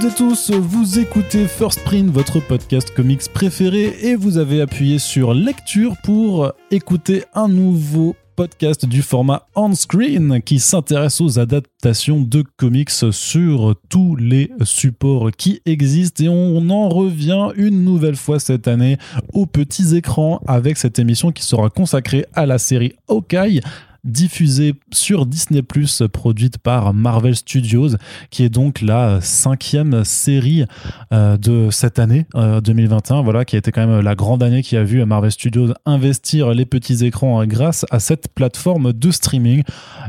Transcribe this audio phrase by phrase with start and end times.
[0.00, 4.98] Toutes et tous, vous écoutez First Print, votre podcast comics préféré, et vous avez appuyé
[4.98, 12.42] sur lecture pour écouter un nouveau podcast du format on-screen qui s'intéresse aux adaptations de
[12.56, 16.24] comics sur tous les supports qui existent.
[16.24, 18.96] Et on en revient une nouvelle fois cette année
[19.34, 23.60] aux petits écrans avec cette émission qui sera consacrée à la série Hawkeye
[24.04, 25.60] diffusée sur Disney⁇
[26.08, 27.96] produite par Marvel Studios,
[28.30, 30.64] qui est donc la cinquième série
[31.12, 34.62] euh, de cette année 2021, euh, voilà, qui a été quand même la grande année
[34.62, 39.62] qui a vu Marvel Studios investir les petits écrans grâce à cette plateforme de streaming.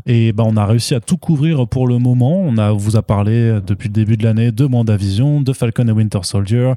[0.05, 2.41] Et ben, on a réussi à tout couvrir pour le moment.
[2.41, 5.91] On a, vous a parlé depuis le début de l'année de WandaVision, de Falcon et
[5.91, 6.73] Winter Soldier,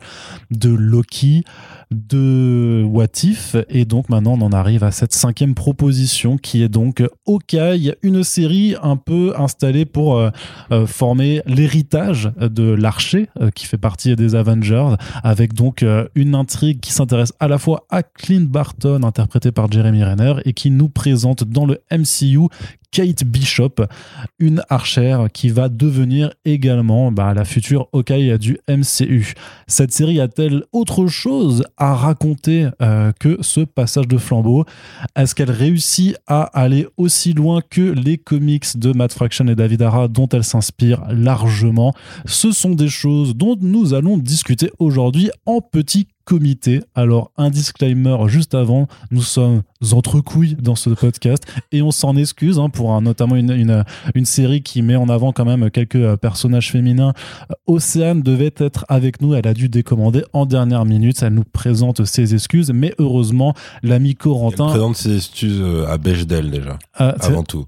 [0.50, 1.44] de Loki
[1.90, 3.56] de What If.
[3.68, 8.22] Et donc maintenant on en arrive à cette cinquième proposition qui est donc Hawkeye, une
[8.22, 10.30] série un peu installée pour euh,
[10.72, 16.80] euh, former l'héritage de l'archer euh, qui fait partie des Avengers avec donc une intrigue
[16.80, 20.88] qui s'intéresse à la fois à Clint Barton interprété par Jeremy Renner et qui nous
[20.88, 22.48] présente dans le MCU
[22.94, 23.74] Kate Bishop,
[24.38, 29.34] une archère qui va devenir également bah, la future Hawkeye du MCU.
[29.66, 34.64] Cette série a-t-elle autre chose à raconter euh, que ce passage de flambeau?
[35.16, 39.82] Est-ce qu'elle réussit à aller aussi loin que les comics de Matt Fraction et David
[39.82, 41.94] Ara dont elle s'inspire largement?
[42.26, 46.80] Ce sont des choses dont nous allons discuter aujourd'hui en petit comité.
[46.94, 49.62] Alors, un disclaimer juste avant, nous sommes
[49.92, 54.24] entre couilles dans ce podcast et on s'en excuse hein, pour notamment une, une, une,
[54.24, 57.12] série qui met en avant quand même quelques euh, personnages féminins.
[57.66, 61.22] Océane devait être avec nous, elle a dû décommander en dernière minute.
[61.22, 64.66] Elle nous présente ses excuses, mais heureusement, l'ami Corentin.
[64.66, 67.66] Elle présente ses excuses euh, à Bechdel déjà, ah, avant tout.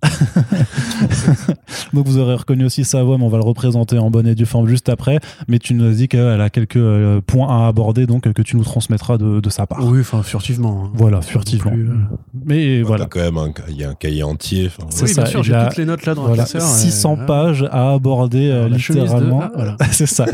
[1.93, 4.34] Donc vous aurez reconnu aussi sa voix, mais on va le représenter en bonne et
[4.34, 5.19] due forme juste après.
[5.49, 8.57] Mais tu nous as dit qu'elle a quelques euh, points à aborder, donc que tu
[8.57, 9.84] nous transmettras de, de sa part.
[9.84, 10.84] Oui, enfin furtivement.
[10.84, 10.91] Hein.
[10.95, 11.73] Voilà, furtivement.
[11.75, 11.97] Euh,
[12.45, 13.07] mais voilà.
[13.07, 14.71] quand même, il y a un cahier entier.
[14.91, 15.23] C'est ça.
[15.23, 19.43] Bien sûr, j'ai toutes les notes là dans voilà, 600 pages à aborder euh, littéralement.
[19.43, 19.77] Ah, voilà.
[19.91, 20.27] c'est ça.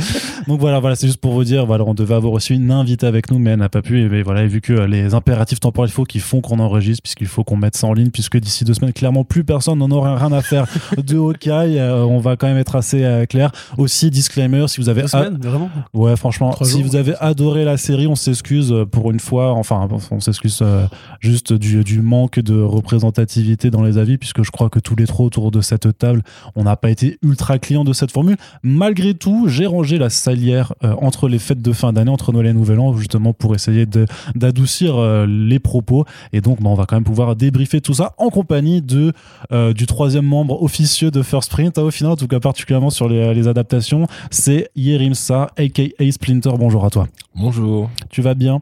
[0.47, 3.07] Donc voilà, voilà, c'est juste pour vous dire, voilà, on devait avoir aussi une invitée
[3.07, 4.03] avec nous, mais elle n'a pas pu.
[4.03, 7.29] Et, voilà, et vu que les impératifs temporels, il faut qu'ils font qu'on enregistre, puisqu'il
[7.29, 10.15] faut qu'on mette ça en ligne, puisque d'ici deux semaines, clairement, plus personne n'en aurait
[10.17, 10.67] rien à faire
[10.99, 11.79] de Hawkeye.
[11.79, 13.53] Euh, on va quand même être assez clair.
[13.79, 15.03] Aussi, disclaimer, si vous avez.
[15.03, 15.71] Deux semaines, vraiment?
[15.95, 19.53] Ouais, franchement, si vous avez adoré la série, on s'excuse pour une fois.
[19.53, 20.87] Enfin, on s'excuse euh,
[21.21, 25.27] juste du, manque de représentativité dans les avis, puisque je crois que tous les trois
[25.27, 26.23] autour de cette table,
[26.57, 28.37] on n'a pas été ultra client de cette formule.
[28.63, 32.47] Malgré tout, j'ai rangé la salière euh, entre les fêtes de fin d'année, entre Noël
[32.47, 33.87] et Nouvel An, justement pour essayer
[34.35, 36.05] d'adoucir euh, les propos.
[36.33, 39.13] Et donc, bah, on va quand même pouvoir débriefer tout ça en compagnie du
[39.87, 43.35] troisième membre officieux de First Print, hein, au final, en tout cas particulièrement sur les,
[43.35, 46.53] les adaptations, c'est Yerimsa, aka Splinter.
[46.59, 47.07] Bonjour à toi.
[47.35, 47.91] Bonjour.
[48.11, 48.61] Tu vas bien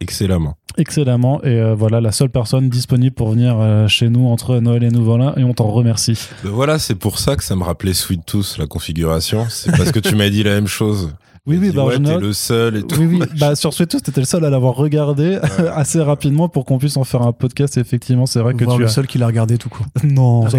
[0.00, 0.56] Excellemment.
[0.76, 1.42] Excellemment.
[1.42, 4.90] Et euh, voilà, la seule personne disponible pour venir euh, chez nous entre Noël et
[4.90, 6.18] Nouvel An, et on t'en remercie.
[6.44, 9.46] Ben voilà, c'est pour ça que ça me rappelait Sweet Tooth, la configuration.
[9.48, 11.14] C'est parce que tu m'as dit la même chose.
[11.46, 12.98] Oui, oui, bah, ouais, t'es le seul et tout.
[12.98, 13.20] Oui, oui.
[13.38, 15.38] bah, sur Sweet Tooth, t'étais le seul à l'avoir regardé
[15.74, 17.76] assez rapidement pour qu'on puisse en faire un podcast.
[17.76, 19.86] effectivement, c'est vrai que tu es le seul qui l'a regardé tout court.
[20.04, 20.58] Non, ça,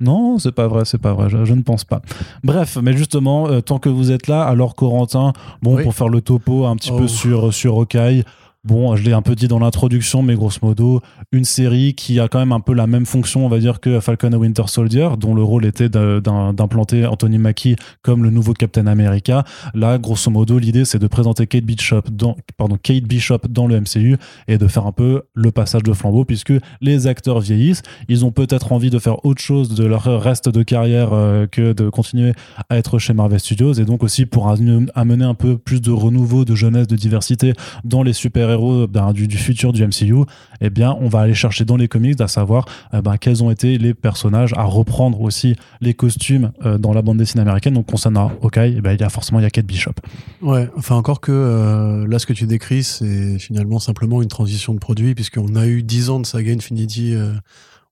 [0.00, 1.28] non, c'est pas vrai, c'est pas vrai.
[1.28, 2.02] Je, ne pense pas.
[2.44, 5.32] Bref, mais justement, euh, tant que vous êtes là, alors Corentin,
[5.62, 7.08] bon, pour faire le topo un petit peu oh.
[7.08, 8.24] sur sur Hawkeye.
[8.64, 11.00] Bon, je l'ai un peu dit dans l'introduction, mais grosso modo,
[11.32, 13.98] une série qui a quand même un peu la même fonction, on va dire, que
[13.98, 18.86] Falcon et Winter Soldier, dont le rôle était d'implanter Anthony Mackie comme le nouveau Captain
[18.86, 19.42] America.
[19.74, 23.80] Là, grosso modo, l'idée, c'est de présenter Kate Bishop dans, pardon, Kate Bishop dans le
[23.80, 24.16] MCU
[24.46, 27.82] et de faire un peu le passage de flambeau, puisque les acteurs vieillissent.
[28.06, 31.72] Ils ont peut-être envie de faire autre chose de leur reste de carrière euh, que
[31.72, 32.32] de continuer
[32.70, 36.44] à être chez Marvel Studios, et donc aussi pour amener un peu plus de renouveau,
[36.44, 38.51] de jeunesse, de diversité dans les super
[38.88, 40.24] ben, du, futur du MCU,
[40.60, 43.50] eh bien, on va aller chercher dans les comics à savoir euh, ben, quels ont
[43.50, 47.74] été les personnages, à reprendre aussi les costumes euh, dans la bande dessinée américaine.
[47.74, 49.94] Donc, concernant Hawkeye, eh ben, il y a forcément il y a Kate Bishop.
[50.40, 54.74] Ouais, enfin, encore que euh, là, ce que tu décris, c'est finalement simplement une transition
[54.74, 57.14] de produit, puisqu'on a eu 10 ans de saga Infinity,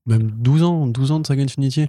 [0.07, 1.87] même 12 ans, 12 ans de saga Infinity.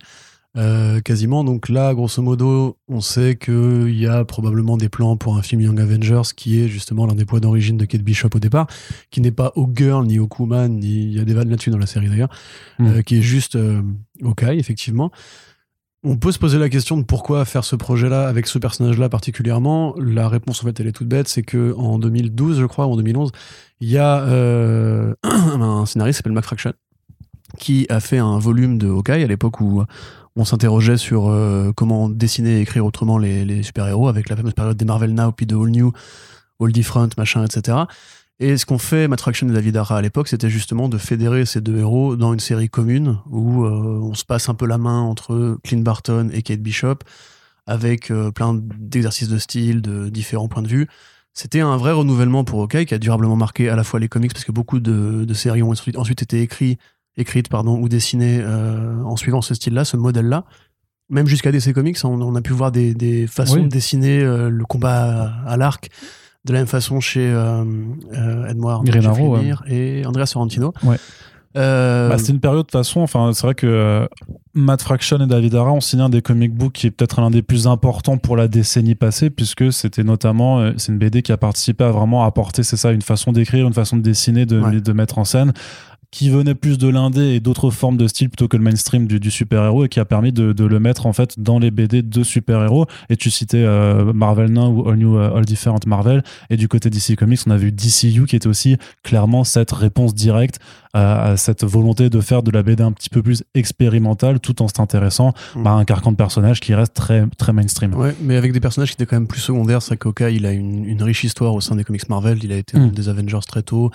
[0.57, 1.45] Euh, quasiment.
[1.45, 5.62] Donc là, grosso modo, on sait qu'il y a probablement des plans pour un film
[5.62, 8.68] Young Avengers qui est justement l'un des points d'origine de Kate Bishop au départ,
[9.12, 11.86] qui n'est pas Girl ni Okuman, ni il y a des vannes là-dessus dans la
[11.86, 12.31] série d'ailleurs,
[12.80, 12.88] hmm.
[12.88, 13.81] euh, qui est juste euh,
[14.50, 15.09] effectivement.
[16.03, 19.95] On peut se poser la question de pourquoi faire ce projet-là avec ce personnage-là particulièrement.
[20.00, 22.94] La réponse en fait elle est toute bête, c'est que en 2012 je crois ou
[22.94, 23.31] en 2011,
[23.80, 26.74] il y a euh, un scénariste qui s'appelle Mac Fraction
[27.57, 29.83] qui a fait un volume de Hawkeye à l'époque où
[30.36, 34.78] on s'interrogeait sur euh, comment dessiner et écrire autrement les, super-héros avec la fameuse période
[34.78, 35.92] des Marvel Now, puis de All New,
[36.60, 37.80] All Different, machin, etc.
[38.39, 41.45] Et ce qu'ont fait Matt Fraction et David Ara à l'époque, c'était justement de fédérer
[41.45, 44.78] ces deux héros dans une série commune où euh, on se passe un peu la
[44.78, 47.00] main entre Clint Barton et Kate Bishop
[47.68, 50.88] avec euh, plein d'exercices de style, de différents points de vue.
[51.34, 54.34] C'était un vrai renouvellement pour Hawkeye qui a durablement marqué à la fois les comics
[54.34, 56.80] parce que beaucoup de, séries ont ensuite été écrites
[57.18, 60.46] écrites pardon, ou dessinées euh, en suivant ce style-là, ce modèle-là.
[61.10, 63.63] Même jusqu'à DC Comics, on, on a pu voir des, des façons Oui.
[63.63, 65.90] de dessiner euh, le combat à, à l'arc
[66.46, 67.63] de la même façon chez euh,
[68.13, 70.74] euh, Edmond Lemire et Andrea Sorrentino.
[70.84, 70.96] Ouais.
[71.58, 74.08] Euh, Bah, c'était une période de façon, enfin, c'est vrai que euh,
[74.54, 77.30] Matt Fraction et David Ara ont signé un des comic books qui est peut-être l'un
[77.30, 81.34] des plus importants pour la décennie passée, puisque c'était notamment, euh, c'est une BD qui
[81.34, 84.62] a participé à vraiment apporter, c'est ça, une façon d'écrire, une façon de dessiner, de,
[84.62, 84.80] Ouais.
[84.80, 85.52] de mettre en scène
[86.12, 89.31] qui venait plus de l'indé et d'autres formes de style plutôt que le mainstream du,
[89.31, 92.24] super-héros et qui a permis de, de le mettre en fait dans les BD de
[92.24, 92.86] super-héros.
[93.10, 96.24] Et tu citais euh, Marvel Now ou All New euh, All Different Marvel.
[96.50, 100.13] Et du côté DC Comics on a vu DCU qui était aussi clairement cette réponse
[100.13, 100.60] directe
[100.94, 104.62] à, à cette volonté de faire de la BD un petit peu plus expérimentale tout
[104.62, 105.68] en s'intéressant Mm.
[105.68, 107.94] à un carcan de personnages qui reste très, très mainstream.
[107.96, 109.82] Ouais, mais avec des personnages qui étaient quand même plus secondaires.
[109.82, 109.98] C'est vrai
[110.36, 112.40] il a une, une riche histoire au sein des comics Marvel.
[112.44, 112.82] Il a été Mm.
[112.84, 113.92] un des Avengers très tôt.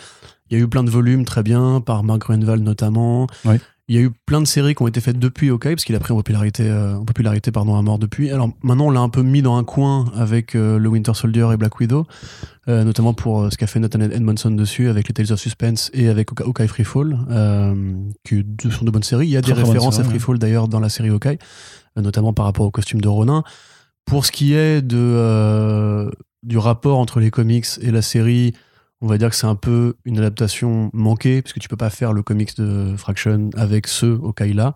[0.51, 3.27] Il y a eu plein de volumes très bien, par Mark Gruenwald notamment.
[3.45, 3.61] Ouais.
[3.89, 5.95] Il y a eu plein de séries qui ont été faites depuis Hawkeye, parce qu'il
[5.95, 8.33] a pris en popularité, euh, en popularité pardon, à mort depuis.
[8.33, 11.47] Alors maintenant, on l'a un peu mis dans un coin avec euh, le Winter Soldier
[11.53, 12.05] et Black Widow,
[12.67, 16.09] euh, notamment pour ce qu'a fait Nathan Edmondson dessus, avec les Tales of Suspense et
[16.09, 17.17] avec Hawkeye- Freefall,
[18.25, 19.29] qui sont de bonnes séries.
[19.29, 20.09] Il y a des très références à ouais.
[20.09, 21.39] Freefall d'ailleurs dans la série Hawkeye,
[21.95, 23.45] notamment par rapport au costume de Ronin.
[24.05, 26.11] Pour ce qui est de, euh,
[26.43, 28.53] du rapport entre les comics et la série,
[29.03, 32.13] on va dire que c'est un peu une adaptation manquée, puisque tu peux pas faire
[32.13, 34.75] le comics de Fraction avec ce Hawkeye-là,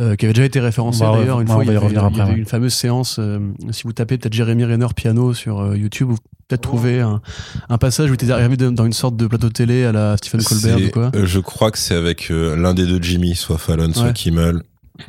[0.00, 1.40] euh, qui avait déjà été référencé On va- d'ailleurs.
[1.40, 2.38] Une on fois, va il y y avait, revenir il y après, avait ouais.
[2.38, 3.38] une fameuse séance, euh,
[3.70, 6.16] si vous tapez peut-être Jeremy Renner piano sur euh, YouTube, vous
[6.48, 7.22] peut-être trouver un,
[7.68, 10.42] un passage où il était arrivé dans une sorte de plateau télé à la Stephen
[10.42, 11.10] Colbert ou quoi.
[11.14, 14.12] euh, Je crois que c'est avec euh, l'un des deux Jimmy, soit Fallon, soit Ouais.
[14.12, 14.62] Kimmel.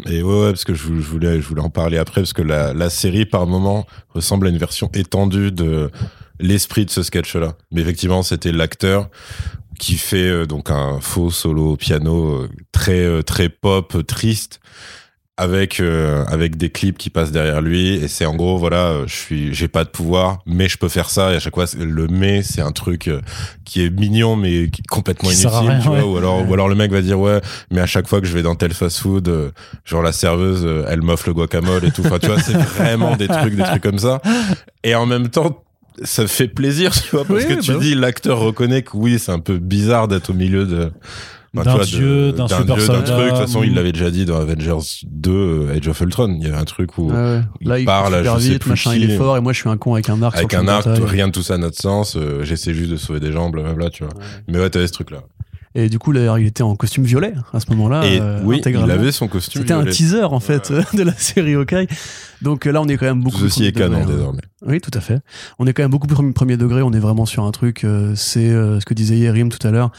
[0.06, 2.74] Et ouais, ouais, parce que je voulais, je voulais en parler après, parce que la,
[2.74, 5.92] la série, par moment, ressemble à une version étendue de
[6.40, 7.56] l'esprit de ce sketch-là.
[7.72, 9.10] Mais effectivement, c'était l'acteur
[9.80, 14.04] qui fait euh, donc un faux solo au piano euh, très euh, très pop, euh,
[14.04, 14.62] triste,
[15.38, 17.96] avec euh, avec des clips qui passent derrière lui.
[17.96, 20.88] Et c'est en gros, voilà, euh, je suis, j'ai pas de pouvoir, mais je peux
[20.88, 21.34] faire ça.
[21.34, 23.10] Et à chaque fois, le mais, c'est un truc
[23.66, 26.06] qui est mignon, mais qui est complètement Qui inutile, rien, tu vois.
[26.06, 28.34] Ou alors, ou alors le mec va dire ouais, mais à chaque fois que je
[28.34, 29.52] vais dans tel fast-food, euh,
[29.84, 32.04] genre la serveuse, euh, elle m'offre le guacamole et tout.
[32.06, 34.22] Enfin, tu vois, c'est vraiment des trucs, des trucs comme ça.
[34.86, 35.65] Et en même temps,
[36.04, 37.86] ça fait plaisir, tu vois, parce Oui, que tu bah oui.
[37.90, 40.92] dis, l'acteur reconnaît que oui, c'est un peu bizarre d'être au milieu de.
[41.54, 43.02] D'un dieu, d'un super dieu, d'un soldat.
[43.14, 43.24] truc.
[43.24, 43.76] De toute façon, il Mm.
[43.76, 44.76] l'avait déjà dit dans Avengers
[45.08, 46.36] 2, euh, Age of Ultron.
[46.38, 47.42] Il y avait un truc où, Ouais, ouais.
[47.62, 48.98] il Là, il parle à super je sais vite, plus machin, qui.
[49.04, 50.36] il est fort, et moi je suis un con avec un arc.
[50.36, 52.18] avec un arc, rien de tout ça n'a de sens.
[52.18, 54.12] euh, J'essaie juste de sauver des gens, blablabla, tu vois.
[54.50, 55.20] Mais ouais, t'avais ce truc-là.
[55.78, 58.06] Et du coup, d'ailleurs, il était en costume violet à ce moment-là.
[58.22, 59.62] euh, oui, il avait son costume.
[59.62, 61.88] C'était un teaser en fait de la série Hawkeye.
[62.42, 64.16] Donc euh, là, on est quand même beaucoup Tout ceci plus est canon degré, hein.
[64.16, 64.42] désormais.
[64.66, 65.20] Oui, tout à fait.
[65.60, 66.82] On est quand même beaucoup plus premier degré.
[66.82, 67.84] On est vraiment sur un truc.
[67.84, 69.92] euh, c'est euh, ce que disait Yerim tout à l'heure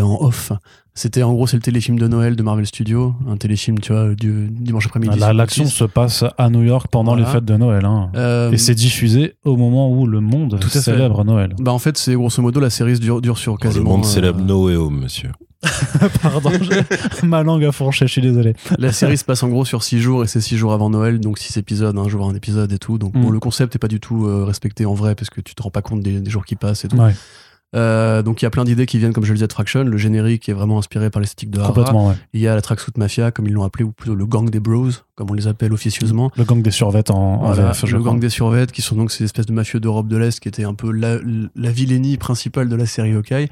[0.00, 0.52] en off.
[0.94, 4.14] C'était en gros, c'est le téléfilm de Noël de Marvel Studios, un téléfilm, tu vois,
[4.14, 5.18] du dimanche après-midi.
[5.18, 5.68] La- sur L'action M6.
[5.70, 7.26] se passe à New York pendant Voilà.
[7.26, 7.86] les fêtes de Noël.
[7.86, 8.10] hein.
[8.14, 10.80] Euh, Et c'est diffusé au moment où le monde Tout fait.
[10.82, 11.54] célèbre Noël.
[11.58, 13.92] bah en fait, c'est grosso modo la série dure, dure sur le quasiment.
[13.92, 15.30] monde euh, célèbre No Way Home, monsieur.
[16.22, 16.50] Pardon,
[17.22, 18.54] ma langue a fourché, je suis désolé.
[18.78, 21.20] La série se passe en gros sur 6 jours et c'est 6 jours avant Noël,
[21.20, 22.98] donc 6 épisodes, un jour un épisode et tout.
[22.98, 23.32] Donc bon, Mm.
[23.32, 25.70] le concept est pas du tout euh, respecté en vrai parce que tu te rends
[25.70, 26.96] pas compte des, des jours qui passent et tout.
[26.98, 27.14] Ouais,
[27.74, 29.82] Euh, donc il y a plein d'idées qui viennent, comme je le disais, de Fraction.
[29.84, 31.68] Le générique est vraiment inspiré par l'esthétique de Hara.
[31.72, 32.14] complètement, ouais.
[32.34, 34.60] Il y a la Tracksuit Mafia, comme ils l'ont appelé, ou plutôt le gang des
[34.60, 36.30] bros, comme on les appelle officieusement.
[36.36, 39.10] Le gang des survêtes en, en Voilà, VF, le gang des survêtes, qui sont donc
[39.10, 41.18] ces espèces de mafieux d'Europe de l'Est, qui étaient un peu la,
[41.56, 43.48] la vilainie principale de la série Hawkeye.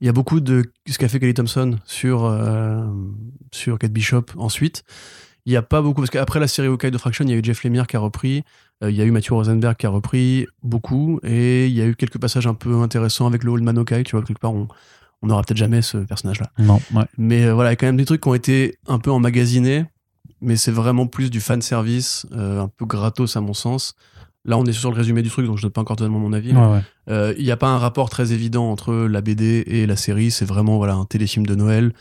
[0.00, 2.84] Il y a beaucoup de ce qu'a fait Kelly Thompson sur, euh,
[3.52, 4.84] sur Kate Bishop ensuite.
[5.46, 7.36] Il n'y a pas beaucoup, parce qu'après la série Hawkeye de Fraction, il y a
[7.36, 8.44] eu Jeff Lemire qui a repris,
[8.82, 11.86] euh, il y a eu Matthew Rosenberg qui a repris beaucoup, et il y a
[11.86, 14.54] eu quelques passages un peu intéressants avec le Old Man Hawkeye, tu vois, quelque part,
[14.54, 14.68] on
[15.24, 16.50] on n'aura peut-être jamais ce personnage-là.
[16.58, 17.04] Non, ouais.
[17.16, 19.10] Mais euh, voilà, il y a quand même des trucs qui ont été un peu
[19.10, 19.86] emmagasinés,
[20.42, 23.94] mais c'est vraiment plus du fan service, euh, un peu gratos à mon sens.
[24.44, 26.18] Là, on est sur le résumé du truc, donc je ne donne pas encore totalement
[26.18, 26.52] mon avis.
[26.52, 26.82] Ouais, ouais.
[27.08, 30.30] Euh, Il n'y a pas un rapport très évident entre la BD et la série.
[30.30, 31.94] C'est vraiment voilà un téléfilm de Noël.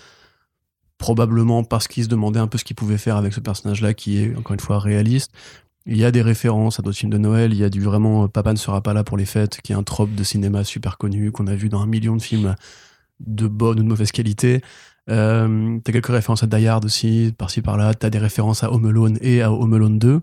[0.97, 4.21] Probablement parce qu'ils se demandaient un peu ce qu'ils pouvaient faire avec ce personnage-là, qui
[4.21, 5.31] est encore une fois réaliste.
[5.85, 7.53] Il y a des références à d'autres films de Noël.
[7.53, 9.73] Il y a du vraiment euh, Papa ne sera pas là pour les fêtes, qui
[9.73, 12.55] est un trope de cinéma super connu qu'on a vu dans un million de films
[13.19, 14.61] de bonne ou de mauvaise qualité.
[15.09, 17.93] Euh, t'as quelques références à Die Hard aussi, par-ci par-là.
[17.93, 20.21] T'as des références à Home Alone et à Home Alone 2.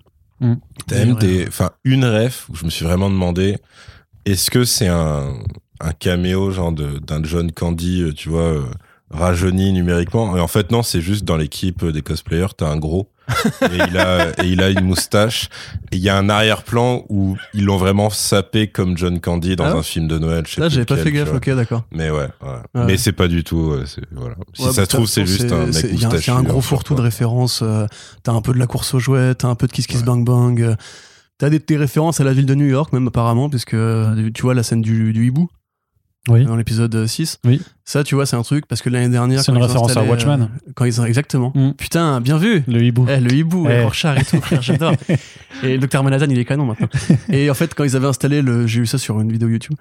[0.86, 3.58] T'as même des, enfin, une ref où je me suis vraiment demandé,
[4.24, 5.34] est-ce que c'est un,
[5.80, 8.64] un caméo genre de, d'un John Candy, euh, tu vois, euh,
[9.10, 10.36] rajeuni numériquement?
[10.36, 13.10] Et en fait, non, c'est juste dans l'équipe des cosplayers, t'as un gros.
[13.62, 15.49] Et il a, et il a une moustache.
[15.92, 19.64] Et il y a un arrière-plan où ils l'ont vraiment sapé comme John Candy dans
[19.64, 20.44] Ah ouais un film de Noël.
[20.46, 21.84] je sais Là, j'avais pas fait gaffe, ok, d'accord.
[21.92, 22.49] Mais ouais, ouais.
[22.75, 22.84] Ouais.
[22.87, 24.34] Mais c'est pas du tout, euh, voilà.
[24.54, 26.94] Si ça bah, se trouve, c'est juste un mec il y a un- gros fourre-tout
[26.94, 27.60] de références.
[27.62, 27.87] euh,
[28.22, 30.02] T'as un peu de la course aux jouets, t'as un peu de Kiss Kiss.
[30.04, 30.60] Bang Bang.
[30.60, 30.75] euh,
[31.38, 34.52] T'as des, des références à la ville de New York, même apparemment, puisque tu vois
[34.54, 35.49] la scène du, du hibou?
[36.28, 36.44] Oui.
[36.44, 37.38] dans l'épisode 6.
[37.46, 37.62] Oui.
[37.84, 39.40] Ça, tu vois, c'est un truc, parce que l'année dernière.
[39.42, 40.42] C'est une référence à installé, Watchmen.
[40.42, 41.50] euh, quand ils ont, exactement.
[41.54, 41.70] Mm.
[41.78, 42.62] Putain, bien vu!
[42.68, 43.06] Le hibou.
[43.08, 43.82] Eh, le hibou, Eh.
[43.82, 44.92] Rorschach et tout, frère, j'adore.
[45.62, 46.02] Et Dr.
[46.02, 46.88] Manhattan, il est canon maintenant.
[47.30, 49.76] Et en fait, quand ils avaient installé le, j'ai vu ça sur une vidéo YouTube,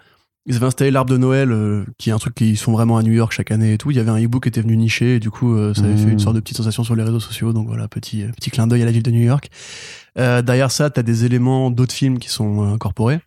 [0.46, 3.03] ils avaient installé l'arbre de Noël, euh, qui est un truc qu'ils font vraiment à
[3.03, 3.91] New York chaque année et tout.
[3.91, 5.98] Il y avait un hibou qui était venu nicher, et du coup, euh, ça avait
[5.98, 7.51] fait une sorte de petite sensation sur les réseaux sociaux.
[7.53, 9.50] Donc voilà, petit, euh, petit clin d'œil à la ville de New York.
[10.17, 13.19] Euh, derrière ça, t'as des éléments d'autres films qui sont euh, incorporés.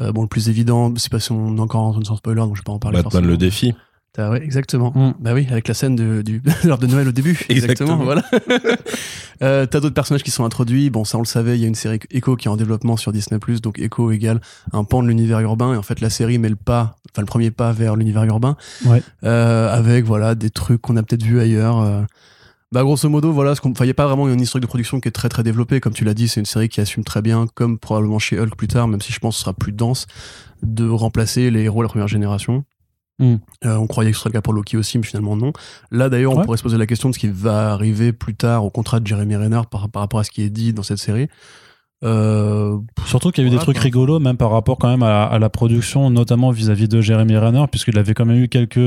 [0.00, 2.40] Euh, bon, le plus évident, c'est pas si on est encore en zone sans spoiler,
[2.40, 2.96] donc je vais pas en parler.
[2.96, 3.30] Batman forcément.
[3.30, 3.74] le défi.
[4.18, 4.92] Ouais, exactement.
[4.94, 5.14] Mm.
[5.18, 7.44] Bah oui, avec la scène de, du de l'heure de Noël au début.
[7.48, 8.00] Exactement.
[8.00, 8.04] Exactement.
[8.04, 8.22] voilà.
[9.42, 10.90] euh, T'as d'autres personnages qui sont introduits.
[10.90, 11.58] Bon, ça on le savait.
[11.58, 13.40] Il y a une série Echo qui est en développement sur Disney+.
[13.60, 14.40] Donc Echo égale
[14.72, 15.74] un pan de l'univers urbain.
[15.74, 18.56] Et en fait, la série met le pas, enfin le premier pas vers l'univers urbain.
[18.86, 19.02] Ouais.
[19.24, 22.06] Euh, avec voilà des trucs qu'on a peut-être vus ailleurs.
[22.74, 24.66] Bah grosso modo, voilà, ce qu'on, enfin, il y a pas vraiment une historique de
[24.66, 25.78] production qui est très très développée.
[25.78, 28.56] Comme tu l'as dit, c'est une série qui assume très bien, comme probablement chez Hulk
[28.56, 30.08] plus tard, même si je pense que ce sera plus dense,
[30.64, 32.64] de remplacer les héros de la première génération.
[33.20, 33.34] Mm.
[33.64, 35.52] Euh, on croyait que ce serait le cas pour Loki aussi, mais finalement non.
[35.92, 36.44] Là d'ailleurs, on Ouais.
[36.44, 39.06] pourrait se poser la question de ce qui va arriver plus tard au contrat de
[39.06, 41.28] Jeremy Renner par, par rapport à ce qui est dit dans cette série.
[42.04, 45.24] Euh, Surtout qu'il y a eu des trucs rigolos, même par rapport quand même à,
[45.24, 48.78] à la production, notamment vis-à-vis de Jeremy Renner, puisqu'il avait quand même eu quelques,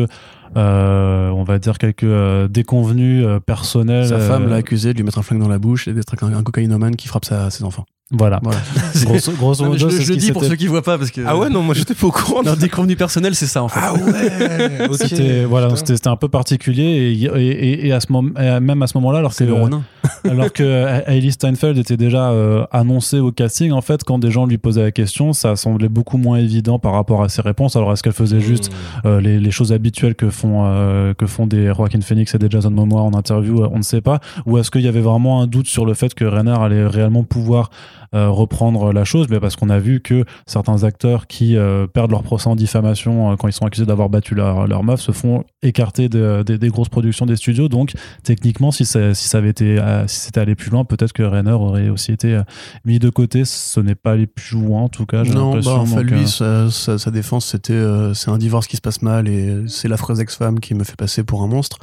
[0.56, 4.08] euh, on va dire quelques euh, déconvenus euh, personnels.
[4.08, 6.14] sa euh, femme l'a accusé de lui mettre un flingue dans la bouche et d'être
[6.24, 7.86] un, un cocaïnomane qui frappe sa- ses enfants.
[8.12, 8.40] Voilà.
[8.42, 8.60] Voilà.
[9.06, 10.98] Grosso, grosso Non, modo, je, c'est je ce le dis pour ceux qui voient pas
[10.98, 12.42] parce que Ah ouais, non, moi j'étais pas au courant.
[12.42, 12.56] non, ça.
[12.56, 13.80] déconvenu personnel, c'est ça en fait.
[13.84, 14.96] Ah ouais, ok.
[14.96, 18.60] C'était voilà, c'était c'était un peu particulier et, et, et- et à ce moment, et
[18.62, 19.84] même à ce moment-là, alors que c'est le Ronin.
[20.30, 24.46] alors que Hailey Steinfeld était déjà euh, annoncée au casting, en fait, quand des gens
[24.46, 27.76] lui posaient la question, ça semblait beaucoup moins évident par rapport à ses réponses.
[27.76, 28.72] Alors est-ce qu'elle faisait juste
[29.06, 32.50] euh, les, les choses habituelles que font euh, que font des Joaquin Phoenix et des
[32.50, 34.22] Jason Momoa en interview, euh, on ne sait pas.
[34.46, 37.24] Ou est-ce qu'il y avait vraiment un doute sur le fait que Renner allait réellement
[37.24, 37.70] pouvoir
[38.16, 42.12] euh, reprendre la chose Mais parce qu'on a vu que certains acteurs qui euh, perdent
[42.12, 45.12] leur procès en diffamation euh, quand ils sont accusés d'avoir battu leur, leur meuf se
[45.12, 47.68] font écarter de- des- des grosses productions des studios.
[47.70, 49.78] Donc techniquement, si ça, si ça avait été
[50.08, 52.40] si c'était allé plus loin, peut-être que Renner aurait aussi été
[52.86, 53.46] mis de côté.
[53.46, 55.24] Ce n'est pas allé plus loin en tout cas.
[55.24, 59.02] Non, bah, enfin, lui, sa, sa- sa défense, c'était c'est un divorce qui se passe
[59.02, 61.78] mal et c'est l'affreuse ex-femme qui me fait passer pour un monstre.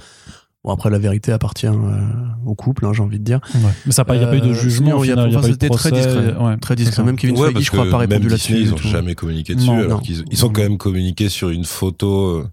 [0.64, 1.72] Bon, après, la vérité appartient euh,
[2.46, 3.40] au couple, hein, j'ai envie de dire.
[3.54, 3.60] ouais.
[3.84, 5.02] Mais ça, il n'y a pas eu de jugement
[5.42, 5.90] c'était très procès.
[5.92, 6.34] discret.
[6.40, 7.02] Ouais, Très discret.
[7.04, 8.56] Même Kevin Ouais, Feige, je crois, pas répondu là-dessus.
[8.58, 8.88] Ils ont tout.
[8.88, 9.66] jamais communiqué dessus.
[9.66, 9.98] Non, alors non.
[9.98, 12.48] qu'ils ils ont quand même communiqué sur une photo euh,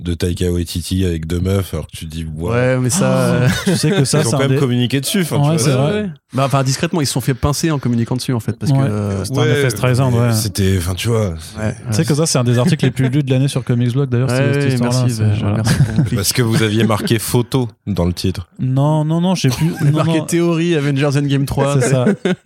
[0.00, 1.72] de Taika Waititi avec deux meufs.
[1.72, 2.50] Alors que tu te dis, wow.
[2.50, 3.12] Ouais, mais ça.
[3.34, 5.20] euh, Tu sais que ça, ils ont c'est quand même des- communiqué dessus.
[5.22, 6.10] Enfin, tu Ouais, vois, c'est vrai.
[6.36, 8.52] Bah, enfin, discrètement, ils se sont fait pincer en communiquant dessus, en fait.
[8.58, 8.78] Parce Ouais.
[8.78, 8.84] que.
[8.84, 10.32] euh, C'était un effet Streisand, ouais.
[10.32, 11.30] C'était, enfin, tu vois.
[11.58, 13.64] ouais, Tu sais que ça, c'est un des articles les plus lus de l'année sur
[13.64, 14.28] Comics Blog d'ailleurs.
[14.30, 15.56] Ouais, cette- ouais, merci, bah, voilà.
[15.56, 15.74] merci.
[16.14, 18.48] Parce que vous aviez marqué photo dans le titre.
[18.58, 19.66] Non, non, non, je sais plus.
[19.84, 20.24] non, marqué non.
[20.26, 21.80] théorie Avengers Endgame 3.
[21.80, 22.04] C'est ça.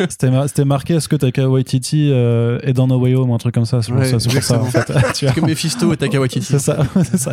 [0.08, 3.34] C'était mar- C'était marqué est-ce que Taika Waititi euh, est dans No Way Home ou
[3.34, 3.82] un truc comme ça.
[3.82, 4.92] C'est pour Ouais, ça, c'est pour ça en fait.
[5.14, 5.34] Tu vois.
[5.34, 6.46] que Mephisto et Taika Waititi.
[6.46, 6.78] C'est ça.
[7.04, 7.32] c'est ça.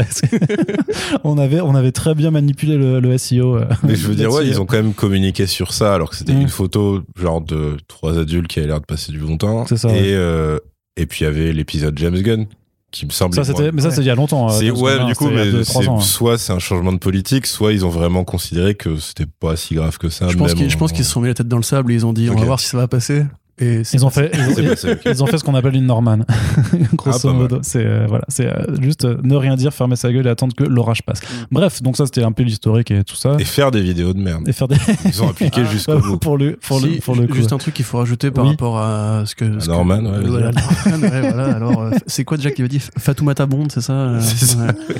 [1.23, 3.57] on, avait, on avait très bien manipulé le, le SEO.
[3.57, 4.55] euh, Mais je veux dire, ouais, là-dessus.
[4.57, 6.33] ils ont quand même communiqué sur ça, alors que c'était.
[6.48, 9.66] Une photo genre de trois adultes qui avaient l'air de passer du bon temps.
[9.68, 10.08] C'est ça, Et, ouais.
[10.13, 10.60] euh,
[10.96, 12.46] et puis il y avait l'épisode James Gunn,
[12.92, 13.36] qui me semble.
[13.36, 14.48] Ça, c'était, mais ça, c'est il y a longtemps.
[14.50, 16.01] euh, C'est ouais, Gunn, du coup, mais deux, ans, hein.
[16.01, 19.75] soit c'est un changement de politique, soit ils ont vraiment considéré que c'était pas si
[19.75, 20.30] grave que ça.
[20.30, 21.63] Je pense même qu'ils je pense en- qu'ils se sont mis la tête dans le
[21.63, 23.24] sable et ils ont dit on va voir si ça va passer.
[23.59, 24.95] Et c'est Ils ont fait, ils ont- passé.
[25.05, 26.19] Ils ont fait ce qu'on appelle une Norman.
[26.93, 27.57] Grosso Ah, modo.
[27.63, 30.53] C'est euh, voilà, c'est euh, juste euh, ne rien dire, fermer sa gueule et attendre
[30.55, 31.21] que l'orage passe.
[31.49, 33.35] Bref, donc ça c'était un peu l'historique et tout ça.
[33.39, 34.47] Et faire des vidéos de merde.
[34.47, 36.17] Et faire des Ils ont appliqué jusqu'au bout.
[36.17, 37.33] pour le pour le Si, pour le coup.
[37.33, 38.51] Juste un truc qu'il faut rajouter par Oui.
[38.51, 39.59] rapport à ce que.
[39.59, 41.55] ce que- Norman, ouais, voilà, Norman, ouais, voilà.
[41.55, 44.57] Alors, euh, c'est quoi déjà qu'il avait dit Fatoumata Bond, c'est ça, euh, C'est ça.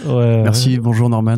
[0.08, 0.12] ouais.
[0.12, 0.42] Ouais.
[0.42, 1.38] Merci, bonjour Norman.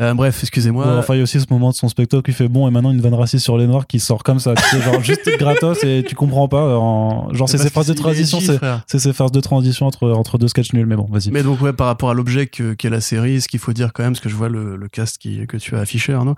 [0.00, 0.86] Euh, bref, excusez-moi.
[0.86, 2.70] Ouais, enfin, il y a aussi ce moment de son spectacle qui fait bon et
[2.70, 5.28] maintenant une vanne raciste sur les noirs qui sort comme ça, tu sais, genre juste
[5.40, 6.78] gratos et tu comprends pas.
[6.78, 7.32] En...
[7.34, 8.38] Genre, c'est ces phases de transition,
[8.86, 11.32] c'est ces phases de transition entre, entre deux sketchs nuls, mais bon, vas-y.
[11.32, 13.92] Mais donc ouais, par rapport à l'objet que- qu'est la série, ce qu'il faut dire
[13.92, 16.36] quand même, parce que je vois le, le cast qui, que tu as affiché, Arnaud,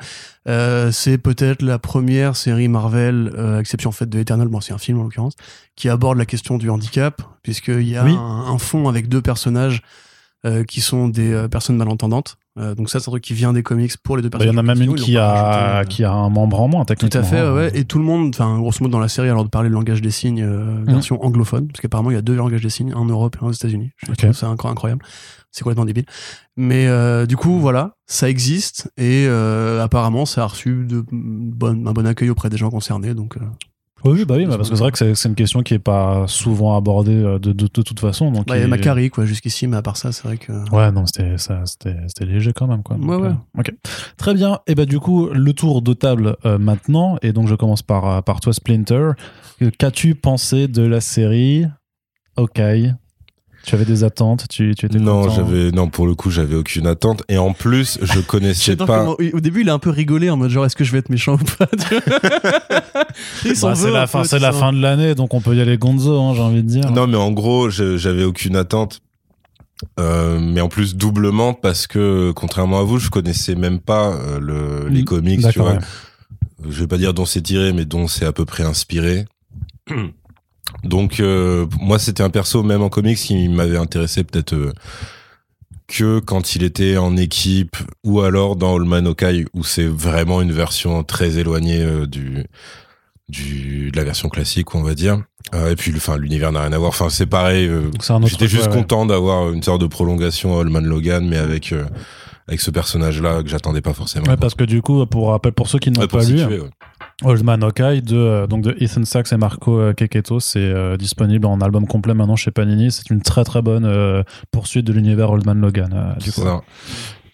[0.48, 4.78] euh, c'est peut-être la première série Marvel, euh, exception faite de Eternal, bon c'est un
[4.78, 5.34] film en l'occurrence,
[5.76, 8.14] qui aborde la question du handicap, puisqu'il y a Oui.
[8.18, 9.82] un, un fond avec deux personnages
[10.46, 12.38] euh, qui sont des euh, personnes malentendantes.
[12.58, 14.42] Euh, donc ça, c'est un truc qui vient des comics pour les deux Bah, Il
[14.42, 14.64] y personnages.
[14.66, 17.22] en a même une qui a, rajouté, qui a un membre en moins, Tout à
[17.22, 17.54] fait, hein.
[17.54, 17.70] ouais.
[17.74, 20.02] Et tout le monde, enfin, grosso modo, dans la série, alors de parler le langage
[20.02, 22.96] des signes euh, version anglophone, parce qu'apparemment, il y a deux langages des signes, un
[22.96, 23.92] en Europe et un aux États-Unis.
[24.06, 25.04] Je trouve ça incroyable.
[25.52, 26.04] C'est complètement débile.
[26.56, 31.88] Mais euh, du coup, voilà, ça existe et euh, apparemment, ça a reçu de bonne,
[31.88, 33.14] un bon accueil auprès des gens concernés.
[33.14, 33.40] Donc, euh,
[34.04, 36.24] Oui, bah oui, bah parce que c'est vrai que c'est une question qui est pas
[36.26, 38.30] souvent abordée euh, de, de, de toute façon.
[38.30, 40.52] Donc bah, il y a Macari, quoi, jusqu'ici, mais à part ça, c'est vrai que.
[40.74, 42.82] Ouais, non, c'était ça- c'était c'était léger quand même.
[42.82, 42.96] Quoi.
[42.96, 43.28] Donc, Ouais, ouais.
[43.28, 43.72] euh, ok.
[44.16, 44.60] Très bien.
[44.66, 47.18] Et bah, du coup, le tour de table euh, maintenant.
[47.22, 49.10] Et donc, je commence par, par toi, Splinter.
[49.78, 51.66] Qu'as-tu pensé de la série
[52.36, 52.60] Ok.
[53.64, 56.86] Tu avais des attentes tu, tu étais Non, j'avais non pour le coup j'avais aucune
[56.86, 58.86] attente et en plus je connaissais pas.
[58.86, 60.98] comment- au début, il a un peu rigolé en mode genre, est-ce que je vais
[60.98, 61.66] être méchant ou pas
[63.62, 66.18] Bah, c'est la, fin, c'est la fin de l'année, donc on peut y aller gonzo,
[66.20, 66.90] hein, j'ai envie de dire.
[66.90, 69.00] Non mais en gros j'avais aucune attente.
[69.98, 74.38] Euh, mais en plus doublement parce que contrairement à vous je connaissais même pas euh,
[74.38, 75.78] le, les Mm, comics tu vois ouais.
[76.68, 79.24] je vais pas dire dont c'est tiré mais dont c'est à peu près inspiré
[80.84, 84.72] donc euh, moi c'était un perso même en comics qui m'avait intéressé peut-être euh,
[85.86, 90.40] que quand il était en équipe ou alors dans All Man Okai où c'est vraiment
[90.42, 92.44] une version très éloignée euh, du
[93.28, 95.22] du de la version classique on va dire
[95.54, 97.68] Euh, et puis enfin l'univers n'a rien à voir enfin c'est pareil
[98.26, 98.76] J'étais juste ouais, ouais.
[98.82, 101.74] content d'avoir une sorte de prolongation à Allman Logan, mais avec
[102.46, 104.26] avec ce personnage-là que j'attendais pas forcément.
[104.26, 106.38] Ouais, parce que du coup, pour rappel, pour ceux qui n'ont Ouais, pour pas lu,
[106.38, 106.70] situer, ouais.
[107.22, 111.46] Old Man de, euh, donc de Ethan Sachs et Marco euh, Keketo, c'est euh, disponible
[111.46, 112.90] en album complet maintenant chez Panini.
[112.90, 116.16] C'est une très très bonne poursuite de l'univers Old Man Logan.
[116.20, 116.62] du ça.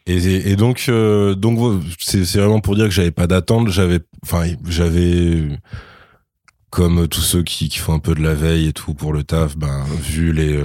[0.07, 3.69] Et, et donc donc c'est vraiment pour dire que j'avais pas d'attente.
[3.69, 5.49] J'avais enfin j'avais
[6.71, 9.25] comme tous ceux qui, qui font un peu de la veille et tout pour le
[9.25, 10.61] taf, ben vu les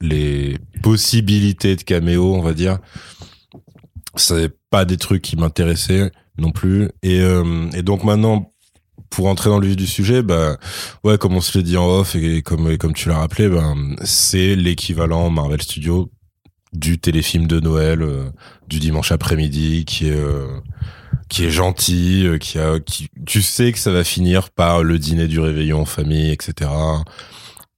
[0.00, 2.78] les possibilités de caméo, on va dire,
[4.14, 6.88] c'est pas des trucs qui m'intéressaient non plus.
[7.02, 8.52] Et, euh, et donc maintenant,
[9.10, 10.56] pour entrer dans le vif du sujet, bah
[11.04, 13.96] ouais, comme on se l'est dit en off et comme comme tu l'as rappelé, ben
[14.04, 16.10] c'est l'équivalent Marvel Studios
[16.72, 18.28] du téléfilm de Noël euh,
[18.68, 20.60] du dimanche après-midi qui est euh,
[21.28, 25.28] qui est gentil, qui a qui tu sais que ça va finir par le dîner
[25.28, 26.70] du réveillon en famille, etc.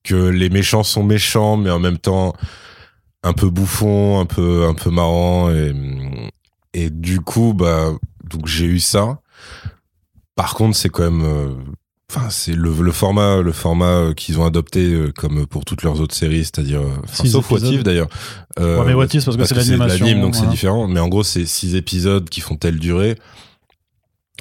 [0.05, 2.35] Que les méchants sont méchants, mais en même temps
[3.23, 5.73] un peu bouffons, un peu un peu marrant et
[6.75, 7.93] et du coup bah
[8.29, 9.21] donc j'ai eu ça.
[10.35, 11.55] Par contre, c'est quand même euh,
[12.11, 15.83] Enfin, c'est le, le format, le format euh, qu'ils ont adopté euh, comme pour toutes
[15.83, 16.81] leurs autres séries, c'est-à-dire,
[17.13, 17.59] sauf What.
[17.59, 18.09] If d'ailleurs.
[18.59, 20.89] Euh, Ouais, mais What If, parce que c'est l'animation, l'anime, donc c'est différent.
[20.89, 23.19] Mais en gros, c'est six épisodes qui font telle durée.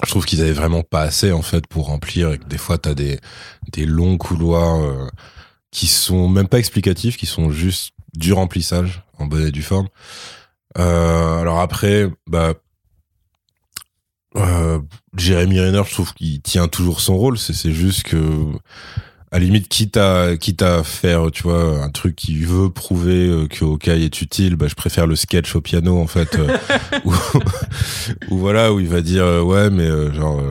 [0.05, 2.77] Je trouve qu'ils avaient vraiment pas assez en fait pour remplir et que des fois
[2.77, 3.19] t'as des
[3.73, 5.07] des longs couloirs euh,
[5.71, 9.87] qui sont même pas explicatifs, qui sont juste du remplissage en bonne et due forme.
[10.75, 12.53] Alors après, bah
[14.37, 14.79] euh,
[15.17, 17.37] Jérémy Renner, je trouve qu'il tient toujours son rôle.
[17.37, 18.17] C'est juste que,
[19.31, 23.27] à la limite, quitte à, quitte à faire, tu vois, un truc qui veut prouver
[23.27, 26.57] euh, que Hawkeye est utile, bah, je préfère le sketch au piano, en fait, euh,
[27.05, 27.13] où,
[28.29, 30.41] où voilà, où il va dire, euh, ouais, mais genre,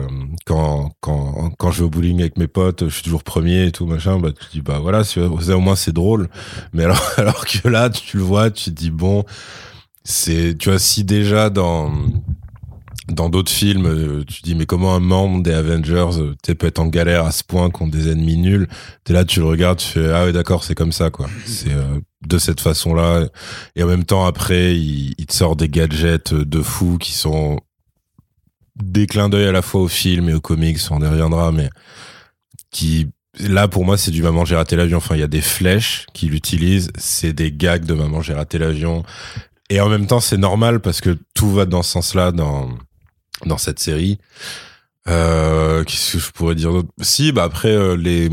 [0.45, 3.71] quand, quand, quand je vais au bowling avec mes potes, je suis toujours premier et
[3.71, 6.29] tout, machin, bah, tu te dis, bah voilà, au moins c'est drôle.
[6.73, 9.23] Mais alors, alors que là, tu le vois, tu te dis, bon,
[10.03, 11.91] c'est, tu vois, si déjà dans,
[13.07, 16.79] dans d'autres films, euh, tu dis mais comment un membre des Avengers euh, peut être
[16.79, 18.67] en galère à ce point contre des ennemis nuls?
[19.03, 21.27] T'es là, tu le regardes, tu fais ah ouais d'accord c'est comme ça quoi.
[21.45, 23.27] C'est euh, de cette façon là.
[23.75, 27.13] Et en même temps après il, il te sort des gadgets euh, de fou qui
[27.13, 27.59] sont
[28.75, 31.69] des clins d'œil à la fois au film et aux comics, on y reviendra, mais
[32.71, 33.07] qui
[33.39, 34.97] là pour moi c'est du maman j'ai raté l'avion.
[34.97, 38.57] Enfin il y a des flèches qu'il utilise, c'est des gags de maman j'ai raté
[38.57, 39.03] l'avion.
[39.69, 42.69] Et en même temps c'est normal parce que tout va dans ce sens-là dans
[43.45, 44.17] dans cette série.
[45.07, 46.89] Euh, Qu'est-ce que je pourrais dire d'autre?
[47.01, 48.29] Si, bah après euh, les,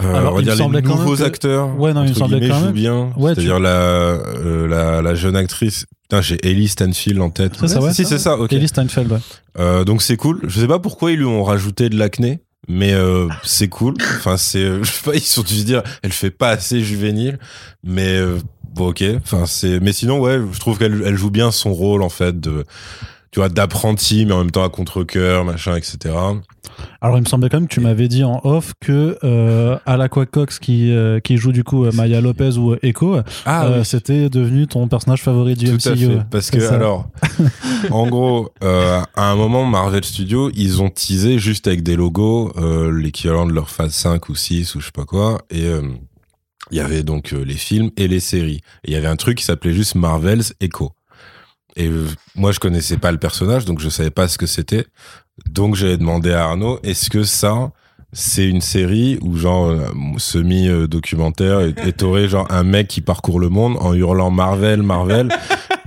[0.00, 1.78] euh, Alors, on va dire les nouveaux que- acteurs.
[1.78, 2.74] Ouais, non, il me semblait quand jouent même.
[2.74, 3.12] bien.
[3.16, 5.86] Ouais, tu- C'est-à-dire la, euh, la la jeune actrice.
[6.02, 7.52] Putain, j'ai Ellie Stanfield en tête.
[7.60, 8.36] C'est ça, ouais, Si, c'est ça.
[8.38, 8.52] Ok.
[8.52, 9.18] Ellie Steinfeld, ouais.
[9.58, 10.40] Euh, donc c'est cool.
[10.46, 13.94] Je sais pas pourquoi ils lui ont rajouté de l'acné, mais euh, c'est cool.
[14.16, 17.38] Enfin c'est, je sais pas, ils sont dû se dire, elle fait pas assez juvénile,
[17.84, 18.38] mais euh,
[18.74, 19.04] bon ok.
[19.22, 22.38] Enfin c'est, mais sinon ouais, je trouve qu'elle elle joue bien son rôle en fait
[22.40, 22.64] de,
[23.30, 26.14] tu vois, d'apprenti, mais en même temps à contre-cœur, machin, etc.
[27.00, 30.26] Alors, il me semblait quand même que tu m'avais dit en off que euh, Alaqua
[30.26, 33.84] Cox, qui, euh, qui joue du coup euh, Maya Lopez ou euh, Echo, Ah euh,
[33.84, 35.88] c'était devenu ton personnage favori du Tout MCU.
[35.90, 36.18] à fait.
[36.30, 36.74] Parce que ça.
[36.74, 37.08] alors,
[37.90, 42.52] en gros, euh, à un moment, Marvel Studios, ils ont teasé juste avec des logos
[42.56, 45.42] euh, l'équivalent de leur phase 5 ou 6 ou je sais pas quoi.
[45.50, 45.82] Et euh,
[46.70, 48.60] il y avait donc les films et les séries.
[48.84, 50.92] Et il y avait un truc qui s'appelait juste Marvel's Echo.
[51.76, 54.86] Et euh, moi, je connaissais pas le personnage, donc je savais pas ce que c'était.
[55.48, 57.70] Donc, j'avais demandé à Arnaud, est-ce que ça,
[58.12, 63.40] c'est une série où genre euh, semi-documentaire et, et t'aurais genre un mec qui parcourt
[63.40, 65.28] le monde en hurlant Marvel, Marvel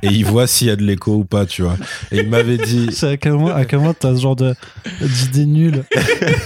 [0.03, 1.77] et il voit s'il y a de l'écho ou pas, tu vois.
[2.11, 2.89] Et il m'avait dit.
[2.93, 4.53] C'est à quel moment, à quel moment t'as ce genre de,
[5.01, 5.83] d'idée nulle.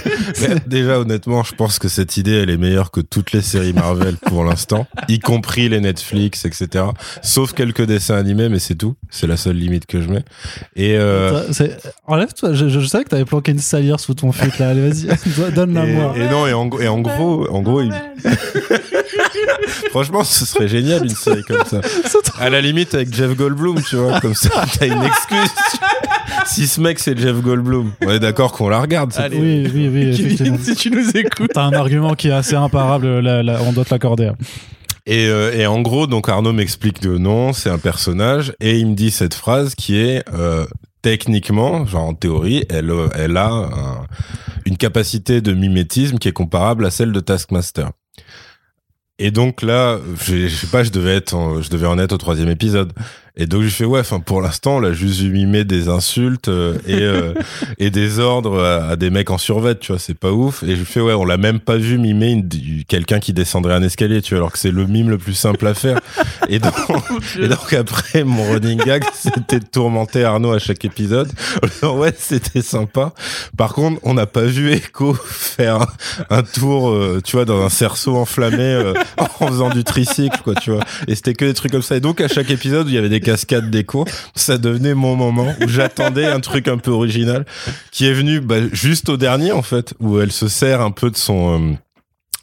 [0.66, 4.16] Déjà, honnêtement, je pense que cette idée, elle est meilleure que toutes les séries Marvel
[4.16, 6.84] pour l'instant, y compris les Netflix, etc.
[7.22, 8.94] Sauf quelques dessins animés, mais c'est tout.
[9.10, 10.24] C'est la seule limite que je mets.
[10.76, 11.42] Et, euh,
[12.06, 14.68] Enlève-toi, je, je savais que t'avais planqué une salière sous ton fut là.
[14.70, 16.14] Allez, vas-y, donne-la et, moi.
[16.16, 17.92] et non, et en, et en gros, en gros, il-
[19.90, 21.80] franchement, ce serait génial une série comme ça.
[22.40, 25.50] À la limite avec Jeff Goldblum, tu vois, comme ça, t'as une excuse.
[26.46, 29.12] si ce mec c'est Jeff Goldblum, on est d'accord qu'on la regarde.
[29.12, 29.38] cette Allez.
[29.38, 30.58] Oui, oui, oui, effectivement.
[30.62, 31.50] Si tu nous écoutes.
[31.54, 34.30] T'as un argument qui est assez imparable, là, là, on doit te l'accorder.
[35.06, 38.86] Et, euh, et en gros, donc Arnaud m'explique que non, c'est un personnage, et il
[38.88, 40.66] me dit cette phrase qui est euh,
[41.02, 44.06] techniquement, genre en théorie, elle, euh, elle a un-
[44.66, 47.88] une capacité de mimétisme qui est comparable à celle de Taskmaster.
[49.18, 52.48] Et donc là, je, sais pas, je devais être, je devais en être au troisième
[52.48, 52.92] épisode.
[53.38, 56.48] Et donc je fais ouais, enfin pour l'instant, on l'a juste vu mimer des insultes
[56.48, 57.34] euh, et euh,
[57.78, 60.62] et des ordres à, à des mecs en survêt, tu vois, c'est pas ouf.
[60.64, 62.44] Et je fais ouais, on l'a même pas vu mimer
[62.88, 65.66] quelqu'un qui descendrait un escalier, tu vois, alors que c'est le mime le plus simple
[65.66, 66.00] à faire.
[66.48, 66.74] Et donc,
[67.40, 71.30] et donc après, mon running gag, c'était de tourmenter Arnaud à chaque épisode.
[71.62, 73.12] Disant, ouais, c'était sympa.
[73.56, 75.88] Par contre, on n'a pas vu Echo faire un,
[76.30, 78.94] un tour, euh, tu vois, dans un cerceau enflammé euh,
[79.40, 80.82] en faisant du tricycle, quoi, tu vois.
[81.06, 81.96] Et c'était que des trucs comme ça.
[81.96, 85.54] Et donc, à chaque épisode il y avait des cascades d'écho, ça devenait mon moment
[85.60, 87.44] où j'attendais un truc un peu original
[87.90, 91.10] qui est venu bah, juste au dernier, en fait, où elle se sert un peu
[91.10, 91.60] de son...
[91.60, 91.74] euh,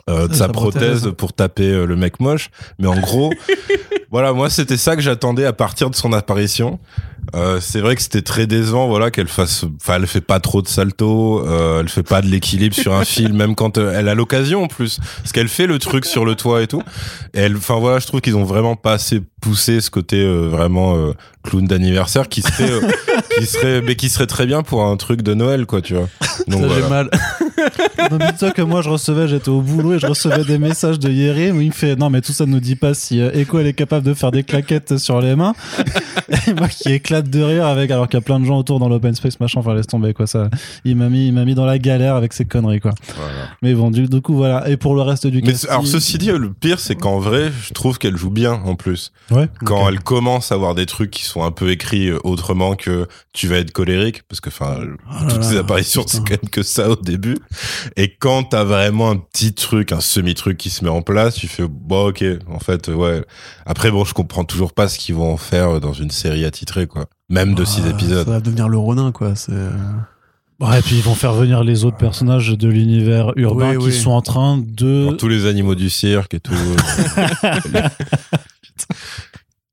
[0.07, 1.15] euh, de Sa sa prothèse prothèse.
[1.17, 2.51] pour taper euh, le mec moche.
[2.77, 3.33] Mais en gros,
[4.11, 6.79] voilà, moi c'était ça que j'attendais à partir de son apparition.
[7.33, 10.61] Euh, c'est vrai que c'était très décevant, voilà, qu'elle fasse, enfin, elle fait pas trop
[10.61, 14.07] de salto, euh, elle fait pas de l'équilibre sur un fil, même quand euh, elle
[14.07, 16.83] a l'occasion en plus, parce qu'elle fait le truc sur le toit et tout.
[17.33, 20.47] Et elle, enfin voilà, je trouve qu'ils ont vraiment pas assez poussé ce côté euh,
[20.49, 22.81] vraiment euh, clown d'anniversaire qui serait, euh,
[23.37, 26.09] qui serait, mais qui serait très bien pour un truc de Noël, quoi, tu vois.
[26.47, 26.81] Donc Ça, voilà.
[26.83, 27.09] j'ai mal.
[28.11, 31.09] Non, dis-toi que moi, je recevais, j'étais au boulot et je recevais des messages de
[31.09, 33.31] Yérim où il me fait Non, mais tout ça ne nous dit pas si euh,
[33.33, 35.53] Echo elle est capable de faire des claquettes sur les mains.
[36.47, 38.79] Et moi qui éclate de rire avec, alors qu'il y a plein de gens autour
[38.79, 40.27] dans l'open space, machin, enfin, laisse tomber, quoi.
[40.27, 40.49] Ça,
[40.83, 42.91] il m'a mis, il m'a mis dans la galère avec ses conneries, quoi.
[43.15, 43.31] Voilà.
[43.61, 44.67] Mais bon, du, du coup, voilà.
[44.69, 47.51] Et pour le reste du Mais casting- alors ceci dit, le pire c'est qu'en vrai,
[47.61, 49.11] je trouve qu'elle joue bien en plus.
[49.31, 49.47] Ouais.
[49.65, 53.07] Quand elle commence à avoir des trucs qui sont un peu écrits euh, autrement que
[53.33, 54.77] tu vas être colérique, parce que enfin
[55.09, 57.37] Oh toutes ces apparitions c'est quand même que ça au début.
[57.95, 61.35] Et quand t'as vraiment un petit truc, un semi truc qui se met en place,
[61.35, 63.23] tu fais bon ok, en fait ouais.
[63.65, 66.87] Après bon, je comprends toujours pas ce qu'ils vont en faire dans une série attitrée
[66.87, 67.04] quoi.
[67.29, 68.25] Même de six Ah, épisodes.
[68.25, 69.35] Ça va devenir le Ronin, quoi.
[69.35, 69.51] C'est.
[69.53, 69.71] euh,
[70.61, 73.85] Ouais, et puis ils vont faire venir les autres personnages de l'univers urbain Oui, qui
[73.87, 73.93] oui.
[73.93, 75.11] sont en train de.
[75.17, 76.53] Tous les animaux du cirque et tout.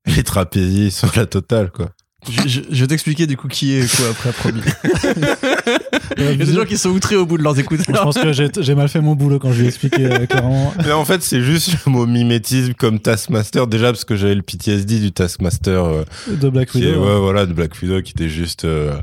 [0.05, 0.23] les...
[0.23, 1.89] trapézistes sur la totale quoi.
[2.31, 4.61] Je, je- je vais t'expliquer du coup qui est quoi après, promis.
[6.17, 8.03] Il y a des gens qui sont outrés au bout de leurs Je écouteurs.
[8.03, 10.73] pense que j'ai mal fait mon boulot quand je lui ai expliqué euh, clairement.
[10.85, 13.67] Mais en fait, c'est juste le mot mimétisme comme Taskmaster.
[13.67, 17.03] Déjà, parce que j'avais le PTSD du Taskmaster, euh, De Black est, Widow.
[17.05, 18.65] ouais, voilà, de Black Widow, qui était juste.
[18.65, 18.93] euh,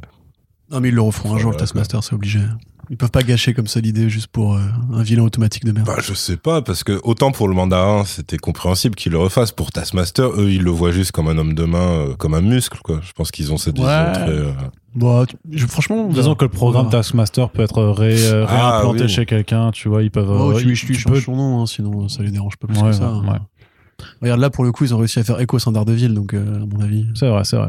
[0.70, 2.40] Non, mais ils le referont un jour, le Taskmaster, c'est obligé.
[2.92, 4.61] Ils peuvent pas gâcher comme ça l'idée juste pour euh,
[4.92, 5.87] un vilain automatique de merde.
[5.87, 9.53] bah, je sais pas, parce que autant pour le mandarin, c'était compréhensible qu'ils le refassent.
[9.53, 12.40] Pour Taskmaster, eux, ils le voient juste comme un homme de main, euh, comme un
[12.40, 12.98] muscle, quoi.
[13.03, 13.85] Je pense qu'ils ont cette Ouais.
[13.87, 14.29] vision très.
[14.33, 14.50] euh,
[14.96, 16.90] Bon, je- franchement, on Disons que le programme.
[16.90, 19.09] Taskmaster peut être ré, euh, Ah, réimplanté oui.
[19.09, 20.29] chez quelqu'un, tu vois, ils peuvent.
[20.29, 22.66] Oh, euh, tu, ils- tu, changes peux- son nom, hein, sinon ça les dérange pas
[22.66, 23.09] plus Ouais, que ça.
[23.12, 23.33] ouais, hein.
[23.35, 23.38] ouais.
[24.22, 26.57] Regarde là, pour le coup, ils ont réussi à faire écho sans Daredevil, donc euh,
[26.57, 27.07] à mon avis.
[27.14, 27.68] C'est vrai, c'est vrai.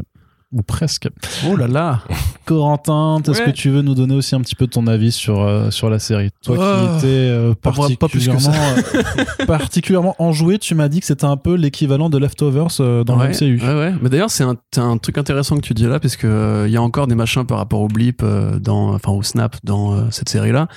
[0.52, 1.08] Ou presque.
[1.48, 2.00] Oh là là
[2.44, 3.46] Corentin, est-ce Ouais.
[3.46, 5.98] que tu veux nous donner aussi un petit peu ton avis sur, euh, sur la
[5.98, 6.88] série Toi Oh.
[6.98, 12.10] qui étais euh, particulièrement, euh, particulièrement enjoué, tu m'as dit que c'était un peu l'équivalent
[12.10, 12.68] de Leftovers
[13.04, 13.60] dans ouais, le MCU.
[13.64, 13.94] Ouais, ouais.
[14.02, 16.82] Mais d'ailleurs, c'est un, un truc intéressant que tu dis là, parce il y a
[16.82, 18.22] encore des machins par rapport au blip,
[18.60, 20.68] dans, enfin au snap dans cette série-là.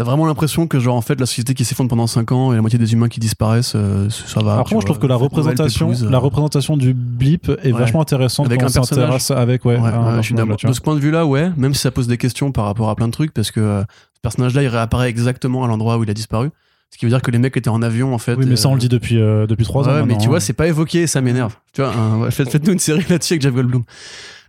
[0.00, 2.56] T'as vraiment l'impression que genre en fait la société qui s'effondre pendant 5 ans et
[2.56, 4.64] la moitié des humains qui disparaissent, euh, ça va.
[4.66, 7.78] Tu moi, je trouve que la représentation, euh, la représentation du blip est Ouais.
[7.78, 10.34] vachement intéressante Avec quand un on s'intéresse avec ouais, Ouais, un ouais, je suis.
[10.34, 12.96] De ce point de vue-là, ouais, même si ça pose des questions par rapport à
[12.96, 16.08] plein de trucs, parce que euh, ce personnage-là, il réapparaît exactement à l'endroit où il
[16.10, 16.48] a disparu.
[16.90, 18.36] Ce qui veut dire que les mecs étaient en avion, en fait.
[18.36, 19.92] Oui, mais ça, on le dit depuis, depuis trois ans.
[19.92, 20.28] Ouais, mais tu hein.
[20.30, 21.56] vois, c'est pas évoqué ça m'énerve.
[21.74, 23.82] Tu vois, un- faites-nous une série là-dessus avec Jeff Goldblum.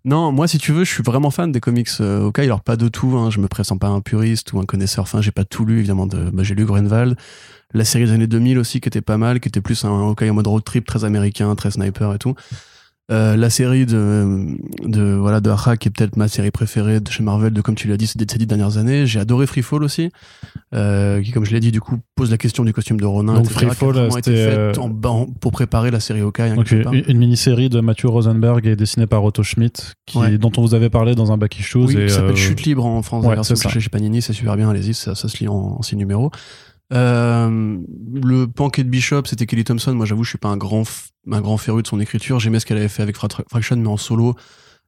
[0.04, 2.32] Non, moi, si tu veux, je suis vraiment fan des comics euh.
[2.38, 5.04] Alors, pas de tout, hein, je me pressens pas un puriste ou un connaisseur.
[5.04, 6.08] Enfin, j'ai pas tout lu, évidemment.
[6.08, 7.16] De, bah, j'ai lu Grenvald.
[7.74, 10.30] La série des années 2000 aussi, qui était pas mal, qui était plus un Hawkeye
[10.30, 12.36] en mode road trip, très américain, très sniper et tout.
[13.12, 17.10] Euh, la série de, de voilà de Aja, qui est peut-être ma série préférée de
[17.12, 19.64] chez Marvel de comme tu l'as dit ces ces dix dernières années j'ai adoré Free
[19.64, 20.12] Fall aussi
[20.74, 23.34] euh, qui comme je l'ai dit du coup pose la question du costume de Ronin
[23.34, 26.56] Donc, etc., Free Fall, c'était, faite euh, en- en- pour préparer la série Hawkeye hein,
[26.56, 30.38] Donc, une, une mini-série de Matthew Rosenberg et dessinée par Otto Schmidt, qui, Ouais.
[30.38, 31.80] dont on vous avait parlé dans un back issues.
[31.80, 34.56] oui, et, qui s'appelle euh, Chute libre en France ouais, c'est chez Panini c'est super
[34.56, 36.32] bien allez-y ça, ça se lit en, en six numéros
[36.94, 37.78] euh,
[38.24, 40.84] le Panquet de Bishop c'était Kelly Thompson moi j'avoue je suis pas un grand
[41.32, 43.88] un grand féru de son écriture j'aimais ce qu'elle avait fait avec Fra- Fraction mais
[43.88, 44.36] en solo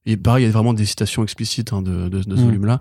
[0.06, 2.46] et pareil il y a vraiment des citations explicites hein, de, de, de ce Mm.
[2.46, 2.80] volume là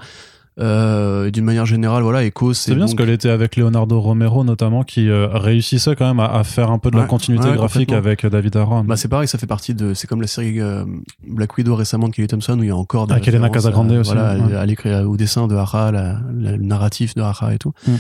[0.61, 4.44] euh, d'une manière générale voilà Echo C'est bien donc- ce qu'elle était avec Leonardo Romero
[4.44, 7.54] notamment, qui euh, réussissait quand même à, à faire un peu de la continuité ouais,
[7.54, 8.85] graphique avec euh, David Aaron.
[8.85, 9.94] Bah c'est pareil, ça fait partie de.
[9.94, 10.85] C'est comme la série euh,
[11.26, 13.90] Black Widow récemment de Kelly Thompson où il y a encore des Avec Elena Casagrande
[13.92, 14.54] aussi, Voilà, ouais.
[14.54, 17.72] à l'écrit au dessin de Hara, la- la- le narratif de Hara et tout.
[17.88, 17.92] Mm.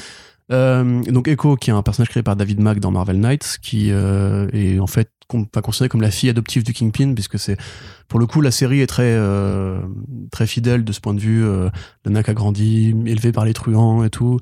[0.50, 3.88] Euh, donc Echo, qui est un personnage créé par David Mack dans Marvel Knights, qui
[3.90, 7.56] euh, est en fait con- pas considéré comme la fille adoptive du Kingpin, puisque c'est
[8.08, 9.78] pour le coup la série est très euh,
[10.30, 11.44] très fidèle de ce point de vue.
[11.44, 11.70] Euh,
[12.04, 14.38] Lana qui a grandi, élevée par les truands et tout.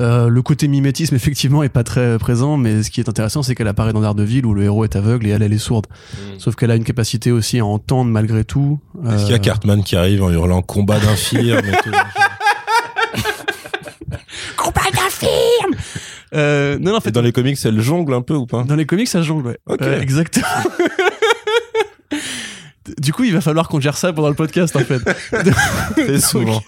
[0.00, 3.54] Euh, le côté mimétisme effectivement est pas très présent, mais ce qui est intéressant, c'est
[3.54, 5.86] qu'elle apparaît dans Daredevil où le héros est aveugle et elle, elle est sourde.
[6.38, 8.80] Sauf qu'elle a une capacité aussi à entendre malgré tout.
[9.06, 11.90] Est-ce qu'il y a Euh, Cartman qui arrive en hurlant combat d'infirme et tout
[14.56, 15.74] Combat d'infirme
[16.34, 18.62] euh, Non, non, en fait, dans les comics, elle jongle un peu ou pas?
[18.64, 19.58] Dans les comics, ça jongle, ouais.
[19.66, 19.82] Ok.
[19.82, 20.46] Euh, exactement.
[22.98, 25.00] du coup, il va falloir qu'on gère ça pendant le podcast, en fait.
[25.96, 26.62] Très souvent.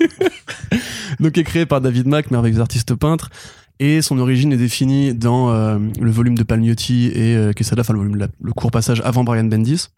[1.20, 3.30] Donc, est créé par David Mack, merveilleux artiste peintre.
[3.78, 7.92] Et son origine est définie dans euh, le volume de Palmiotti et euh, Quesada, enfin
[7.92, 9.88] le, volume, la- le court passage avant Brian Bendis,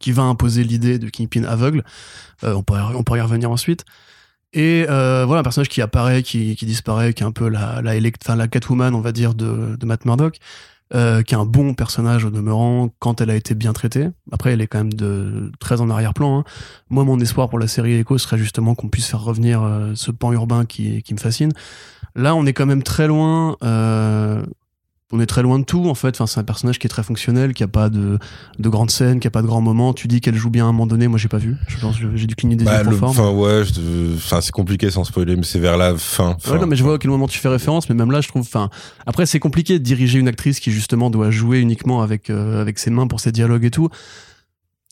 [0.00, 1.84] qui va imposer l'idée de Kingpin aveugle.
[2.42, 3.84] Euh, on, pourrait, on pourrait y revenir ensuite.
[4.54, 8.48] Et euh, voilà, un personnage qui apparaît, qui, disparaît, qui est un peu la, la,
[8.48, 10.38] Catwoman, on va dire, de, de Matt Murdock,
[10.94, 14.08] euh, qui est un bon personnage au demeurant quand elle a été bien traitée.
[14.30, 16.38] Après, elle est quand même de, très en arrière-plan.
[16.38, 16.44] hein.
[16.88, 20.12] Moi, mon espoir pour la série Echo serait justement qu'on puisse faire revenir euh, ce
[20.12, 21.50] pan urbain qui me fascine.
[22.14, 23.56] Là, on est quand même très loin.
[25.16, 26.08] On est très loin de tout en fait.
[26.16, 28.18] Enfin, c'est un personnage qui est très fonctionnel, qui a pas de,
[28.58, 29.92] de grandes scènes, qui a pas de grands moments.
[29.94, 31.56] Tu dis qu'elle joue bien à un moment donné, moi j'ai pas vu.
[31.68, 33.02] Je pense que j'ai dû cligner des Bah, yeux le-.
[33.04, 33.62] Enfin, ouais,
[34.16, 36.30] enfin, c'est compliqué sans spoiler, mais c'est vers la fin.
[36.30, 38.20] Ouais, Enfin, non, mais je vois à quel moment tu fais référence, mais même là,
[38.20, 38.42] je trouve.
[38.42, 38.70] Enfin,
[39.06, 42.78] après, c'est compliqué de diriger une actrice qui justement doit jouer uniquement avec euh, avec
[42.80, 43.88] ses mains pour ses dialogues et tout.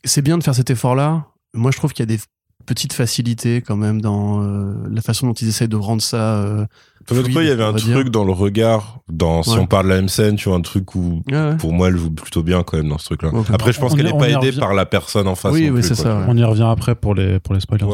[0.05, 1.27] C'est bien de faire cet effort-là.
[1.55, 2.21] Moi, je trouve qu'il y a des
[2.67, 6.37] petites facilités quand même dans euh, la façon dont ils essayent de rendre ça.
[6.37, 6.65] euh,
[7.09, 9.59] D'un autre fluide, côté, il y avait un truc dans le regard, dans, si Ouais.
[9.59, 11.57] on parle de la même scène, tu vois, un truc où, Ouais, ouais.
[11.57, 13.31] pour moi, elle joue plutôt bien quand même dans ce truc-là.
[13.53, 14.59] Après, je pense qu'elle n'est pas aidée revient.
[14.61, 15.53] par la personne en face.
[15.53, 16.25] Oui, oui, c'est ça.
[16.29, 17.87] On y revient après pour les, pour les spoilers.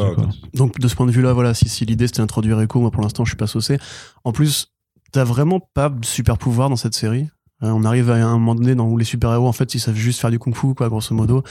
[0.55, 3.03] Donc de ce point de vue-là, voilà, si, si l'idée c'était d'introduire Echo, moi pour
[3.03, 3.79] l'instant je suis pas saucé.
[4.25, 4.73] En plus,
[5.13, 7.29] t'as vraiment pas de super pouvoir dans cette série.
[7.65, 9.97] Euh, on arrive à un moment donné dans où les super-héros en fait ils savent
[9.97, 11.43] juste faire du kung-fu quoi, grosso modo.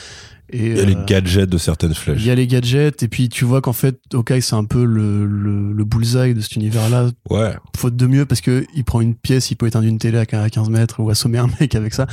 [0.50, 2.22] Et, Il y a les euh, gadgets de certaines flèches.
[2.22, 4.86] il y a les gadgets et puis tu vois qu'en fait Hawkeye c'est un peu
[4.86, 7.56] le, le, le bullseye de cet univers-là, Ouais.
[7.76, 10.26] faute de mieux parce que il prend une pièce, il peut éteindre une télé à
[10.26, 12.08] 15 mètres ou assommer un mec avec ça.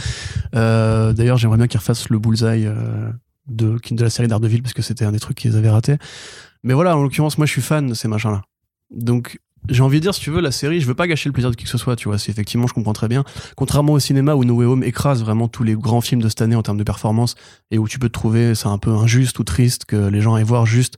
[0.56, 3.10] Euh, D'ailleurs j'aimerais bien qu'il refasse le bullseye euh,
[3.46, 5.96] de, de la série Daredevil parce que c'était un des trucs qu'ils avaient raté.
[6.64, 8.42] Mais voilà, en l'occurrence, moi je suis fan de ces machins-là.
[8.90, 11.32] Donc j'ai envie de dire, si tu veux, la série, je veux pas gâcher le
[11.32, 12.18] plaisir de qui que ce soit, tu vois.
[12.18, 13.24] C'est effectivement, je comprends très bien.
[13.56, 16.42] Contrairement au cinéma où No Way Home écrase vraiment tous les grands films de cette
[16.42, 17.34] année en termes de performance
[17.70, 20.34] et où tu peux te trouver, c'est un peu injuste ou triste que les gens
[20.34, 20.96] aillent voir juste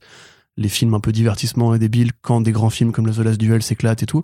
[0.57, 3.61] les films un peu divertissement et débiles quand des grands films comme The Last Duel
[3.61, 4.23] s'éclatent et tout.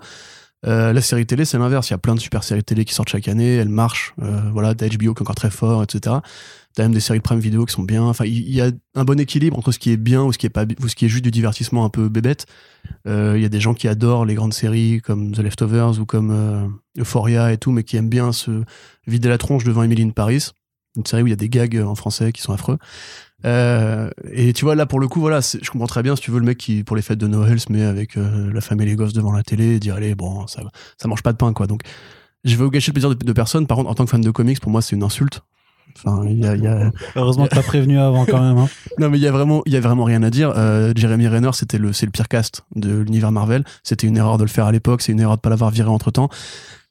[0.66, 1.90] Euh, la série télé, c'est l'inverse.
[1.90, 4.14] Il y a plein de super séries télé qui sortent chaque année, elles marchent.
[4.22, 6.18] Euh, voilà, t'as HBO qui est encore très fort, etc.
[6.76, 8.04] T'as même des séries Prime Video qui sont bien.
[8.04, 10.46] Enfin, il y, a un bon équilibre entre ce qui est bien ou ce qui
[10.46, 12.46] est pas, ce qui est juste du divertissement un peu bébête.
[13.08, 16.06] Euh, Il y a des gens qui adorent les grandes séries comme The Leftovers ou
[16.06, 18.64] comme Euphoria et tout, mais qui aiment bien se
[19.06, 20.50] vider la tronche devant Emily in Paris,
[20.96, 22.78] une série où il y a des gags en français qui sont affreux.
[23.46, 26.32] Euh, et tu vois là pour le coup voilà je comprends très bien si tu
[26.32, 28.80] veux le mec qui pour les fêtes de Noël se met avec euh, la femme
[28.80, 30.62] et les gosses devant la télé et dire allez bon ça
[30.98, 31.68] ça mange pas de pain quoi.
[31.68, 31.82] Donc
[32.46, 33.68] je vais gâcher le plaisir de, de personne.
[33.68, 35.42] Par contre en tant que fan de comics pour moi c'est une insulte.
[35.98, 38.58] Enfin il y a, il y a- Heureusement que t'as prévenu avant quand même.
[38.58, 38.70] hein.
[38.98, 40.54] non mais il y a vraiment il y a vraiment rien à dire.
[40.56, 43.66] Euh, Jeremy Renner c'était le c'est le pire cast de l'univers Marvel.
[43.84, 45.02] C'était une erreur de le faire à l'époque.
[45.02, 46.30] C'est une erreur de pas l'avoir viré entre temps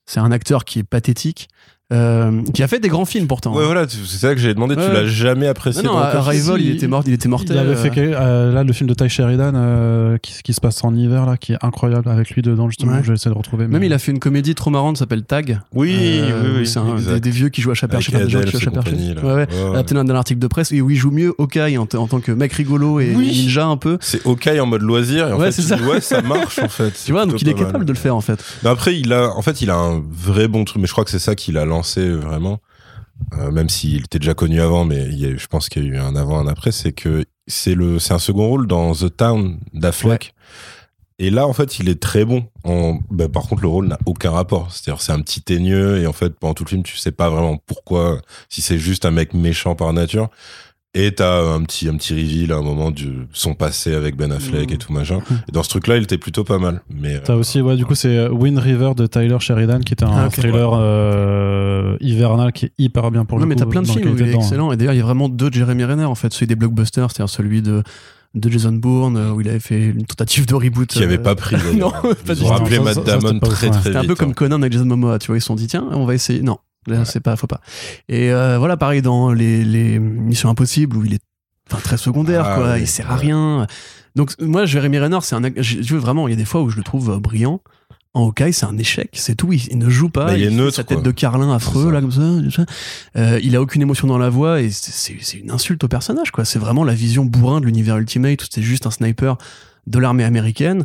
[0.05, 1.49] c'est un acteur qui est pathétique
[1.93, 3.67] euh, qui a fait des grands films pourtant Ouais, hein.
[3.67, 4.75] voilà, c'est ça que j'ai demandé.
[4.75, 4.87] Ouais.
[4.87, 7.73] Tu l'as jamais apprécié non, non, Arrival il était mort il était mortel Il avait
[7.73, 10.95] euh, fait euh, là le film de Ty Sheridan euh, qui, qui se passe en
[10.95, 12.93] hiver là, qui est incroyable avec lui dedans justement.
[12.93, 13.01] Ouais.
[13.03, 13.67] Je vais essayer de retrouver.
[13.67, 16.67] mais- même il a fait une comédie trop marrante s'appelle Tag Oui, Euh, oui, oui.
[16.67, 18.41] c'est un- des, des vieux qui jouent à Chaper, Avec je sais pas, des gens
[18.41, 19.35] qui jouent à.
[19.35, 19.47] Ouais.
[19.73, 22.53] Adapté d'un article de presse et où il joue mieux Hawkeye en, tant que mec
[22.53, 23.27] rigolo et Oui.
[23.29, 23.99] ninja un peu.
[24.01, 25.29] C'est OK en mode loisir.
[25.29, 25.77] Et en Ouais, fait, ça.
[25.77, 26.93] ouais, ça marche en fait.
[27.05, 28.43] Tu vois, donc il est capable de le faire en fait.
[28.63, 30.81] Mais après, il a, en fait, il a un vrai bon truc.
[30.81, 32.61] Mais je crois que c'est ça qu'il a lancé euh, vraiment.
[33.35, 35.87] euh, même s'il était déjà connu avant, mais il y a, je pense qu'il y
[35.87, 38.95] a eu un avant, un après, c'est que c'est le, c'est un second rôle dans
[38.95, 40.35] The Town d'Affleck.
[41.19, 42.47] Et là, en fait, il est très bon.
[42.65, 44.73] En, bah, par contre, le rôle n'a aucun rapport.
[44.73, 47.31] C'est-à-dire, c'est un petit teigneux et en fait, pendant tout le film, tu sais pas
[47.31, 50.31] vraiment pourquoi, si c'est juste un mec méchant par nature.
[50.95, 54.31] Et t'as un petit, un petit reveal à un moment du son passé avec Ben
[54.31, 55.21] Affleck et tout machin.
[55.49, 56.83] Et dans ce truc-là, il était plutôt pas mal.
[56.91, 60.05] Mais T'as euh, aussi, ouais, du coup, c'est Wind River de Tyler Sheridan qui était
[60.05, 63.61] un Ah, thriller euh, hivernal qui est hyper bien pour non, le mais coup.
[63.61, 64.43] t'as plein de films où il est dedans, hein.
[64.43, 64.73] excellent.
[64.73, 66.31] Et d'ailleurs, il y a vraiment deux Jeremy Renner, en fait.
[66.35, 67.83] Celui des blockbusters, c'est-à-dire celui de,
[68.35, 70.89] de Jason Bourne, euh, où il avait fait une tentative de reboot.
[70.91, 71.57] qui avait euh, pas pris.
[71.75, 72.53] Non, pas Ils du ont tout.
[72.53, 74.09] rappelé Matt ça, ça, Damon très très C'était un vite.
[74.11, 74.35] peu comme hein.
[74.37, 76.43] Conan avec Jason Momoa, tu vois, ils se sont dit, tiens, on va essayer.
[76.43, 77.61] Non, là, c'est pas, faut pas.
[78.09, 81.23] Et euh, voilà, pareil dans les, les Missions Impossibles, où il est
[81.71, 83.67] enfin, très secondaire, Ah, quoi, oui, il sert à rien.
[84.15, 85.43] Donc, moi, Jérémy Renner, c'est un.
[85.57, 87.61] Je veux vraiment, il y a des fois où je le trouve euh, brillant.
[88.15, 89.55] En Hawkeye, c'est un échec, c'est tout.
[89.55, 90.27] Il, il ne joue pas.
[90.27, 91.03] Bah, il est neutre, sa tête quoi.
[91.03, 92.13] de carlin affreux, C'est là, comme
[92.51, 92.67] ça.
[93.17, 95.89] Euh, il a aucune émotion dans la voix et c'est- c'est c'est une insulte au
[95.89, 96.45] personnage, quoi.
[96.45, 99.39] C'est vraiment la vision bourrin de l'univers Ultimate où c'était juste un sniper
[99.87, 100.85] de l'armée américaine.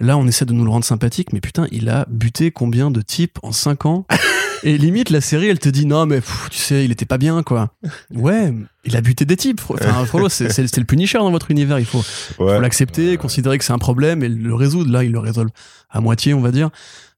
[0.00, 3.00] Là, on essaie de nous le rendre sympathique, mais putain, il a buté combien de
[3.00, 4.06] types en 5 ans
[4.64, 7.18] Et limite, la série, elle te dit non, mais pff, tu sais, il était pas
[7.18, 7.74] bien, quoi.
[8.12, 8.52] Ouais,
[8.84, 9.60] il a buté des types.
[9.68, 11.78] Enfin, Frollo, c'est le Punisher dans votre univers.
[11.78, 12.02] Il faut,
[12.38, 12.60] Ouais.
[12.60, 14.90] l'accepter, considérer que c'est un problème et le résoudre.
[14.90, 15.50] Là, il le résolve
[15.90, 16.70] à moitié, on va dire.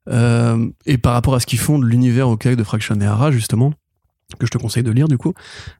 [0.09, 3.31] Euh, et par rapport à ce qu'ils font de l'univers au de Fraction et Hara,
[3.31, 3.73] justement,
[4.39, 5.35] que je te conseille de lire, du coup,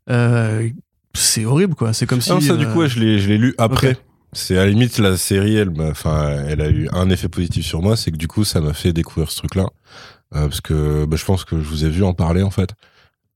[0.09, 0.69] euh,
[1.15, 1.93] c'est horrible, quoi.
[1.93, 2.31] C'est comme si.
[2.31, 3.97] Ah non, ça, du euh, coup, ouais, je l'ai, lu après.
[4.33, 7.83] C'est à la limite la série, elle, enfin, elle a eu un effet positif sur
[7.83, 9.67] moi, c'est que du coup, ça m'a fait découvrir ce truc-là,
[10.37, 12.71] Euh, parce que bah, je pense que je vous ai vu en parler en fait,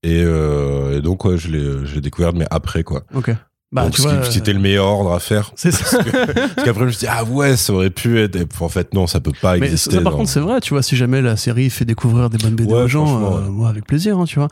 [0.04, 3.02] et, euh, et donc ouais, je l'ai, je l'ai découvert, mais après quoi.
[3.14, 3.32] Ok.
[3.72, 5.50] Bah, donc tu vois, c'était le meilleur ordre à faire.
[5.56, 5.98] C'est ça.
[6.00, 8.36] Parce qu'après, je me suis dit ah ouais, ça aurait pu être.
[8.36, 9.96] et en fait, non, ça peut pas Mais exister.
[9.96, 12.38] ça, par dans- contre, c'est vrai, tu vois, si jamais la série fait découvrir des
[12.38, 13.68] bonnes BD Ouais, aux gens, euh, ouais.
[13.68, 14.46] avec plaisir, hein, tu vois.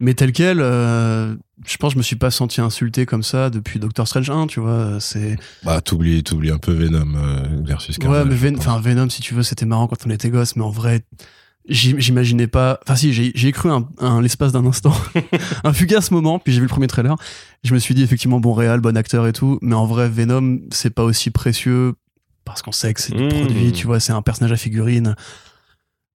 [0.00, 1.34] Mais tel quel, euh,
[1.66, 4.46] je pense que je me suis pas senti insulté comme ça depuis Doctor Strange 1,
[4.46, 4.98] tu vois.
[5.00, 8.26] C'est Bah, t'oublies, t'oublies un peu Venom euh, versus ouais, Carnage.
[8.26, 10.62] mais je Ven- enfin Venom, si tu veux, c'était marrant quand on était gosse, mais
[10.64, 11.02] en vrai,
[11.68, 12.78] j'im- j'imaginais pas.
[12.84, 14.94] Enfin, si, j'ai j'ai cru un, un- l'espace d'un instant,
[15.64, 17.16] un fugace moment, puis j'ai vu le premier trailer.
[17.64, 20.60] Je me suis dit effectivement bon réal, bon acteur et tout, mais en vrai, Venom,
[20.70, 21.94] c'est pas aussi précieux
[22.44, 23.28] parce qu'on sait que c'est du Mmh.
[23.28, 25.16] produit, tu vois, c'est un personnage à figurine.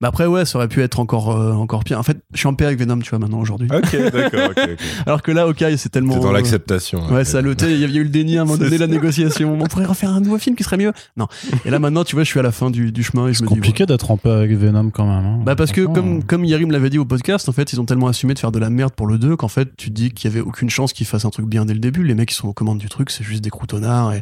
[0.02, 1.98] Mais après, ouais, ça aurait pu être encore, euh, encore pire.
[1.98, 3.70] En fait, je suis en paix avec Venom, tu vois, maintenant, aujourd'hui.
[3.74, 4.80] Ok, d'accord, ok, ok.
[5.06, 6.16] Alors que là, ok, c'est tellement.
[6.16, 7.08] T'es dans euh, l'acceptation.
[7.10, 8.88] Ouais, ça le il y a eu le déni à un moment C'est donné, la
[8.88, 9.58] négociation.
[9.62, 10.92] On pourrait refaire un nouveau film qui serait mieux.
[11.16, 11.28] Non.
[11.64, 13.38] Et là, maintenant, tu vois, je suis à la fin du, du chemin et je
[13.38, 13.56] C'est me dis.
[13.56, 15.26] compliqué d'être en paix avec Venom quand même.
[15.26, 15.40] hein.
[15.46, 18.08] Bah parce que comme, comme Yarim l'avait dit au podcast, en fait, ils ont tellement
[18.08, 20.30] assumé de faire de la merde pour le 2 qu'en fait, tu te dis qu'il
[20.30, 22.04] y avait aucune chance qu'ils fassent un truc bien dès le début.
[22.04, 24.22] Les mecs qui sont aux commandes du truc, c'est juste des croutonnards et,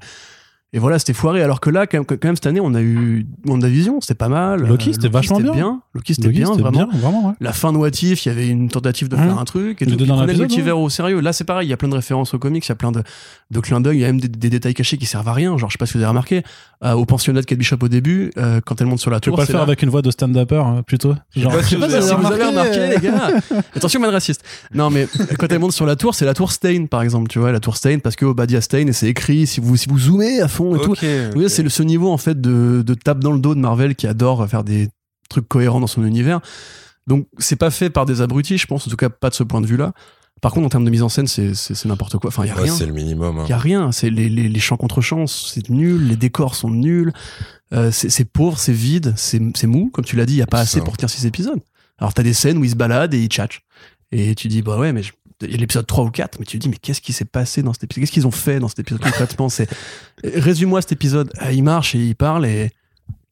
[0.74, 1.42] et voilà, c'était foiré.
[1.44, 4.30] Alors que là, quand même, quand même, cette année, on a eu WandaVision, c'était pas
[4.30, 4.62] mal.
[4.66, 5.82] Loki, Euh, c'était vachement c'était bien.
[5.94, 6.70] Loki, c'était Loki, bien, vraiment.
[6.72, 7.34] bien, vraiment, ouais.
[7.42, 9.82] La fin de What If, il y avait une tentative de Hein faire un truc
[9.82, 11.20] et dans prenaient le multivers au sérieux.
[11.20, 12.92] Là, c'est pareil, il y a plein de références aux comics, il y a plein
[12.94, 13.04] de,
[13.52, 15.58] de clins d'œil, il y a même des, des détails cachés qui servent à rien.
[15.58, 16.44] Genre, je sais pas si vous avez remarqué,
[16.84, 19.26] euh, au pensionnat de Kate Bishop au début, euh, quand elle monte sur la Tu
[19.30, 21.68] peux tour, pas le faire là- avec une voix de stand-upper, hein, plutôt Genre, je
[21.68, 23.30] sais pas si vous avez remarqué, euh, les gars.
[23.76, 24.44] Attention, man raciste.
[24.74, 25.08] Non, mais
[25.38, 27.60] quand elle monte sur la tour, c'est la tour Stain, par exemple, tu vois, la
[27.60, 30.48] tour Stain, parce que Obadiah Stain, et c'est écrit, si vous, si vous zoomez à
[30.48, 30.92] fond et tout.
[30.92, 31.00] Ok,
[31.36, 31.50] Oui, ok.
[31.50, 34.08] c'est le- ce niveau, en fait, de, de tape dans le dos de Marvel qui
[34.08, 34.90] adore faire des
[35.30, 36.40] trucs cohérents dans son univers.
[37.08, 39.44] Donc, c'est pas fait par des abrutis, je pense, en tout cas, pas de ce
[39.44, 39.94] point de vue-là.
[40.42, 42.30] Par contre, en termes de mise en scène, c'est c'est- c'est n'importe quoi.
[42.30, 42.74] Enfin, il y a Ouais, rien.
[42.76, 43.40] c'est le minimum.
[43.40, 43.44] hein.
[43.46, 43.92] Il y a rien.
[43.92, 46.08] C'est les, les, les champs contre champs, c'est nul.
[46.08, 47.14] Les décors sont nuls.
[47.74, 49.90] Euh, c'est c'est pauvre, c'est vide, c'est c'est mou.
[49.94, 50.84] Comme tu l'as dit, il y a pas assez ça.
[50.86, 51.60] pour tenir six épisodes.
[52.00, 53.62] Alors t'as des scènes où ils se baladent et ils tchatchent.
[54.12, 55.12] Et tu dis bah ouais, mais je-
[55.48, 57.84] l'épisode 3 ou 4, mais tu te dis mais qu'est-ce qui s'est passé dans cet
[57.84, 58.02] épisode?
[58.02, 59.50] Qu'est-ce qu'ils ont fait dans cet épisode concrètement?
[59.50, 59.68] C'est
[60.24, 61.32] résume-moi cet épisode.
[61.38, 62.72] Ah, il marche et il parle et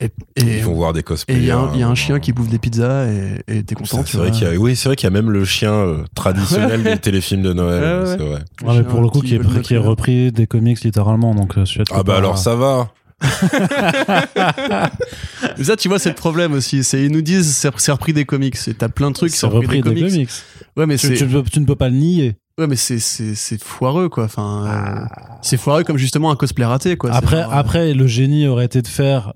[0.02, 0.06] et
[0.38, 1.40] et Ils vont voir des et cosplayers.
[1.40, 3.44] il y a un, il y a un hein, chien qui bouffe des pizzas et
[3.48, 4.02] et t'es content.
[4.06, 6.04] C'est vrai qu'il y a, oui, c'est vrai qu'il y a même le chien euh,
[6.16, 7.84] traditionnel des téléfilms de Noël.
[7.84, 8.18] Ouais, ouais.
[8.18, 8.40] C'est vrai.
[8.64, 11.66] Ouais, mais pour le coup, Qui est, qui est repris des comics littéralement, donc euh,
[11.92, 12.92] Ah bah pas- alors ça va.
[15.62, 16.84] Ça, tu vois, c'est le problème aussi.
[16.84, 18.56] C'est ils nous disent c'est repris des comics.
[18.68, 20.14] Et t'as plein de trucs qui sont repris des des comics.
[20.14, 20.30] comics.
[20.78, 22.36] Ouais, mais Tu, ne peux- tu ne peux pas le nier.
[22.58, 24.26] ouais, mais c'est c'est foireux quoi.
[24.26, 25.06] Enfin, euh,
[25.42, 27.12] c'est foireux comme justement un cosplay raté quoi.
[27.12, 29.34] Après, genre, euh, après, le génie aurait été de faire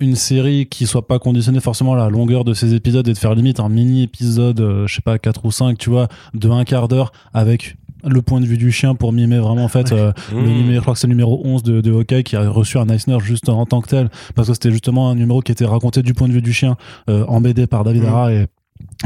[0.00, 3.18] une série qui soit pas conditionnée forcément à la longueur de ses épisodes et de
[3.18, 6.50] faire limite un mini épisode, euh, je sais pas, 4 ou 5, tu vois, de
[6.50, 7.76] un quart d'heure avec
[8.06, 10.46] le point de vue du chien pour mimer vraiment en fait euh, le Mmh.
[10.46, 12.88] numéro, je crois que c'est le numéro 11 de, de Hawkeye qui a reçu un
[12.88, 16.02] Eisner juste en tant que tel parce que c'était justement un numéro qui était raconté
[16.02, 16.76] du point de vue du chien
[17.08, 18.04] euh, en BD par David.
[18.04, 18.46] Ara et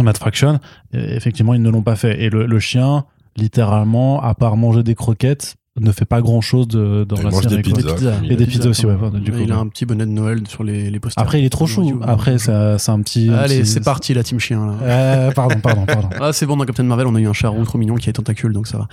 [0.02, 0.58] Matt Fraction
[0.92, 3.04] et effectivement ils ne l'ont pas fait et le, le chien
[3.36, 7.30] littéralement à part manger des croquettes ne fait pas grand chose de, dans Il la
[7.32, 7.56] série.
[7.56, 7.94] des pizzas.
[7.94, 8.12] pizzas.
[8.22, 8.96] Il Et des pizzas aussi, ouais.
[9.20, 11.22] du coup, il a un petit bonnet de Noël sur les, les posters.
[11.22, 12.00] Après, il est trop chou.
[12.02, 13.30] Après, c'est c'est un petit.
[13.30, 14.66] Allez, petit- c'est parti, la team chien.
[14.66, 14.74] Là.
[14.82, 16.08] Euh, pardon, pardon, pardon.
[16.20, 18.08] Ah, c'est bon, dans Captain Marvel, on a eu un chat roux trop mignon qui
[18.08, 18.88] a des tentacules, donc ça va.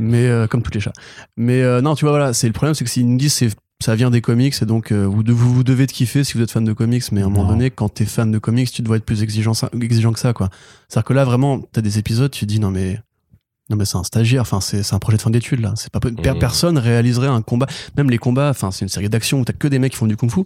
[0.00, 0.92] Mais euh, comme tous les chats.
[1.36, 3.48] Mais euh, non, tu vois, voilà, c'est le problème, c'est que s'ils nous disent c'est
[3.82, 6.34] ça vient des comics et donc euh, vous, de- vous, vous devez te kiffer si
[6.34, 8.70] vous êtes fan de comics, mais à un moment donné, quand t'es fan de comics,
[8.70, 10.50] tu dois être plus exigeant, exigeant que ça, quoi.
[10.88, 13.00] C'est-à-dire que là, vraiment, t'as des épisodes, tu te dis non, mais.
[13.72, 15.72] Non mais c'est un stagiaire, enfin c'est un projet de fin d'études là.
[15.76, 16.38] C'est pas Mhm.
[16.38, 17.66] personne réaliserait un combat.
[17.96, 20.06] Même les combats, enfin c'est une série d'action où t'as que des mecs qui font
[20.06, 20.42] du kung-fu.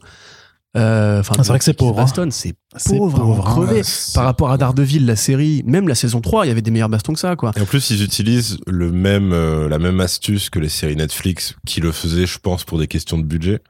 [0.76, 2.02] Euh, Ah, c'est vrai que c'est pauvre, hein.
[2.02, 2.54] bastonnent, c'est
[2.86, 3.50] pauvre, hein.
[3.50, 3.82] crever.
[3.82, 6.70] c'est- Par rapport à Daredevil, la série, même la saison 3, il y avait des
[6.70, 7.52] meilleurs bastons que ça, quoi.
[7.56, 11.54] Et en plus, ils utilisent le même, euh, la même astuce que les séries Netflix
[11.66, 13.60] qui le faisaient, je pense, pour des questions de budget.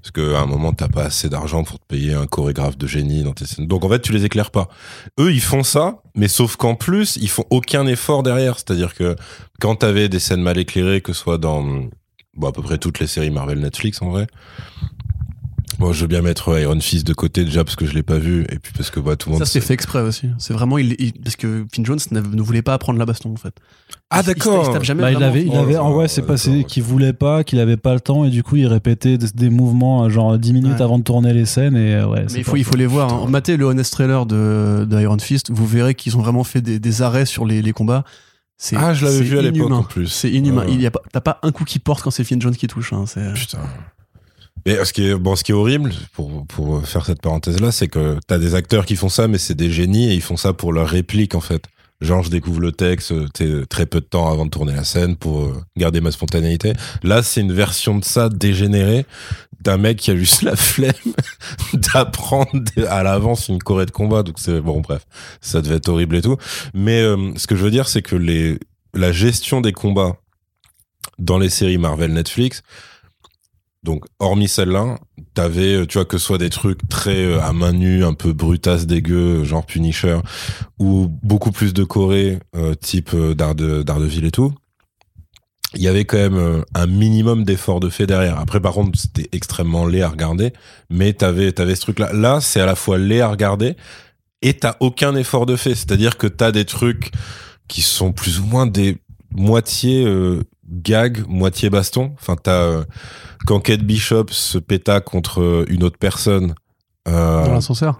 [0.00, 3.24] Parce qu'à un moment, t'as pas assez d'argent pour te payer un chorégraphe de génie
[3.24, 3.66] dans tes scènes.
[3.66, 4.68] Donc en fait, tu les éclaires pas.
[5.20, 8.54] Eux, ils font ça, mais sauf qu'en plus, ils font aucun effort derrière.
[8.56, 9.16] C'est-à-dire que
[9.60, 11.62] quand t'avais des scènes mal éclairées, que ce soit dans
[12.36, 14.26] bon, à peu près toutes les séries Marvel Netflix en vrai.
[15.78, 18.18] Moi, je veux bien mettre Iron Fist de côté déjà parce que je l'ai pas
[18.18, 19.44] vu et puis parce que bah, tout le monde.
[19.44, 20.28] Ça, c'est fait exprès aussi.
[20.38, 23.36] C'est vraiment, il, il- parce que Finn Jones ne voulait pas apprendre la baston, en
[23.36, 23.54] fait.
[24.10, 24.72] Ah Il- il il se d'accord.
[24.72, 27.42] tape jamais Bah, il avait, il avait, en ouais, c'est passé d'accord, qu'il voulait pas,
[27.44, 30.38] qu'il avait pas le temps, et du coup, il répétait des, des mouvements, euh, genre
[30.38, 30.82] 10 minutes Ouais.
[30.82, 32.26] avant de tourner les scènes, et euh, ouais.
[32.32, 33.12] Mais il faut, il faut les voir.
[33.12, 33.26] Hein.
[33.28, 36.78] Matez le honest trailer de, de Iron Fist, vous verrez qu'ils ont vraiment fait des,
[36.78, 38.04] des arrêts sur les, les combats.
[38.56, 39.76] C'est- Ah, je l'avais vu à l'époque inhumain.
[39.78, 40.06] en plus.
[40.06, 40.64] C'est inhumain.
[40.64, 40.72] Ouais.
[40.72, 42.68] Il y a pas, t'as pas un coup qui porte quand c'est Finn Jones qui
[42.68, 42.92] touche.
[42.92, 43.04] Hein.
[43.34, 43.58] Putain.
[44.66, 47.88] Mais ce qui est, bon, ce qui est horrible, pour, pour faire cette parenthèse-là, c'est
[47.88, 50.52] que t'as des acteurs qui font ça, mais c'est des génies et ils font ça
[50.52, 51.64] pour leur réplique, en fait.
[52.00, 55.16] Genre, je découvre le texte euh, très peu de temps avant de tourner la scène
[55.16, 56.72] pour euh, garder ma spontanéité.
[57.02, 59.06] Là, c'est une version de ça dégénérée
[59.60, 60.92] d'un mec qui a juste la flemme
[61.72, 62.50] d'apprendre
[62.88, 64.22] à l'avance une choré de combat.
[64.22, 65.06] Donc, c'est bon, bref,
[65.40, 66.36] ça devait être horrible et tout.
[66.74, 68.58] Mais euh, ce que je veux dire, c'est que les,
[68.92, 70.16] la gestion des combats
[71.18, 72.62] dans les séries Marvel Netflix,
[73.84, 74.98] donc, hormis celle-là,
[75.34, 78.14] t'avais, euh, tu vois, que ce soit des trucs très euh, à main nue, un
[78.14, 80.18] peu brutasse, dégueu, genre Punisher,
[80.78, 84.52] ou beaucoup plus de Corée, euh, type euh, Darde- Daredevil et tout.
[85.74, 88.38] Il y avait quand même euh, un minimum d'effort de fait derrière.
[88.38, 90.52] Après, par contre, c'était extrêmement laid à regarder,
[90.88, 92.12] mais t'avais, t'avais ce truc-là.
[92.12, 93.76] Là, c'est à la fois laid à regarder
[94.40, 95.74] et t'as aucun effort de fait.
[95.74, 97.10] C'est-à-dire que t'as des trucs
[97.66, 98.98] qui sont plus ou moins des
[99.34, 102.12] moitié euh, gag, moitié baston.
[102.20, 102.84] Enfin, t'as euh,
[103.46, 106.54] quand Kate Bishop se péta contre euh, une autre personne.
[107.08, 107.98] euh, Dans l'ascenseur?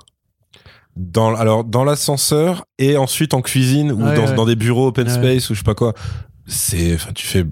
[0.96, 4.34] dans alors dans l'ascenseur et ensuite en cuisine ou Ouais, dans, ouais.
[4.34, 5.12] dans des bureaux open Ouais.
[5.12, 5.92] space ou je sais pas quoi
[6.46, 7.44] c'est enfin tu fais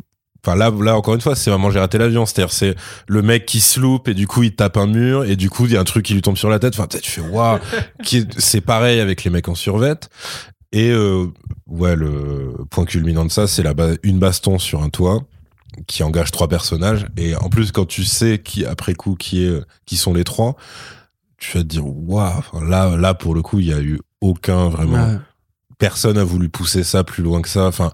[0.47, 2.77] enfin là là encore une fois c'est vraiment j'ai raté l'avion c'est-à-dire c'est
[3.09, 5.67] le mec qui se loupe et du coup il tape un mur et du coup
[5.67, 7.59] il y a un truc qui lui tombe sur la tête enfin tu fais waouh
[8.39, 10.09] c'est pareil avec les mecs en survette
[10.73, 11.27] et euh,
[11.67, 15.23] ouais le point culminant de ça c'est la ba- une baston sur un toit
[15.87, 19.61] qui engage trois personnages et en plus quand tu sais qui après coup qui est
[19.87, 20.57] qui sont les trois
[21.39, 24.69] tu vas te dire waouh là là pour le coup il y a eu aucun
[24.69, 25.19] vraiment Ouais.
[25.79, 27.93] personne a voulu pousser ça plus loin que ça enfin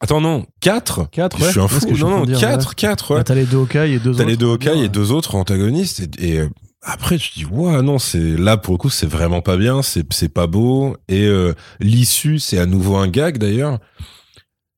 [0.00, 1.50] attends non quatre Quatre, je ouais.
[1.50, 3.94] suis un fou non non de dire, quatre quatre ouais Bah, T'as les deux Hawkeye
[3.94, 4.24] et deux t'as autres.
[4.30, 4.84] les deux Hawkeye Ouais.
[4.84, 6.48] et deux autres antagonistes et, et, euh,
[6.84, 10.28] après tu dis waouh non c'est là pour le coup c'est vraiment pas bien c'est
[10.28, 13.78] pas beau et euh, l'issue c'est à nouveau un gag d'ailleurs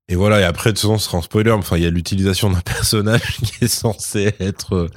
[0.09, 2.51] et voilà, et après, de toute façon, ce sera spoiler, enfin, il y a l'utilisation
[2.51, 4.89] d'un personnage qui est censé être, euh,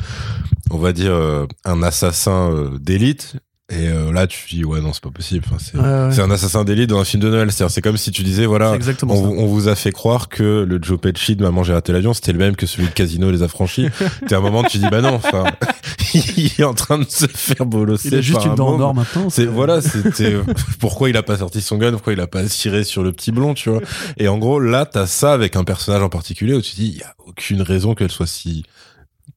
[0.70, 3.36] on va dire, euh, un assassin euh, d'élite.
[3.72, 5.46] Et euh, là, tu dis, ouais, non, c'est pas possible.
[5.48, 6.12] Enfin, c'est Ouais, ouais.
[6.12, 7.52] c'est un assassin d'élite dans un film de Noël.
[7.52, 11.36] C'est comme si tu disais, voilà, on, vous a fait croire que le Joe Pesci
[11.36, 13.90] de Maman j'ai raté l'avion, c'était le même que celui de Casino les affranchis.
[14.28, 15.44] T'es à un moment, tu dis, bah non, enfin,
[16.14, 18.08] il est en train de se faire bolosser.
[18.08, 19.30] Il a juste par une un dent en or maintenant.
[19.30, 20.36] C'est voilà, c'était
[20.80, 23.32] pourquoi il a pas sorti son gun, pourquoi il a pas tiré sur le petit
[23.32, 23.82] blond, tu vois.
[24.18, 26.98] Et en gros, là, t'as ça avec un personnage en particulier où tu dis, il
[26.98, 28.64] y a aucune raison qu'elle soit si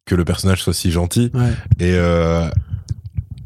[0.07, 1.30] que le personnage soit si gentil.
[1.35, 1.53] Ouais.
[1.78, 2.49] Et euh,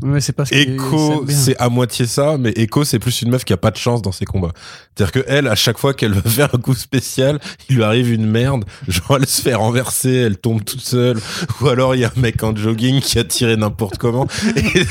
[0.03, 3.45] Ouais, c'est pas ce Echo, c'est à moitié ça, mais Echo, c'est plus une meuf
[3.45, 4.53] qui a pas de chance dans ses combats.
[4.95, 7.41] C'est-à-dire que elle, à chaque fois qu'elle veut faire un coup spécial,
[7.71, 8.65] il lui arrive une merde.
[8.89, 11.19] Genre, elle se fait renverser, elle tombe toute seule.
[11.61, 14.27] Ou alors, il y a un mec en jogging qui a tiré n'importe comment.
[14.57, 14.85] Et-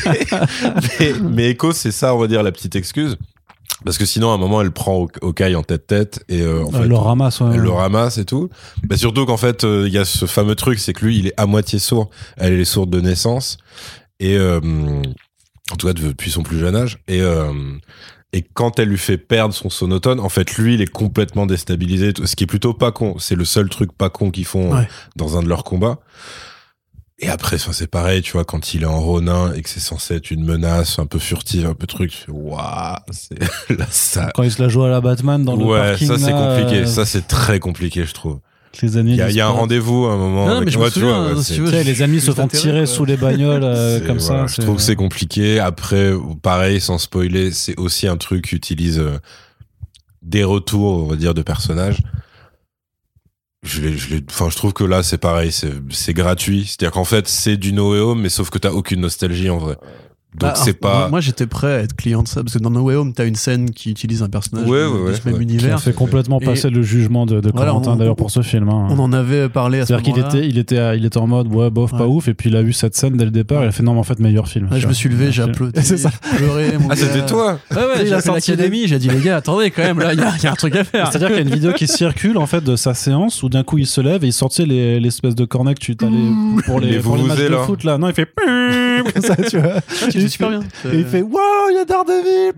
[0.99, 3.17] mais, mais Echo, c'est ça, on va dire, la petite excuse.
[3.83, 6.81] Parce que sinon, à un moment, elle prend Okai en tête-tête et euh, en Elle
[6.83, 7.49] fait, le ramasse, ouais.
[7.53, 8.49] elle le ramasse et tout.
[8.87, 11.27] Bah, surtout qu'en fait, euh, il y a ce fameux truc, c'est que lui, il
[11.27, 12.09] est à moitié sourd.
[12.37, 13.57] Elle est sourde de naissance.
[14.19, 14.59] Et euh,
[15.71, 16.99] en tout cas, depuis son plus jeune âge.
[17.07, 17.51] Et, euh,
[18.33, 22.13] et quand elle lui fait perdre son sonotone, en fait, lui, il est complètement déstabilisé.
[22.23, 23.15] Ce qui est plutôt pas con.
[23.19, 24.87] C'est le seul truc pas con qu'ils font euh, Ouais.
[25.15, 25.99] dans un de leurs combats.
[27.19, 30.15] Et après, c'est pareil, tu vois, quand il est en Ronin et que c'est censé
[30.15, 33.39] être une menace un peu furtive, un peu truc, waouh, c'est
[33.69, 36.07] là, ça, Quand il se la joue à la Batman dans le ouais, parking.
[36.09, 36.81] ça c'est compliqué.
[36.81, 38.41] euh, Ça c'est très compliqué, je trouve.
[38.81, 40.47] Les ennemis Il y a, y un rendez-vous à un moment.
[40.47, 42.31] Non, mais je me souviens, vois, ouais, si tu veux, Tu sais, les ennemis se
[42.31, 42.85] font tirer quoi.
[42.87, 44.45] sous les bagnoles euh, comme ça.
[44.47, 45.59] je trouve que c'est compliqué.
[45.59, 49.17] Après, pareil, sans spoiler, c'est aussi un truc qui utilise euh,
[50.21, 51.99] des retours, on va dire, de personnages.
[53.63, 56.65] Je, je, enfin, je trouve que là, c'est pareil, c'est c'est gratuit.
[56.65, 59.57] C'est-à-dire qu'en fait, c'est du No Way Home, mais sauf que t'as aucune nostalgie en
[59.57, 59.75] vrai.
[60.37, 61.07] Donc Bah, c'est moi- pas.
[61.09, 63.25] Moi, j'étais prêt à être client de ça parce que dans No Way Home, t'as
[63.25, 65.45] une scène qui utilise un personnage Ouais, de, ouais, de ouais, ce même ouais.
[65.45, 65.79] Qui a univers.
[65.81, 68.67] fait complètement Et- passer le jugement de, de Voilà, Corentin d'ailleurs pour ce film.
[68.69, 68.87] hein.
[68.89, 70.37] On en avait parlé à ce C'est-à-dire qu'il moment-là.
[70.39, 72.61] était, il était, il était en mode ouais bof pas ouf et puis il a
[72.63, 74.67] vu cette scène dès le départ il a fait non mais en fait meilleur film.
[74.71, 75.79] Ouais, je me suis levé, j'ai applaudi.
[75.83, 76.09] C'est ça.
[76.31, 76.77] j'ai pleuré.
[76.79, 79.83] mon Ah, c'était toi Ouais, ouais, j'ai sorti l'académie, j'ai dit les gars, attendez quand
[79.83, 81.07] même, là, il y, a- il y a un truc à faire.
[81.11, 83.63] C'est-à-dire qu'il y a une vidéo qui circule en fait de sa séance où d'un
[83.63, 86.17] coup il se lève et il sortit les- l'espèce de cornet que tu t'as les,
[86.65, 87.97] pour les, matchs de foot là.
[87.97, 88.25] Non il fait
[89.13, 89.81] comme ça tu vois.
[90.09, 90.59] Tu fais super bien.
[90.91, 91.39] Et il fait wow
[91.71, 92.53] il y a Daredevil.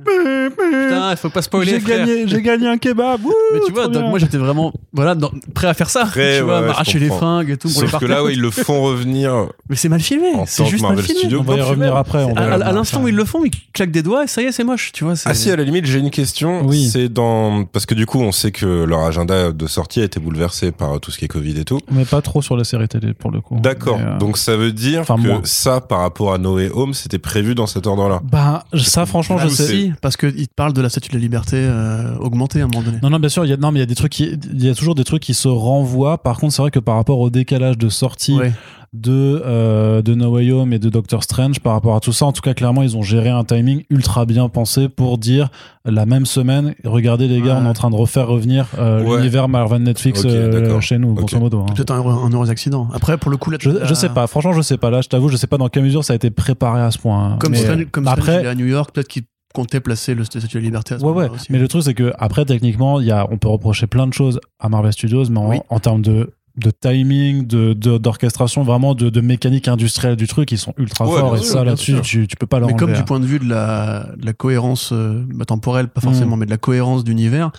[0.58, 1.72] Putain, il faut pas spoiler.
[1.72, 3.24] J'ai gagné, j'ai gagné un kebab.
[3.24, 6.06] Wouh, Mais tu vois, donc moi j'étais vraiment voilà, dans- prêt à faire ça.
[6.06, 8.18] Prêt, tu vois, ouais, m'arracher les fringues et tout pour Sauf que partenaires.
[8.18, 10.32] là, ouais, ils le font revenir Mais c'est mal filmé.
[10.46, 11.20] C'est que juste mal Marvel filmé.
[11.22, 11.40] Studios.
[11.42, 12.24] on va y revenir après.
[12.36, 14.64] À, l'instant où ils le font, ils claquent des doigts et ça y est, c'est
[14.64, 14.92] moche.
[14.92, 16.66] Tu vois, Ah si, à la limite, j'ai une question.
[16.66, 16.90] Oui.
[16.92, 20.20] C'est dans parce que du coup, on sait que leur agenda de sortie a été
[20.20, 21.80] bouleversé par tout ce qui est Covid et tout.
[21.92, 23.60] Mais pas trop sur les séries télé pour le coup.
[23.62, 24.00] D'accord.
[24.00, 27.68] Euh, Donc ça veut dire que ça, par rapport à Noé Home, c'était prévu dans
[27.68, 28.22] cet ordre-là.
[28.24, 29.92] Bah, ça, franchement, je sais.
[30.02, 32.84] parce qu'ils te parlent de la statue de la liberté euh, augmentée à un moment
[32.84, 33.00] donné.
[33.02, 34.38] Non, non, bien sûr, il y a, non, mais il y a des trucs qui,
[34.54, 36.18] il y a toujours des trucs qui se renvoient.
[36.18, 38.54] Par contre, c'est vrai que par rapport au décalage de sortie Ouais.
[38.94, 42.26] De, euh, de No Way Home et de Doctor Strange, par rapport à tout ça,
[42.26, 45.50] en tout cas, clairement, ils ont géré un timing ultra bien pensé pour dire
[45.86, 47.60] la même semaine, regardez les gars, Ouais.
[47.62, 49.18] on est en train de refaire revenir euh, Ouais.
[49.18, 51.60] l'univers Marvel Netflix euh, chez nous, grosso modo.
[51.62, 51.74] hein.
[51.76, 52.88] Peut-être un, heureux- un heureux accident.
[52.94, 54.90] Après, pour le coup, là, Je, je sais pas, franchement, je sais pas.
[54.90, 56.98] Là, je t'avoue, je sais pas dans quelle mesure ça a été préparé à ce
[56.98, 57.34] point.
[57.34, 57.38] hein.
[57.40, 59.24] Comme Mais, Strange, comme Strange, après, il est à New York, peut-être qu'il
[59.54, 61.30] comptait placer le statue de la liberté à ce Ouais, ouais.
[61.30, 61.48] aussi.
[61.50, 64.14] Mais le truc, c'est que après, techniquement, il y a, on peut reprocher plein de
[64.14, 65.58] choses à Marvel Studios, mais en, Oui.
[65.70, 70.52] en termes de, de timing, de, de- d'orchestration, vraiment de, de mécanique industrielle du truc,
[70.52, 71.36] ils sont ultra Ouais, forts.
[71.36, 73.40] Et sûr, ça, là-dessus, tu, tu peux pas leur Mais comme du point de vue
[73.40, 76.40] de la, de la cohérence euh, bah, temporelle, pas forcément, Mm.
[76.40, 77.52] mais de la cohérence d'univers,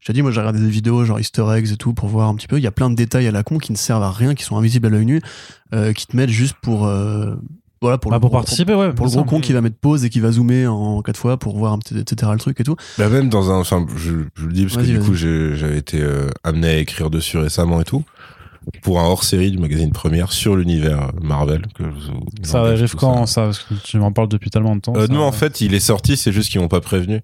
[0.00, 2.28] je t'ai dit, moi j'ai regardé des vidéos genre Easter eggs et tout pour voir
[2.28, 2.58] un petit peu.
[2.58, 4.44] Il y a plein de détails à la con qui ne servent à rien, qui
[4.44, 5.22] sont invisibles à l'œil nu,
[5.72, 6.86] euh, qui te mettent juste pour.
[6.86, 7.34] euh,
[7.80, 8.92] voilà, pour Bah, le pour gros- participer, ouais.
[8.94, 11.38] Pour le gros con qui va mettre pause et qui va zoomer en quatre fois
[11.38, 12.30] pour voir un petit, etc.
[12.32, 12.76] le truc et tout.
[12.98, 16.00] Bah même dans un, enfin, je, je le dis parce que du coup, j'avais été
[16.02, 18.02] euh, amené à écrire dessus récemment et tout
[18.82, 21.62] pour un hors-série du magazine Première sur l'univers Marvel.
[21.74, 24.80] Que je vous- Ça arrive quand, ça Parce que tu m'en parles depuis tellement de
[24.80, 24.94] temps.
[24.96, 25.12] Euh, ça.
[25.12, 27.20] non, en fait, il est sorti, c'est juste qu'ils m'ont pas prévenu.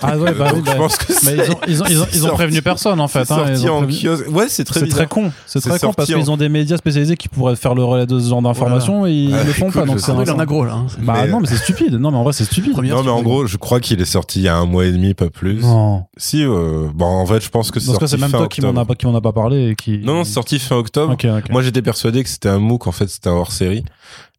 [0.00, 2.06] Ah ouais, bah, oui, bah, je pense que mais ils ont, ils ont, ils ont,
[2.14, 3.24] ils ont sorti- prévenu personne, en fait.
[3.24, 4.28] c'est hein, ils sorti ont en kiosque.
[4.30, 6.76] Ouais, c'est très très con, c'est C'est très con parce en- qu'ils ont des médias
[6.76, 9.66] spécialisés qui pourraient faire le relais de ce genre d'informations et ils Ah, le font
[9.70, 9.86] écoute, pas.
[9.86, 10.74] Donc c'est un- a gros là.
[10.74, 10.86] hein.
[11.00, 11.94] Bah Mais- non, mais c'est stupide.
[11.94, 12.72] Non, mais en vrai, c'est stupide.
[12.72, 14.86] Première, Non, mais en gros, je crois qu'il est sorti il y a un mois
[14.86, 15.60] et demi, pas plus.
[15.62, 16.04] Non.
[16.16, 18.30] Si, euh, bon, en fait, je pense que c'est Dans ce cas, sorti c'est même
[18.30, 18.80] fin toi qui m'en octobre.
[18.82, 19.98] a pas, qui m'en a pas parlé et qui.
[19.98, 21.16] Non, non, c'est sorti fin octobre.
[21.50, 23.84] Moi, j'étais persuadé que c'était un MOOC, en fait, c'était un hors-série.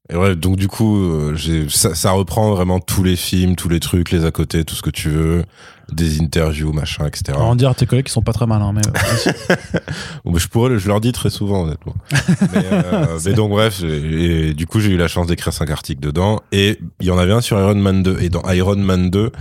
[0.09, 3.69] Et ouais, donc du coup, euh, j'ai, ça, ça reprend vraiment tous les films, tous
[3.69, 5.45] les trucs, les à côté, tout ce que tu veux,
[5.93, 7.37] des interviews, machin, etc.
[7.39, 8.81] On dire à tes collègues qui sont pas très malins, mais.
[10.25, 11.95] Bon, bah, je pourrais, je leur dis très souvent, honnêtement.
[12.11, 15.69] mais, euh, mais donc bref, et, et du coup, j'ai eu la chance d'écrire cinq
[15.69, 18.17] articles dedans, et il y en avait un sur Iron Man 2.
[18.21, 19.31] Et dans Iron Man 2,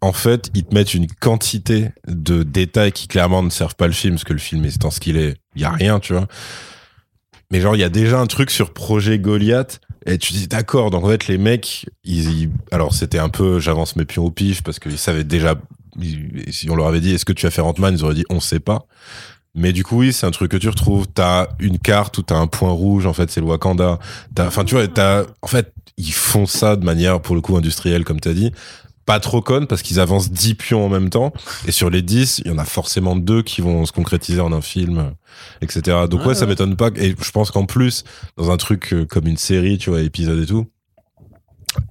[0.00, 3.92] en fait, ils te mettent une quantité de détails qui clairement ne servent pas le
[3.92, 6.28] film, parce que le film étant ce qu'il est, il y a rien, tu vois.
[7.50, 9.80] Mais genre, il y a déjà un truc sur Projet Goliath.
[10.06, 13.58] Et tu dis d'accord, donc en fait les mecs, ils, ils- alors c'était un peu,
[13.58, 15.54] j'avance mes pions au pif parce qu'ils savaient déjà,
[16.50, 18.40] si on leur avait dit est-ce que tu vas faire Ant-Man, ils auraient dit on
[18.40, 18.86] sait pas.
[19.54, 21.06] Mais du coup oui, c'est un truc que tu retrouves.
[21.12, 23.98] T'as une carte où t'as un point rouge, en fait c'est le Wakanda.
[24.38, 28.04] Enfin tu vois, t'as, en fait ils font ça de manière pour le coup industrielle
[28.04, 28.52] comme t'as dit.
[29.06, 31.32] Pas trop conne parce qu'ils avancent 10 pions en même temps.
[31.66, 34.52] Et sur les 10, il y en a forcément deux qui vont se concrétiser en
[34.52, 35.12] un film,
[35.60, 36.06] etc.
[36.08, 36.90] Donc Ouais, ouais, ça m'étonne pas.
[36.96, 38.04] Et je pense qu'en plus,
[38.36, 40.66] dans un truc euh, comme une série, tu vois, épisode et tout.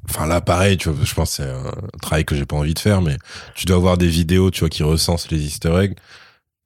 [0.10, 2.74] Enfin là, pareil, tu vois, je pense que c'est un travail que j'ai pas envie
[2.74, 3.18] de faire, mais
[3.56, 5.96] tu dois avoir des vidéos, tu vois, qui recensent les Easter eggs.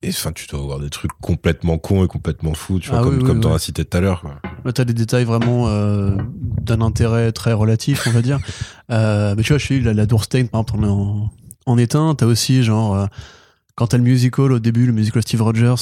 [0.08, 3.04] Et enfin, tu dois avoir des trucs complètement cons et complètement fous, tu vois, Ah
[3.04, 3.56] comme, oui, oui, comme t'en oui.
[3.56, 4.24] as cité tout à l'heure.
[4.66, 6.16] Là, t'as des détails vraiment euh,
[6.62, 8.40] d'un intérêt très relatif, on va dire.
[8.90, 11.30] Euh, mais tu vois, je suis la, la Doorstein, par exemple, en,
[11.66, 12.16] en est un.
[12.16, 13.06] T'as aussi, genre, euh,
[13.76, 15.76] quand t'as le musical au début, le musical Steve Rogers,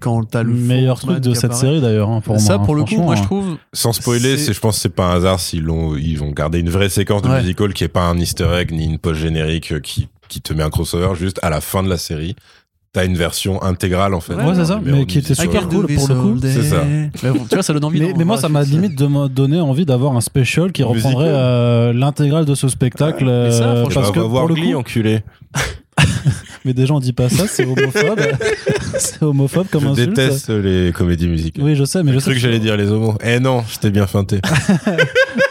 [0.00, 0.52] quand t'as le.
[0.54, 1.60] meilleur truc de cette apparaît.
[1.60, 2.08] série d'ailleurs.
[2.08, 3.24] hein, pour Ça, moi, pour le coup, moi, je hein.
[3.26, 3.56] trouve.
[3.72, 6.32] Sans spoiler, C'est- c'est, je pense que c'est pas un hasard s'ils l'ont, ils vont
[6.32, 7.40] garder une vraie séquence de Ouais.
[7.42, 10.64] musical qui est pas un Easter egg ni une post générique qui, qui te met
[10.64, 11.14] un crossover.
[11.14, 12.34] Juste à la fin de la série,
[12.92, 14.34] t'as une version intégrale en fait.
[14.34, 15.46] Ouais, c'est ça, mais qui était musical.
[15.46, 16.38] super cool pour le coup.
[16.42, 16.84] C'est ça.
[16.84, 18.00] Mais bon, tu vois, ça donne envie.
[18.00, 21.92] Mais, mais moi, ça m'a limite de donner envie d'avoir un special qui reprendrait euh,
[21.92, 23.24] l'intégrale de ce spectacle.
[23.26, 25.20] ça, euh, franchement, Tu parce que voir pour le Glee, coup, enculé.
[26.64, 28.20] Mais déjà, on dit pas ça, c'est homophobe.
[28.98, 30.16] c'est homophobe comme Je insulte.
[30.16, 31.64] déteste les comédies musicales.
[31.64, 33.14] Oui, je sais, mais je J'ai sais cru que j'allais dire les homos.
[33.24, 34.40] Eh non, je t'ai bien feinté.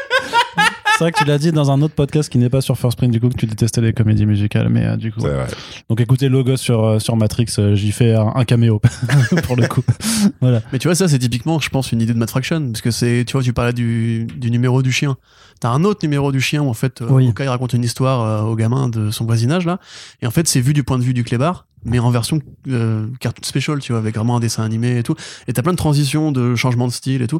[0.98, 2.98] C'est vrai que tu l'as dit dans un autre podcast qui n'est pas sur First
[2.98, 4.68] Print, du coup, que tu détestais les comédies musicales.
[4.70, 5.20] Mais euh, du coup.
[5.20, 5.45] Vrai.
[5.89, 8.82] Donc écoutez Logo sur, euh, sur Matrix, euh, j'y fais un, un caméo
[9.43, 9.84] pour le coup.
[10.41, 10.64] voilà.
[10.74, 12.72] Mais tu vois, ça, c'est typiquement, je pense, une idée de Matt Fraction.
[12.72, 15.18] Parce que c'est, tu vois, tu parlais du, du numéro du chien.
[15.60, 17.28] T'as un autre numéro du chien où, en fait, Oui.
[17.28, 19.80] Hawkeye raconte une histoire euh, au gamin de son voisinage, là.
[20.24, 22.39] Et en fait, c'est vu du point de vue du clébard, mais en version
[22.70, 25.16] euh, cartoon special, tu vois, avec vraiment un dessin animé et tout.
[25.48, 27.39] Et t'as plein de transitions, de changements de style et tout.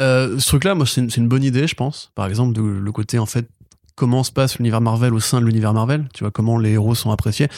[0.00, 2.12] Euh, ce truc-là, moi, c'est une, bonne idée, je pense.
[2.14, 3.48] Par exemple, de, le côté, en fait,
[3.96, 6.08] comment se passe l'univers Marvel au sein de l'univers Marvel.
[6.14, 7.48] Tu vois, comment les héros sont appréciés.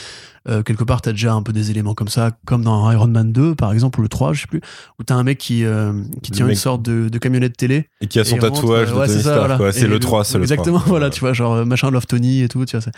[0.48, 3.30] Euh, quelque part, t'as déjà un peu des éléments comme ça, comme dans Iron Man
[3.30, 4.62] 2, par exemple, ou le 3, je sais plus,
[4.98, 7.58] où t'as un mec qui, euh, qui Le tient mec- une sorte de, de camionnette
[7.58, 7.88] télé.
[8.00, 9.58] Et qui a son rentre, tatouage de ouais, Tony c'est Stark, voilà.
[9.58, 10.54] le 3, c'est le 3.
[10.56, 12.90] Exactement, voilà, tu vois, genre machin Love Tony et tout, tu vois.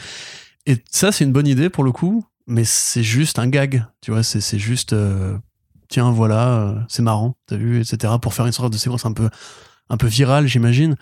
[0.66, 4.12] Et ça, c'est une bonne idée pour le coup, mais c'est juste un gag, tu
[4.12, 5.36] vois, c'est c'est juste, euh,
[5.92, 9.12] tiens, voilà, euh, c'est marrant, t'as vu, etc., pour faire une sorte de séquence un
[9.12, 9.28] peu,
[9.90, 10.96] un peu virale, j'imagine.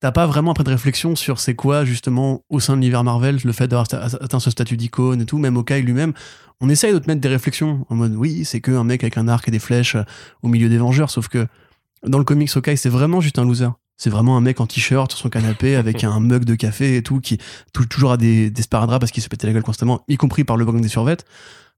[0.00, 3.38] T'as pas vraiment après de réflexion sur c'est quoi, justement, au sein de l'univers Marvel,
[3.44, 3.86] le fait d'avoir
[4.20, 6.12] atteint ce statut d'icône et tout, même Hawkeye lui-même.
[6.60, 9.18] On essaye de te mettre des réflexions en mode, oui, c'est que un mec avec
[9.18, 10.02] un arc et des flèches euh,
[10.42, 11.46] au milieu des Vengeurs, sauf que
[12.06, 13.68] dans le comics Hawkeye, c'est vraiment juste un loser.
[13.98, 17.02] C'est vraiment un mec en t-shirt sur son canapé avec un mug de café et
[17.02, 17.38] tout, qui
[17.72, 20.44] tou- toujours a des, des sparadraps parce qu'il se pétait la gueule constamment, y compris
[20.44, 21.24] par le gang des survêtes.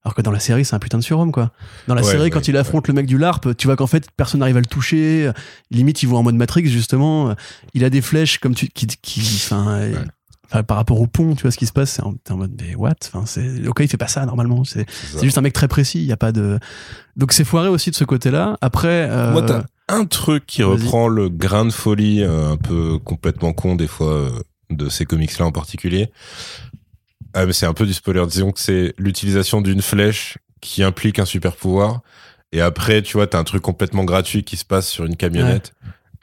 [0.05, 1.51] Alors que dans la série, c'est un putain de surhomme, quoi.
[1.86, 3.86] Dans la Ouais, série, ouais, quand il affronte le mec du LARP, tu vois qu'en
[3.86, 5.30] fait, personne n'arrive à le toucher.
[5.70, 7.34] Limite, il voit en mode Matrix, justement.
[7.74, 9.20] Il a des flèches comme tu, qui, qui,
[9.53, 9.94] euh,
[10.46, 12.53] enfin, par rapport au pont, tu vois ce qui se passe, c'est en, en mode,
[12.61, 12.94] mais what?
[13.07, 14.64] Enfin, c'est, ok, il fait pas ça, normalement.
[14.64, 16.59] C'est, c'est juste un mec très précis, il y a pas de,
[17.16, 18.57] donc c'est foiré aussi de ce côté-là.
[18.61, 22.99] Après, euh, Moi, t'as un truc qui reprend le grain de folie euh, un peu
[22.99, 24.30] complètement con des fois euh,
[24.70, 26.11] de ces comics-là en particulier.
[27.39, 28.26] Ah, mais c'est un peu du spoiler.
[28.26, 32.01] Disons que c'est l'utilisation d'une flèche qui implique un super pouvoir.
[32.51, 35.72] Et après, tu vois, t'as un truc complètement gratuit qui se passe sur une camionnette.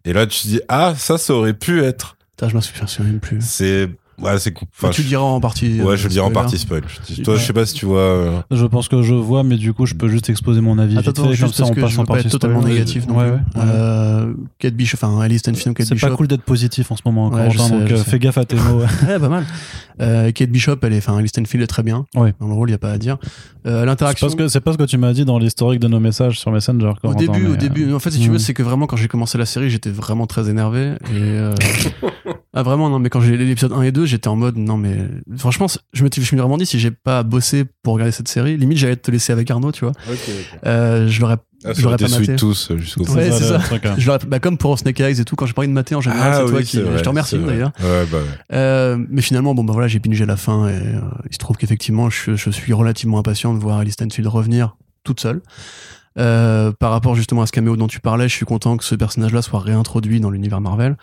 [0.03, 2.17] Et là, tu te dis, ah, ça, ça aurait pu être.
[2.31, 3.37] putain, je m'en souviens même plus.
[3.41, 3.89] C'est,
[4.21, 5.81] ouais, c'est, enfin, tu le je- diras en partie.
[5.81, 6.81] Ouais, euh, je le dirai en partie spoil.
[7.23, 7.39] Toi, Ouais.
[7.39, 7.99] je sais pas si tu vois.
[7.99, 10.97] euh, Je pense que je vois, mais du coup, je peux juste exposer mon avis.
[10.97, 12.13] Attends, vite attends, fait, juste comme ça, parce on que passe je en veux pas
[12.15, 13.31] être partie totalement négatif non Ouais, plus.
[13.61, 13.65] ouais.
[13.67, 16.09] Euh, Kate Bishop, enfin Alice Stanfield, Kate C'est Bishop.
[16.09, 18.55] pas cool d'être positif en ce moment, Ouais, sais, donc euh, fais gaffe à tes
[18.55, 18.81] mots.
[19.07, 19.45] Ouais, pas mal.
[20.01, 22.05] Euh, Kate Bishop, elle est, enfin Alice Stanfield est très bien.
[22.15, 22.33] Ouais.
[22.41, 23.17] Dans le rôle, il y a pas à dire.
[23.65, 24.27] Euh, C'est L'interaction.
[24.27, 26.39] pas, ce que, c'est pas ce que tu m'as dit dans l'historique de nos messages
[26.39, 26.91] sur Messenger.
[27.03, 27.93] Au début, au euh, début.
[27.93, 28.39] En fait, si tu veux, hmm.
[28.39, 30.95] c'est que vraiment, quand j'ai commencé la série, j'étais vraiment très énervé.
[31.11, 31.53] Et euh,
[32.55, 34.77] ah, vraiment, non, mais quand j'ai lu l'épisode 1 et 2, j'étais en mode, non,
[34.77, 34.97] mais
[35.37, 38.29] franchement, je me, je me suis vraiment dit, si j'ai pas bossé pour regarder cette
[38.29, 39.91] série, limite, j'allais te laisser avec Arnaud, tu vois.
[40.65, 42.35] Euh, je l'aurais, Ah, je l'aurais pas maté.
[42.37, 43.13] tous jusqu'au bout.
[43.15, 43.59] Ouais, c'est ça.
[43.59, 43.83] truc.
[43.97, 46.01] Je l'aurais- bah, comme pour Snake Eyes et tout, quand j'ai parlé de mater, en
[46.01, 46.79] général, c'est toi qui.
[46.81, 47.71] vrai, je te remercie d'ailleurs.
[47.83, 48.23] Ouais, bah ouais.
[48.57, 50.99] Euh, mais finalement, bon, bah voilà, j'ai pingé la fin et euh,
[51.29, 55.19] il se trouve qu'effectivement, je, je suis relativement impatient de voir Alice Stanfield revenir toute
[55.19, 55.41] seule.
[56.17, 58.95] Euh, par rapport justement à ce caméo dont tu parlais, je suis content que ce
[58.95, 60.95] personnage-là soit réintroduit dans l'univers Marvel.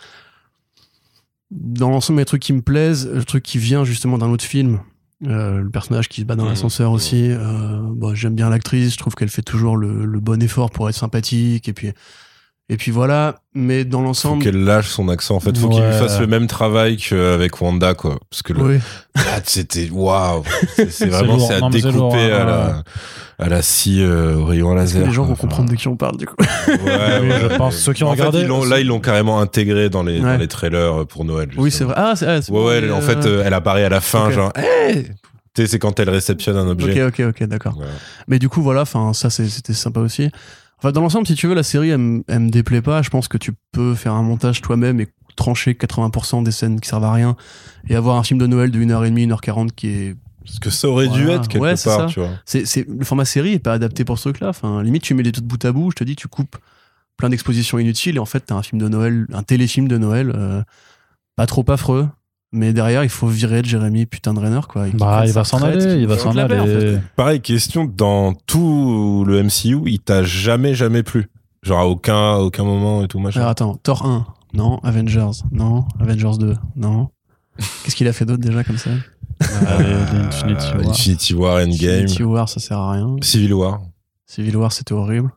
[1.55, 4.81] Dans l'ensemble, les trucs qui me plaisent, le truc qui vient justement d'un autre film,
[5.27, 6.49] euh, le personnage qui se bat dans Mhm.
[6.51, 10.43] l'ascenseur aussi, euh, bon, j'aime bien l'actrice, je trouve qu'elle fait toujours le, le bon
[10.43, 11.93] effort pour être sympathique et puis
[12.69, 13.41] et puis voilà.
[13.55, 15.35] Mais dans Faut l'ensemble, qu'elle lâche son accent.
[15.37, 18.19] En fait, faut qu'il lui fasse le même travail qu'avec Wanda, quoi.
[18.31, 18.79] Parce que le, oui.
[19.15, 20.43] Ah, c'était waouh.
[20.89, 22.83] C'est- vraiment c'est à découper lourd, hein, à la
[23.43, 25.05] à la scie euh, au rayon que laser.
[25.07, 26.37] les gens vont comprendre de qui on parle du coup.
[26.39, 26.77] Ouais,
[27.23, 27.77] Oui, ouais, je pense.
[27.77, 30.21] Ceux qui ont En fait, regardé- ils l'ont- là, ils l'ont carrément intégré dans les
[30.21, 31.49] dans les trailers pour Noël.
[31.57, 31.95] Oui, c'est vrai.
[31.97, 34.33] Ah, c'est ah, Ouais, En euh, fait, euh, elle apparaît à la fin, ok.
[34.33, 34.53] genre.
[34.57, 35.11] Hey
[35.55, 37.03] sais, c'est quand elle réceptionne un objet.
[37.05, 37.79] Ok, ok, ok, d'accord.
[38.27, 40.31] Mais du coup, voilà, enfin, ça, c'était sympa aussi.
[40.79, 43.03] Enfin, dans l'ensemble, si tu veux, la série, elle, me- elle me déplaît pas.
[43.03, 46.89] Je pense que tu peux faire un montage toi-même et trancher 80% des scènes qui
[46.89, 47.37] servent à rien
[47.89, 50.15] et avoir un film de Noël de 1h30, 1h40 qui est.
[50.45, 52.07] Parce que ça aurait dû être quelque Ouais, part, ça.
[52.09, 52.31] tu vois.
[52.45, 54.49] c'est c'est- le format série est pas adapté pour ce truc-là.
[54.49, 56.57] Enfin, limite, tu mets les deux de bout à bout, je te dis, tu coupes
[57.17, 60.33] plein d'expositions inutiles et en fait, t'as un film de Noël, un téléfilm de Noël,
[60.35, 60.63] euh,
[61.37, 62.09] pas trop affreux.
[62.55, 64.87] Mais derrière, il faut virer Jeremy putain de Renner, quoi.
[64.93, 66.53] Bah, il va s'en aller, il va s'en en fait.
[66.53, 66.99] aller.
[67.17, 71.29] Pareil, question, dans tout le MCU, il t'a jamais, jamais plu.
[71.63, 73.41] Genre à aucun, à aucun moment et tout, machin.
[73.41, 74.81] Alors attends, Thor 1, non.
[74.83, 75.87] Avengers, non.
[75.99, 77.09] Avengers 2, non.
[77.85, 78.91] Qu'est-ce qu'il a fait d'autre déjà comme ça?
[79.67, 80.89] Allez, l'Infinity Euh, War.
[80.91, 83.17] Infinity War, Endgame, Infinity War, ça sert à rien.
[83.23, 83.81] Civil War.
[84.27, 85.31] Civil War, c'était horrible.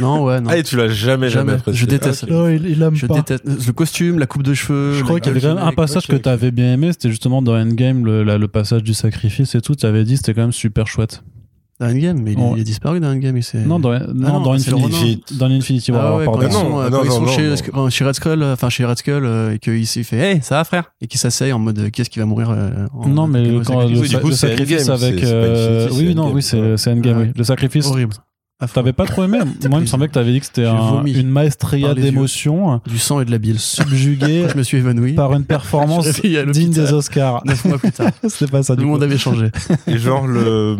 [0.00, 0.50] Non, ouais, non.
[0.50, 1.76] Ah, et tu l'as jamais, jamais, Jamais.
[1.76, 2.24] Je déteste.
[2.28, 2.32] Ah.
[2.32, 3.14] Non, il, il aime Je pas.
[3.14, 4.94] déteste le costume, la coupe de cheveux.
[4.94, 6.90] Je crois qu'il y avait quand même un passage que Ok, tu avais bien aimé,
[6.92, 10.16] c'était justement dans Endgame, le, la- le passage du sacrifice et tout, tu avais dit
[10.16, 11.22] c'était quand même super chouette.
[11.82, 13.36] Dans Endgame, mais il, il est disparu dans Endgame.
[13.36, 16.04] Il Non, dans, non, non, dans c'est le Infinity, dans Infinity War.
[16.06, 17.90] Ah ouais, quand ils non, sont, non, quand ils sont non, chez, non.
[17.90, 20.56] Chez Red Skull, euh, enfin chez Red Skull, euh, et qu'il s'est fait, hey, ça
[20.56, 23.08] va frère, et qu'il s'asseye en mode, euh, qui est-ce qui va mourir euh, en
[23.08, 25.18] Non, mais quand le, Oui, du sa- coup, le c'est sacrifice Endgame, avec.
[25.20, 26.34] c'est- c'est pas euh, Infinity, oui, c'est non, Endgame.
[26.36, 27.26] oui, c'est c'est Endgame, oui.
[27.36, 27.86] Le sacrifice.
[27.86, 28.14] horrible.
[28.72, 31.28] T'avais pas trop aimé Moi, il me semblait que t'avais dit que c'était un- une
[31.28, 33.58] maestria d'émotions Du sang et de la bile.
[33.58, 35.14] subjuguée Je me suis évanoui.
[35.14, 37.42] par une performance digne des Oscars.
[37.44, 38.10] Neuf mois plus tard.
[38.28, 38.90] C'était pas ça Le du coup.
[38.92, 39.48] monde avait changé.
[39.88, 40.76] Et genre le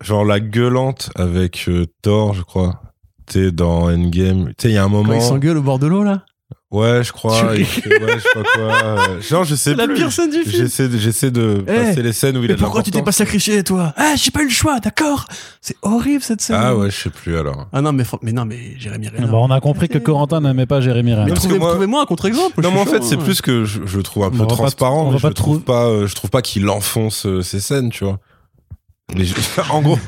[0.00, 2.80] genre la gueulante avec euh, Thor, je crois.
[3.26, 4.48] T'es dans Endgame.
[4.50, 5.14] Tu sais, il y a un Quand moment.
[5.14, 6.22] il s'engueule au bord de l'eau, là?
[6.70, 7.40] Ouais, je crois.
[7.54, 9.20] Tu ouais, je sais pas quoi.
[9.20, 9.94] Genre, je sais la plus.
[9.94, 10.62] pire scène du film.
[10.64, 13.02] J'essaie de, j'essaie de Eh, passer les scènes où il a Mais pourquoi tu t'es
[13.02, 13.92] pas sacrifié, toi?
[13.96, 15.26] Ah, j'ai pas eu le choix, d'accord?
[15.60, 16.56] C'est horrible cette scène.
[16.58, 17.66] Ah ouais, je sais plus alors.
[17.72, 19.28] Ah non, mais, non, mais Jérémy Renard.
[19.30, 21.34] Bon, on a compris que Corentin n'aimait pas Jérémy Mais Renner.
[21.34, 22.60] trouvez- trouvez-moi un contre-exemple.
[22.62, 23.22] Non, mais en fait, c'est hein.
[23.24, 25.26] plus que je, trouve un On peu va pas transparent, t- on mais va je
[25.28, 28.18] pas trouve pas, euh, je trouve pas qu'il enfonce euh, ces scènes, tu vois.
[29.70, 29.98] En gros,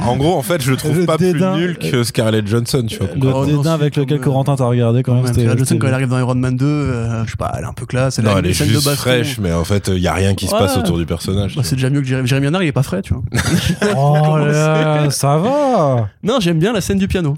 [0.00, 2.84] en gros, en fait, je le trouve Le pas dédain- plus nul que Scarlett Johansson,
[2.88, 3.08] tu vois.
[3.14, 4.24] Le Oh, non, dédain avec lequel même.
[4.24, 5.26] Corentin t'a regardé quand même.
[5.26, 7.64] Scarlett Johansson, c'était- quand elle arrive dans Iron Man 2, euh, je sais pas, elle
[7.64, 8.18] est un peu classe.
[8.18, 9.00] Elle Non, a elle une est scène de juste baston.
[9.02, 10.58] fraîche, mais en fait, il y a rien qui se Ouais.
[10.58, 11.54] passe autour du personnage.
[11.54, 13.22] Bah, c'est déjà mieux que Jérémy, Renard, il est pas frais, tu vois.
[13.96, 17.36] Oh là, ça va non, j'aime bien la scène du piano.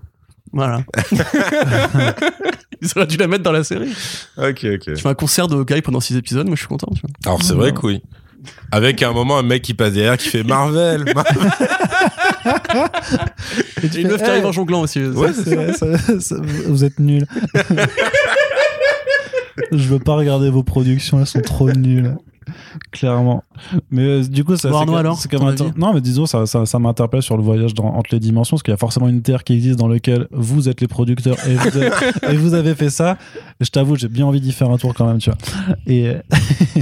[0.52, 0.80] Voilà.
[2.80, 3.90] Ils auraient dû la mettre dans la série.
[4.38, 4.80] ok, ok.
[4.80, 6.88] Tu fais un concert de Hawkeye pendant 6 épisodes, moi je suis content.
[6.94, 7.10] Tu vois.
[7.26, 8.02] Alors c'est vrai que oui.
[8.70, 11.04] Avec à un moment un mec qui passe derrière qui fait Marvel.
[11.14, 11.24] Mar-
[13.82, 15.02] Et tu une fais, meuf qui arrive en jonglant aussi.
[15.04, 16.36] Ouais, c'est vrai, ça- ça-
[16.66, 17.26] vous êtes nuls.
[19.72, 22.16] Je veux pas regarder vos productions, elles sont trop nulles.
[22.92, 23.44] Clairement.
[23.90, 25.16] Mais euh, du coup, ça quand- alors,
[25.76, 28.62] Non, mais disons, ça, ça, ça m'interpelle sur le voyage dans- entre les dimensions, parce
[28.62, 31.54] qu'il y a forcément une terre qui existe dans laquelle vous êtes les producteurs et
[31.54, 31.90] vous avez,
[32.30, 33.18] et vous avez fait ça.
[33.60, 35.38] Je t'avoue, j'ai bien envie d'y faire un tour quand même, tu vois.
[35.86, 36.20] Et euh,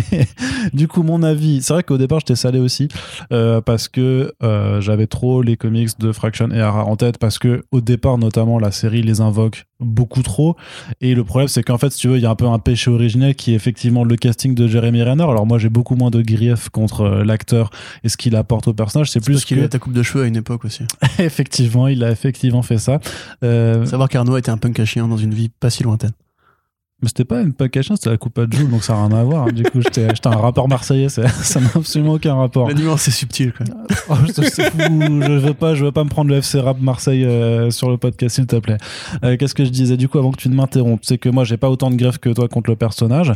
[0.75, 2.89] du coup, mon avis, c'est vrai qu'au départ, j'étais salé aussi,
[3.33, 7.39] euh, parce que euh, j'avais trop les comics de Fraction et Hara en tête, parce
[7.39, 10.57] que au départ, notamment, la série les invoque beaucoup trop.
[11.01, 12.59] Et le problème, c'est qu'en fait, si tu veux, il y a un peu un
[12.59, 15.25] péché originel qui est effectivement le casting de Jeremy Renner.
[15.25, 17.71] Alors moi, j'ai beaucoup moins de grief contre l'acteur
[18.05, 19.11] et ce qu'il apporte au personnage.
[19.11, 20.85] C'est Plus plus qu'il que a ta coupe de cheveux à une époque aussi.
[21.19, 23.01] effectivement, il a effectivement fait ça.
[23.43, 26.13] Euh, Savoir qu'Arnaud était un punk à chien dans une vie pas si lointaine.
[27.03, 29.23] Mais c'était pas une chien, c'était la coupe à Jules, donc ça n'a rien à
[29.23, 29.53] voir.
[29.53, 31.23] Du coup, j'étais un rappeur marseillais, ça
[31.61, 32.69] n'a absolument aucun rapport.
[32.69, 33.75] La nuance est subtile même.
[34.09, 37.71] Oh, je, je veux pas, je veux pas me prendre le FC Rap Marseille euh,
[37.71, 38.79] sur le podcast, s'il te plaît.
[39.25, 39.97] Euh, Qu'est-ce que je disais?
[39.97, 42.19] Du coup avant que tu ne m'interrompes C'est que moi, j'ai pas autant de greffe
[42.19, 43.33] que toi contre le personnage,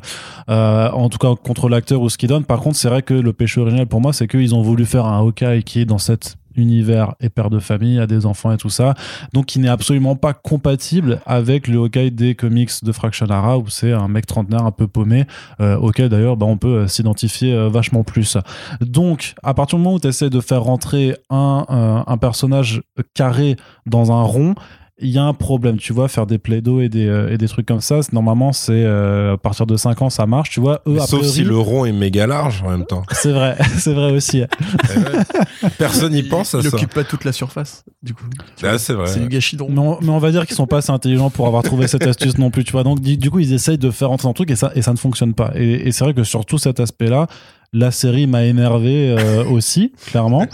[0.48, 2.44] euh, en tout cas contre l'acteur ou ce qu'il donne.
[2.44, 5.06] Par contre, c'est vrai que le péché original pour moi, c'est qu'ils ont voulu faire
[5.06, 8.56] un Hawkeye qui est dans cet univers et père de famille, a des enfants et
[8.56, 8.94] tout ça,
[9.32, 13.92] donc qui n'est absolument pas compatible avec le Hawkeye des comics de Fractionara où c'est
[13.92, 15.26] un mec trentenaire un peu paumé,
[15.60, 18.36] euh, auquel d'ailleurs bah, on peut euh, s'identifier euh, vachement plus.
[18.80, 22.82] Donc, à partir du moment où tu essaies de faire rentrer un, un personnage
[23.14, 24.54] carré dans un rond,
[25.02, 27.48] il y a un problème, tu vois, faire des plaidos et des, euh, et des
[27.48, 30.82] trucs comme ça, normalement, c'est euh, à partir de 5 ans, ça marche, tu vois.
[30.86, 33.02] Eux, Sauf priori- si le rond est méga large en même temps.
[33.12, 34.42] C'est vrai, c'est vrai aussi.
[34.42, 35.70] Eh ouais.
[35.78, 36.76] Personne n'y pense à Il ça.
[36.76, 38.24] occupe pas toute la surface, du coup.
[38.62, 39.06] Ah, c'est vrai.
[39.06, 39.70] C'est du gâchis donc.
[39.70, 42.06] Mais on, mais on va dire qu'ils sont pas assez intelligents pour avoir trouvé cette
[42.06, 42.82] astuce non plus, tu vois.
[42.84, 44.92] Donc, du, du coup, ils essayent de faire rentrer un truc et ça, et ça
[44.92, 45.52] ne fonctionne pas.
[45.54, 47.26] Et, et c'est vrai que sur tout cet aspect-là,
[47.72, 50.46] la série m'a énervé euh, aussi, clairement.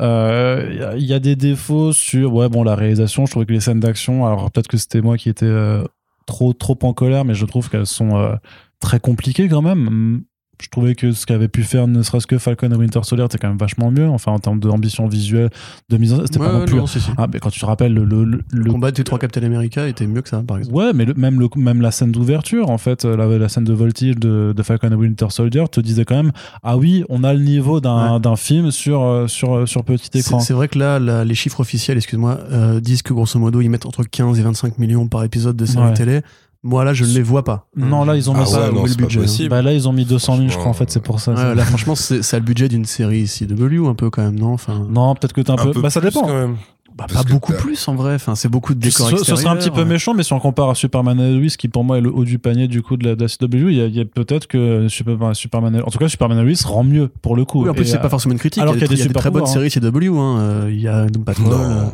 [0.00, 3.32] Euh, Il y a- il y, a des défauts sur ouais bon la réalisation je
[3.32, 5.82] trouvais que les scènes d'action alors peut-être que c'était moi qui étais euh,
[6.26, 8.34] trop trop en colère mais je trouve qu'elles sont euh,
[8.80, 10.22] très compliquées quand même
[10.60, 13.38] je trouvais que ce qu'avait pu faire ne serait-ce que Falcon et Winter Soldier c'était
[13.38, 15.50] quand même vachement mieux enfin en termes d'ambition visuelle
[15.88, 17.10] de mise en c'était pas non plus non, si, si.
[17.16, 19.86] ah mais quand tu te rappelles le, le, le- Le combat des trois Captain America
[19.86, 20.76] était mieux que ça, par exemple.
[20.76, 23.72] Ouais, mais le- même, le, même la scène d'ouverture, en fait, la, la scène de
[23.72, 26.32] voltige de, de Falcon and Winter Soldier te disait quand même
[26.62, 28.20] Ah oui, on a le niveau d'un Ouais.
[28.20, 30.40] d'un film sur, euh, sur, sur petit écran.
[30.40, 33.86] c'est vrai que là, les chiffres officiels, excuse-moi, euh, disent que grosso modo, ils mettent
[33.86, 35.94] entre 15 et 25 millions par épisode de série Ouais.
[35.94, 36.20] télé.
[36.64, 37.66] Moi, là, je ne les vois pas.
[37.76, 39.46] Non, là, ils ont Ah mis ça, ouais, non, le pas budget, hein.
[39.48, 41.32] Bah là, ils ont mis 200 000, je crois, en fait, c'est pour ça.
[41.32, 44.52] Ouais, là, franchement, c'est c'est le budget d'une série CW, un peu quand même, non?
[44.54, 45.70] Enfin, Non, peut-être que t'es un, Un peu.
[45.70, 46.22] peu Bah, ça plus, dépend.
[46.22, 46.56] quand même.
[46.96, 48.14] bah, Pas beaucoup plus en vrai.
[48.16, 50.40] Enfin, c'est beaucoup de Ce, décors ce serait un petit peu méchant, mais si on
[50.40, 52.96] compare à Superman et Lois, qui pour moi est le haut du panier du coup
[52.96, 56.08] de la, de la CW, il y a, peut-être que Superman, Superman en tout cas
[56.08, 57.62] Superman et Lois rend mieux pour le coup.
[57.62, 58.60] Oui, en plus, c'est euh, pas forcément une critique.
[58.60, 60.18] alors qu'il y a des, y a des très bonnes séries CW.
[60.18, 60.38] hein.
[60.40, 61.46] Euh, Il y a Doom Patrol.
[61.46, 61.52] Non.
[61.60, 61.84] euh.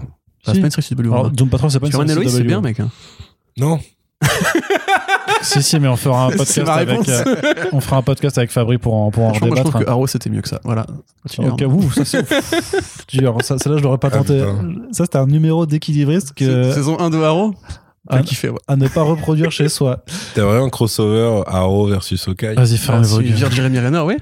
[0.46, 1.00] C'est pas une série CW.
[1.12, 1.32] alors, hein.
[1.34, 2.46] Doom Patrol, c'est pas une Superman et série Lois, c'est CW.
[2.48, 2.80] bien, mec.
[2.80, 2.88] hein.
[3.58, 3.78] Non.
[5.42, 7.08] Si, si, mais on fera un podcast avec.
[7.08, 7.24] euh,
[7.72, 9.70] on fera un podcast avec Fabri pour en, pour en Franchement, moi, je débattre.
[9.76, 10.60] trouve que Arrow, c'était mieux que ça.
[10.64, 10.86] Voilà.
[11.22, 11.66] Continue, Ok, hein.
[11.66, 12.24] ouh, ça c'est
[13.08, 13.36] dur.
[13.42, 14.38] Ça, celle-là, je l'aurais pas Ah, tenté.
[14.38, 14.74] putain.
[14.92, 17.54] ça, c'était un numéro d'équilibriste que, Saison 1 de Arrow?
[18.08, 18.58] Ah, T'as kiffé, ouais.
[18.68, 20.04] à ne pas reproduire chez soi.
[20.34, 22.54] T'as vraiment un crossover Arrow versus Hawkeye.
[22.54, 23.32] Vas-y, Ah, je veux gueules.
[23.34, 24.16] dire Jeremy Renner, oui.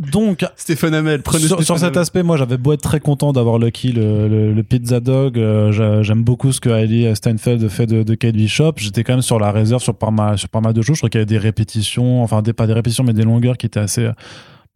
[0.00, 1.98] Donc, Stéphane Hamel, prenez sur, Stéphane sur cet Hamel.
[1.98, 5.38] aspect, moi, j'avais beau être très content d'avoir Lucky, le, le, le Pizza Dog.
[5.38, 8.72] euh, j'a- J'aime beaucoup ce que Hailey Steinfeld fait de, de Kate Bishop.
[8.76, 10.96] J'étais quand même sur la réserve sur pas mal, sur pas mal de choses.
[10.96, 13.58] Je crois qu'il y avait des répétitions, enfin, des, pas des répétitions, mais des longueurs
[13.58, 14.08] qui étaient assez,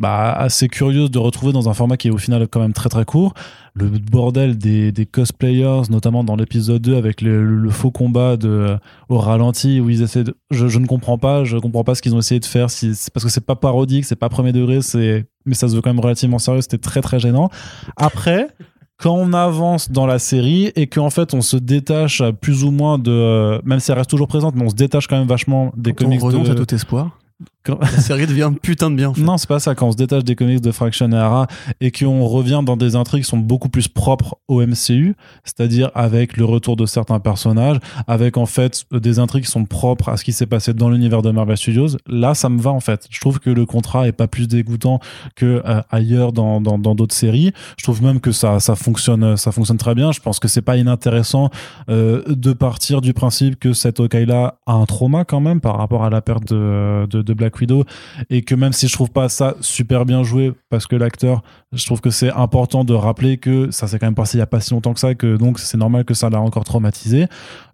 [0.01, 2.89] bah, assez curieuses de retrouver dans un format qui est au final quand même très
[2.89, 3.35] très court.
[3.75, 8.77] Le bordel des, des cosplayers, notamment dans l'épisode 2 avec le, le faux combat de,
[9.09, 12.03] au ralenti où ils essaient de, je, je ne comprends pas, je comprends pas ce
[12.03, 12.71] qu'ils ont essayé de faire.
[12.71, 15.81] Si, parce que c'est pas parodique, c'est pas premier degré, c'est, mais ça se veut
[15.81, 16.61] quand même relativement sérieux.
[16.61, 17.49] C'était très très gênant.
[17.97, 18.49] Après,
[18.97, 22.71] quand on avance dans la série et qu'en fait on se détache euh, plus ou
[22.71, 25.29] moins de, euh, même si elle reste toujours présente, mais on se détache quand même
[25.29, 26.53] vachement des Quand on comics renonce de.
[26.53, 27.19] à tout espoir.
[27.65, 29.09] Quand- La série devient putain de bien.
[29.09, 29.23] en fait.
[29.23, 29.75] Non, c'est pas ça.
[29.75, 31.47] Quand on se détache des comics de Fraction et Hara
[31.81, 36.37] et qu'on revient dans des intrigues qui sont beaucoup plus propres au MCU, c'est-à-dire avec
[36.37, 40.25] le retour de certains personnages, avec en fait des intrigues qui sont propres à ce
[40.25, 43.07] qui s'est passé dans l'univers de Marvel Studios, là, ça me va en fait.
[43.11, 45.01] Je trouve que le contrat est pas plus dégoûtant
[45.35, 47.53] que euh, ailleurs dans dans dans d'autres séries.
[47.79, 50.13] Je trouve même que ça ça fonctionne ça fonctionne très bien.
[50.13, 51.51] Je pense que c'est pas inintéressant
[51.89, 55.79] euh, de partir du principe que cet Hawkeye là a un trauma quand même par
[55.79, 57.85] rapport à la perte de, de, de Black Widow
[58.31, 61.43] et que même si je trouve pas ça super bien joué parce que l'acteur
[61.73, 64.43] je trouve que c'est important de rappeler que ça s'est quand même passé il y
[64.43, 67.27] a pas si longtemps que ça que donc c'est normal que ça l'a encore traumatisé.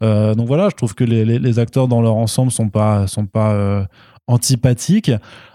[0.03, 3.53] Euh, donc voilà je trouve que les, acteurs dans leur ensemble sont pas sont pas
[3.53, 3.85] euh,
[4.27, 5.13] antipathiques.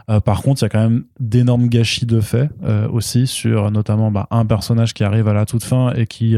[0.09, 2.51] Euh, par contre, il y a quand même d'énormes gâchis de faits
[2.91, 6.36] aussi sur notamment bah, un personnage qui arrive à la toute fin et qui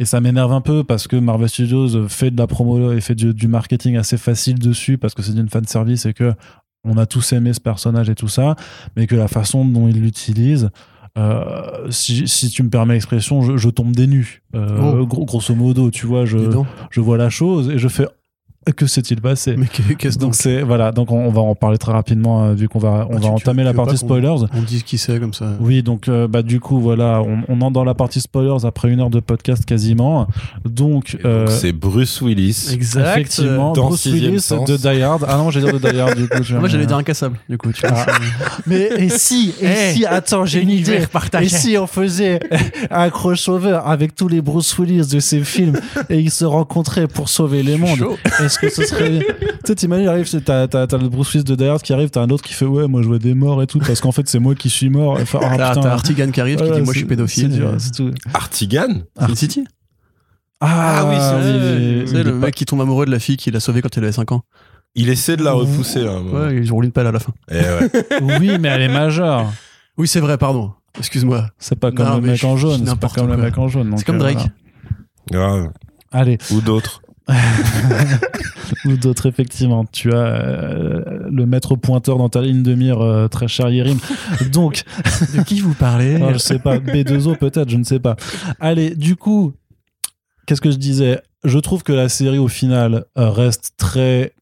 [0.00, 3.14] et ça m'énerve un peu parce que Marvel Studios fait de la promo et fait
[3.14, 6.32] du, marketing assez facile dessus parce que c'est d'une fan service et que
[6.84, 8.56] on a tous aimé ce personnage et tout ça,
[8.96, 10.70] mais que la façon dont ils l'utilisent,
[11.18, 14.42] euh, si, si tu me permets l'expression, je, je tombe des nues.
[14.54, 15.06] Euh, Oh.
[15.06, 16.38] gros- grosso modo, tu vois, je,
[16.90, 18.06] je vois la chose et je fais
[18.76, 21.54] que s'est-il passé Mais qu'est- qu'est-ce donc donc c'est voilà donc on, on va en
[21.54, 23.76] parler très rapidement euh, vu qu'on va on Ah, va tu- entamer tu la veux
[23.76, 25.54] partie spoilers On dit qui c'est comme ça.
[25.60, 28.90] oui, donc euh, bah du coup voilà, on, on entre dans la partie spoilers après
[28.90, 30.26] une heure de podcast quasiment.
[30.64, 32.68] Donc, euh, c'est Bruce Willis.
[32.72, 33.10] Exact.
[33.16, 34.68] effectivement Dans Bruce Sixième Willis Sens.
[34.68, 35.24] de Die Hard.
[35.26, 36.38] Ah non, j'ai dit de Die Hard du coup.
[36.58, 37.72] Moi j'allais dire incassable du coup.
[37.72, 38.06] Tu Ah.
[38.66, 41.06] Mais et si, et Eh, si, attends, j'ai une idée.
[41.10, 41.46] partagé.
[41.46, 42.40] Et si on faisait
[42.90, 45.80] un crossover avec tous les Bruce Willis de ces films
[46.10, 48.16] et ils se rencontraient pour sauver les mondes Chaud.
[48.50, 49.18] Est-ce que ce serait.
[49.40, 51.82] tu sais, t'imagines, il arrive, c'est- t'as, t'as, t'as le Bruce Willis de Die Hard
[51.82, 53.78] qui arrive, t'as un autre qui fait Ouais, moi je vois des morts et tout,
[53.78, 55.18] parce qu'en fait c'est moi qui suis mort.
[55.20, 55.80] Enfin, ah, T'as putain.
[55.82, 57.50] t'as Artigan qui arrive qui dit moi c'est- je suis pédophile.
[57.52, 58.10] c'est dur, et- c'est tout.
[58.34, 58.88] Artigan
[59.18, 59.64] Sin City.
[60.60, 61.78] Ah, oui, c'est vrai.
[61.78, 64.02] oui, oui, le mec qui tombe amoureux de la fille qu'il a sauvée quand il
[64.02, 64.42] avait 5 ans.
[64.94, 66.20] Il essaie de la repousser là.
[66.20, 67.32] Ouais, ils roulent une pelle à la fin.
[67.50, 67.90] Et ouais.
[68.40, 69.50] Oui, mais elle est majeure.
[69.96, 70.72] Oui, c'est vrai, pardon.
[70.98, 71.46] Excuse-moi.
[71.58, 72.82] C'est pas comme Non, le mec en jaune.
[72.84, 73.44] C'est pas comme le quoi.
[73.44, 73.90] mec en jaune.
[73.90, 74.48] donc, C'est comme euh, Drake.
[75.30, 75.48] voilà.
[75.48, 75.70] Grave.
[76.12, 77.00] Allez, Ou d'autres.
[78.84, 79.84] ou d'autres, effectivement.
[79.90, 83.98] Tu as euh, le maître pointeur dans ta ligne de mire, euh, très cher Yérim.
[84.52, 84.84] Donc,
[85.34, 88.16] De qui vous parlez Oh, je sais pas, B2O peut-être, je ne sais pas.
[88.60, 89.52] Allez, du coup,
[90.46, 91.20] qu'est-ce que je disais?
[91.44, 94.32] Je trouve que la série au final euh, reste très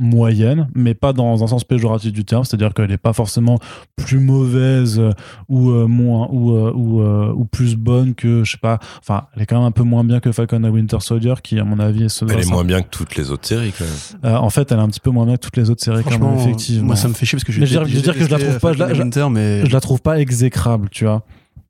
[0.00, 3.58] moyenne, mais pas dans un sens péjoratif du terme, c'est-à-dire qu'elle n'est pas forcément
[3.96, 5.10] plus mauvaise euh,
[5.48, 8.78] ou euh, moins ou, euh, ou, euh, ou plus bonne que je sais pas.
[8.98, 11.58] Enfin, elle est quand même un peu moins bien que Falcon and Winter Soldier, qui
[11.60, 14.32] à mon avis se Elle est moins bien que toutes les autres séries quand même.
[14.32, 16.02] Euh, en fait, elle est un petit peu moins bien que toutes les autres séries,
[16.02, 16.86] quand même, Franchement, effectivement.
[16.86, 18.30] moi ça me fait chier parce que je veux dire- je veux dire que je
[18.30, 21.22] la trouve pas, je la- je- Winter, mais je la trouve pas exécrable, tu vois.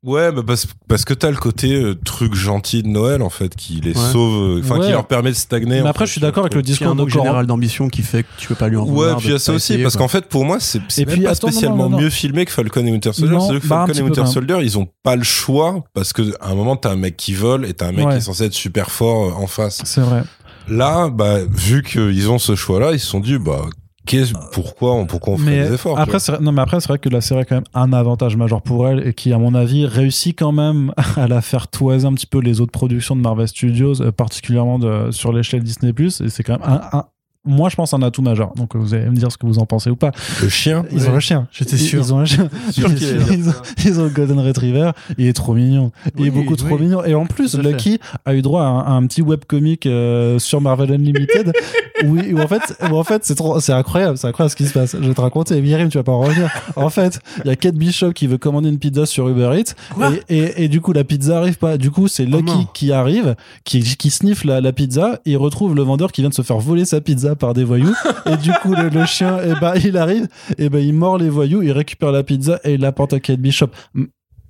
[0.05, 3.55] Ouais, bah parce, parce que t'as le côté euh, truc gentil de Noël en fait
[3.55, 4.11] qui les Ouais.
[4.11, 4.85] sauve, euh, enfin Ouais.
[4.85, 5.81] qui leur permet de stagner.
[5.81, 8.27] Mais après, fait, je suis d'accord avec le discours de général d'ambition qui fait que
[8.37, 9.97] tu peux pas lui en Ouais, vouloir puis il y a ça aussi, essayer, parce
[9.97, 12.85] qu'en fait, pour moi, c'est c'est pas attends, spécialement non, non, mieux filmé que Falcon
[12.85, 13.39] et Winter Soldier.
[13.39, 14.31] C'est-à-dire que bah, Falcon et Winter même.
[14.31, 17.33] Soldier, ils ont pas le choix, parce que à un moment, t'as un mec qui
[17.33, 18.11] vole et t'as un mec Ouais.
[18.11, 19.81] qui est censé être super fort euh, en face.
[19.85, 20.21] C'est vrai.
[20.67, 23.61] Là, bah, vu qu'ils ont ce choix-là, ils se sont dit, bah,
[24.05, 26.99] qu'est-ce, pourquoi on, pourquoi on mais des efforts après, c'est non, mais après, c'est vrai
[26.99, 29.53] que la série a quand même un avantage majeur pour elle et qui, à mon
[29.55, 33.21] avis, réussit quand même à la faire toiser un petit peu les autres productions de
[33.21, 35.93] Marvel Studios, euh, particulièrement de, sur l'échelle Disney+.
[35.99, 37.05] Et c'est quand même un, un-
[37.45, 38.53] moi, je pense un atout majeur.
[38.55, 40.11] Donc, vous allez me dire ce que vous en pensez ou pas.
[40.41, 40.85] le chien.
[40.91, 41.09] Ils Ouais.
[41.09, 41.47] ont le chien.
[41.51, 42.01] J'étais Ils- sûr.
[42.03, 42.49] Ils ont un chien.
[42.71, 43.53] Sûr ils, ont,
[43.85, 44.91] ils ont le Golden Retriever.
[45.17, 45.91] Il est trop mignon.
[46.17, 47.03] Il est Oui, beaucoup trop mignon.
[47.05, 47.55] Et en plus.
[47.57, 51.53] Lucky a eu droit à un, à un petit webcomic euh, sur Marvel Unlimited
[52.05, 54.17] où, où en fait, où en fait c'est trop, c'est incroyable.
[54.17, 54.95] C'est incroyable ce qui se passe.
[54.99, 55.61] Je vais te raconter.
[55.61, 56.49] Myrim, tu vas pas en revenir.
[56.75, 59.73] En fait, il y a Kate Bishop qui veut commander une pizza sur Uber Eats.
[59.93, 61.77] Quoi Et, et, et du coup, la pizza arrive pas.
[61.77, 62.67] Du coup, c'est Lucky non.
[62.73, 66.29] qui arrive, qui, qui sniffe la, la pizza et il retrouve le vendeur qui vient
[66.29, 67.95] de se faire voler sa pizza par des voyous.
[68.25, 70.27] et du coup, le, le chien, et ben, il arrive,
[70.57, 73.39] et ben, il mord les voyous, il récupère la pizza et il l'apporte à Kate
[73.39, 73.69] Bishop.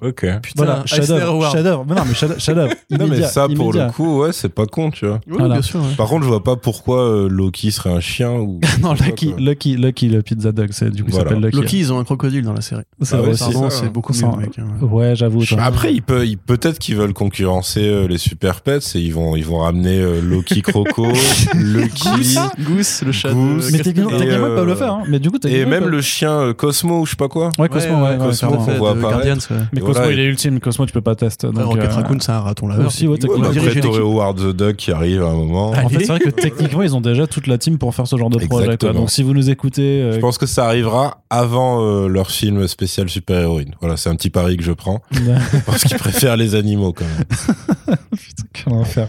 [0.02, 0.26] Ok.
[0.41, 1.52] Putain, Voilà, chef-d'œuvre.
[1.52, 1.86] Chef-d'œuvre.
[1.88, 2.74] Mais non, mais chef-d'œuvre.
[2.91, 3.88] Non, mais ça, pour immédiat.
[3.88, 5.20] le coup, ouais, c'est pas con, tu vois.
[5.28, 5.56] Oui, Voilà.
[5.56, 5.80] bien sûr.
[5.82, 5.96] ouais.
[5.98, 8.60] Par contre, je vois pas pourquoi euh, Loki serait un chien ou.
[8.82, 9.39] Non, Lucky, quoi.
[9.39, 11.30] Lucky, Lucky, le pizza dog, c'est du coup, il Voilà.
[11.30, 11.58] s'appelle Lucky.
[11.58, 12.84] Loki, ils ont un crocodile dans la série.
[13.02, 13.54] C'est Ah vrai ouais, aussi.
[13.70, 14.52] c'est beaucoup mieux, Sans- mec.
[14.60, 14.86] hein.
[14.86, 15.39] Ouais, j'avoue.
[15.52, 19.14] Mais Après, il peut, il- peut-être qu'ils veulent concurrencer euh, les super pets et ils
[19.14, 21.08] vont, ils vont ramener euh, Loki Croco,
[21.56, 22.38] Lucky.
[22.60, 24.93] Goose, le chat Mais techniquement, ils peuvent le faire.
[24.93, 25.04] hein.
[25.08, 27.50] Mais du coup, Et ils même peuvent- le chien Cosmo ou je sais pas quoi.
[27.58, 29.48] Ouais, Cosmo, ouais, Cosmo, Ouais, voit apparaître.
[29.86, 30.60] Cosmo, voilà, il est ultime.
[30.60, 31.48] Cosmo, tu peux pas tester.
[31.48, 32.88] Après, Donc, Rocket euh, Raccoon, c'est un raton laveur.
[32.88, 33.50] aussi, ouais, Ouais, techniquement.
[33.50, 34.00] bah, après, t'aurais.
[34.02, 35.72] Howard the Duck qui arrive à un moment.
[35.76, 36.06] Ah, En fait, Allez.
[36.06, 38.38] c'est vrai que techniquement, ils ont déjà toute la team pour faire ce genre de
[38.38, 38.48] projet.
[38.50, 38.60] quoi.
[38.64, 38.94] Exactement.
[38.94, 42.68] Donc, si vous nous écoutez, euh, Je pense que ça arrivera avant euh, leur film
[42.68, 43.76] spécial super-héroïne.
[43.82, 45.02] Voilà, c'est un petit pari que je prends.
[45.66, 47.98] Parce qu'ils préfèrent les animaux quand même.
[48.16, 49.08] Putain, quel enfer.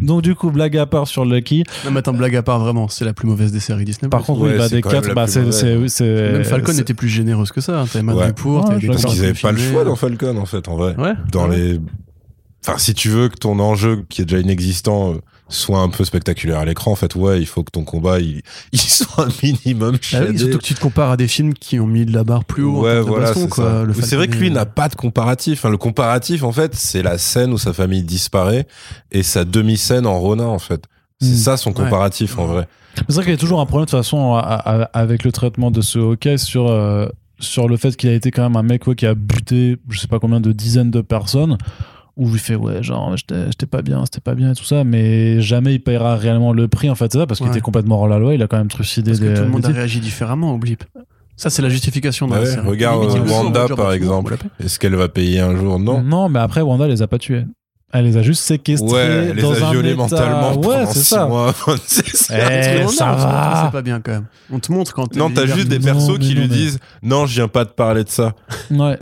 [0.00, 1.64] Donc, du coup, blague à part sur Lucky.
[1.84, 4.08] Non, mais attends, blague à part, vraiment, c'est la plus mauvaise des séries Disney.
[4.08, 6.04] Par contre, Ouais, oui, bah, des quand même 4, la bah, c'est.
[6.04, 7.80] Même Falcon était plus généreuse que ça.
[7.80, 7.84] hein.
[7.90, 8.32] T'avais Matt Ouais,
[8.62, 10.94] t'avais des Parce qu'ils avaient pas le choix dans Falcon en fait, en vrai.
[10.96, 11.14] Ouais.
[11.32, 11.56] Dans ouais.
[11.56, 11.80] les.
[12.66, 15.16] Enfin, si tu veux que ton enjeu, qui est déjà inexistant, euh,
[15.48, 18.42] soit un peu spectaculaire à l'écran, en fait, ouais, il faut que ton combat, il,
[18.72, 21.78] il soit un minimum Ah oui, surtout que tu te compares à des films qui
[21.78, 22.82] ont mis de la barre plus haut.
[22.82, 25.60] Ouais, voilà, c'est vrai que lui n'a pas de comparatif.
[25.60, 28.66] Enfin, le comparatif, en fait, c'est la scène où sa famille disparaît
[29.12, 30.84] et sa demi-scène en Ronin, en fait.
[31.20, 31.34] C'est Mm.
[31.36, 32.66] ça son comparatif, en vrai.
[32.96, 35.30] C'est vrai qu'il y a toujours un problème de toute façon à- à- avec le
[35.30, 37.06] traitement de ce hockey sur, euh,
[37.38, 39.98] sur le fait qu'il a été quand même un mec ouais, qui a buté je
[40.00, 41.58] sais pas combien de dizaines de personnes
[42.16, 45.40] où il fait ouais genre j'étais pas bien c'était pas bien et tout ça mais
[45.42, 48.08] jamais il payera réellement le prix en fait c'est ça parce qu'il était complètement hors
[48.08, 49.68] la loi il a quand même trucidé Parce que des, tout le monde des a
[49.70, 49.76] types.
[49.76, 50.84] réagi différemment au blip.
[51.38, 52.66] Ça, c'est la justification dans Ouais, la série.
[52.66, 54.38] regarde, euh, Wanda, par exemple.
[54.58, 55.78] Est-ce qu'elle va payer un jour?
[55.78, 56.02] Non.
[56.02, 57.44] non mais après Wanda les a pas tués
[57.98, 60.62] elle les a juste séquestrés Ouais, elle les dans a un violés état- mentalement ouais
[60.62, 61.54] pendant c'est six ça mois.
[61.86, 62.04] C'est-
[62.78, 63.62] Eh, Non, ça non, va.
[63.66, 64.26] C'est pas bien quand même.
[64.52, 66.54] On te montre quand Non, t'as juste des Non, persos mais qui non, lui mais-
[66.54, 68.34] disent non, je viens pas te parler de ça.
[68.70, 68.98] ouais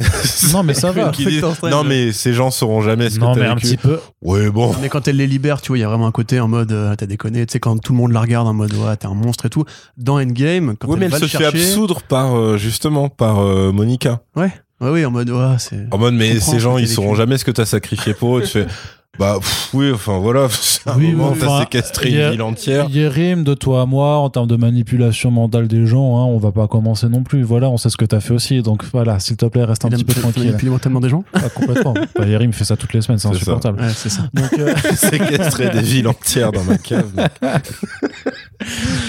[0.52, 3.46] non mais ça va disent, non, mais ces gens sauront jamais ce non que mais
[3.46, 3.66] t'as un vécu.
[3.68, 4.74] petit peu Ouais, bon.
[4.80, 6.72] Mais quand elle les libère, tu vois, il y a vraiment un côté en mode,
[6.72, 9.06] euh, t'as déconné, tu sais, quand tout le monde la regarde en mode, ouais, t'es
[9.06, 9.64] un monstre et tout.
[9.98, 13.40] Dans Endgame, quand elle mais elle va se le fait absoudre par euh, justement par
[13.40, 14.20] euh, Monica.
[14.36, 15.86] ouais, ouais, oui, en mode, ouais, c'est.
[15.90, 18.42] En mode, mais ces ce gens, ils sauront jamais ce que t'as sacrifié pour eux.
[18.42, 18.66] Tu fais,
[19.18, 20.48] bah pff, oui, enfin voilà,
[20.86, 22.86] à un Oui, moment, mais t'as enfin, séquestré une ville entière.
[22.88, 26.18] Il y a rime de toi à moi en termes de manipulation mentale des gens.
[26.18, 27.42] Hein, on va pas commencer non plus.
[27.44, 28.60] Voilà, on sait ce que t'as fait aussi.
[28.62, 30.44] Donc voilà, s'il te plaît, reste un Il petit peu il tranquille.
[30.46, 31.24] manipule mentalement des gens.
[31.32, 31.94] Ah, complètement.
[32.18, 33.36] bah, Yerim fait ça toutes les semaines, c'est C'est ça.
[33.52, 33.80] insupportable.
[33.80, 34.22] Ouais, c'est ça.
[34.34, 37.12] Donc, euh, séquestrer des villes entières dans ma cave.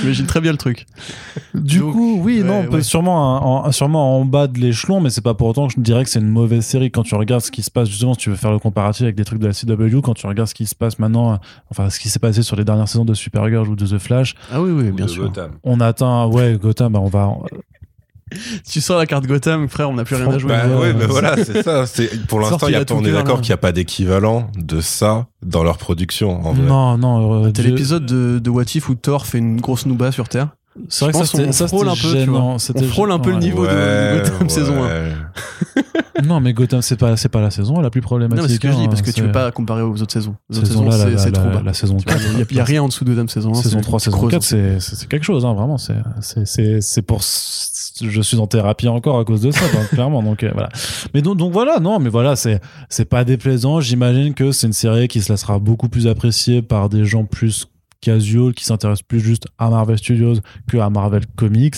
[0.02, 0.86] J'imagine très bien le truc.
[1.54, 2.82] du Donc, coup, oui, ouais, non, on peut ouais.
[2.84, 6.04] sûrement, en, sûrement en bas de l'échelon, mais c'est pas pour autant que je dirais
[6.04, 6.91] que c'est une mauvaise série.
[6.91, 9.16] Quand tu regardes ce qui se passe, justement, si tu veux faire le comparatif avec
[9.16, 11.39] des trucs de la CW, quand tu regardes ce qui se passe maintenant,
[11.72, 14.36] enfin, ce qui s'est passé sur les dernières saisons de Supergirl ou de The Flash,
[14.52, 15.24] Ah oui, oui, bien De sûr.
[15.26, 15.52] Gotham.
[15.64, 17.30] on atteint, ouais, Gotham, bah, on va,
[18.67, 20.49] Tu sors la carte Gotham, frère, on n'a plus rien à jouer.
[20.49, 21.86] Bah Ouais, c'est- voilà, c'est ça.
[21.86, 23.41] C'est pour l'instant, y a, on est d'accord là.
[23.41, 26.43] qu'il n'y a pas d'équivalent de ça dans leur production.
[26.43, 26.65] En vrai.
[26.65, 29.86] non, non, euh, T'as Dieu- l'épisode de, de What If où Thor fait une grosse
[29.86, 30.49] nouba sur Terre.
[30.89, 32.19] C'est vrai que ça, frôle un peu, tu vois.
[32.19, 32.55] gênant.
[32.55, 33.41] On frôle un peu le ouais.
[33.41, 35.11] niveau de- de Gotham saison ouais.
[36.23, 38.41] Non, mais Gotham, c'est pas, c'est pas la saison la plus problématique.
[38.41, 40.11] Non, c'est ce que je dis, hein, parce que tu peux pas comparer aux autres
[40.11, 40.36] saisons.
[40.49, 41.61] Les autres Saison saisons, là, c'est trop bas.
[41.63, 42.47] la saison Tu vois, 4.
[42.51, 43.55] Il y a- rien en dessous de Gotham saison 1.
[43.55, 44.32] Saison c'est- 3, tu saison creuses.
[44.32, 44.43] 4,
[44.80, 45.78] c'est, quelque chose, hein, vraiment.
[45.78, 47.21] C'est, pour.
[47.21, 50.21] Je suis en thérapie encore à cause de ça, donc, clairement.
[50.21, 50.69] Donc, euh, voilà.
[51.13, 52.59] Mais donc, donc voilà, non, mais voilà, c'est
[53.09, 53.80] pas déplaisant.
[53.80, 57.67] J'imagine que c'est une série qui se laissera beaucoup plus appréciée par des gens plus
[58.02, 60.36] casual, qui s'intéressent plus juste à Marvel Studios
[60.68, 61.76] que à Marvel Comics.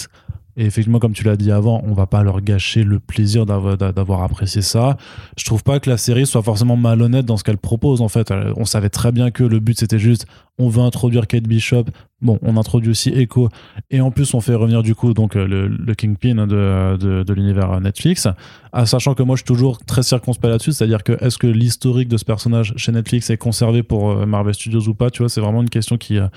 [0.58, 4.24] Et effectivement, comme tu l'as dit avant, on va pas leur gâcher le plaisir d'avoir,
[4.24, 4.98] apprécié ça.
[5.38, 8.32] Je trouve pas que la série soit forcément malhonnête dans ce qu'elle propose, en fait.
[8.32, 10.26] Elle- On savait très bien que le but, c'était juste,
[10.58, 11.86] on veut introduire Kate Bishop.
[12.22, 13.50] Bon, on introduit aussi Echo.
[13.92, 17.80] Et en plus, on fait revenir, du coup, donc, euh, le, Kingpin de, de, l'univers
[17.80, 18.28] Netflix.
[18.74, 20.72] Ah, sachant que moi, je suis toujours très circonspect là-dessus.
[20.72, 24.56] C'est-à-dire que, est-ce que l'historique de ce personnage chez Netflix est conservé pour euh, Marvel
[24.56, 25.12] Studios ou pas?
[25.12, 26.28] Tu vois, c'est vraiment une question qui, euh,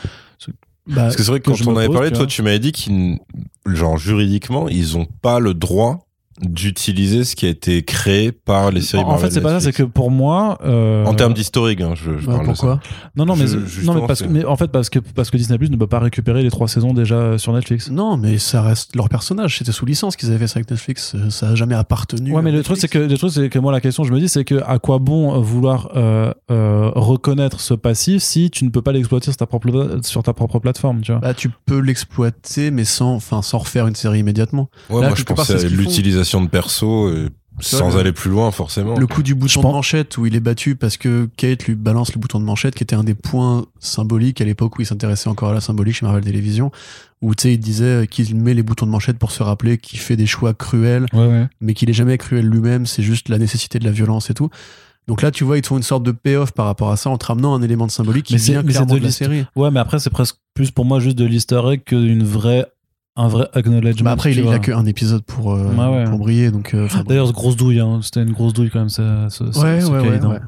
[0.91, 2.59] bah, Parce que c'est vrai que quand je on me avait parlé, toi, tu m'avais
[2.59, 3.19] dit qu'ils,
[3.67, 6.07] genre juridiquement, ils ont pas le droit
[6.41, 9.61] d'utiliser ce qui a été créé par les séries en fait, Marvel c'est pas ça,
[9.61, 10.59] c'est que pour moi.
[10.65, 12.61] euh, En termes d'historique, hein, je, je Bah, parle de ça.
[12.61, 12.81] pourquoi
[13.17, 15.59] Non, non, mais, Je- non, mais, parce, mais en fait, parce que, parce que Disney
[15.59, 17.91] Plus ne peut pas récupérer les trois saisons déjà sur Netflix.
[17.91, 19.59] Non, mais ça reste leur personnage.
[19.59, 21.15] C'était sous licence qu'ils avaient fait ça avec Netflix.
[21.15, 22.33] euh, Ça a jamais appartenu.
[22.35, 24.13] Ouais, mais à le truc, c'est que, le truc, c'est que moi, la question, je
[24.13, 28.65] me dis, c'est que à quoi bon vouloir euh, euh, reconnaître ce passif si tu
[28.65, 31.21] ne peux pas l'exploiter sur ta propre, sur ta propre plateforme, tu vois?
[31.21, 34.69] Bah, tu peux l'exploiter, mais sans, enfin, sans refaire une série immédiatement.
[34.89, 35.77] Ouais, Là, moi, je ce à qu'ils
[36.43, 37.11] de perso.
[37.13, 37.29] et
[37.63, 38.99] Sans le- aller plus loin, forcément.
[38.99, 41.75] Le coup du bouton pense- de manchette où il est battu parce que Kate lui
[41.75, 44.87] balance le bouton de manchette, qui était un des points symboliques à l'époque où il
[44.87, 46.71] s'intéressait encore à la symbolique chez Marvel Television,
[47.21, 49.99] où tu sais, il disait qu'il met les boutons de manchette pour se rappeler qu'il
[49.99, 51.49] fait des choix cruels, Ouais, ouais.
[51.61, 54.49] mais qu'il est jamais cruel lui-même, c'est juste la nécessité de la violence et tout.
[55.07, 57.11] Donc là, tu vois, ils te font une sorte de payoff par rapport à ça
[57.11, 59.11] en te ramenant un élément de symbolique qui Mais c'est- vient clairement de de la
[59.11, 59.45] série.
[59.57, 62.65] Ouais, mais après, c'est presque plus pour moi juste de l'easter egg qu'une vraie,
[63.21, 64.05] un vrai acknowledgement.
[64.05, 66.05] Bah après, il, il a qu'un épisode pour, euh, ouais.
[66.05, 66.51] pour briller.
[66.51, 68.01] Donc, euh, D'ailleurs, grosse douille, hein.
[68.03, 69.29] c'était une grosse douille quand même, ça.
[69.31, 70.29] ce- ce- Ouais, ce ouais, hein.
[70.31, 70.39] ouais.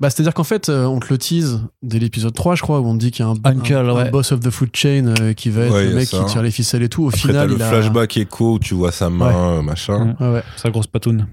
[0.00, 2.86] Bah, c'est-à-dire qu'en fait, euh, on te le tease dès l'épisode 3, je crois, où
[2.86, 4.10] on te dit qu'il y a un, Uncle, un- un ouais.
[4.10, 6.18] boss of the food chain euh, qui va être Ouais, le mec ça.
[6.20, 7.04] qui tire les ficelles et tout.
[7.04, 7.68] Au Après, final, le il a...
[7.68, 10.16] flashback écho où tu vois sa main, machin.
[10.18, 10.26] Ouais.
[10.26, 10.42] Ouais, ouais.
[10.56, 11.26] Sa grosse patoune.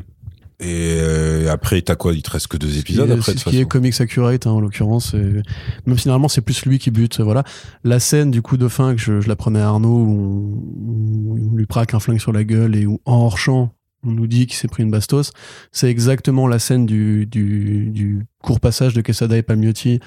[0.59, 2.13] Et euh, après, t'as quoi?
[2.13, 4.59] Il te reste que deux épisodes est- après, ce qui est comics accurate hein, en
[4.59, 7.43] l'occurrence même si normalement c'est plus lui qui bute voilà.
[7.83, 11.31] La scène du coup de fin que je, je la prenais à Arnaud où on,
[11.35, 13.71] où on lui praque un flingue sur la gueule et où en hors champ
[14.03, 15.31] on nous dit qu'il s'est pris une bastos
[15.71, 19.99] c'est exactement la scène du, du, du court passage de Quesada et Palmiotti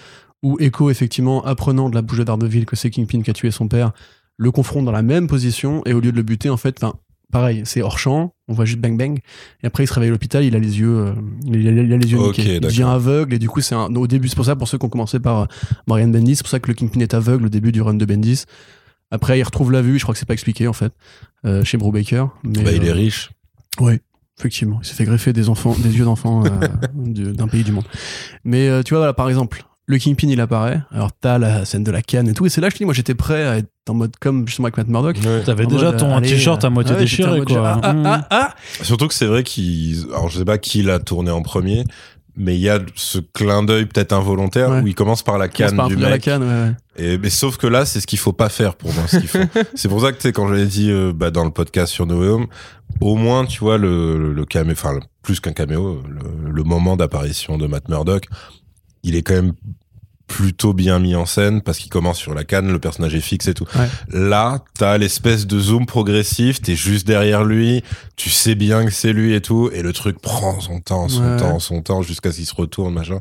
[0.42, 3.50] où Echo effectivement apprenant de la bouche de Daredevil que c'est Kingpin qui a tué
[3.52, 3.92] son père
[4.36, 6.94] le confronte dans la même position et au lieu de le buter en fait enfin
[7.30, 9.18] pareil c'est hors champ on voit juste bang bang
[9.62, 11.12] et après il se réveille à l'hôpital il a les yeux euh,
[11.46, 13.74] il, a, il a les yeux Ok, niqués il devient aveugle et du coup c'est
[13.74, 15.46] un- au début c'est pour ça pour ceux qui ont commencé par euh,
[15.86, 18.04] Marian Bendis c'est pour ça que le Kingpin est aveugle au début du run de
[18.04, 18.44] Bendis
[19.10, 20.92] après il retrouve la vue je crois que c'est pas expliqué en fait
[21.44, 23.30] euh, chez Brubaker mais Bah, il est riche.
[23.80, 23.98] oui,
[24.38, 24.78] effectivement.
[24.82, 26.42] Il s'est fait greffer des enfants, des yeux d'enfants
[26.94, 27.84] de- d'un pays du monde.
[28.44, 30.80] Mais tu vois, voilà, par exemple, le Kingpin, il apparaît.
[30.92, 32.46] Alors, t'as la scène de la canne et tout.
[32.46, 34.46] Et c'est là que je te dis, moi, j'étais prêt à être en mode comme
[34.46, 35.16] justement avec Matt Murdock.
[35.24, 35.42] Ouais.
[35.44, 37.80] T'avais déjà mode, ton t-shirt à euh, moitié ouais, déchiré, quoi.
[37.82, 38.02] Ah, Mmh.
[38.06, 40.04] ah, ah, Surtout que c'est vrai qu'il.
[40.10, 41.82] Alors, je sais pas qui l'a tourné en premier,
[42.36, 44.80] mais il y a ce clin d'œil peut-être involontaire Ouais.
[44.82, 45.48] où il commence par la ah.
[45.48, 46.22] Commence canne par du appuyer la mec.
[46.22, 46.48] canne, ouais,
[47.02, 47.14] ouais.
[47.14, 49.04] Et, mais sauf que là, c'est ce qu'il faut pas faire pour moi.
[49.74, 51.92] c'est pour ça que tu sais, quand je l'ai dit euh, bah, dans le podcast
[51.92, 52.46] sur No Way Home,
[53.00, 56.96] au moins, tu vois, le, le, le caméo, enfin, plus qu'un caméo, le, le moment
[56.96, 58.26] d'apparition de Matt Murdock,
[59.02, 59.52] il est quand même
[60.26, 63.48] plutôt bien mis en scène parce qu'il commence sur la canne, le personnage est fixe
[63.48, 63.66] et tout.
[63.74, 63.88] Ouais.
[64.10, 67.82] Là, t'as l'espèce de zoom progressif, t'es juste derrière lui,
[68.14, 71.24] tu sais bien que c'est lui et tout, et le truc prend son temps, son
[71.32, 71.36] Ouais.
[71.36, 73.18] temps, son temps, jusqu'à ce qu'il se retourne, machin.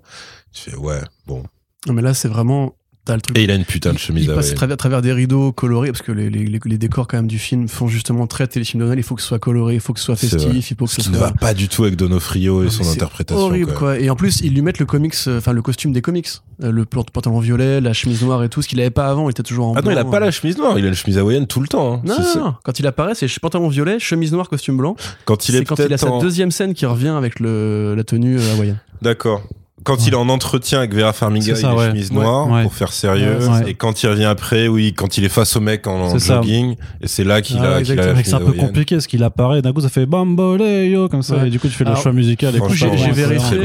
[0.54, 1.44] Tu fais, ouais, bon.
[1.88, 2.76] Non, mais là, c'est vraiment.
[3.10, 3.36] T'as le truc.
[3.40, 5.12] Et il a une putain de chemise il à passe à travers, à travers des
[5.14, 8.28] rideaux colorés parce que les, les, les- les décors quand même du film font justement
[8.28, 9.00] très téléfilm de Noël.
[9.00, 10.92] Il faut que ce soit coloré, il faut que ce soit festif, il faut que
[10.92, 13.42] Ce ce qui ne va pas du tout avec Donofrio et son interprétation.
[13.44, 13.96] horrible quoi.
[13.96, 14.00] quoi.
[14.00, 16.28] Et en plus, ils lui mettent le comics, euh, enfin le costume des comics,
[16.62, 19.28] Euh, le pant- pantalon violet, la chemise noire et tout, ce qu'il avait pas avant.
[19.30, 20.20] Il était toujours en Ah non, il a pas euh.
[20.20, 21.94] la chemise noire, il a une chemise hawaïenne tout le temps.
[21.96, 22.02] hein.
[22.04, 22.54] Non, non, non.
[22.64, 24.96] quand il apparaît, c'est pantalon violet, chemise noire, costume blanc.
[25.26, 26.20] Quand il C'est est quand il a sa en...
[26.22, 28.80] deuxième scène qui revient avec le, la tenue hawaïenne.
[29.02, 29.42] D'accord.
[29.84, 31.88] Quand il est en entretien avec Vera Farmiga, C'est ça, il est ouais.
[31.90, 32.64] chemise noire Ouais.
[32.64, 33.38] pour faire sérieux.
[33.68, 36.76] Et quand il revient après, oui, quand il est face au mec en, en jogging,
[37.02, 39.62] et c'est là qu'il Ah, a, qu'il a c'est un peu compliqué parce qu'il apparaît,
[39.62, 41.48] d'un coup ça fait bamboleyo comme ça, Ouais.
[41.48, 42.50] et du coup tu fais le choix musical.
[42.56, 43.60] et du coup, j'ai- vérifié.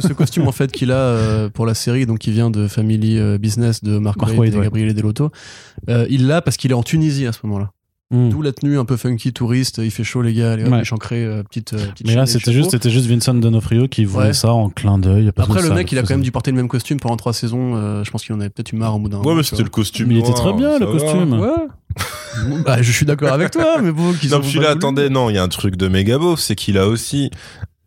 [0.00, 2.68] ce, ce costume en fait qu'il a euh, pour la série, donc qui vient de
[2.68, 4.60] Family euh, Business de Mark, Mark Waid, et.
[4.60, 5.30] Gabriele Delotto,
[5.88, 7.70] euh, il l'a parce qu'il est en Tunisie à ce moment-là.
[8.14, 8.28] Mm.
[8.30, 10.78] D'où la tenue un peu funky touriste, il fait chaud les gars, allez hop, Ouais.
[10.78, 14.04] les chancrés, euh, petite, euh, petite Mais là c'était juste, c'était juste Vincent D'Onofrio qui
[14.04, 14.32] voulait Ouais.
[14.32, 15.30] ça en clin d'œil.
[15.36, 17.32] Après, le ça mec, il a quand même dû porter le même costume pendant trois
[17.32, 17.74] saisons.
[17.76, 19.42] euh, je pense qu'il en avait peut-être eu marre au bout d'un Ouais, moment, mais
[19.42, 20.08] c'était le costume.
[20.08, 20.92] Mais il était noir, très bien ça le va.
[20.92, 21.32] costume.
[21.40, 22.58] Ouais.
[22.64, 25.34] Bah, je suis d'accord avec toi, mais bon, qu'ils Non, je là, attendez, non, il
[25.36, 27.30] y a un truc de méga beau, c'est qu'il a aussi,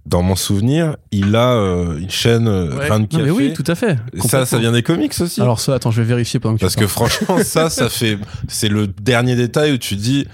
[0.08, 2.88] dans mon souvenir, il a euh, une chaîne euh, Ouais.
[2.88, 3.24] grain de Non, café.
[3.24, 3.97] mais oui, tout à fait.
[4.28, 5.41] Ça, ça vient des comics aussi.
[5.41, 7.10] Alors ça, attends, je vais vérifier pendant que Parce tu que parles.
[7.10, 10.26] franchement, ça, ça fait, c'est le dernier détail où tu dis,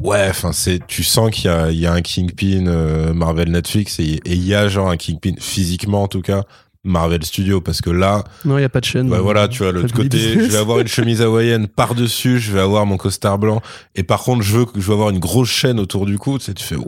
[0.00, 3.50] ouais, enfin, c'est, tu sens qu'il y a, il y a un Kingpin euh, Marvel
[3.50, 6.44] Netflix et et il y a genre un Kingpin physiquement en tout cas
[6.86, 9.08] Marvel Studio parce que là, Non, il n'y a pas de chaîne.
[9.08, 10.46] bah euh, voilà, tu vois, l'autre côté, Business.
[10.46, 13.60] je vais avoir une chemise hawaïenne par dessus, je vais avoir mon costard blanc
[13.94, 16.38] et par contre, je veux, je veux avoir une grosse chaîne autour du cou.
[16.38, 16.84] Tu sais, tu fais, ouais,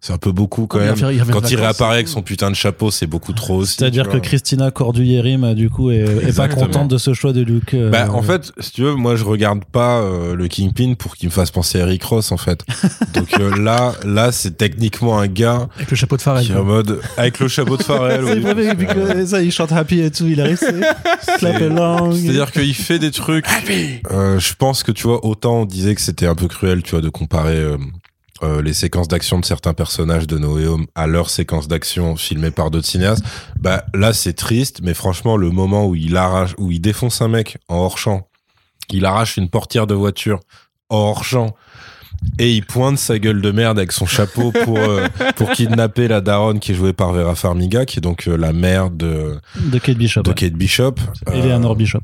[0.00, 0.94] c'est un peu beaucoup quand même.
[0.96, 3.76] il Quand il réapparaît avec c'est son putain de chapeau, c'est beaucoup trop aussi.
[3.78, 4.20] C'est-à-dire tu que vois.
[4.20, 7.74] Christina Corduyérim, du coup, est, est pas contente de ce choix de look.
[7.74, 11.16] euh, Bah, en fait, si tu veux, moi, je regarde pas euh, le Kingpin pour
[11.16, 12.64] qu'il me fasse penser à Eric Ross, en fait.
[13.14, 16.44] Donc euh, là, là, c'est techniquement un gars Avec le chapeau de Pharrell.
[16.46, 18.86] qui est en mode avec le chapeau de c'est oui.
[18.94, 21.58] Que ça, il chante happy et tout, il arrive, c'est clap.
[21.58, 23.46] C'est-à-dire qu'il fait des trucs.
[24.10, 26.92] Euh, je pense que tu vois, autant on disait que c'était un peu cruel, tu
[26.92, 27.76] vois, de comparer euh,
[28.42, 32.16] euh, les séquences d'action de certains personnages de No Way Home à leurs séquences d'action
[32.16, 33.24] filmées par d'autres cinéastes.
[33.58, 37.28] Bah là, c'est triste, mais franchement, le moment où il arrache, où il défonce un
[37.28, 38.28] mec en hors champ,
[38.90, 40.40] il arrache une portière de voiture
[40.88, 41.56] en hors champ.
[42.38, 46.20] Et il pointe sa gueule de merde avec son chapeau pour euh, pour kidnapper la
[46.20, 49.78] daronne qui est jouée par Vera Farmiga, qui est donc euh, la mère de De
[49.78, 50.22] Kate Bishop.
[50.22, 50.34] de ouais.
[50.34, 50.94] Kate Bishop.
[51.32, 52.00] Eleanor Euh, Bishop.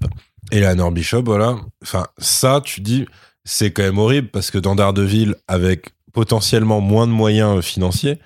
[0.51, 1.57] Eleanor Bishop, voilà.
[1.83, 3.07] Enfin, ça, tu dis,
[3.45, 8.19] c'est quand même horrible parce que dans Daredevil, avec potentiellement moins de moyens financiers,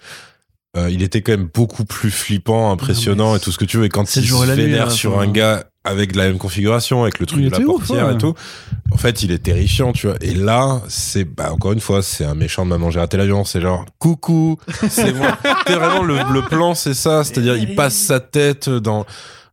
[0.79, 3.85] euh, il était quand même beaucoup plus flippant, impressionnant et tout ce que tu veux.
[3.85, 5.23] Et quand il se vénère là, sur enfin.
[5.23, 8.15] un gars avec la même configuration, avec le truc de la était ouf, portière ouais.
[8.15, 8.35] et tout,
[8.91, 10.17] en fait, il est terrifiant, tu vois.
[10.21, 13.45] Et là, c'est, bah, encore une fois, c'est un méchant de maman, j'ai raté l'avion,
[13.45, 15.25] c'est genre, coucou, c'est bon.
[15.67, 17.25] c'est vraiment le, le plan, c'est ça.
[17.25, 19.07] C'est-à-dire, il passe sa tête dans,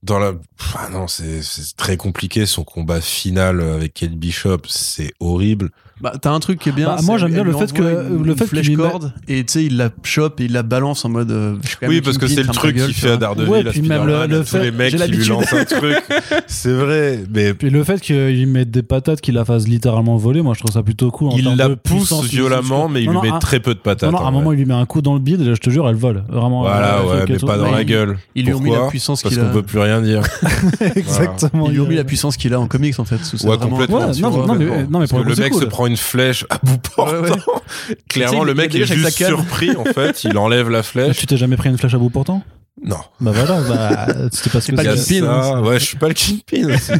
[0.04, 0.34] dans la,
[0.78, 2.46] ah non, c'est, c'est très compliqué.
[2.46, 5.70] Son combat final avec Kate Bishop, c'est horrible.
[6.02, 6.88] Bah, t'as un truc qui est bien.
[6.88, 8.84] Bah, moi, j'aime bien le lui fait que- une- le fait qu'il flèche lui met-
[8.84, 11.32] corde et tu sais, il la chope et il la balance en mode.
[11.32, 13.18] euh, je suis quand même Oui, parce que c'est le truc gueule, tu fait à.
[13.18, 15.96] Daredevil, Ouais, puis même le- le fait- les mecs j'ai qui lui lancent un truc.
[16.48, 20.42] C'est vrai, mais Puis le fait qu'il mette des patates, qu'il la fasse littéralement voler,
[20.42, 21.30] moi je trouve ça plutôt cool.
[21.30, 23.80] en il la de pousse puissance violemment, mais il lui met un- très peu de
[23.80, 24.12] patates.
[24.12, 25.60] Non, non, à un moment, il lui met un coup dans le bide, et je
[25.62, 26.24] te jure, elle vole.
[26.28, 26.62] Vraiment.
[26.62, 28.18] Voilà, ouais, mais pas dans la il- gueule.
[28.36, 29.54] Ils lui ont mis la puissance Parce qu'il qu'on a.
[29.54, 30.24] peut plus rien dire.
[30.96, 31.70] Exactement.
[31.70, 33.16] Lui il- mis la puissance qu'il a en comics en fait.
[33.44, 34.00] Ouais, complètement.
[34.00, 34.56] Non,
[35.00, 35.70] mais- Parce pour le mec c'est se cool.
[35.86, 37.14] Prend une flèche à bout portant.
[37.22, 37.98] Ouais, ouais.
[38.10, 40.24] Clairement, Tu sais, le il mec est juste surpris, en fait.
[40.24, 41.18] Il enlève la flèche.
[41.18, 42.44] Tu t'es jamais pris une flèche à bout portant?
[42.84, 42.98] Non.
[43.22, 46.10] Bah voilà, bah, c'était pas ce que pas le Kingpin, hein, Ouais, je suis pas
[46.10, 46.74] le Kingpin.
[46.76, 46.92] aussi.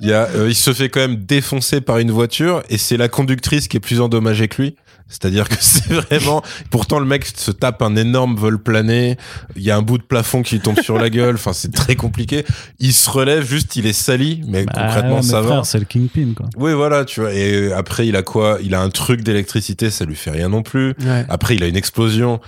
[0.00, 2.96] il, y a, euh, il se fait quand même défoncer par une voiture et c'est
[2.96, 4.76] la conductrice qui est plus endommagée que lui.
[5.10, 6.40] C'est-à-dire que c'est vraiment.
[6.70, 9.18] Pourtant, le mec se tape un énorme vol plané.
[9.56, 11.34] Il y a un bout de plafond qui tombe sur la gueule.
[11.34, 12.44] Enfin, c'est très compliqué.
[12.78, 15.48] Il se relève, juste, il est sali, mais Bah, concrètement, ouais, mais ça va.
[15.48, 16.46] frère, c'est le Kingpin, quoi.
[16.56, 17.34] Oui, voilà, tu vois.
[17.34, 18.58] Et après, il a quoi?
[18.62, 20.94] Il a un truc d'électricité, ça lui fait rien non plus.
[21.04, 21.26] Ouais.
[21.28, 22.40] Après, il a une explosion.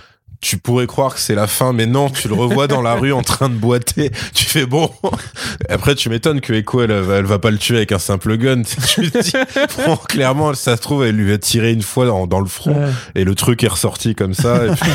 [0.43, 3.13] Tu pourrais croire que c'est la fin, mais non, tu le revois dans la rue
[3.13, 4.11] en train de boiter.
[4.33, 4.89] Tu fais bon.
[5.69, 8.35] Après, tu m'étonnes que Echo, elle, va- elle va pas le tuer avec un simple
[8.37, 8.61] gun.
[8.87, 9.31] Tu te dis,
[9.85, 12.73] bon, clairement, ça se trouve, elle lui a tiré une fois dans, dans le front
[12.73, 12.89] Ouais.
[13.15, 14.65] et le truc est ressorti comme ça.
[14.65, 14.91] Et puis,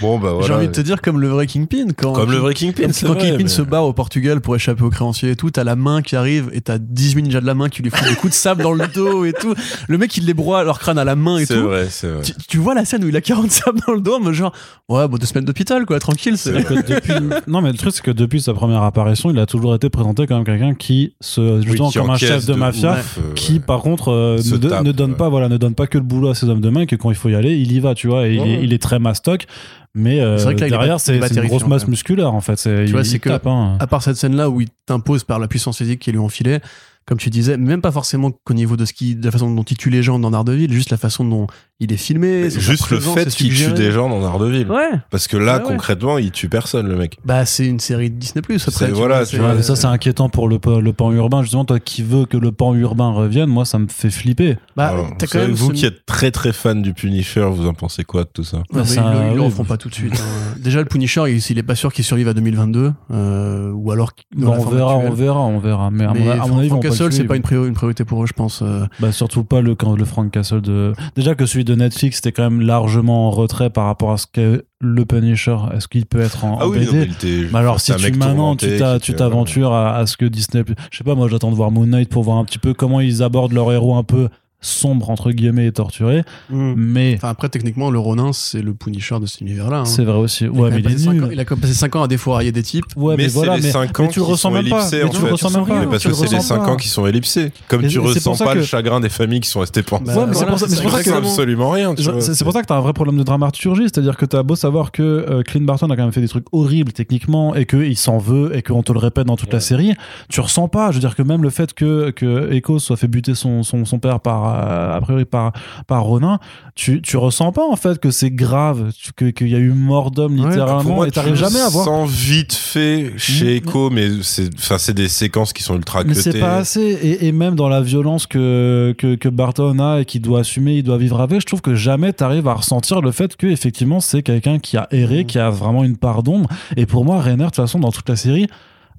[0.00, 0.46] bon, bah voilà.
[0.46, 2.12] J'ai envie de te dire comme le vrai Kingpin quand.
[2.12, 4.54] Comme le vrai Kingpin, Quand c'est quand vrai, Kingpin mais- se barre au Portugal pour
[4.56, 7.46] échapper aux créanciers et tout, t'as la main qui arrive et t'as 18 ninjas de
[7.46, 9.54] la main qui lui font des coups de sable dans le dos et tout.
[9.88, 11.64] Le mec il les broie leur crâne à la main et C'est tout.
[11.66, 12.22] vrai, c'est vrai.
[12.22, 14.52] Tu, tu vois la scène où il a 40 sables dans le dos, mais genre,
[14.88, 16.36] ouais, bon, deux semaines d'hôpital, quoi, tranquille.
[16.38, 17.12] C'est depuis...
[17.46, 20.26] non, mais le truc, c'est que depuis sa première apparition, il a toujours été présenté
[20.26, 23.58] comme quelqu'un qui se, justement, Oui, qui comme un chef de, mafia, ouf, euh, qui,
[23.60, 25.16] par contre, euh, ne, do- tape, ne donne ouais.
[25.16, 27.10] pas, voilà, ne donne pas que le boulot à ses hommes de main, que quand
[27.10, 28.60] il faut y aller, il y va, tu vois, et il, est, ouais.
[28.62, 29.46] il est très mastoc.
[29.94, 32.56] Mais euh, vrai que là, derrière, c'est une grosse masse musculaire, en fait.
[32.58, 33.76] C'est- Tu vois, il- c'est que- tape, hein.
[33.80, 36.58] à part cette scène-là où il t'impose par la puissance physique qu'il lui a enfilée,
[37.06, 39.62] comme tu disais, même pas forcément qu'au niveau de ce qui, de la façon dont
[39.64, 41.46] il tue les gens dans Daredevil, juste la façon dont
[41.80, 42.48] il est filmé.
[42.50, 44.70] Juste le fait qu'il tue des gens dans Daredevil.
[44.70, 44.90] Ouais.
[45.10, 45.68] Parce que là, Ouais, ouais.
[45.70, 47.18] concrètement, il tue personne, le mec.
[47.24, 48.86] Bah, c'est une série de Disney Plus après.
[48.86, 51.42] Tu voilà, vois, tu vois, ça, c'est inquiétant pour le, pa- le pan urbain.
[51.42, 54.56] Justement, toi qui veux que le pan urbain revienne, moi, ça me fait flipper.
[54.76, 55.54] Bah, Alors, t'as vous quand savez, même.
[55.56, 58.44] vous ce- qui êtes très très fan du Punisher, vous en pensez quoi de tout
[58.44, 58.62] ça?
[58.72, 60.14] Bah, ça, ils, le- ils le refont pas tout de suite.
[60.14, 60.54] hein.
[60.58, 64.10] Déjà, le Punisher, il, il est pas sûr qu'il survive à 2022, euh, ou alors.
[64.36, 65.10] Bon, la on verra, actuelle.
[65.10, 65.90] on verra, on verra.
[65.90, 66.12] Mais à,
[66.46, 66.68] mon, avis,
[66.98, 68.62] Castle, c'est pas une, priori- une priorité pour eux, je pense.
[68.62, 68.84] euh.
[69.00, 70.92] Bah, surtout pas le, quand le Frank Castle de.
[71.16, 74.26] Déjà que celui de Netflix était quand même largement en retrait par rapport à ce
[74.32, 75.56] que le Punisher.
[75.74, 77.12] Est-ce qu'il peut être en, Ah en oui, non, mais BD il
[77.42, 81.04] était- Mais alors, si tu maintenant tu t'aventures à, à ce que Disney, je sais
[81.04, 83.52] pas, moi j'attends de voir Moon Knight pour voir un petit peu comment ils abordent
[83.52, 84.28] leur héros un peu
[84.60, 86.22] sombre entre guillemets et torturé.
[86.50, 89.80] Mais Enfin, après, techniquement, le Ronin, c'est le Punisher de cet univers-là.
[89.80, 89.84] hein.
[89.84, 90.44] c'est vrai aussi.
[90.44, 92.02] Il a Ouais, quand mais même il ans- il a quand même passé 5 ans
[92.02, 92.84] à défourailler des types.
[92.96, 94.84] Ouais, mais, mais voilà, c'est les mais, 5 mais ans tu le ressens même pas.
[94.90, 95.80] Mais tu le ressens même pas.
[95.80, 96.70] Mais parce que c'est les ressens 5 pas.
[96.72, 97.52] ans qui sont ellipsés.
[97.68, 100.04] Comme tu c'est ressens pas le chagrin des familles qui sont restées pensées.
[100.06, 100.68] Bah, Ouais, mais c'est mais c'est
[101.02, 101.94] C'est absolument rien.
[101.94, 104.16] tu Je- vois, C'est c'est pour ça que t'as un vrai problème de dramaturgie, c'est-à-dire
[104.16, 106.92] que t'as beau savoir que euh, Clint Barton a quand même fait des trucs horribles
[106.92, 109.94] techniquement et qu'il s'en veut et qu'on te le répète dans toute la série,
[110.28, 110.90] tu ressens pas.
[110.90, 113.62] Je veux dire que même le fait que, que Echo soit fait buter son,
[113.98, 115.52] père par, a priori par,
[115.86, 116.38] par Ronin,
[116.74, 120.10] tu, tu ressens pas en fait que c'est grave, que- qu'il y a eu mort
[120.10, 121.84] d'homme Ouais, littéralement Pour moi, et t'arrives jamais à voir.
[121.84, 126.04] sens vite fait chez Mm, Echo, mais c'est, enfin, c'est des séquences qui sont ultra
[126.04, 126.80] Mais c'est pas assez.
[126.80, 130.76] Et, et même dans la violence que, que, que Barton a et qu'il doit assumer,
[130.76, 134.00] il doit vivre avec, je trouve que jamais t'arrives à ressentir le fait que effectivement
[134.00, 135.26] c'est quelqu'un qui a erré, Mhm.
[135.26, 136.48] qui a vraiment une part d'ombre.
[136.76, 138.46] Et pour moi, Rainer, de toute façon, dans toute la série,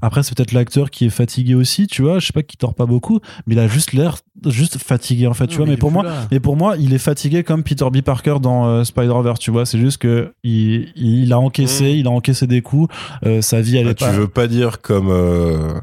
[0.02, 2.74] après c'est peut-être l'acteur qui est fatigué aussi, tu vois, je sais pas qui tord
[2.74, 4.18] pas beaucoup, mais il a juste l'air
[4.48, 5.66] juste fatigué en fait, tu vois.
[5.66, 8.02] Mais, pour moi, mais pour moi, il est fatigué comme Peter B.
[8.02, 9.66] Parker dans euh, Spider-Verse, tu vois.
[9.66, 12.00] C'est juste que il, il a encaissé, Mhm.
[12.00, 12.94] il a encaissé des coups.
[13.26, 14.12] euh, sa vie, elle Ah, est tu pas.
[14.12, 15.74] veux pas dire comme euh,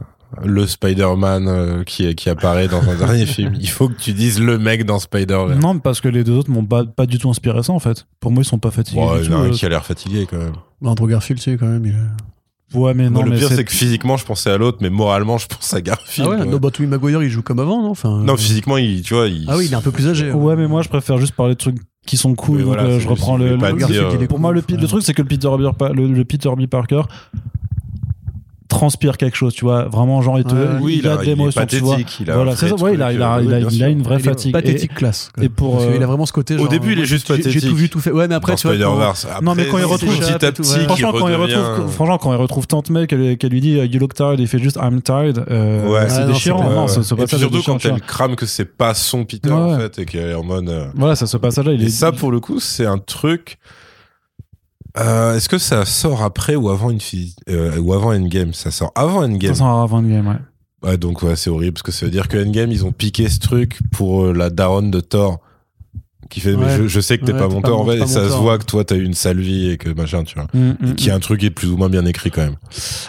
[0.45, 3.55] le Spider-Man qui, qui apparaît dans un dernier film.
[3.61, 5.59] Il faut que tu dises le mec dans Spider-Man.
[5.59, 8.07] Non, parce que les deux autres m'ont pas, pas du tout inspiré ça en fait.
[8.21, 9.01] Pour moi, ils sont pas fatigués.
[9.01, 10.53] Du il y en a un qui a l'air fatigué quand même.
[10.85, 11.85] Andrew Garfield, tu sais, quand même.
[11.87, 11.95] Il est...
[12.75, 14.91] Ouais, mais non, Moi, le mais pire, c'est- que physiquement, je pensais à l'autre, mais
[14.91, 16.29] moralement, je pense à Garfield.
[16.29, 16.51] Ah ouais, ouais.
[16.51, 19.15] no, bah, Tobey Maguire, il joue comme avant, non enfin, Non, euh, physiquement, il, tu
[19.15, 19.47] vois, il.
[19.49, 20.31] Ah oui, il est un peu plus âgé.
[20.33, 22.57] Ouais, mais moi, je préfère juste parler de trucs qui sont cool.
[22.57, 23.57] Oui, donc, voilà, euh, je reprends le.
[23.57, 25.73] le- dire, Garfield, Pour moi, le, le truc, c'est que le Peter, B.
[25.77, 26.67] Pa- le, le Peter B.
[26.67, 27.03] Parker,
[28.69, 29.85] transpire quelque chose, tu vois.
[29.85, 30.93] Vraiment, genre, il, te, Ouais.
[30.93, 31.95] il y a de il est l'émotion, tu vois.
[31.97, 32.75] pathétique, il a Voilà, c'est ça.
[32.77, 34.53] Ouais, il a, il a, euh, il a, oui, il a une vraie Il fatigue.
[34.53, 35.31] pathétique classe.
[35.35, 35.43] quoi.
[35.43, 36.55] et pour, euh, a vraiment ce côté.
[36.55, 37.71] au genre, début, il est moi, juste j'ai- J'ai pathétique.
[37.71, 38.11] tout vu, tout fait.
[38.11, 38.77] Ouais, mais après, Dans tu vois.
[38.77, 39.27] Spider-Verse.
[39.43, 42.33] Non, mais Après, quand il retrouve- petit à petit, Franchement, quand il retrouve, franchement, quand
[42.33, 45.01] il retrouve Tante May, qu'elle qu'elle lui dit You look tired, il fait juste I'm
[45.01, 45.45] tired.
[45.51, 46.09] euh, Ouais.
[46.11, 46.71] c'est non, déchirant.
[46.71, 49.99] Non, ce, Et passage surtout quand elle crame que c'est pas son Peter en fait
[50.01, 50.69] et qu'elle est en mode.
[50.69, 51.89] euh, Voilà, ça, ce passage-là, il Et est.
[51.89, 53.57] ça pour le coup c'est un truc.
[54.97, 58.53] Euh, Est-ce que ça sort après ou avant une fille euh, ou avant Endgame?
[58.55, 59.53] Ça sort avant Endgame.
[59.55, 60.89] Ça sent avant Endgame, ouais.
[60.91, 63.29] Ouais, donc ouais, c'est horrible parce que ça veut dire que Endgame ils ont piqué
[63.29, 65.41] ce truc pour euh, la daronne de Thor
[66.31, 67.97] qui fait mais je, je sais que t'es Ouais, pas mon pas Thor mon- en
[67.97, 70.25] fait et ça se voit que toi t'as eu une sale vie et que machin
[70.25, 70.47] tu vois.
[70.53, 72.43] Mm, mm, Et qui est un truc qui est plus ou moins bien écrit quand
[72.43, 72.57] même.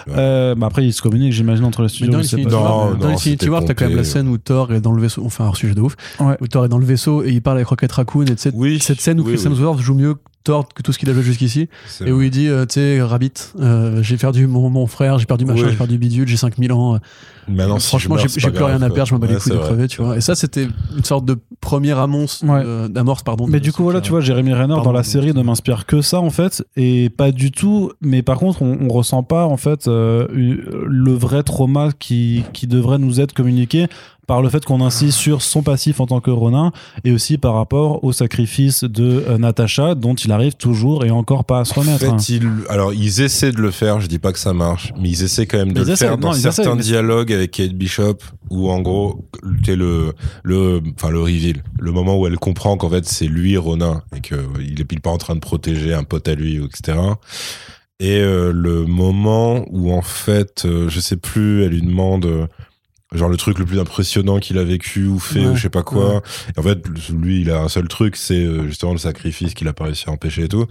[0.10, 2.11] Euh, bah après, ils se communiquent, j'imagine, entre les Mais studios.
[2.14, 4.38] dans je sais Infinity War, non, dans Infinity War, t'as quand même la scène où
[4.38, 5.23] Thor est dans le vaisseau.
[5.26, 5.95] Enfin, un sujet de ouf.
[6.19, 6.38] Ouais.
[6.39, 8.26] Où Thor est dans le vaisseau et il parle avec Rocket Raccoon.
[8.26, 9.51] Et cette, Oui, cette scène où oui, Chris oui.
[9.51, 10.15] Hemsworth joue mieux
[10.74, 11.70] que tout ce qu'il a joué jusqu'ici.
[12.06, 15.26] Et où il dit, euh, tu sais, Rabbit, euh, j'ai perdu mon, mon frère, j'ai
[15.26, 15.72] perdu machin, Oui.
[15.72, 17.00] j'ai perdu bidule, j'ai 5000 ans.
[17.50, 19.58] Maintenant, si Franchement, je j'ai plus rien à perdre, je m'en bats les couilles de
[19.58, 20.18] crever, tu vois.
[20.18, 20.68] Et ça, c'était
[20.98, 22.62] une sorte de première amorce, Ouais.
[22.66, 23.46] euh, d'amorce, pardon.
[23.48, 25.86] Mais de du coup, voilà, tu vois, Jérémy Renner Pardon, dans la série ne m'inspire
[25.86, 27.92] que ça, en fait, et pas du tout.
[28.02, 32.68] Mais par contre, on, on ressent pas, en fait, euh, le vrai trauma qui, qui
[32.68, 33.88] devrait nous être communiqué
[34.28, 36.72] par le fait qu'on insiste sur son passif en tant que Ronin
[37.04, 41.46] et aussi par rapport au sacrifice de euh, Natasha dont il arrive toujours et encore
[41.46, 42.06] pas à se En remettre.
[42.06, 42.18] hein.
[42.70, 45.48] alors ils essaient de le faire, je dis pas que ça marche, mais ils essaient
[45.48, 47.74] quand même de Ils le essaient, faire non, dans certains essaient, mais- dialogues avec Kate
[47.74, 48.18] Bishop
[48.49, 49.28] où en gros,
[49.64, 50.14] t'es le,
[50.44, 54.22] le, enfin le reveal, le moment où elle comprend qu'en fait c'est lui Ronin et
[54.22, 56.98] que il est il est pas en train de protéger un pote à lui, etc.
[57.99, 62.26] Et euh, le moment où en fait, euh, je sais plus, elle lui demande.
[62.26, 62.48] euh,
[63.11, 65.70] Genre le truc le plus impressionnant qu'il a vécu ou fait Ouais, ou je sais
[65.70, 66.14] pas quoi.
[66.18, 66.22] ouais.
[66.56, 66.78] Et en fait,
[67.11, 70.11] lui, il a un seul truc, c'est justement le sacrifice qu'il a pas réussi à
[70.11, 70.68] empêcher et tout.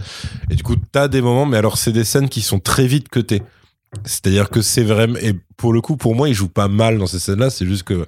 [0.49, 3.09] Et du coup, t'as des moments, mais alors c'est des scènes qui sont très vite
[3.09, 3.43] cutées.
[4.05, 7.07] C'est-à-dire que c'est vraiment et pour le coup, pour moi, il joue pas mal dans
[7.07, 7.51] ces scènes-là.
[7.51, 8.07] C'est juste que,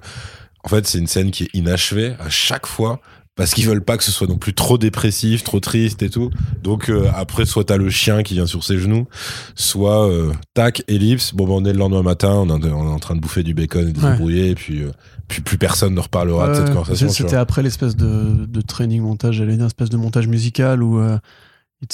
[0.63, 2.99] en fait, c'est une scène qui est inachevée à chaque fois
[3.35, 6.29] parce qu'ils veulent pas que ce soit non plus trop dépressif, trop triste et tout.
[6.63, 9.07] Donc euh, après, soit t'as le chien qui vient sur ses genoux,
[9.55, 11.33] soit euh, tac ellipse.
[11.33, 13.53] Bon, ben, on est le lendemain matin, on est, est en train de bouffer du
[13.53, 14.11] bacon et de Ouais.
[14.11, 14.91] débrouiller, et puis euh,
[15.27, 17.09] puis plus personne ne reparlera de cette conversation.
[17.09, 21.01] C'était après l'espèce de, de training montage, j'allais dire, espèce de montage musical où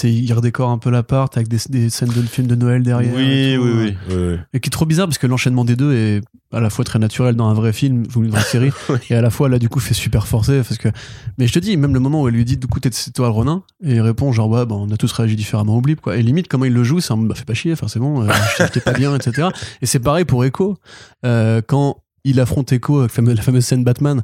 [0.04, 3.14] il redécore un peu l'appart avec des, des scènes de film de Noël derrière.
[3.16, 4.38] Oui, et oui, oui, oui, oui.
[4.54, 6.22] Et qui est trop bizarre parce que l'enchaînement des deux est
[6.54, 8.98] à la fois très naturel dans un vrai film ou une vraie série Oui.
[9.10, 10.88] et à la fois là du coup fait super forcé parce que
[11.38, 13.12] mais je te dis même le moment où elle lui dit du coup t'es c'est
[13.12, 15.96] toi le Ronin et il répond genre ouais bah, on a tous réagi différemment oublie
[15.98, 18.00] quoi et limite comment il le joue c'est un bah fais pas chier enfin c'est
[18.00, 18.32] bon euh,
[18.74, 19.50] t'ai pas bien etc
[19.82, 20.78] et c'est pareil pour Echo
[21.26, 24.22] Euh, quand il affronte Echo avec la fameuse scène Batman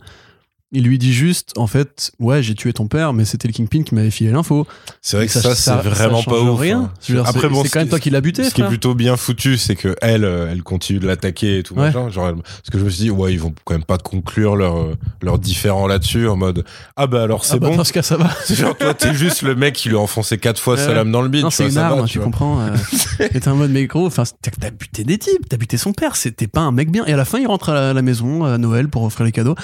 [0.74, 3.84] il lui dit juste en fait ouais j'ai tué ton père mais c'était le Kingpin
[3.84, 4.68] qui m'avait filé l'info
[5.02, 6.60] C'est vrai que ça, c'est vraiment pas ouf.
[6.60, 7.16] rien hein.
[7.26, 8.96] Après, c'est- bon, c'est ce quand même toi qui l'as buté Ce qui est plutôt
[8.96, 11.92] bien foutu, c'est que elle, euh, elle continue de l'attaquer et tout Ouais.
[11.92, 12.10] machin.
[12.10, 14.56] Genre, elle- parce que je me suis dit, ouais, ils vont quand même pas conclure
[14.56, 17.78] leur euh, leur différend là-dessus en mode, ah bah alors c'est Ah bah, bon.
[17.78, 20.00] dans ce cas ça va C'est genre toi, t'es juste le mec qui lui a
[20.00, 21.44] enfoncé quatre fois sa lame dans le bide.
[21.44, 22.60] Non, c'est une ça arme, va, tu, comprends.
[22.62, 22.76] Euh,
[23.32, 26.48] t'es en mode, mais gros, enfin, t'as buté des types, t'as buté son père, c'était
[26.48, 27.06] pas un mec bien.
[27.06, 29.56] Et à la fin, il rentre à la maison à Noël pour offrir les cadeaux.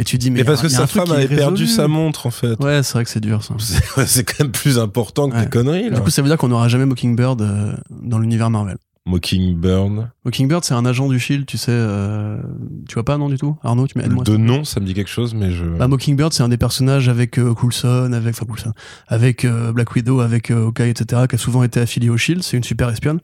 [0.00, 0.38] Et tu dis, mais.
[0.38, 2.58] Mais parce que a sa un truc femme avait perdu sa montre en fait.
[2.64, 3.54] Ouais, c'est vrai que c'est dur ça.
[4.06, 5.44] C'est quand même plus important que Ouais.
[5.44, 5.96] tes conneries là.
[5.96, 8.78] Du coup, ça veut dire qu'on n'aura jamais Mockingbird euh, dans l'univers Marvel.
[9.06, 10.08] Mockingbird.
[10.24, 11.72] Mockingbird, c'est un agent du Shield, tu sais.
[11.72, 12.38] euh,
[12.88, 13.56] tu vois pas, non, du tout?
[13.62, 15.64] Arnaud, tu m'aides moi De nom, ça me dit quelque chose, mais je.
[15.64, 18.72] Bah, Mockingbird, c'est un des personnages avec euh, Coulson, avec, enfin Coulson,
[19.08, 22.42] avec Black Widow, avec Hawkeye, etc., qui a souvent été affilié au Shield.
[22.42, 23.20] C'est une super espionne.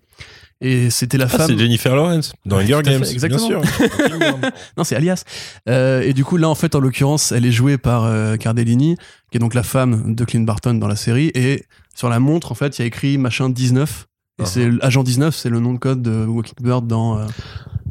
[0.62, 1.46] Et c'était la Ah, femme.
[1.48, 3.48] c'est Jennifer Lawrence dans Hunger à fait, Games, exactement.
[3.48, 3.80] bien sûr.
[4.00, 4.52] Mockingbird.
[4.78, 5.22] Non, c'est Alias.
[5.68, 8.96] Euh, et du coup, là, en fait, en l'occurrence, elle est jouée par euh, Cardellini,
[9.30, 11.30] qui est donc la femme de Clint Barton dans la série.
[11.34, 11.64] Et
[11.94, 14.06] sur la montre, en fait, il y a écrit machin 19.
[14.38, 14.46] Et Uh-huh.
[14.46, 17.24] c'est agent 19, c'est le nom de code de Walking Bird dans, euh,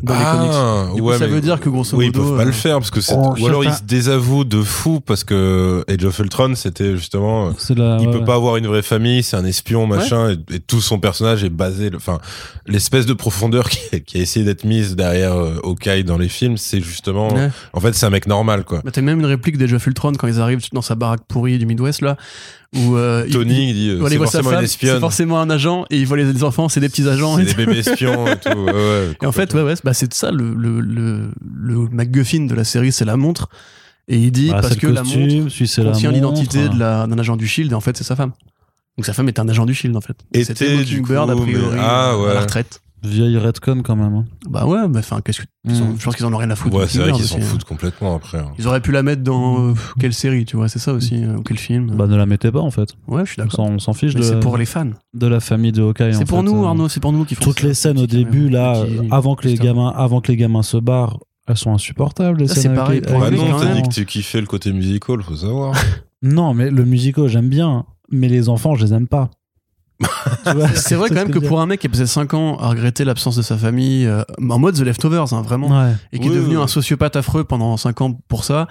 [0.04, 0.52] dans les comics.
[0.54, 2.44] Ah, Du coup, ouais, ça mais- veut dire que grosso Oui, ils modo, peuvent pas
[2.44, 3.16] euh, le faire parce que c'est.
[3.18, 3.78] oh, ou alors sais ils pas.
[3.78, 7.48] se désavouent de fou parce que Age of Ultron c'était justement.
[7.48, 8.26] euh, C'est la, il ouais, peut ouais.
[8.26, 11.50] pas avoir une vraie famille, c'est un espion, machin, et, et tout son personnage est
[11.50, 11.90] basé.
[11.96, 12.20] Enfin,
[12.68, 16.58] l'espèce de profondeur qui, qui a essayé d'être mise derrière euh, Hawkeye dans les films,
[16.58, 17.34] c'est justement.
[17.34, 17.50] Ouais.
[17.74, 18.82] En fait, c'est un mec normal, quoi.
[18.86, 21.58] Bah, T'as même une réplique d'Age of Ultron quand ils arrivent dans sa baraque pourrie
[21.58, 22.18] du Midwest, là,
[22.76, 25.00] où euh, Tony, il dit euh, c'est il voit sa forcément femme, une c'est espionne.
[25.00, 27.38] forcément un agent, et il voit les, les enfants, c'est des petits agents.
[27.38, 28.50] C'est et des bébés espions et tout.
[28.58, 32.46] ouais, ouais, Et en fait, ouais, ouais, bah, c'est ça le, le, le, le MacGuffin
[32.46, 33.50] de la série, c'est la montre.
[34.08, 37.36] Et il dit Bah, parce que la montre la contient l'identité de la- d'un agent
[37.38, 38.32] du Shield, et en fait, c'est sa femme.
[38.98, 40.16] Donc sa femme est un agent du Shield, en fait.
[40.34, 42.30] Était, C'était du coup, a priori, mais- ah, ouais.
[42.32, 42.82] à la retraite.
[43.06, 44.14] Vieille Redcon quand même.
[44.14, 44.26] hein.
[44.50, 45.46] Bah ouais, bah, enfin, qu'est-ce que.
[45.68, 45.96] ils ont- Mm.
[46.00, 46.76] Je pense qu'ils en ont rien à foutre.
[46.76, 47.48] Ouais, de c'est vrai qu'ils s'en aussi, hein.
[47.50, 48.40] foutent complètement après.
[48.40, 48.52] hein.
[48.60, 51.38] Ils auraient pu la mettre dans euh, quelle série, tu vois, c'est ça aussi, euh,
[51.38, 51.92] ou quel film.
[51.96, 52.90] Bah ne la mettez pas en fait.
[53.08, 53.66] ouais, je suis On d'accord.
[53.68, 54.90] s'en- on s'en fiche Mais de, c'est pour les fans.
[55.14, 56.14] de la famille de Hawkeye.
[56.14, 56.68] C'est pour fait, nous, euh.
[56.68, 57.68] Arnaud, c'est pour nous qui font Toutes ça.
[57.68, 60.78] les scènes au début là, euh, avant que les gamins, avant que les gamins se
[60.78, 62.40] barrent, elles sont insupportables.
[62.40, 63.94] Les scènes c'est avec pareil les- pour Bah avec lui, les non, t'as dit que
[63.94, 65.74] tu kiffais le côté musical, faut savoir.
[66.22, 69.30] Non, mais le musical j'aime bien, mais les enfants je les aime pas.
[70.76, 73.04] C'est vrai quand même que pour un mec qui a passé 5 ans à regretter
[73.06, 75.70] l'absence de sa famille, euh, en mode The Leftovers, hein, vraiment.
[75.70, 75.94] Ouais.
[76.12, 76.64] et qui est devenu oui.
[76.64, 78.68] un sociopathe affreux pendant 5 ans pour ça,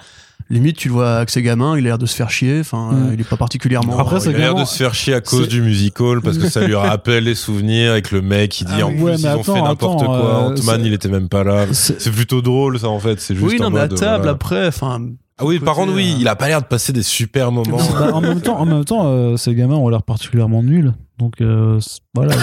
[0.49, 2.91] limite tu le vois avec ses gamins, il a l'air de se faire chier, enfin,
[2.91, 3.07] Mm.
[3.07, 3.97] euh, il est pas particulièrement.
[3.97, 6.65] Après, Il a l'air de se faire chier à cause du musical parce que ça
[6.65, 9.61] lui rappelle les souvenirs avec le mec qui dit Ah en plus ils ont fait
[9.61, 10.51] n'importe quoi.
[10.51, 11.65] euh, Ant-Man il était même pas là.
[11.71, 13.19] C'est- plutôt drôle ça en fait.
[13.19, 14.31] C'est juste oui, non, en mais à mode, table voilà.
[14.31, 15.01] après, enfin.
[15.37, 17.77] Ah oui, par contre oui, euh, il a pas l'air de passer des super moments.
[17.77, 20.93] Bah, en même temps, en même temps euh, ces gamins ont l'air particulièrement nuls.
[21.17, 21.79] Donc euh,
[22.13, 22.35] voilà.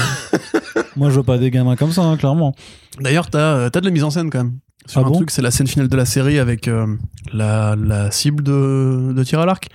[0.96, 2.54] Moi je veux pas des gamins comme ça, hein, clairement.
[3.00, 4.58] D'ailleurs, t'as t'as de la mise en scène quand même.
[4.86, 6.86] Sur Ah un bon truc, c'est la scène finale de la série avec euh,
[7.32, 9.68] la, la cible de, de tir à l'arc.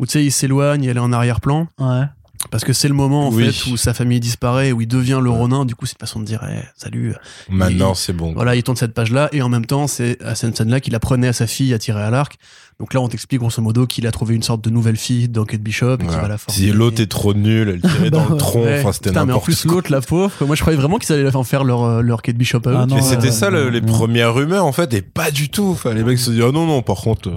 [0.00, 1.68] Où tu sais, il s'éloigne, elle est en arrière-plan.
[1.80, 2.04] Ouais.
[2.50, 3.52] Parce que c'est le moment en Oui.
[3.52, 5.64] fait où sa famille disparaît, où il devient le Ronin.
[5.64, 7.14] Du coup, c'est une façon de dire eh, salut.
[7.48, 8.32] Maintenant c'est bon.
[8.32, 9.28] Voilà, il tourne cette page-là.
[9.32, 12.02] Et en même temps, c'est à cette scène-là qu'il apprenait à sa fille à tirer
[12.02, 12.38] à l'arc.
[12.80, 15.44] Donc là, on t'explique grosso modo qu'il a trouvé une sorte de nouvelle fille dans
[15.44, 16.56] Kate Bishop et qu'il va la former.
[16.56, 18.38] Si l'autre est trop nul, elle tirait dans Bah le ouais.
[18.38, 18.78] tronc, Ouais.
[18.78, 19.74] enfin c'était Putain, mais en n'importe plus, quoi.
[19.74, 20.46] l'autre, la pauvre, quoi.
[20.46, 22.76] moi je croyais vraiment qu'ils allaient en faire leur, euh, leur Kate Bishop à eux.
[22.78, 23.86] Ah tu non, Mais c'était ça le- les ouais.
[23.86, 25.70] premières rumeurs en fait, et pas du tout.
[25.72, 27.32] Enfin, les mecs se disent oh non non, par contre, euh,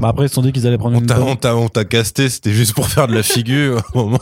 [0.00, 1.68] Bah après ils se sont dit qu'ils allaient prendre on une t'a on t'a on
[1.68, 3.82] t'a casté, c'était juste pour faire de la figure.
[3.94, 4.18] Un moment,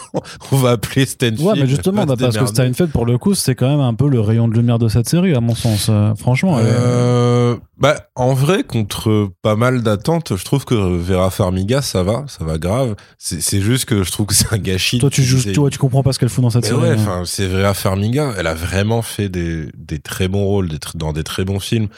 [0.50, 1.40] on va appeler Stanfield.
[1.40, 2.46] Ouais, mais justement, bah, parce que.
[2.46, 5.08] Steinfeld, pour le coup, c'est quand même un peu le rayon de lumière de cette
[5.08, 5.86] série, à mon sens.
[5.88, 11.30] Euh, franchement, elle Euh, bah, en vrai, contre pas mal d'attentes, je trouve que Vera
[11.30, 12.94] Farmiga, ça va, ça va grave.
[13.18, 15.00] C'est juste que je trouve que c'est un gâchis.
[15.00, 16.80] toi, tu joues, toi, tu comprends pas ce qu'elle fout dans cette série.
[16.80, 16.96] ouais, hein.
[16.98, 21.12] enfin, c'est Vera Farmiga, elle a vraiment fait des, des très bons rôles des dans
[21.12, 21.88] des très bons films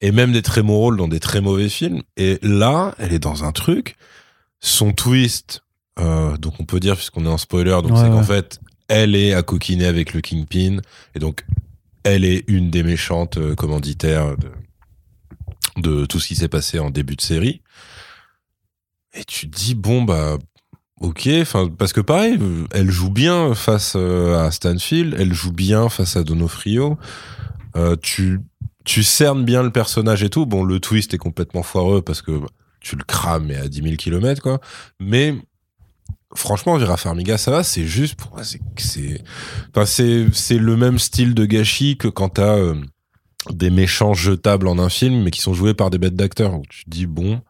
[0.00, 2.02] et même des très bons rôles dans des très mauvais films.
[2.16, 3.96] Et là, elle est dans un truc,
[4.60, 5.62] son twist,
[5.98, 9.14] euh, donc on peut dire puisqu'on est en spoiler, donc Ouais, c'est qu'en fait, elle
[9.14, 10.78] est à coquiner avec le Kingpin
[11.14, 11.44] et donc
[12.04, 14.48] elle est une des méchantes euh, commanditaires de,
[15.76, 17.62] de tout ce qui s'est passé en début de série.
[19.14, 20.38] Et tu te dis bon bah
[21.00, 21.28] ok,
[21.78, 22.38] parce que pareil,
[22.72, 26.98] elle joue bien face euh, à Stanfield, elle joue bien face à Donofrio.
[27.76, 28.40] Euh, tu
[28.84, 30.46] tu cernes bien le personnage et tout.
[30.46, 32.46] Bon, le twist est complètement foireux parce que bah,
[32.80, 34.60] tu le crames mais à 10 000 km quoi.
[35.00, 35.34] Mais
[36.34, 37.62] franchement, Vera Farmiga, ça va.
[37.62, 39.22] C'est juste pour moi, c'est c'est
[40.32, 42.74] c'est le même style de gâchis que quand t'as euh,
[43.52, 46.54] des méchants jetables en un film mais qui sont joués par des bêtes d'acteurs.
[46.54, 47.40] où Tu te dis bon.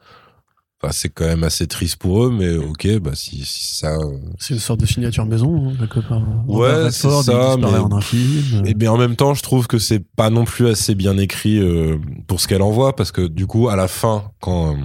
[0.83, 3.97] Enfin, c'est quand même assez triste pour eux, mais ok, bah si, si ça.
[4.39, 6.21] C'est une sorte de signature maison, hein, quelque part.
[6.47, 8.67] Ouais, c'est ça, mais- en un film.
[8.67, 11.59] Et bien en même temps, je trouve que c'est pas non plus assez bien écrit
[11.59, 11.97] euh,
[12.27, 14.79] pour ce qu'elle envoie, parce que du coup, à la fin, quand euh,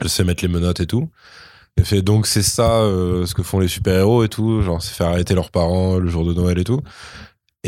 [0.00, 1.08] elle sait mettre les menottes et tout,
[1.76, 4.94] elle fait donc c'est ça euh, ce que font les super-héros et tout, genre c'est
[4.94, 6.80] faire arrêter leurs parents le jour de Noël et tout.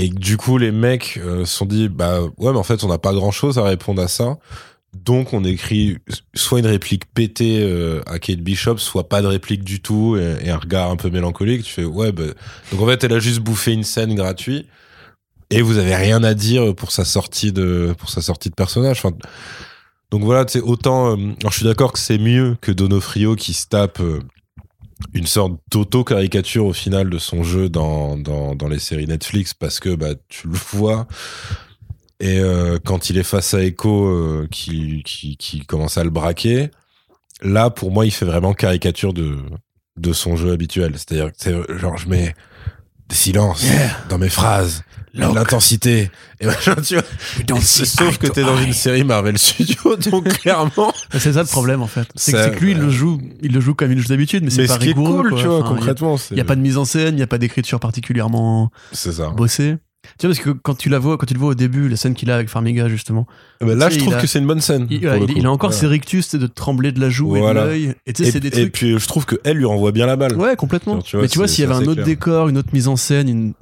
[0.00, 2.88] Et du coup, les mecs euh, se sont dit, bah ouais, mais en fait, on
[2.88, 4.38] n'a pas grand-chose à répondre à ça.
[4.94, 5.98] Donc, on écrit
[6.34, 10.48] soit une réplique pétée euh, à Kate Bishop, soit pas de réplique du tout et,
[10.48, 11.64] un regard un peu mélancolique.
[11.64, 12.24] Tu fais, ouais, bah...
[12.72, 14.66] donc en fait, elle a juste bouffé une scène gratuite
[15.50, 19.02] et vous avez rien à dire pour sa sortie de pour sa sortie de personnage.
[20.10, 21.10] Donc voilà, c'est autant.
[21.10, 24.00] euh, alors je suis d'accord que c'est mieux que Donofrio qui se tape
[25.14, 29.80] une sorte d'auto-caricature au final de son jeu dans, dans, dans les séries Netflix parce
[29.80, 31.06] que bah, tu le vois.
[32.20, 36.10] Et euh, quand il est face à Echo euh, qui, qui, qui commence à le
[36.10, 36.70] braquer,
[37.42, 39.38] là pour moi il fait vraiment caricature de,
[39.96, 40.92] de son jeu habituel.
[40.96, 42.34] C'est-à-dire que genre je mets
[43.08, 43.66] des silences
[44.08, 44.84] dans mes phrases.
[45.14, 46.10] L'intensité.
[46.40, 47.60] Et machin, tu vois.
[47.60, 50.92] sauf que t'es dans une série Marvel Studios, donc clairement.
[51.18, 52.08] C'est ça le problème en fait.
[52.14, 54.44] C'est que, que lui, il le joue, il le joue comme il le joue d'habitude,
[54.44, 55.22] mais c'est pas ce qui est rigoureux.
[55.22, 55.40] cool, quoi.
[55.40, 56.16] tu vois, Enfin, il y a- concrètement.
[56.30, 59.12] Il n'y a, pas de mise en scène, il n'y a pas d'écriture particulièrement C'est
[59.12, 59.28] ça.
[59.30, 59.76] bossée.
[60.18, 61.96] Tu vois, parce que quand tu la vois, quand tu le vois au début, la
[61.96, 63.26] scène qu'il a avec Farmiga, justement,
[63.62, 64.86] Mais là, je trouve a- que c'est une bonne scène.
[64.90, 65.12] il, a
[65.50, 65.76] encore Voilà.
[65.80, 67.94] ses rictus tu sais, de trembler de la joue et de l'œil.
[68.06, 68.72] Et tu sais, Et, c'est des et trucs.
[68.72, 70.36] puis, je trouve qu'elle lui envoie bien la balle.
[70.38, 71.02] Ouais, complètement.
[71.02, 72.06] Tu vois, mais tu vois, s'il y avait un autre clair.
[72.06, 73.52] décor, une autre mise en scène, une...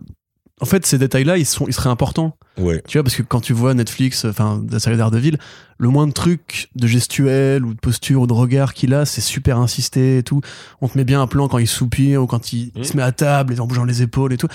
[0.61, 2.37] en fait, ces détails-là, ils, sont, ils seraient importants.
[2.59, 2.83] Ouais.
[2.89, 5.39] Tu vois, parce que quand tu vois Netflix, enfin, la série d'Ardeville,
[5.79, 9.21] le moins de trucs de gestuelle ou de posture ou de regard qu'il a, c'est
[9.21, 10.41] super insisté et tout.
[10.81, 12.85] On te met bien un plan quand il soupire ou quand il, il Mhm.
[12.85, 14.49] se met à table et en bougeant les épaules et tout.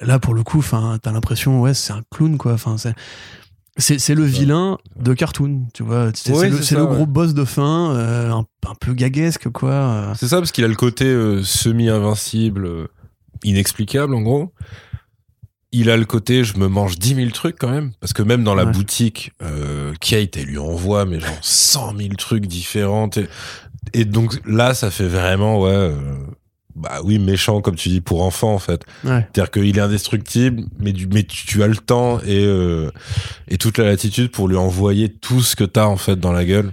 [0.00, 2.52] Là, pour le coup, enfin, t'as l'impression, ouais, c'est un clown, quoi.
[2.54, 2.94] Enfin, c'est.
[3.76, 6.10] C'est, c'est le vilain de cartoon, tu vois.
[6.12, 6.94] C'est, Ouais, c'est le, c'est c'est ça, le ouais.
[6.96, 9.70] gros boss de fin, euh, un, un peu gaguesque, quoi.
[9.70, 10.12] euh.
[10.16, 12.88] C'est ça, parce qu'il a le côté euh, semi-invincible, euh,
[13.44, 14.52] inexplicable, en gros.
[15.72, 18.42] Il a le côté je me mange 10 000 trucs quand même parce que même
[18.44, 18.72] dans la Ouais.
[18.72, 23.26] boutique euh, Kate elle lui envoie mais genre 100 000 trucs différents et,
[23.92, 25.94] et donc là ça fait vraiment ouais euh,
[26.76, 29.26] bah oui méchant comme tu dis pour enfant en fait Ouais.
[29.32, 32.90] c'est-à-dire qu'il est indestructible mais du mais tu, tu as le temps et euh,
[33.48, 36.44] et toute la latitude pour lui envoyer tout ce que t'as en fait dans la
[36.44, 36.72] gueule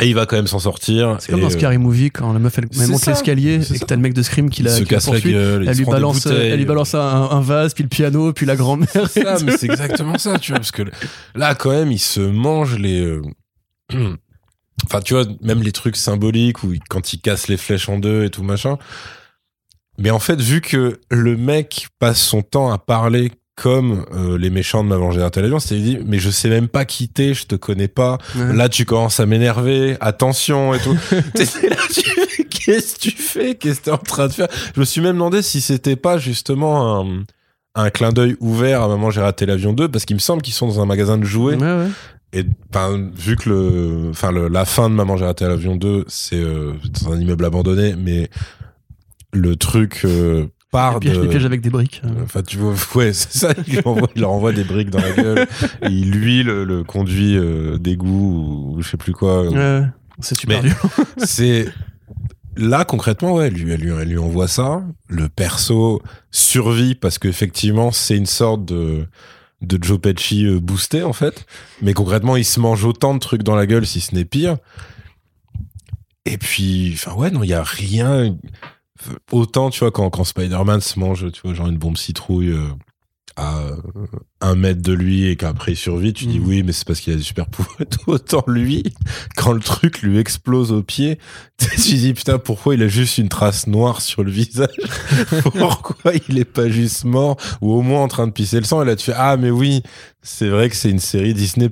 [0.00, 2.38] et il va quand même s'en sortir C'est comme dans euh, Scary Movie quand la
[2.38, 4.70] meuf elle, monte l'escalier c'est et que t'as le mec de Scream qui il la,
[4.70, 5.32] se qui la casse la poursuit.
[5.32, 7.00] gueule il Elle se lui, balance, elle lui balance un,
[7.30, 8.88] un vase, puis le piano, puis la grand-mère.
[9.10, 10.82] C'est ça, mais c'est exactement ça, tu vois, parce que
[11.34, 13.00] là, quand même, il se mange les.
[13.00, 13.22] euh,
[14.86, 18.24] Enfin, tu vois, même les trucs symboliques où quand il casse les flèches en deux
[18.24, 18.78] et tout machin.
[19.98, 24.50] Mais en fait, vu que le mec passe son temps à parler comme euh, les
[24.50, 27.34] méchants de ma manger à l'avion, c'est dit, mais je sais même pas qui t'es,
[27.34, 28.18] je te connais pas.
[28.36, 28.54] Ouais.
[28.54, 30.96] Là, tu commences à m'énerver, attention et tout.
[31.12, 33.54] Là, tu qu'est-ce que tu fais?
[33.54, 34.48] Qu'est-ce que t'es en train de faire?
[34.74, 37.24] Je me suis même demandé si c'était pas justement un,
[37.74, 40.54] un clin d'œil ouvert à Maman, j'ai raté l'avion 2, parce qu'il me semble qu'ils
[40.54, 41.56] sont dans un magasin de jouets.
[41.56, 41.88] Ouais, ouais.
[42.34, 42.44] Et
[43.14, 46.72] vu que le, enfin, la fin de Maman, j'ai raté l'avion 2, c'est euh,
[47.02, 48.30] dans un immeuble abandonné, mais
[49.32, 51.22] le truc euh, part pièges, de.
[51.22, 52.02] les pièges avec des briques.
[52.24, 53.54] Enfin, tu vois, ouais, c'est ça.
[53.68, 55.46] Il, leur envoie, il leur envoie des briques dans la gueule.
[55.82, 59.44] et il, lui, le, conduit euh, d'égout ou, je sais plus quoi.
[60.18, 60.74] C'est super dur.
[61.18, 61.68] C'est
[62.56, 64.82] là concrètement, ouais, lui, elle lui, elle lui envoie ça.
[65.08, 69.06] Le perso survit parce qu'effectivement, c'est une sorte de
[69.62, 71.46] de Joe Pesci euh, boosté en fait.
[71.80, 74.58] Mais concrètement, il se mange autant de trucs dans la gueule, si ce n'est pire.
[76.24, 78.36] Et puis, enfin ouais, non, il y a rien.
[79.30, 82.68] Autant, tu vois, quand, quand Spider-Man se mange, tu vois, genre une bombe citrouille euh,
[83.36, 83.76] à euh,
[84.42, 86.46] un mètre de lui et qu'après il survit, tu dis Mhm.
[86.46, 87.78] oui, mais c'est parce qu'il a des super pouvoirs.
[88.06, 88.82] Autant lui,
[89.36, 91.18] quand le truc lui explose au pied,
[91.58, 94.68] tu te dis putain, pourquoi il a juste une trace noire sur le visage?
[95.58, 98.82] Pourquoi il est pas juste mort ou au moins en train de pisser le sang?
[98.82, 99.82] Et là, tu fais ah, mais oui,
[100.20, 101.70] c'est vrai que c'est une série Disney.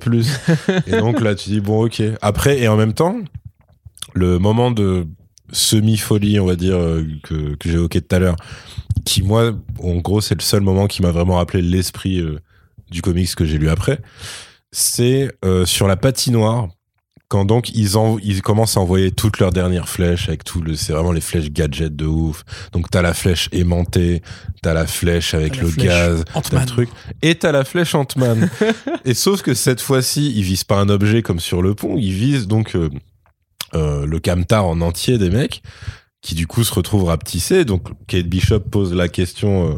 [0.87, 2.01] et donc là, tu dis bon, ok.
[2.23, 3.17] Après, et en même temps,
[4.13, 5.05] le moment de
[5.51, 8.35] semi-folie, on va dire, euh, que, que j'ai évoqué tout à l'heure,
[9.05, 9.51] qui, moi,
[9.81, 12.39] en gros, c'est le seul moment qui m'a vraiment rappelé l'esprit euh,
[12.89, 13.99] du comics que j'ai lu après,
[14.71, 16.69] c'est euh, sur la patinoire,
[17.31, 20.75] quand donc ils, en, ils commencent à envoyer toutes leurs dernières flèches avec tout le,
[20.75, 22.43] c'est vraiment les flèches gadgets de ouf.
[22.73, 24.21] Donc t'as la flèche aimantée,
[24.61, 26.89] t'as la flèche avec la le flèche gaz, t'as le truc,
[27.21, 28.49] et t'as la flèche Ant-Man.
[29.05, 32.11] et sauf que cette fois-ci, ils visent pas un objet comme sur le pont, ils
[32.11, 32.89] visent donc euh,
[33.73, 35.61] euh, le camtar en entier des mecs,
[36.21, 37.65] qui du coup se retrouvent rapetissés.
[37.65, 39.71] Donc Kate Bishop pose la question.
[39.71, 39.75] euh,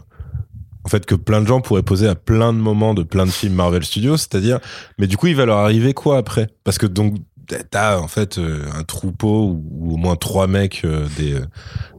[0.85, 3.31] en fait, que plein de gens pourraient poser à plein de moments de plein de
[3.31, 4.59] films Marvel Studios, c'est-à-dire,
[4.97, 6.49] mais du coup, il va leur arriver quoi après?
[6.65, 7.15] Parce que donc,
[7.69, 11.39] t'as en fait euh, un troupeau ou, au moins trois mecs euh, des,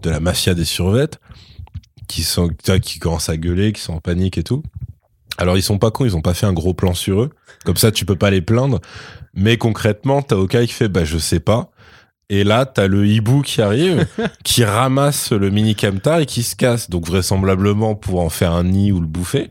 [0.02, 1.18] de la mafia des survettes
[2.08, 2.48] qui sont
[2.82, 4.62] qui commencent à gueuler, qui sont en panique et tout.
[5.38, 7.30] Alors ils sont pas cons, ils ont pas fait un gros plan sur eux.
[7.64, 8.80] Comme ça, tu peux pas les plaindre.
[9.34, 11.70] Mais concrètement, t'as Okai qui fait bah je sais pas.
[12.30, 14.06] Et là, t'as le hibou qui arrive,
[14.44, 16.88] qui ramasse le mini camtar et qui se casse.
[16.88, 19.50] Donc vraisemblablement pour en faire un nid ou le bouffer.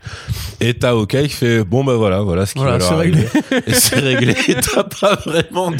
[0.59, 2.95] Et t'as Okai qui fait bon bah voilà, voilà ce qui Voilà, va leur c'est
[2.95, 3.27] arriver.
[3.67, 4.33] Et c'est réglé.
[4.73, 5.77] T'as pas vraiment de...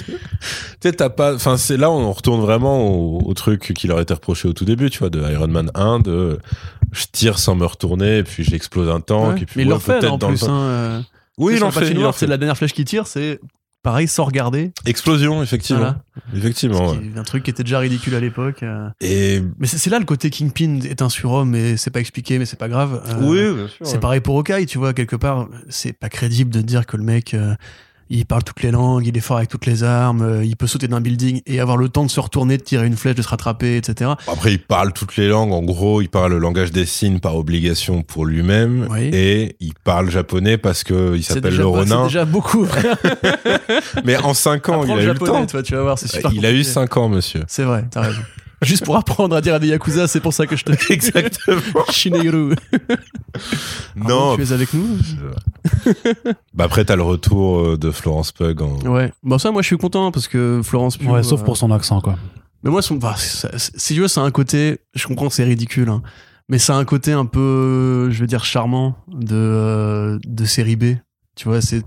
[0.82, 1.34] Tu t'as pas...
[1.34, 4.66] Enfin, c'est là, on retourne vraiment au, au truc qui leur était reproché au tout
[4.66, 6.38] début, tu vois, de Iron Man 1, de
[6.92, 9.42] je tire sans me retourner, et puis j'explose un tank, Ouais.
[9.42, 10.42] et puis Mais ouais, peut-être dans le plus.
[10.42, 10.50] tank.
[10.52, 11.02] hein, euh,
[11.40, 13.40] Oui, il en fait, c'est la dernière flèche qui tire, c'est
[13.84, 14.72] pareil sans regarder.
[14.86, 15.82] Explosion, effectivement.
[15.82, 15.98] Voilà.
[16.36, 16.92] Effectivement.
[16.92, 17.12] Ouais.
[17.16, 18.64] Un truc qui était déjà ridicule à l'époque.
[18.64, 18.90] euh.
[19.02, 22.46] Et Mais c'est là le côté Kingpin est un surhomme et c'est pas expliqué, mais
[22.46, 23.04] c'est pas grave.
[23.06, 23.86] Euh, oui, bien sûr.
[23.86, 27.04] C'est pareil pour Hawkeye, tu vois, quelque part, c'est pas crédible de dire que le
[27.04, 27.54] mec, euh,
[28.20, 30.68] il parle toutes les langues, il est fort avec toutes les armes, euh, il peut
[30.68, 33.22] sauter d'un building et avoir le temps de se retourner, de tirer une flèche, de
[33.22, 34.12] se rattraper, etc.
[34.28, 35.52] Après, il parle toutes les langues.
[35.52, 38.88] En gros, il parle le langage des signes par obligation pour lui-même.
[38.92, 39.10] Oui.
[39.14, 42.04] Et il parle japonais parce que il s'appelle le pas- c'est Ronin.
[42.06, 42.98] déjà beaucoup, frère.
[44.06, 45.46] Mais en 5 ans, il a le eu le temps.
[45.46, 46.72] toi, tu vas voir, c'est super Il a eu compliqué.
[46.72, 47.44] 5 ans, monsieur.
[47.48, 48.22] C'est vrai, t'as raison.
[48.64, 51.62] Juste pour apprendre à dire à des Yakuza, c'est pour ça que je te Exactement.
[51.92, 52.56] Shineru.
[53.96, 54.36] Non.
[54.36, 54.98] tu es avec nous
[56.54, 58.78] Bah après, t'as le retour euh, de Florence Pug en.
[58.82, 59.12] Ouais.
[59.24, 61.10] Bon, ça, moi, je suis content parce que Florence Pugh.
[61.10, 62.16] Ouais, sauf euh, pour son accent, quoi.
[62.64, 64.80] Mais moi, son, bah, ça- si tu veux, c'est un côté.
[64.96, 66.02] Je comprends que c'est ridicule, hein,
[66.50, 70.84] mais c'est un côté un peu, je veux dire, charmant de, euh, de série B.
[71.36, 71.82] Tu vois, c'est un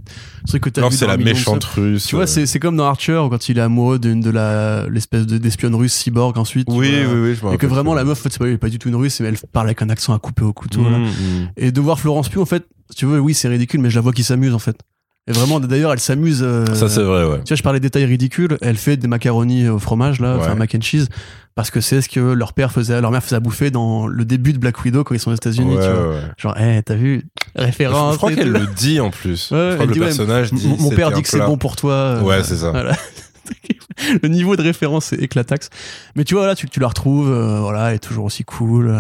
[0.48, 2.06] truc que t'as vu c'est la de méchante russe.
[2.06, 5.24] Tu vois, c'est c'est comme dans Archer, quand il est amoureux d'une de la l'espèce
[5.24, 6.66] de- d'espionne russe cyborg ensuite.
[6.70, 7.14] Oui, oui, vois.
[7.22, 7.34] oui.
[7.40, 8.78] je me Et que vraiment, la meuf, en fait, c'est pas, elle est pas du
[8.80, 10.82] tout une russe, mais elle parle avec un accent à couper au couteau.
[10.90, 10.98] là.
[10.98, 11.48] Mmh, mmh.
[11.58, 13.94] Et de voir Florence Pugh, en fait, si tu veux, oui, c'est ridicule, mais je
[13.94, 14.76] la vois qui s'amuse, en fait.
[15.28, 16.40] Et vraiment, d'ailleurs, elle s'amuse.
[16.44, 17.38] euh, Ça, c'est vrai, ouais.
[17.44, 18.58] Tu vois, je parlais des détails ridicules.
[18.60, 20.54] Elle fait des macaronis au fromage, là, enfin Ouais.
[20.56, 21.08] mac and cheese,
[21.56, 24.24] parce que c'est ce que leur père faisait, leur mère faisait à bouffer dans le
[24.24, 26.08] début de Black Widow quand ils sont aux États-unis, Ouais, tu vois.
[26.10, 26.20] ouais.
[26.36, 27.24] Genre, eh, t'as vu
[27.56, 28.12] Référence.
[28.12, 29.50] je crois qu'elle le dit en plus.
[29.50, 30.76] Ouais, je crois que dit, le personnage dit.
[30.78, 31.92] Mon- père dit que c'est bon pour toi.
[31.92, 32.70] euh, Ouais, c'est ça.
[32.70, 32.94] Voilà.
[34.22, 35.70] le niveau de référence est éclataxe.
[36.14, 38.94] Mais tu vois, là, tu, tu la retrouves, euh, voilà, elle est toujours aussi cool.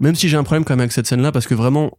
[0.00, 1.92] Même si j'ai un problème quand même avec cette scène-là, parce que vraiment,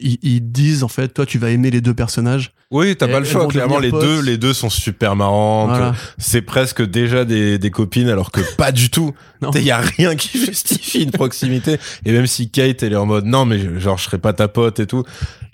[0.00, 2.52] ils, ils disent, en fait, toi, tu vas aimer les deux personnages.
[2.70, 3.46] Oui, t'as pas le choix.
[3.48, 5.70] Clairement, les deux, les deux sont super marrantes.
[5.70, 5.94] Voilà.
[6.18, 9.14] C'est presque déjà des, des copines, alors que pas du tout.
[9.54, 11.78] Il y a rien qui justifie une proximité.
[12.04, 14.48] Et même si Kate, elle est en mode, non, mais genre, je serais pas ta
[14.48, 15.02] pote et tout.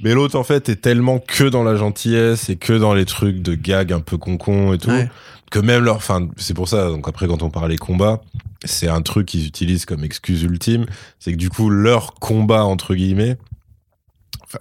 [0.02, 3.40] Mais l'autre, en fait, est tellement que dans la gentillesse et que dans les trucs
[3.40, 4.90] de gag un peu concon et tout.
[4.90, 5.08] Ouais.
[5.52, 8.22] Que même leur, enfin, c'est pour ça, donc après, quand on parlait combat,
[8.64, 10.86] c'est un truc qu'ils utilisent comme excuse ultime.
[11.20, 13.36] C'est que du coup, leur combat, entre guillemets,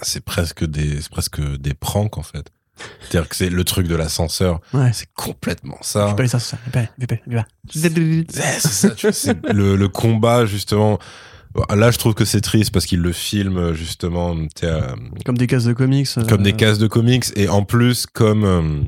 [0.01, 2.49] c'est presque des, presque des pranks, en fait.
[3.01, 4.59] C'est-à-dire que c'est le truc de l'ascenseur.
[4.73, 4.91] Ouais.
[4.93, 6.07] C'est complètement ça.
[6.07, 6.11] Je
[9.11, 10.97] c'est le, le combat, justement.
[11.69, 15.65] Là, je trouve que c'est triste parce qu'ils le filment, justement, euh, Comme des cases
[15.65, 16.07] de comics.
[16.17, 18.43] euh, comme des cases de comics et en plus, comme.
[18.43, 18.81] euh,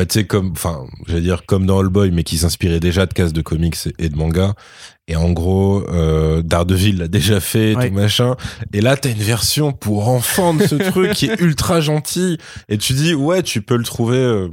[0.00, 0.52] bah, tu sais, comme.
[0.52, 3.76] Enfin, j'allais dire comme dans All Boy, mais qui s'inspirait déjà de cases de comics
[3.98, 4.54] et, de manga.
[5.08, 7.90] Et en gros, euh, Daredevil l'a déjà fait, Ouais.
[7.90, 8.34] tout machin.
[8.72, 12.38] Et là, t'as une version pour enfants de ce truc qui est ultra gentil.
[12.70, 14.48] Et tu dis, ouais, tu peux le trouver, euh,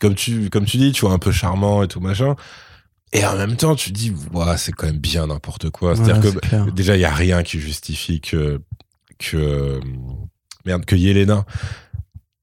[0.00, 2.34] comme tu, comme tu dis, tu vois, un peu charmant et tout machin.
[3.12, 5.94] Et en même temps, tu dis, ouais, c'est quand même bien n'importe quoi.
[5.94, 6.66] C'est-à-dire que clair.
[6.72, 8.60] déjà, il y a rien qui justifie que,
[9.18, 9.80] que, euh,
[10.66, 11.44] merde, que Yelena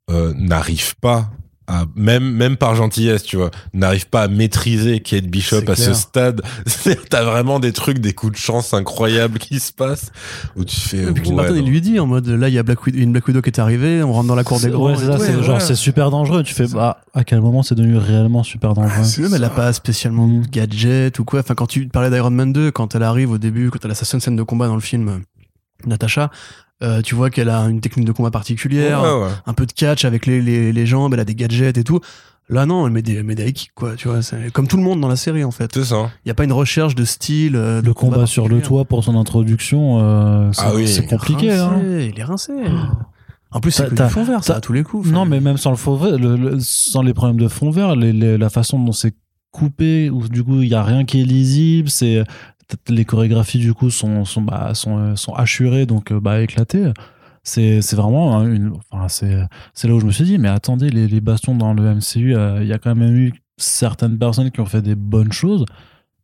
[0.09, 1.29] euh, n'arrive pas
[1.67, 5.75] à, même, même par gentillesse, tu vois, n'arrive pas à maîtriser Kate Bishop C'est à
[5.75, 6.41] ce stade.
[6.65, 10.11] C'est-à-dire, T'as vraiment des trucs, des coups de chance incroyables qui se passent
[10.55, 11.03] où tu fais.
[11.03, 12.97] Et puis ouais, Barton, il lui dit en mode là, il y a Black Widow,
[12.99, 14.91] une Black Widow qui est arrivée, on rentre dans la cour des grands.
[14.91, 15.23] Ouais, c'est ça, tout.
[15.23, 15.61] c'est ouais, genre ouais.
[15.61, 16.43] c'est super dangereux.
[16.43, 19.49] Tu fais bah à quel moment c'est devenu réellement super dangereux Puis même, elle a
[19.49, 21.41] pas spécialement de gadget ou quoi.
[21.41, 23.95] Enfin, quand tu parlais d'Iron Man 2, quand elle arrive au début, quand elle a
[23.95, 25.17] sa seule scène de combat dans le film, euh,
[25.85, 26.31] Natasha,
[26.83, 29.31] euh, tu vois qu'elle a une technique de combat particulière, Ouais, ouais.
[29.45, 31.99] un peu de catch avec les, les, les jambes, elle a des gadgets et tout.
[32.49, 33.95] Là, non, elle met des, elle met des high kicks, quoi.
[33.97, 35.69] Tu vois, c'est comme tout le monde dans la série, en fait.
[35.73, 36.09] C'est ça.
[36.23, 37.57] Il n'y a pas une recherche de style.
[37.57, 41.01] euh, de Le combat sur le toit pour son introduction, euh, c'est Ah oui, c'est
[41.01, 41.51] Il est compliqué.
[41.51, 41.99] rincé, hein.
[42.13, 42.53] Il est rincé.
[43.51, 45.09] En plus, c'est du fond vert, ça, à tous les coups.
[45.09, 47.95] Non, mais même sans le faux vert, le- le- sans les problèmes de fond vert,
[47.95, 49.13] les- les- la façon dont c'est
[49.51, 52.23] coupé, où du coup il y a rien qui est lisible, c'est
[52.89, 56.91] les chorégraphies du coup sont sont bah, sont, euh, sont hachurées donc euh, bah éclatées.
[57.43, 59.39] C'est c'est vraiment hein, une enfin c'est
[59.73, 62.35] c'est là où je me suis dit mais attendez les, les bastons dans le MCU
[62.35, 65.63] euh, il y a quand même eu certaines personnes qui ont fait des bonnes choses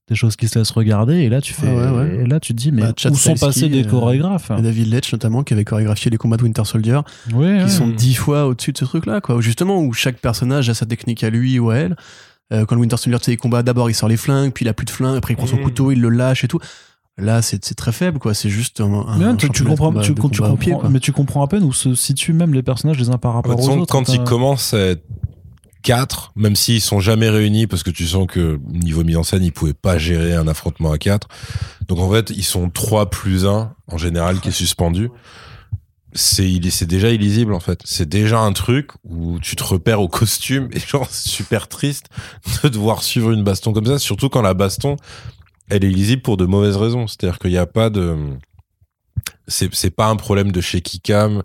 [0.10, 2.16] des choses qui se laissent regarder et là tu fais Ah ouais, ouais.
[2.24, 4.52] et là tu te dis mais Bah, où sont passés des chorégraphes?
[4.52, 7.00] a David Letch, notamment, qui avait chorégraphié les combats de Winter Soldier.
[7.30, 7.70] qui ouais.
[7.70, 9.36] sont dix fois au-dessus de ce truc-là, quoi.
[9.36, 11.96] Où Justement, où chaque personnage a sa technique à lui ou à elle.
[12.54, 14.64] Euh, quand le Winter Soldier, tu sais, il combat, d'abord il sort les flingues, puis
[14.66, 15.64] il a plus de flingues, après il prend son Mhm.
[15.64, 16.60] couteau, il le lâche et tout.
[17.18, 18.34] Là, c'est très faible, quoi.
[18.34, 18.92] C'est juste un.
[19.08, 21.94] un Mais tu, comprends, combat- tu, pied, comprends, mais tu comprends à peine où se
[21.94, 23.92] situent même les personnages les uns par De rapport toute aux façon, autres.
[23.92, 25.04] quand T'as- ils commencent à être
[25.84, 29.44] quatre, même s'ils sont jamais réunis, parce que tu sens que niveau mise en scène,
[29.44, 31.28] ils pouvaient pas gérer un affrontement à quatre.
[31.88, 35.10] Donc en fait, ils sont trois plus un en général qui est suspendu.
[36.16, 37.80] C'est déjà illisible en fait.
[37.86, 42.08] C'est déjà un truc où tu te repères au costume et genre super triste
[42.64, 44.98] de devoir suivre une baston comme ça, surtout quand la baston
[45.70, 47.08] elle est illisible pour de mauvaises raisons.
[47.08, 48.16] C'est-à-dire qu'il n'y a pas de
[49.48, 51.44] c'est pas un problème de shaky cam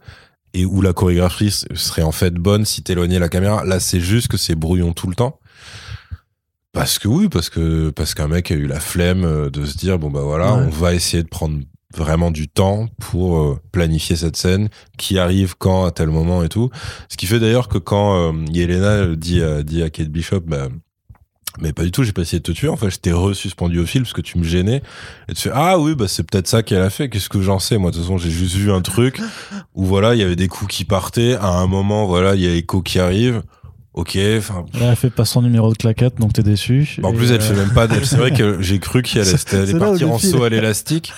[0.54, 3.64] et où la chorégraphie serait en fait bonne si t'éloignais la caméra.
[3.64, 5.38] Là, c'est juste que c'est brouillon tout le temps.
[6.72, 9.76] Parce que oui, parce que parce qu'un mec a eu la flemme euh, de se
[9.76, 10.64] dire bon bah voilà, Ouais.
[10.66, 11.58] on va essayer de prendre
[11.96, 16.48] vraiment du temps pour euh, planifier cette scène qui arrive quand à tel moment et
[16.48, 16.70] tout.
[17.08, 20.68] Ce qui fait d'ailleurs que quand euh, Yelena dit à, dit à Kate Bishop bah
[21.60, 22.68] mais pas du tout, j'ai pas essayé de te tuer.
[22.68, 24.82] En fait, j'étais resuspendu au fil parce que tu me gênais.
[25.28, 27.08] Et tu fais, ah oui, bah, c'est peut-être ça qu'elle a fait.
[27.08, 27.78] Qu'est-ce que j'en sais?
[27.78, 29.20] Moi, de toute façon, j'ai juste vu un truc
[29.74, 31.34] où voilà, il y avait des coups qui partaient.
[31.34, 33.42] À un moment, voilà, il y a Echo qui arrive.
[33.98, 34.64] Ok, enfin.
[34.78, 36.98] Là, elle fait pas son numéro de claquette, donc t'es déçu.
[37.02, 37.88] En plus, elle euh, fait même pas.
[38.04, 41.12] C'est vrai que j'ai cru qu'elle allait, partir en saut à l'élastique.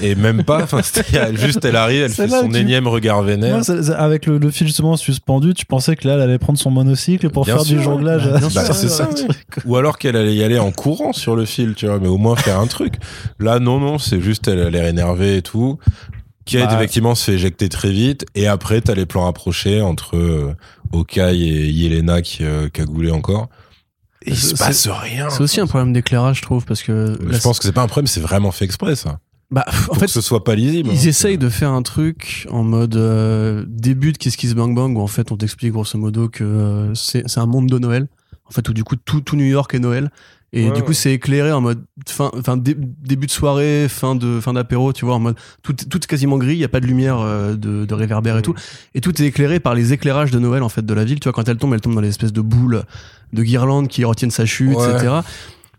[0.00, 0.62] Et même pas.
[0.62, 0.80] Enfin,
[1.34, 3.62] juste, elle arrive, elle fait son tu- énième regard vénère.
[3.98, 7.30] avec le, le fil justement suspendu, tu pensais que là, elle allait prendre son monocycle
[7.30, 8.22] pour Bien faire sûr, du jonglage.
[8.30, 9.08] bah, Bah, c'est ça.
[9.10, 9.34] ouais.
[9.66, 12.16] Ou alors qu'elle allait y aller en courant sur le fil, tu vois, mais au
[12.16, 12.94] moins faire un truc.
[13.40, 15.80] Là, non, non, c'est juste, elle a l'air énervée et tout.
[16.46, 16.76] Kate, Bah.
[16.76, 18.26] effectivement, se fait éjecter très vite.
[18.34, 20.54] Et après, t'as les plans rapprochés entre euh,
[20.92, 23.48] Okai et Yelena qui euh, cagoulait encore.
[24.24, 25.30] Et il C'est- se passe rien.
[25.30, 27.16] C'est aussi un problème d'éclairage, je trouve, parce que.
[27.30, 29.18] Je pense que c'est pas un problème, c'est vraiment fait exprès, ça.
[29.50, 30.90] Bah, en fait, que ce soit pas lisible.
[30.92, 31.08] Ils hein.
[31.08, 35.00] essayent de faire un truc en mode euh, début de Kiss Kiss Bang Bang où
[35.00, 38.06] en fait on t'explique grosso modo que euh, c'est c'est un monde de Noël.
[38.44, 40.10] En fait où du coup tout, tout New York est Noël.
[40.52, 40.94] Et Ouais, du coup ouais.
[40.94, 45.04] c'est éclairé en mode fin, fin dé- début de soirée, fin de fin d'apéro, tu
[45.04, 47.54] vois, en mode tout, tout est quasiment gris, il y a pas de lumière euh,
[47.54, 48.54] de, de réverbère et tout.
[48.94, 51.20] Et tout est éclairé par les éclairages de Noël en fait de la ville.
[51.20, 52.82] Tu vois quand elle tombe, elle tombe dans les espèces de boules
[53.32, 54.90] de guirlandes qui retiennent sa chute, Ouais.
[54.92, 55.12] etc.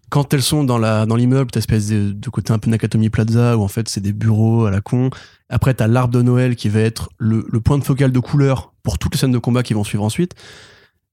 [0.10, 3.10] Quand elles sont dans la dans l'immeuble, t'as espèce de, de côté un peu Nakatomi
[3.10, 5.10] Plaza où en fait c'est des bureaux à la con.
[5.50, 8.72] Après t'as l'arbre de Noël qui va être le, le point de focal de couleur
[8.84, 10.34] pour toutes les scènes de combat qui vont suivre ensuite.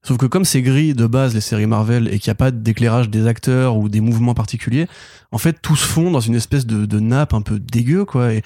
[0.01, 2.51] Sauf que comme c'est gris de base les séries Marvel et qu'il n'y a pas
[2.51, 4.87] d'éclairage des acteurs ou des mouvements particuliers,
[5.31, 8.33] en fait tout se fond dans une espèce de, nappe un peu dégueu quoi.
[8.33, 8.41] Et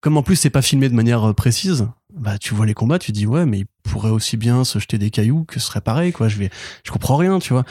[0.00, 3.00] comme en plus c'est pas filmé de manière euh, précise, bah tu vois les combats,
[3.00, 5.80] tu dis ouais mais il pourrait aussi bien se jeter des cailloux que ce serait
[5.80, 6.28] pareil quoi.
[6.28, 6.50] Je vais,
[6.84, 7.64] je comprends rien tu vois.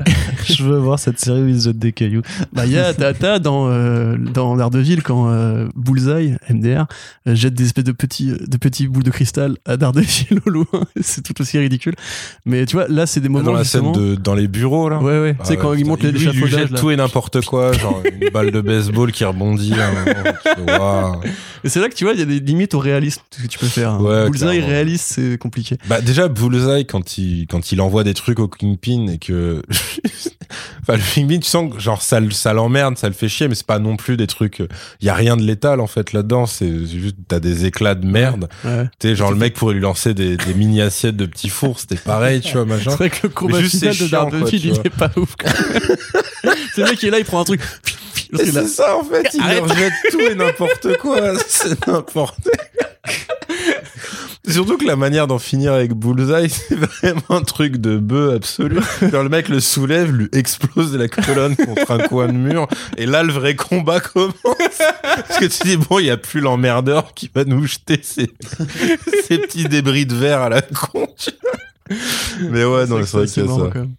[0.48, 2.22] Je veux voir cette série où ils jettent des cailloux.
[2.52, 6.86] Bah il y a t'as dans euh, dans Daredevil quand euh, Bullseye MDR
[7.26, 10.64] euh, jette des espèces de petits de petits boules de cristal à Daredevil au loin,
[11.00, 11.94] c'est tout aussi ridicule.
[12.46, 13.94] Mais tu vois là c'est des moments Dans la justement.
[13.94, 14.98] scène de, dans les bureaux, là.
[14.98, 17.44] Ouais ouais, Ah tu sais ouais, quand ils montent il lui jette tout et n'importe
[17.44, 19.72] quoi, genre une balle de baseball qui rebondit.
[21.64, 23.58] Et c'est là que tu vois il y a des limites au réalisme que tu
[23.58, 24.00] peux faire.
[24.00, 24.66] Ouais, Bullseye clairement.
[24.68, 25.76] réaliste c'est compliqué.
[25.88, 29.62] Bah déjà Bullseye quand il quand il envoie des trucs au Kingpin et que
[30.82, 33.54] enfin le Kingpin tu sens que genre ça ça l'emmerde ça le fait chier mais
[33.54, 34.58] c'est pas non plus des trucs
[35.00, 38.06] il y a rien de létal en fait là-dedans c'est juste t'as des éclats de
[38.06, 38.84] merde Ouais.
[39.00, 41.78] tu sais genre le mec pourrait lui lancer des, des mini assiettes de petits fours
[41.80, 44.18] c'était pareil tu vois machin C'est vrai que le combat juste, final c'est de quoi,
[44.30, 45.34] Daredevil il est pas ouf.
[46.74, 47.60] c'est le mec qui est là il prend un truc.
[48.34, 49.58] C'est ça en fait il Arrête.
[49.66, 52.38] leur jette tout et n'importe quoi c'est n'importe
[54.52, 58.78] Surtout que la manière d'en finir avec Bullseye, c'est vraiment un truc de bœuf absolu.
[59.10, 63.06] Genre le mec le soulève, lui explose la colonne contre un coin de mur, et
[63.06, 64.34] là le vrai combat commence.
[65.02, 68.30] Parce que tu dis bon, il y a plus l'emmerdeur qui va nous jeter ses,
[69.26, 71.06] ses petits débris de verre à la con.
[72.40, 73.70] Mais ouais, non, c'est vrai qu'il y a ça.
[73.72, 73.94] quand même.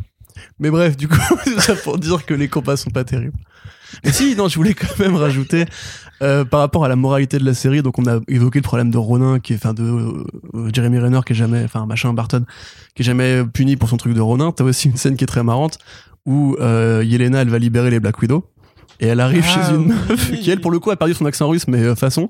[0.60, 3.38] Mais bref, du coup, c'est ça pour dire que les combats sont pas terribles.
[4.04, 5.66] Mais si, non, je voulais quand même rajouter
[6.22, 7.82] euh, par rapport à la moralité de la série.
[7.82, 11.20] Donc, on a évoqué le problème de Ronin, qui est, enfin, de euh, Jeremy Renner,
[11.26, 12.46] qui est jamais, enfin, machin Barton,
[12.96, 14.52] qui est jamais puni pour son truc de Ronin.
[14.52, 15.80] T'as aussi une scène qui est très marrante
[16.26, 18.46] où euh, Yelena, elle va libérer les Black Widow.
[19.04, 19.94] Et elle arrive Ah, chez une oui.
[20.10, 22.28] meuf qui, elle, pour le coup, a perdu son accent russe, mais euh, façon.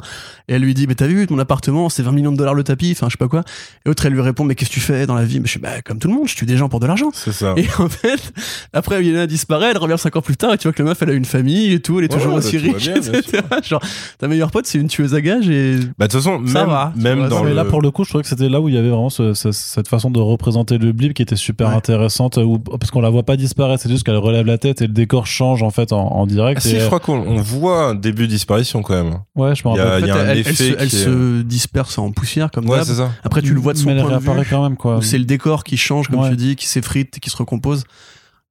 [0.47, 2.63] Et elle lui dit, mais t'as vu, mon appartement, c'est 20 millions de dollars le
[2.63, 3.41] tapis, enfin, je sais pas quoi.
[3.85, 5.39] Et l'autre, elle lui répond, mais qu'est-ce que tu fais dans la vie?
[5.39, 7.11] Mais je suis, bah, comme tout le monde, je tue des gens pour de l'argent.
[7.13, 7.53] C'est ça.
[7.57, 8.33] Et en fait,
[8.73, 11.01] après Yelena disparaît, elle revient 5 ans plus tard et tu vois que la meuf
[11.01, 13.43] elle a une famille et tout, elle est Ouais, toujours bah, aussi riche, bien, etc.
[13.63, 13.81] Genre,
[14.17, 15.77] ta meilleure pote c'est une tueuse à gages et.
[15.99, 17.53] Bah de toute façon, Ça même, va, même vois, dans le...
[17.53, 19.33] là, pour le coup, je trouvais que c'était là où il y avait vraiment ce-
[19.33, 21.75] ce- cette façon de représenter le blip qui était super Ouais.
[21.75, 24.87] intéressante, où, parce qu'on la voit pas disparaître, c'est juste qu'elle relève la tête et
[24.87, 26.61] le décor change en fait en, en direct.
[26.63, 29.19] Si, et, je crois qu'on on voit un début de disparition quand même.
[29.35, 30.01] Ouais, je me il y a- rappelle.
[30.03, 32.67] il y a un elle, effet elle se, elle qui se disperse en poussière comme
[32.69, 33.11] Ouais, ça.
[33.23, 34.97] Après tu le vois de son mais elle point de vue, quand même, quoi.
[34.97, 36.29] où c'est le décor qui change comme Ouais.
[36.29, 37.83] tu dis, qui s'effrite, qui se recompose.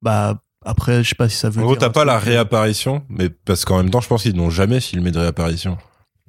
[0.02, 2.28] Bah après je sais pas si ça veut En gros, t'as pas la truc.
[2.30, 5.76] réapparition, mais parce qu'en même temps, je pense qu'ils n'ont jamais filmé de réapparition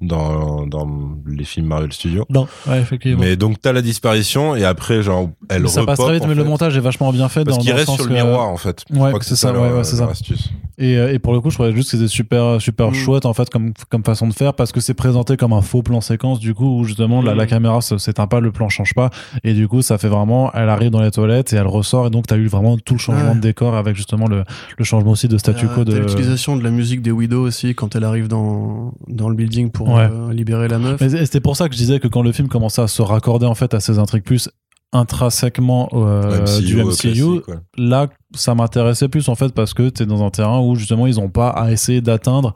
[0.00, 0.88] dans, dans
[1.26, 2.24] les films Marvel Studios.
[2.28, 3.22] Non, ouais, effectivement.
[3.22, 6.34] Mais donc t'as la disparition et après genre elle Mais ça passe très vite, mais
[6.34, 7.44] le montage est vachement bien fait.
[7.44, 8.82] parce qu'il reste sens sur le que- miroir en fait.
[8.90, 10.12] Je Ouais, crois que c'est ça, ouais, ouais, c'est leur ça.
[10.12, 10.50] astuce.
[10.76, 12.94] Et, euh, et pour le coup, je trouvais juste que c'était super, super Mm.
[12.94, 15.82] chouette en fait comme, comme façon de faire parce que c'est présenté comme un faux
[15.84, 17.38] plan séquence du coup où justement la, Mm.
[17.38, 19.10] la caméra se- s'éteint pas, le plan change pas
[19.44, 22.10] et du coup ça fait vraiment, elle arrive dans les toilettes et elle ressort et
[22.10, 23.34] donc t'as eu vraiment tout le changement Ouais.
[23.36, 24.42] de décor avec justement le,
[24.76, 25.98] le changement aussi de statu Euh, quo t'as de.
[25.98, 29.83] l'utilisation de la musique des Widow aussi quand elle arrive dans, dans le building pour
[29.86, 30.08] Ouais.
[30.10, 31.00] euh, libérer la meuf.
[31.00, 33.54] C'était pour ça que je disais que quand le film commençait à se raccorder en
[33.54, 34.48] fait à ces intrigues plus
[34.92, 37.40] intrinsèquement euh, MCU, du MCU, ouais.
[37.76, 41.18] là ça m'intéressait plus en fait parce que t'es dans un terrain où justement ils
[41.18, 42.54] ont pas à essayer d'atteindre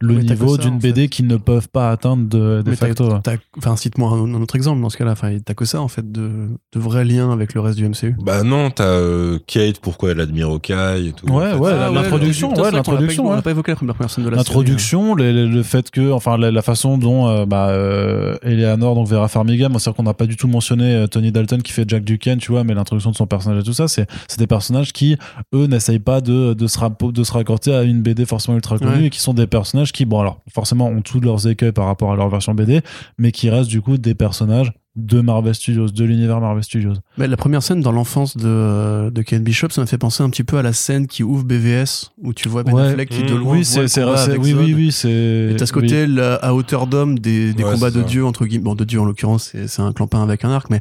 [0.00, 3.08] le Mais niveau d'une BD qu'ils ne peuvent pas atteindre de, de facto.
[3.56, 5.12] Enfin, cite-moi un, un autre exemple dans ce cas-là.
[5.12, 8.14] Enfin, t'as que ça en fait de, de vrais liens avec le reste du MCU.
[8.20, 11.26] Bah non, t'as euh, Kate, pourquoi elle admire Hawkeye et tout.
[11.32, 11.58] Ouais, en fait.
[11.58, 13.36] ouais, Ah, l'introduction, ouais, l'a pas- l'introduction, On ouais.
[13.36, 14.46] n'a pas évoqué la première personne de la série.
[14.48, 18.94] L'introduction, le, le- le fait que, enfin, la, la façon dont euh, bah, euh, Eleanor,
[18.96, 21.72] donc Vera Farmiga, moi, c'est qu'on n'a pas du tout mentionné euh, Tony Dalton qui
[21.72, 24.38] fait Jack Duquesne, tu vois, mais l'introduction de son personnage et tout ça, c'est c'est
[24.38, 25.16] des personnages qui,
[25.54, 26.78] eux, n'essayent pas de, de, se
[27.12, 29.04] de se raccorder à une BD forcément ultra connue Ouais.
[29.06, 32.12] et qui sont des personnages qui, bon, alors, forcément, ont tous leurs écueils par rapport
[32.12, 32.82] à leur version BD,
[33.16, 36.92] mais qui restent du coup des personnages de Marvel Studios, de l'univers Marvel Studios.
[37.18, 40.30] Mais la première scène dans l'enfance de, de Ken Bishop, ça m'a fait penser un
[40.30, 42.82] petit peu à la scène qui ouvre BVS, où tu vois Ben Ouais.
[42.82, 43.38] Affleck qui de Mmh.
[43.38, 44.60] loin oui, voit c'est, le c'est, oui, Zod.
[44.60, 45.48] oui, oui, c'est.
[45.50, 45.80] Et t'as ce oui.
[45.80, 46.06] côté
[46.42, 48.06] à hauteur d'homme des, des Ouais, combats de ça.
[48.06, 50.70] dieu entre guillemets bon de dieu en l'occurrence c'est, c'est un clampin avec un arc
[50.70, 50.78] mais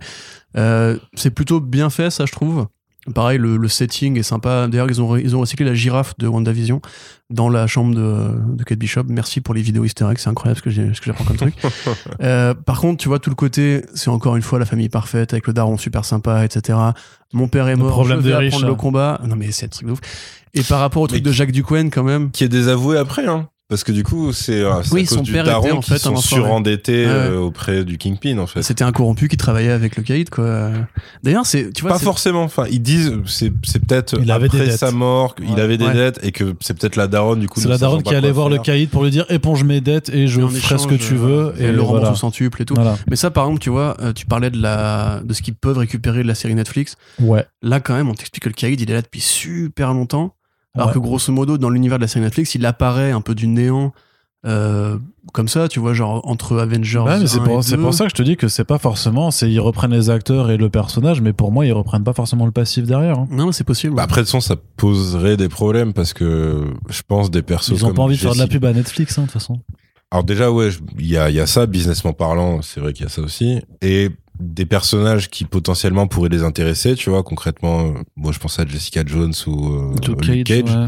[0.58, 2.68] euh, c'est plutôt bien fait ça je trouve
[3.14, 4.68] Pareil, le, le setting est sympa.
[4.68, 6.82] D'ailleurs, ils ont, ils ont recyclé la girafe de WandaVision
[7.30, 9.04] dans la chambre de, de Kate Bishop.
[9.10, 11.36] Merci pour les vidéos easter eggs, c'est incroyable ce que j'ai- ce que j'apprends comme
[11.38, 11.54] truc.
[12.22, 15.34] Euh, par contre, tu vois, tout le côté, c'est encore une fois la famille parfaite
[15.34, 16.78] avec le daron super sympa, etc.
[17.34, 18.78] Mon père est Le mort, problème je vais riches, apprendre le hein.
[18.78, 19.22] combat.
[19.26, 20.00] Non, mais c'est un truc de ouf.
[20.54, 23.26] Et par rapport au truc Mais de Jacques Duquesne, quand même, Qui est désavoué après,
[23.28, 23.50] hein.
[23.70, 25.80] Parce que du coup, c'est euh, Oui, à cause son du père daron était, en
[25.80, 27.12] qui fait, un sont surendettés ouais.
[27.12, 28.62] euh, auprès du Kingpin, en fait.
[28.62, 30.70] c'était un corrompu qui travaillait avec le caïd, quoi.
[31.24, 32.44] D'ailleurs, c'est, tu vois, Pas forcément.
[32.44, 33.50] Enfin, ils disent c'est
[33.80, 35.62] peut-être après sa mort qu'il Ouais.
[35.62, 35.94] avait des Ouais.
[35.94, 37.62] dettes et que c'est peut-être la daronne du coup.
[37.62, 40.28] C'est la daronne qui allait voir le caïd pour lui dire éponge mes dettes et
[40.28, 41.48] je en ferai ce que tu veux.
[41.48, 42.00] euh, Et le voilà.
[42.06, 42.76] rembourse au centuple et tout.
[42.76, 42.98] Voilà.
[43.10, 46.22] Mais ça, par exemple, tu vois, tu parlais de la, de ce qu'ils peuvent récupérer
[46.22, 46.96] de la série Netflix.
[47.20, 47.46] Ouais.
[47.62, 50.36] Là, quand même, on t'explique que le Kaïd, il est là depuis super longtemps.
[50.76, 50.94] Alors Ouais.
[50.94, 53.94] que grosso modo, dans l'univers de la série Netflix, il apparaît un peu du néant,
[54.46, 54.98] euh,
[55.32, 56.98] comme ça, tu vois, genre entre Avengers.
[57.00, 57.82] Ouais, mais c'est 1 pour, et c'est 2.
[57.84, 59.30] pour ça que je te dis que c'est pas forcément.
[59.32, 62.46] C'est ils reprennent les acteurs et le personnage, mais pour moi ils reprennent pas forcément
[62.46, 63.20] le passif derrière.
[63.20, 63.28] hein.
[63.32, 63.96] Non, mais c'est possible.
[63.96, 67.70] Bah après, de toute façon, ça poserait des problèmes parce que je pense des persos.
[67.70, 69.34] Ils ont comme pas envie de faire de la pub à Netflix, hein, de toute
[69.34, 69.62] façon.
[70.12, 70.70] Alors déjà, ouais,
[71.00, 73.22] il y a, il y a ça, businessment parlant, c'est vrai qu'il y a ça
[73.22, 73.62] aussi.
[73.82, 78.60] Et des personnages qui potentiellement pourraient les intéresser, tu vois, concrètement, euh, moi je pense
[78.60, 80.88] à Jessica Jones ou euh, Luke Luke Cage, ouais.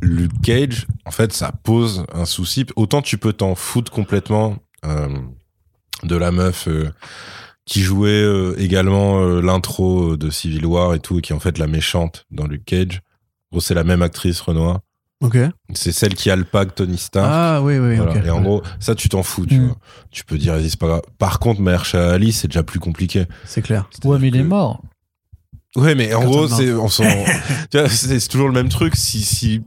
[0.00, 2.66] Luke Cage, en fait, ça pose un souci.
[2.76, 5.08] Autant tu peux t'en foutre complètement euh,
[6.04, 6.68] de la meuf
[7.68, 11.40] qui jouait euh, également euh, l'intro de Civil War et tout, et qui est en
[11.40, 13.02] fait la méchante dans Luke Cage.
[13.52, 14.80] Gros, c'est la même actrice, Renoir.
[15.20, 15.36] Ok.
[15.74, 17.28] C'est celle qui alpague Tony Stark.
[17.28, 18.24] Ah, oui, oui, Voilà.
[18.24, 19.66] Et en gros, ça, tu t'en fous, tu Mm.
[19.66, 19.76] vois.
[20.12, 21.02] Tu peux dire, c'est pas grave.
[21.18, 23.24] Par contre, Mahershala Ali, c'est déjà plus compliqué.
[23.44, 23.88] C'est clair.
[24.04, 24.80] Ouais, mais il est mort.
[25.76, 26.48] Ouais, mais en Quand gros,
[27.88, 28.94] c'est, toujours le même truc.
[28.96, 29.62] Si, si,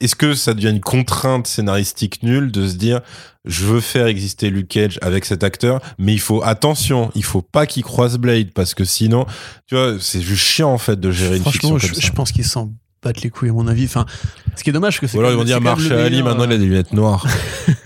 [0.00, 3.00] est-ce que ça devient une contrainte scénaristique nulle de se dire,
[3.44, 7.42] je veux faire exister Luke Cage avec cet acteur, mais il faut, attention, il faut
[7.42, 9.24] pas qu'il croise Blade parce que sinon,
[9.66, 12.06] tu vois, c'est juste chiant, en fait, de gérer une fiction Franchement, comme je, ça.
[12.06, 12.72] je pense qu'ils s'en
[13.22, 13.84] les couilles, à mon avis.
[13.84, 14.06] Enfin,
[14.54, 15.16] ce qui est dommage, que c'est.
[15.16, 17.26] Ou alors quand ils vont dire Marshall Ali, maintenant il a euh, des lunettes noires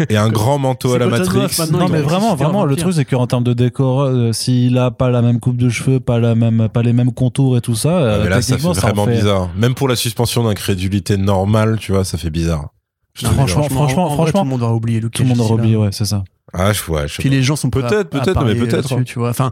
[0.08, 1.48] et un grand manteau à la Matrix.
[1.72, 5.10] Non, mais vraiment, vraiment, le truc, c'est qu'en termes de décor, euh, s'il a pas
[5.10, 8.20] la même coupe de cheveux, pas, la même, pas les mêmes contours et tout ça,
[8.22, 9.50] Ah, là, ça fait vraiment bizarre.
[9.56, 12.70] Même pour la suspension d'incrédulité normale, tu vois, ça fait bizarre.
[13.14, 15.90] Franchement, franchement, franchement, tout le monde aura oublié Luke Tout le monde aura oublié, ouais,
[15.92, 16.24] c'est ça.
[16.52, 17.04] Ah, je vois.
[17.06, 19.02] Puis les gens sont Peut-être, peut-être, mais peut-être, hein.
[19.04, 19.30] Tu vois.
[19.30, 19.50] Enfin,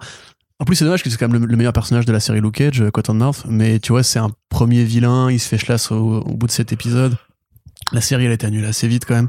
[0.60, 2.40] en plus, c'est dommage que c'est quand même le, le meilleur personnage de la série
[2.40, 3.44] Luke Cage, euh, Cottonmouth.
[3.48, 5.30] Mais tu vois, c'est un premier vilain.
[5.30, 7.16] Il se fait chlasse au, au bout de cet épisode.
[7.92, 9.28] La série, elle a été annulée assez vite quand même.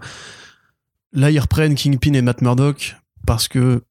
[1.14, 2.96] Là, ils reprennent Kingpin et Matt Murdock
[3.26, 3.84] parce que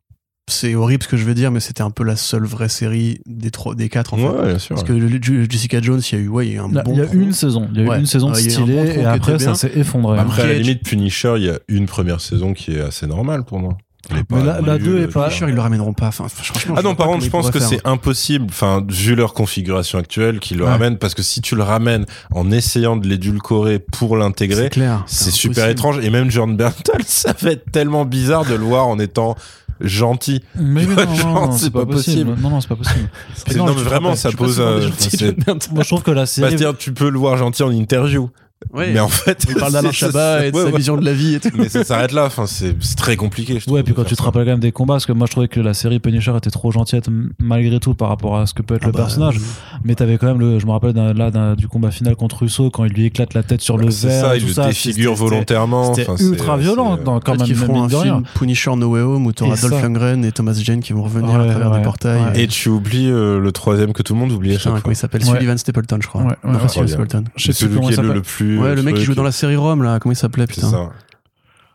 [0.50, 3.20] c'est horrible ce que je veux dire, mais c'était un peu la seule vraie série
[3.26, 4.28] des trois, des quatre en fait.
[4.28, 4.76] Ouais, bien sûr.
[4.76, 6.82] Parce que Jessica Jones, il y a eu, ouais, il y a eu un Là,
[6.82, 6.92] bon.
[6.94, 7.18] Il y a tronc.
[7.18, 7.98] une saison, il y a eu Ouais.
[7.98, 10.18] une saison Ouais, il y a eu un bon stylée et après ça s'est effondré.
[10.18, 13.44] Après, à la limite, Punisher, il y a une première saison qui est assez normale
[13.44, 13.76] pour moi.
[14.10, 16.06] Mais la- la nulle, deux est pas- Je suis sûr, ils le ramèneront pas.
[16.08, 19.98] Enfin, franchement, Ah non, par contre, je pense que c'est impossible, enfin, vu leur configuration
[19.98, 20.70] actuelle, qu'ils le Ouais.
[20.70, 24.70] ramènent, parce que si tu le ramènes en essayant de l'édulcorer pour l'intégrer,
[25.06, 25.98] C'est super étrange.
[26.02, 29.34] Et même Jordan Berntal, ça va être tellement bizarre de le voir en étant
[29.80, 30.42] gentil.
[30.56, 32.24] Mais non, non, genre, non, c'est pas pas possible.
[32.26, 32.42] possible.
[32.42, 33.08] Non, non, c'est pas possible.
[33.56, 34.56] Non, mais vraiment, ça pose.
[34.56, 35.58] John Bernthal.
[35.74, 36.48] Moi, je trouve que la Bah, série.
[36.50, 38.30] c'est-à-dire, tu peux le voir gentil en interview.
[38.72, 38.90] Ouais.
[38.92, 39.46] Mais en fait.
[39.48, 40.76] Il parle d'Alain Chabat et de ouais, sa ouais.
[40.76, 41.48] vision de la vie et tout.
[41.56, 42.24] Mais ça s'arrête là.
[42.26, 43.58] Enfin, c'est très compliqué.
[43.60, 44.24] je Ouais, puis de quand tu te ça.
[44.24, 46.50] rappelles quand même des combats, parce que moi je trouvais que la série Punisher était
[46.50, 47.08] trop gentillette
[47.38, 49.36] malgré tout par rapport à ce que peut être Ah le bah, personnage.
[49.84, 52.84] Mais t'avais quand même le, je me rappelle là du combat final contre Russo quand
[52.84, 54.20] il lui éclate la tête sur le C'est verre.
[54.24, 55.94] ça, et il tout le ça, défigure volontairement.
[55.94, 59.26] C'était Enfin, ultra violent dans, quand même, même feront un film Punisher No Way Home
[59.26, 59.82] où t'auras Et Dolph.
[59.82, 62.20] Lundgren et Thomas Jane qui vont revenir à travers des portails.
[62.34, 64.92] Et tu oublies euh, le troisième que tout le monde oublie à chaque fois.
[64.92, 65.24] il s'appelle?
[65.24, 66.24] Sullivan Stapleton, je crois.
[66.42, 68.22] Plus Celui qui est le, s'appelle.
[68.56, 70.70] Ouais, le mec qui joue dans la série Rome, là, comment il s'appelait, C'est putain
[70.70, 70.90] ça.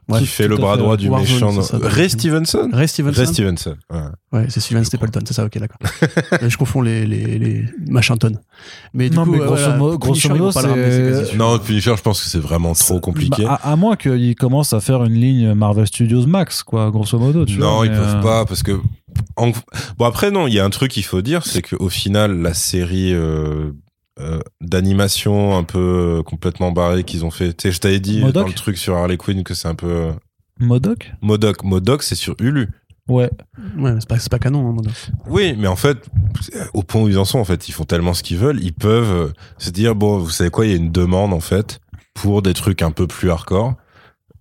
[0.05, 1.61] Bref, qui fait le bras droit du Warzone, méchant.
[1.61, 2.09] ça, Ray.
[2.09, 3.75] Stevenson Ray Stevenson Ray Stevenson.
[3.89, 3.99] ouais.
[4.33, 5.77] Ouais, c'est Je Stapleton, c'est ça, ok, d'accord.
[6.41, 8.33] Euh, je confonds les, les, les Machinton.
[8.93, 11.37] Mais du Non, coup, mais ouais, grosso voilà, mo- grosso modo, pas le ramener, c'est-.
[11.37, 13.45] Non, Punisher, je pense que c'est vraiment trop compliqué.
[13.45, 17.17] Bah, à, à moins qu'il commence à faire une ligne Marvel Studios Max, quoi, grosso
[17.17, 17.45] modo.
[17.45, 18.73] Tu non, vois, ils peuvent euh, pas parce que.
[19.37, 19.51] en-
[19.97, 22.53] Bon après non, il y a un truc qu'il faut dire, c'est qu'au final la
[22.53, 23.71] série euh,
[24.19, 27.53] euh, d'animation un peu euh, complètement barrée qu'ils ont fait.
[27.53, 29.76] Tu sais, je t'avais dit Modoc dans le truc sur Harley Quinn que c'est un
[29.76, 30.11] peu euh,
[30.60, 31.11] Modoc?
[31.22, 31.64] Modoc.
[31.64, 32.69] Modoc, c'est sur Hulu.
[33.07, 33.30] Ouais.
[33.77, 34.90] Ouais, mais c'est pas, c'est pas canon, hein, Mondo.
[35.27, 35.98] Oui, mais en fait,
[36.73, 38.73] au point où ils en sont, en fait, ils font tellement ce qu'ils veulent, ils
[38.73, 41.80] peuvent euh, se dire bon, vous savez quoi, il y a une demande en fait
[42.14, 43.76] pour des trucs un peu plus hardcore.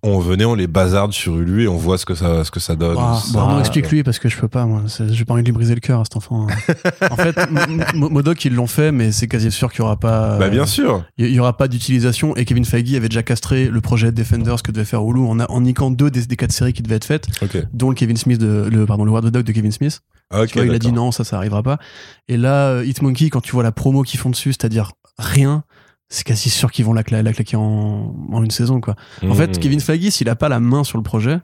[0.05, 2.59] On venait, on les bazarde sur Hulu et on voit ce que ça, ce que
[2.59, 2.97] ça donne.
[2.99, 4.81] Ah, Ça- bah, non, explique-lui parce que je peux pas, moi.
[5.09, 6.45] J'ai pas envie de lui briser le cœur à cet enfant.
[6.49, 6.73] hein.
[7.09, 7.37] en fait,
[7.95, 10.37] Modoc, ils l'ont fait, mais c'est quasi sûr qu'il y aura pas.
[10.37, 11.05] Bah euh, bien sûr.
[11.17, 14.71] Il y aura pas d'utilisation et Kevin Feige avait déjà castré le projet Defenders que
[14.71, 17.05] devait faire Hulu en, a- en niquant deux des, des quatre séries qui devaient être
[17.05, 17.27] faites,
[17.73, 20.01] dont le Kevin Smith de, le, pardon, le Word Dog de Kevin Smith.
[20.31, 21.77] Ah, Tu vois, il a dit non, ça, ça arrivera pas.
[22.27, 25.63] Et là, euh, Hitmonkey, quand tu vois la promo qu'ils font dessus, c'est-à-dire rien,
[26.13, 28.95] c'est quasi sûr qu'ils vont la, cla- la claquer en, en une saison, quoi.
[29.27, 29.57] En fait, Mhm.
[29.57, 31.39] Kevin Feige, s'il a pas la main sur le projet,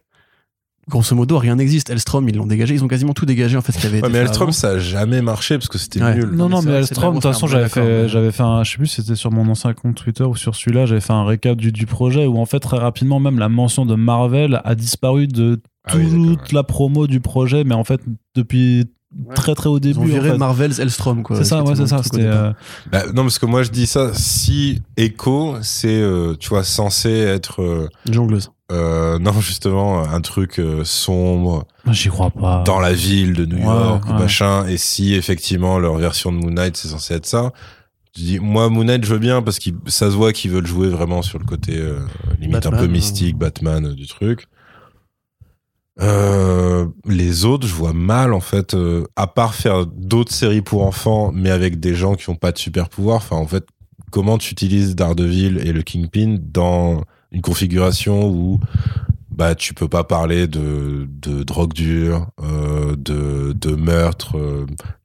[0.87, 1.89] grosso modo, rien n'existe.
[1.91, 2.73] Elstrom, ils l'ont dégagé.
[2.73, 4.51] Ils ont quasiment tout dégagé, en fait, ce qui avait Ouais, été mais fait Elstrom,
[4.51, 6.15] ça a jamais marché parce que c'était Ouais.
[6.15, 6.29] nul.
[6.31, 8.87] Non, non, mais Elstrom, de toute façon, j'avais fait, j'avais fait un, je sais plus
[8.87, 11.71] si c'était sur mon ancien compte Twitter ou sur celui-là, j'avais fait un récap du,
[11.71, 15.61] du projet où en fait, très rapidement, même la mention de Marvel a disparu de
[15.85, 16.53] Ah oui, toute ouais.
[16.53, 18.01] la promo du projet, mais en fait,
[18.35, 18.85] depuis
[19.35, 20.19] très très au Ils ont début.
[20.19, 20.37] en fait.
[20.37, 21.37] Marvel's Elstrom, quoi.
[21.37, 22.01] C'est ça, ouais, c'est ça.
[22.15, 22.53] euh,
[22.91, 27.09] Bah, non, parce que moi je dis ça, si Echo, c'est, euh, tu vois, censé
[27.09, 28.51] être, euh, Jongleuse.
[28.71, 32.63] euh, non, justement, un truc euh, sombre J'y crois pas.
[32.65, 34.19] dans la ville de New Ouais, York, ou ouais.
[34.19, 37.51] machin, et si effectivement leur version de Moon Knight c'est censé être ça,
[38.15, 40.67] je dis, moi Moon Knight je veux bien parce que ça se voit qu'ils veulent
[40.67, 41.99] jouer vraiment sur le côté euh,
[42.39, 44.47] limite un Batman, peu mystique, Batman euh, du truc.
[46.01, 50.85] Euh, les autres, je vois mal en fait, euh, à part faire d'autres séries pour
[50.85, 53.17] enfants, mais avec des gens qui ont pas de super pouvoir.
[53.17, 53.65] Enfin, en fait,
[54.11, 58.59] comment tu utilises Daredevil et le Kingpin dans une configuration où
[59.29, 64.37] bah tu peux pas parler de, de drogue dure, euh, de, de meurtre,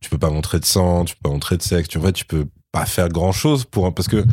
[0.00, 1.88] tu peux pas montrer de sang, tu peux pas montrer de sexe.
[1.88, 4.24] Tu, en fait, tu peux pas faire grand chose pour un- parce que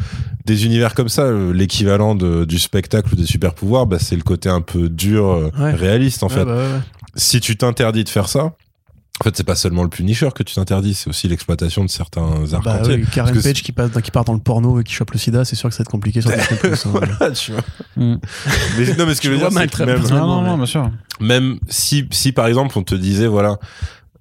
[0.45, 4.15] des univers comme ça, euh, l'équivalent de- du spectacle ou des super pouvoirs, bah, c'est
[4.15, 5.73] le côté un peu dur, euh, Ouais.
[5.75, 6.45] réaliste en Ouais, fait.
[6.45, 6.79] bah ouais, ouais.
[7.15, 10.55] Si tu t'interdis de faire ça, en fait, c'est pas seulement le Punisher que tu
[10.55, 14.25] t'interdis, c'est aussi l'exploitation de certains arcs Bah oui, Karen Page qui, passe, qui part
[14.25, 16.21] dans le porno et qui chope le sida, c'est sûr que ça va être compliqué
[16.21, 16.59] sur Disney+.
[16.63, 16.75] hein.
[16.85, 17.61] Voilà, tu vois.
[17.95, 18.15] Mm.
[18.79, 20.03] Mais, non, mais ce que je veux dire, c'est que très même, bien.
[20.03, 20.89] Non, Personnellement, non, mais- bien sûr.
[21.19, 23.59] même si, si par exemple on te disait voilà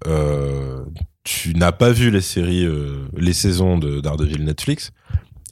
[0.07, 0.81] euh,
[1.25, 4.91] tu n'as pas vu les séries euh, les saisons de Daredevil Netflix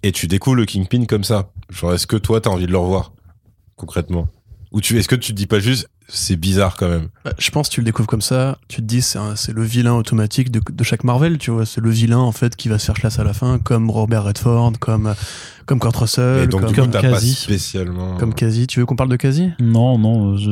[0.03, 1.53] et tu découvres le Kingpin comme ça.
[1.70, 3.12] Genre est-ce que toi t'as envie de le revoir
[3.77, 4.28] concrètement?
[4.73, 7.51] Ou tu est-ce que tu te dis pas juste c'est bizarre quand même Bah, je
[7.51, 10.60] pense que tu le découvres comme ça, tu te dis c'est le vilain automatique de,
[10.72, 13.18] de chaque Marvel, tu vois, c'est le vilain en fait qui va se faire classe
[13.18, 15.14] à la fin, comme Robert Redford, comme
[15.66, 17.35] comme Kurt Russell, et donc comme, du coup comme Kazi.
[17.35, 18.66] spécialement comme Kazi.
[18.66, 20.48] Tu veux qu'on parle de Kazi Non, non, je-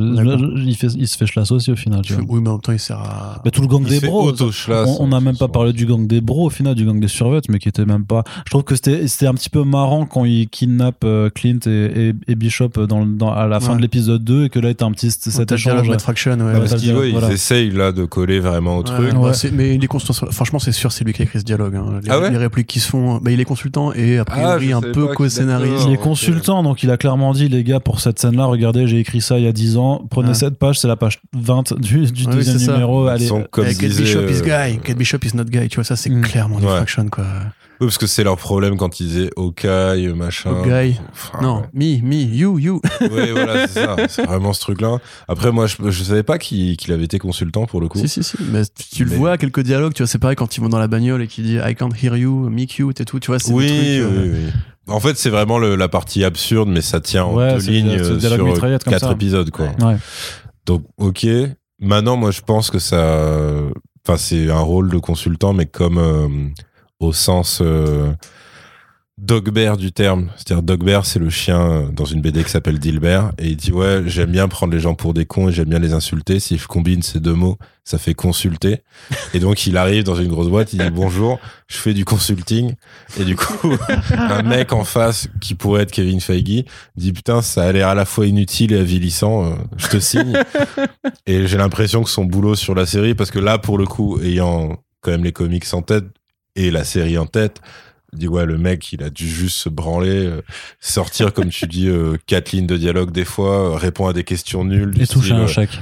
[0.63, 2.01] il, fait, il se fait chlasse aussi au final.
[2.03, 2.23] Tu vois.
[2.29, 3.41] Oui, mais en même temps il sert à.
[3.43, 4.31] Mais tout le gang il des bros.
[4.99, 7.07] On n'a hein, même pas parlé du gang des bros au final, du gang des
[7.07, 8.23] survettes, mais qui était même pas.
[8.45, 12.09] Je trouve que c'était c'était un petit peu marrant quand il kidnappe euh, Clint et,
[12.09, 13.77] et, et Bishop dans, à la fin Ouais.
[13.77, 15.09] de l'épisode 2 et que là, t'as un petit
[15.47, 17.27] T'as Fraction, ouais, Bah, parce qu'ils ouais, voilà.
[17.29, 19.51] ils essayent là de coller vraiment au Ouais, truc bah, Ouais.
[19.53, 21.75] mais il est constant- franchement, c'est sûr, c'est lui qui a écrit ce dialogue.
[21.75, 21.99] hein.
[22.03, 23.17] Les, Ah ouais les répliques qui se font.
[23.17, 25.85] Bah, il est consultant et a priori je un peu co-scénariste.
[25.87, 28.99] Il est consultant, donc il a clairement dit, les gars, pour cette scène-là, regardez, j'ai
[28.99, 32.05] écrit ça il y a 10 ans, prenez cette page, c'est la page 20 du,
[32.11, 33.07] du Ouais, deuxième numéro.
[33.07, 35.67] Allez, Eh, Bishop is euh, guy, Kate Bishop is not guy.
[35.69, 36.21] Tu vois, ça c'est Mm.
[36.21, 36.65] clairement du.
[36.65, 37.25] Fraction quoi.
[37.79, 40.51] Oui, parce que c'est leur problème quand ils disaient Hawkeye, machin.
[41.11, 42.81] Enfin, Non, me, me, you, you.
[43.01, 43.95] Ouais, voilà, c'est ça.
[44.09, 44.97] C'est vraiment ce truc-là.
[45.27, 47.99] Après, moi, je, je savais pas qu'il qu'il avait été consultant pour le coup.
[47.99, 48.35] Si, si, si.
[48.51, 50.79] Mais tu le Mais- vois, quelques dialogues, tu vois, c'est pareil quand ils vont dans
[50.79, 53.39] la bagnole et qu'il dit I can't hear you, me cute et tout, tu vois,
[53.39, 54.11] c'est Oui, des trucs.
[54.11, 54.51] oui, euh, oui.
[54.93, 57.71] En fait, c'est vraiment le- la partie absurde, mais ça tient en Ouais, deux c'est-
[57.71, 59.11] lignes c'est euh, dialogue sur comme quatre ça.
[59.11, 59.67] épisodes, quoi.
[59.81, 59.97] Ouais.
[60.65, 61.27] Donc, ok.
[61.79, 63.27] Maintenant, moi, je pense que ça.
[64.07, 66.27] Enfin, c'est un rôle de consultant, mais comme euh,
[66.99, 68.11] au sens euh,
[69.17, 70.29] dogbear du terme.
[70.35, 73.31] C'est-à-dire, dogbear, c'est le chien euh, dans une BD qui s'appelle Dilbert.
[73.39, 75.79] Et il dit Ouais, j'aime bien prendre les gens pour des cons et j'aime bien
[75.79, 76.39] les insulter.
[76.39, 78.83] Si je combine ces deux mots, ça fait consulter.
[79.33, 82.73] Et donc, il arrive dans une grosse boîte, il dit Bonjour, je fais du consulting.
[83.19, 83.75] Et du coup,
[84.11, 86.65] un mec en face qui pourrait être Kevin Feige
[86.95, 90.37] dit Putain, ça a l'air à la fois inutile et avilissant, euh, je te signe.
[91.25, 94.19] Et j'ai l'impression que son boulot sur la série, parce que là, pour le coup,
[94.21, 96.05] ayant quand même les comics en tête
[96.57, 97.61] et la série en tête,
[98.13, 100.41] dis ouais, le mec, il a dû juste se branler, euh,
[100.79, 104.23] sortir, comme tu dis, euh, quatre lignes de dialogue des fois, euh, répondre à des
[104.23, 104.93] questions nulles.
[104.99, 105.79] Et toucher style, un euh, chèque.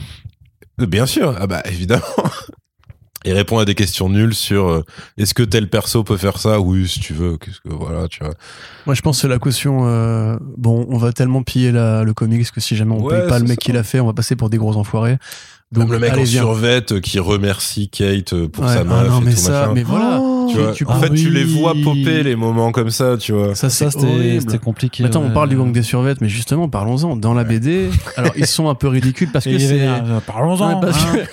[0.81, 2.03] euh, Bien sûr, ah bah évidemment.
[3.27, 4.83] Et répond à des questions nulles sur
[5.17, 6.59] est-ce que tel perso peut faire ça?
[6.59, 7.37] Oui, si tu veux.
[7.39, 8.35] Qu'est-ce que voilà, tu vois.
[8.85, 9.79] Moi, je pense que la caution.
[10.57, 13.39] bon, on va tellement piller la- le comics que si jamais on Ouais, paye pas
[13.39, 13.65] le mec ça.
[13.65, 15.17] qui l'a fait, on va passer pour des gros enfoirés.
[15.71, 16.41] Donc, Même le mec allez, en viens.
[16.43, 19.37] survette euh, qui remercie Kate euh, pour Ouais, sa ah meuf non, et mais tout
[19.37, 19.71] ça, machin.
[19.73, 20.19] mais voilà.
[20.21, 23.17] Oh Tu vois, tu- en ah fait, tu les vois popper les moments comme ça,
[23.17, 23.55] tu vois.
[23.55, 25.03] Ça, c'était compliqué.
[25.03, 27.15] Attends, on parle du gang des survettes, mais justement, parlons-en.
[27.15, 29.81] Dans la BD, alors ils sont un peu ridicules parce que c'est.
[29.81, 30.81] euh, Parlons-en.
[30.83, 30.91] Hein.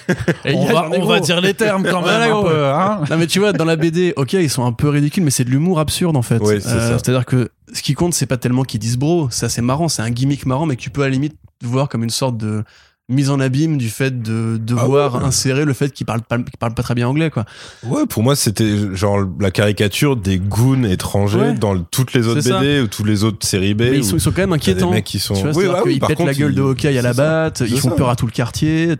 [0.09, 2.33] que- on, va, on va dire les termes quand même.
[2.33, 3.01] Un peu, hein.
[3.11, 5.45] Non mais tu vois dans la BD ok ils sont un peu ridicules mais c'est
[5.45, 6.99] de l'humour absurde en fait Oui, c'est ça.
[6.99, 9.61] c'est à dire que ce qui compte c'est pas tellement qu'ils disent bro ça c'est
[9.63, 12.11] marrant c'est un gimmick marrant mais que tu peux à la limite voir comme une
[12.11, 12.65] sorte de
[13.09, 15.25] mise en abîme du fait de devoir Ah ouais.
[15.27, 17.45] insérer le fait qu'il parle pas, qu'il parle pas très bien anglais, quoi.
[17.83, 21.55] Ouais, pour moi, c'était genre la caricature des goons étrangers Ouais.
[21.55, 22.61] dans toutes les autres ça.
[22.61, 23.81] BD ou toutes les autres séries B.
[23.83, 24.91] Mais ils sont, ils sont quand même des inquiétants.
[24.93, 25.35] mecs qui sont.
[25.35, 27.13] Tu vois, Oui, c'est-à-dire oui, qu'ils par pètent la gueule de ils- Hawkeye à la
[27.13, 27.97] batte, ils font ça.
[27.97, 28.95] peur à tout le quartier.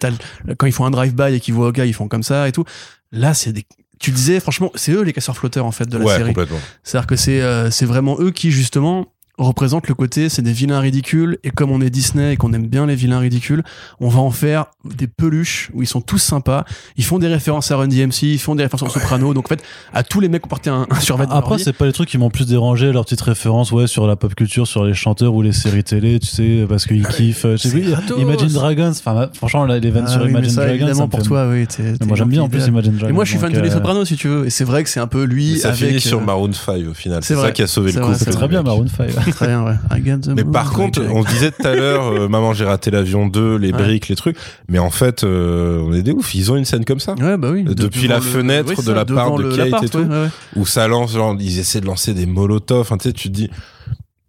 [0.59, 2.65] Quand ils font un drive-by et qu'ils voient Hawkeye, ils font comme ça et tout.
[3.13, 3.65] Là, c'est des.
[4.01, 6.35] Tu disais, franchement, c'est eux les casseurs flotteurs en fait de la ouais, série.
[6.83, 9.07] C'est-à-dire que c'est euh, c'est vraiment eux qui justement
[9.43, 12.67] représentent le côté c'est des vilains ridicules et comme on est Disney et qu'on aime
[12.67, 13.63] bien les vilains ridicules
[14.01, 16.65] on va en faire des peluches où ils sont tous sympas
[16.97, 19.49] ils font des références à Run DMC ils font des références au Soprano donc en
[19.49, 19.63] fait
[19.93, 22.09] à tous les mecs qui porté un, un survêt leur Après, c'est pas les trucs
[22.09, 25.35] qui m'ont plus dérangé, leurs petites références, ouais, sur la pop culture, sur les chanteurs
[25.35, 27.45] ou les séries télé, tu sais, parce qu'ils kiffent.
[27.45, 28.21] euh, je sais c'est plus.
[28.21, 30.75] Imagine Dragons, enfin, franchement, là, les vannes Ah sur oui, Imagine ça, Dragons.
[30.75, 32.67] évidemment ça me pour fait- toi oui t'es- Mais t'es moi, j'aime bien en plus.
[32.67, 33.09] Imagine Dragons.
[33.09, 34.83] et moi je suis fan de les euh, Sopranos si tu veux et c'est vrai
[34.85, 37.23] que c'est un peu lui Mais ça avec finit sur euh, Maroon 5 au final.
[37.23, 38.13] c'est ça qui a sauvé le coup.
[38.17, 39.09] C'est très bien, Maroon 5.
[39.33, 42.29] très bien ouais I got the Mais par contre, on disait tout à l'heure, euh,
[42.29, 43.79] Maman, j'ai raté l'avion 2, les Ouais.
[43.79, 44.37] briques, les trucs.
[44.69, 46.35] Mais en fait, euh, on est des oufs.
[46.35, 47.15] Ils ont une scène comme ça.
[47.15, 47.65] Ouais, bah oui.
[47.65, 49.99] Depuis la fenêtre oui, de la part de Kate et tout.
[49.99, 50.29] ouais, ouais, ouais.
[50.57, 52.81] Où ça lance, genre, ils essaient de lancer des molotovs.
[52.81, 53.51] Enfin, tu sais, tu te dis,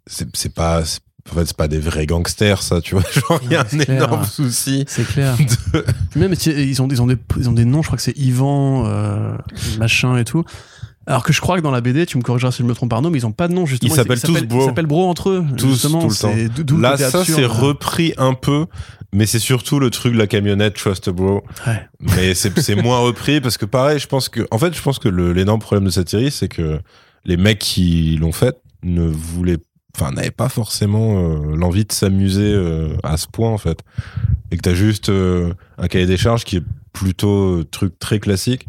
[0.08, 0.82] c'est pas,
[1.32, 3.04] en fait, c'est pas des vrais gangsters, ça, tu vois.
[3.14, 3.90] Genre, il y a un clair.
[3.90, 4.84] énorme souci.
[4.88, 5.36] C'est clair.
[5.74, 5.86] de-
[6.20, 8.84] Même ils ont, ils ont des ils ont des noms, je crois que c'est Yvan,
[8.86, 9.36] euh,
[9.80, 10.44] machin et tout.
[11.06, 12.94] Alors que je crois que dans la BD, tu me corrigeras si je me trompe
[12.94, 13.94] Arnaud, mais ils ont pas de nom justement.
[13.94, 14.62] Ils s'appellent tous bro.
[14.62, 15.46] Ils s'appellent bro entre eux.
[15.58, 18.68] Tous, justement, tout le d'où- le Là, ça, c'est repris un peu,
[19.12, 21.44] mais c'est surtout le truc de la camionnette Trust a Bro.
[21.68, 21.82] Ouais.
[22.16, 25.10] Mais c'est moins repris parce que pareil, je pense que, en fait, je pense que
[25.10, 26.80] l'énorme problème de cette série, c'est que
[27.26, 29.58] les mecs qui l'ont faite ne voulaient,
[29.98, 33.80] enfin, n'avaient pas forcément euh, l'envie de s'amuser euh, à ce point, en fait.
[34.52, 36.64] Et que t'as juste euh, un cahier des charges qui est
[36.94, 38.68] plutôt euh, truc très classique.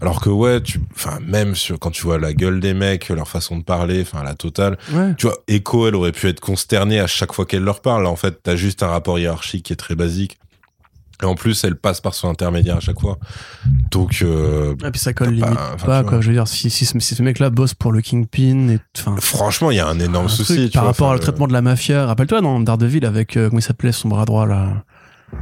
[0.00, 3.28] Alors que ouais, tu, enfin, même sur, quand tu vois la gueule des mecs, leur
[3.28, 5.14] façon de parler, enfin, la totale, Ouais.
[5.16, 8.02] tu vois, Echo, elle aurait pu être consternée à chaque fois qu'elle leur parle.
[8.04, 10.38] Là, en fait, t'as juste un rapport hiérarchique qui est très basique.
[11.22, 13.16] Et en plus, elle passe par son intermédiaire à chaque fois.
[13.92, 15.54] Donc, euh, Et puis ça colle limite
[15.86, 16.20] pas quoi.
[16.20, 18.78] Je veux dire, si, si, ce- si ce mec-là bosse pour le Kingpin, et
[19.20, 20.54] franchement, il y a un énorme un souci.
[20.56, 22.06] truc tu par vois, rapport au traitement de la mafia.
[22.06, 24.82] Rappelle-toi dans Daredevil avec euh, comment il s'appelait son bras droit là,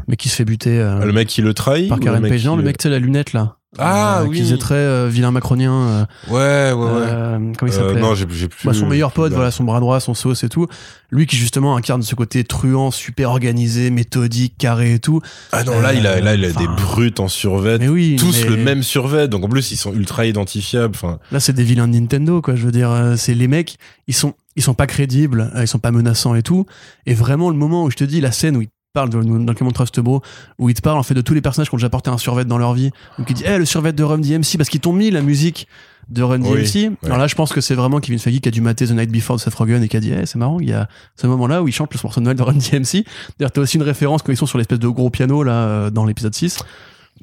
[0.08, 1.88] mais qui se fait buter euh, le, mec qui le trahit.
[1.88, 2.44] par Karen Page.
[2.46, 3.56] Non, le mec tu sais la lunette là.
[3.78, 4.38] Ah, Euh, oui.
[4.38, 5.72] Qui faisait très euh, vilain macronien.
[5.72, 7.06] euh, Ouais, ouais, ouais.
[7.08, 8.48] euh, comment il s'appelait non, j'ai plus.
[8.64, 10.66] Bah, son meilleur pote, voilà, son bras droit, son sauce et tout.
[11.12, 15.20] Lui qui justement incarne ce côté truand, super organisé, méthodique, carré et tout.
[15.52, 17.78] Ah non, là, il a, là, il a des brutes en survêt.
[17.78, 19.28] Mais oui, Tous mais le même survêt.
[19.28, 20.94] Donc, en plus, ils sont ultra identifiables.
[20.96, 22.56] Enfin, Là, c'est des vilains de Nintendo, quoi.
[22.56, 23.76] Je veux dire, c'est les mecs,
[24.08, 26.66] ils sont, ils sont pas crédibles, ils sont pas menaçants et tout.
[27.06, 29.54] Et vraiment, le moment où je te dis, la scène où il parle dans le
[29.54, 30.22] Clément Trust Bro,
[30.58, 32.18] où il te parle en fait de tous les personnages qui ont déjà porté un
[32.18, 32.90] survêt dans leur vie.
[33.18, 35.68] Donc il dit, eh, le survêt de Run DMC, parce qu'ils t'ont mis la musique
[36.08, 36.96] de Run Oui, DMC.
[37.04, 39.10] Alors là, je pense que c'est vraiment Kevin Feige qui a dû mater The Night
[39.12, 41.26] Before de Seth Rogen et qui a dit, eh, c'est marrant, il y a ce
[41.28, 43.04] moment-là où il chante le morceau de Noël de Run DMC.
[43.38, 45.90] D'ailleurs, t'as aussi une référence quand ils sont sur l'espèce de gros piano, là, euh,
[45.90, 46.58] dans l'épisode 6.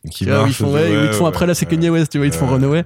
[0.10, 0.57] qui Tu vois, où ils marche.
[0.57, 2.38] font, ouais, où ils te font après, là, c'est Kanye West, tu vois, ils te
[2.38, 2.53] font Ouais.
[2.53, 2.84] Runaway.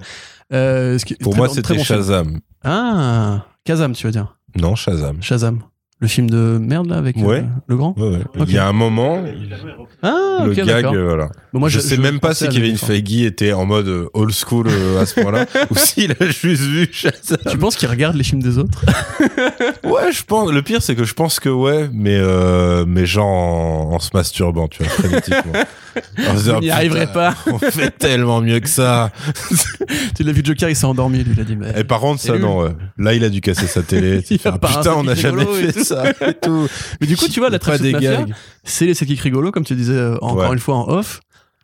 [0.52, 1.84] Euh, ce qui Pour moi, c'était bon.
[1.84, 2.40] Shazam.
[2.64, 5.22] Ah, Kazam, tu veux dire Non, Shazam.
[5.22, 5.60] Shazam.
[6.02, 8.18] Le film de merde, là, avec euh, le grand Ouais, ouais.
[8.48, 9.22] Il y a un moment,
[10.02, 11.28] Ah, le gag, euh, voilà.
[11.52, 12.76] Bon, moi, je, sais même pas si Kevin.
[12.76, 16.62] Feige était en mode euh, old school euh, à ce point-là, ou s'il a juste
[16.62, 17.38] vu Shazam.
[17.48, 18.84] Tu penses qu'il regarde les films des autres?
[19.84, 20.50] Ouais, je pense.
[20.50, 22.18] Le pire, c'est que je pense que ouais, mais
[22.86, 25.52] mais genre en, en se masturbant, tu vois, frénétiquement.
[26.18, 27.34] Il n'y arriverait pas.
[27.46, 29.10] On fait tellement mieux que ça.
[30.16, 31.56] Tu l'as vu Joker, il s'est endormi, lui, il a dit.
[31.56, 31.80] Mais...
[31.80, 32.42] Et par contre, ça, nul.
[32.42, 32.62] non.
[32.62, 32.70] ouais.
[32.96, 34.22] Là, il a dû casser sa télé.
[34.22, 35.91] Putain, on n'a jamais fait tout.
[35.94, 36.68] Ça et tout.
[37.00, 38.32] Mais du coup, tu vois, la gags.
[38.64, 40.52] c'est les séquelles rigolos, comme tu disais euh, encore Ouais.
[40.54, 41.20] une fois en off.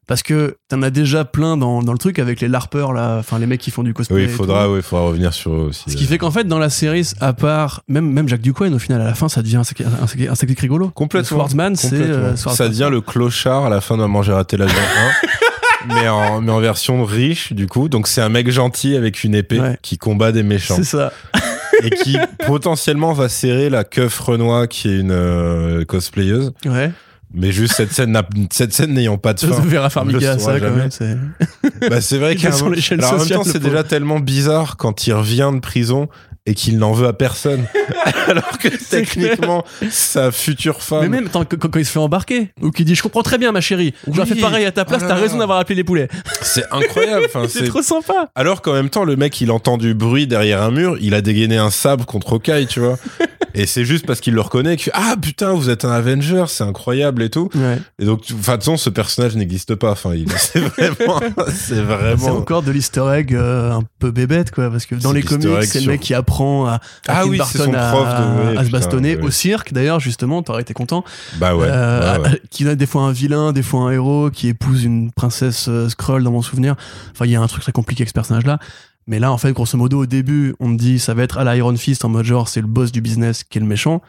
[0.06, 3.38] Parce que t'en as déjà plein dans, dans le truc avec les larpers, là, enfin
[3.38, 4.16] les mecs qui font du cosplay.
[4.16, 5.90] Oui, il faudra, oui, faudra revenir sur eux aussi.
[5.90, 8.78] Ce qui fait qu'en fait, dans la série, à part, même, même Jacques Ducoin, au
[8.78, 10.88] final, à la fin, ça devient un séquel rigolo.
[10.88, 11.36] Complètement.
[11.36, 11.92] Le Swordsman, c'est.
[11.92, 15.94] Euh, ça devient le clochard à la fin de Maman j'ai raté l'avion 1.
[15.94, 17.90] mais, en, mais en version riche, du coup.
[17.90, 19.78] Donc, c'est un mec gentil avec une épée Ouais.
[19.82, 20.76] qui combat des méchants.
[20.76, 21.12] C'est ça.
[21.82, 26.52] et qui potentiellement va serrer la keuf Renoir qui est une euh, cosplayeuse.
[26.64, 26.90] Ouais.
[27.34, 29.48] Mais juste cette scène, n'a- cette scène n'ayant pas de fin.
[29.48, 30.76] Vera le Farmiga, saura ça, quand jamais.
[30.78, 30.90] même.
[30.90, 33.64] c'est- Bah, c'est vrai Il qu'à un moment- Alors, en même temps, le c'est pauvre.
[33.64, 36.08] déjà tellement bizarre quand il revient de prison
[36.48, 37.66] et qu'il n'en veut à personne.
[38.26, 41.02] Alors que techniquement, sa future femme.
[41.02, 43.52] Mais même quand, quand il se fait embarquer, ou qu'il dit Je comprends très bien,
[43.52, 44.34] ma chérie, j'aurais Oui.
[44.36, 46.08] fait pareil à ta place, Oh t'as raison d'avoir appelé les poulets.
[46.42, 47.26] C'est incroyable.
[47.26, 48.30] Enfin, C'est trop sympa.
[48.34, 51.20] Alors qu'en même temps, le mec, il entend du bruit derrière un mur, il a
[51.20, 52.96] dégainé un sabre contre Hawkeye, tu vois.
[53.54, 56.62] Et c'est juste parce qu'il le reconnaît fait Ah putain, vous êtes un Avenger, c'est
[56.64, 57.48] incroyable et tout.
[57.54, 57.78] Ouais.
[57.98, 59.90] Et donc, de toute façon, ce personnage n'existe pas.
[59.92, 61.18] Enfin, c'est vraiment,
[61.48, 62.28] c'est C'est vraiment.
[62.36, 64.70] encore de l'easter egg euh, un peu bébête, quoi.
[64.70, 67.38] Parce que dans les comics, c'est le sur- mec qui apprend à, à Ah oui,
[67.38, 69.22] Barton à, de- ouais, à se putain, bastonner ouais.
[69.24, 69.72] au cirque.
[69.72, 71.04] D'ailleurs, justement, t'aurais été content.
[71.36, 71.66] Bah ouais.
[71.70, 72.42] Euh, ouais, ouais.
[72.50, 75.88] Qui a des fois un vilain, des fois un héros, qui épouse une princesse euh,
[75.88, 76.74] Skrull dans mon souvenir.
[77.12, 78.58] Enfin, il y a un truc très compliqué avec ce personnage-là.
[79.06, 81.44] Mais là, en fait, grosso modo, au début, on me dit ça va être à
[81.44, 84.02] la Iron Fist en mode genre c'est le boss du business qui est le méchant.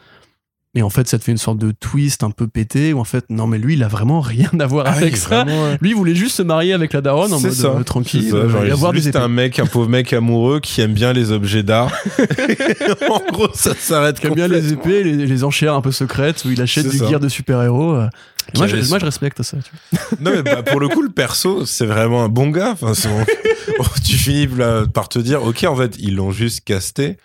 [0.75, 3.03] Et en fait, ça te fait une sorte de twist un peu pété où en
[3.03, 5.43] fait, non, mais lui, il a vraiment rien à voir Ah, avec ça.
[5.43, 5.77] vraiment, ouais.
[5.81, 8.23] Lui, il voulait juste se marier avec la daronne en mode ça, euh, tranquille.
[8.25, 11.11] c'est ça, euh, genre, avoir juste un mec, un pauvre mec amoureux qui aime bien
[11.11, 11.91] les objets d'art.
[13.09, 16.43] en gros, ça s'arrête qui aime bien les épées, les, les enchères un peu secrètes
[16.45, 17.09] où il achète du ça.
[17.09, 17.95] gear de super-héros.
[17.95, 18.07] euh.
[18.55, 19.57] Moi, je, avait- moi, je respecte ça.
[19.57, 20.01] tu vois.
[20.21, 22.75] Non, mais bah, pour le coup, le perso, c'est vraiment un bon gars.
[22.79, 22.93] Enfin,
[23.79, 27.17] oh, tu finis là, par te dire, ok, en fait, ils l'ont juste casté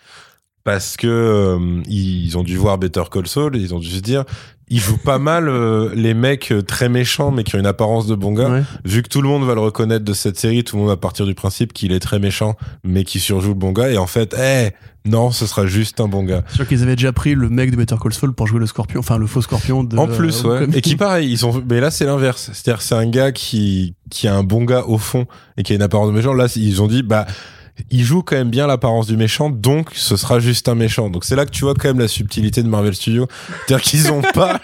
[0.65, 3.99] parce que euh, ils ont dû voir Better Call Saul et ils ont dû se
[3.99, 4.25] dire,
[4.67, 8.07] ils jouent pas mal euh, les mecs euh, très méchants mais qui ont une apparence
[8.07, 8.49] de bon gars.
[8.49, 8.63] Ouais.
[8.83, 10.97] Vu que tout le monde va le reconnaître de cette série, tout le monde va
[10.97, 13.91] partir du principe qu'il est très méchant mais qui surjoue le bon gars.
[13.91, 14.71] Et en fait, eh,
[15.05, 16.43] non, ce sera juste un bon gars.
[16.47, 18.65] C'est sûr qu'ils avaient déjà pris le mec de Better Call Saul pour jouer le
[18.65, 19.95] scorpion, enfin le faux scorpion de.
[19.97, 20.67] En plus, euh, ouais.
[20.73, 22.49] Et qui pareil, ils ont, mais là c'est l'inverse.
[22.53, 25.27] C'est-à-dire c'est un gars qui qui a un bon gars au fond
[25.57, 26.33] et qui a une apparence de méchant.
[26.33, 27.27] Là, ils ont dit bah
[27.89, 31.09] il joue quand même bien l'apparence du méchant, donc ce sera juste un méchant.
[31.09, 33.27] Donc c'est là que tu vois quand même la subtilité de Marvel Studios.
[33.67, 34.61] C'est-à-dire qu'ils ont pas,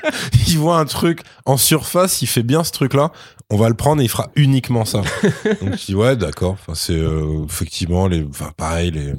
[0.48, 3.12] ils voient un truc en surface, il fait bien ce truc-là,
[3.50, 5.02] on va le prendre et il fera uniquement ça.
[5.62, 6.52] Donc tu dis ouais d'accord.
[6.54, 9.14] Enfin c'est euh, effectivement les, enfin pareil les,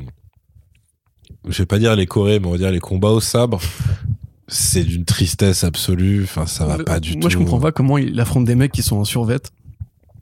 [1.48, 3.60] je vais pas dire les Corées, mais on va dire les combats au sabre.
[4.48, 6.24] C'est d'une tristesse absolue.
[6.24, 7.18] Enfin ça va Le- pas du tout.
[7.20, 9.38] Moi, je comprends pas comment il affronte des mecs qui sont en survêt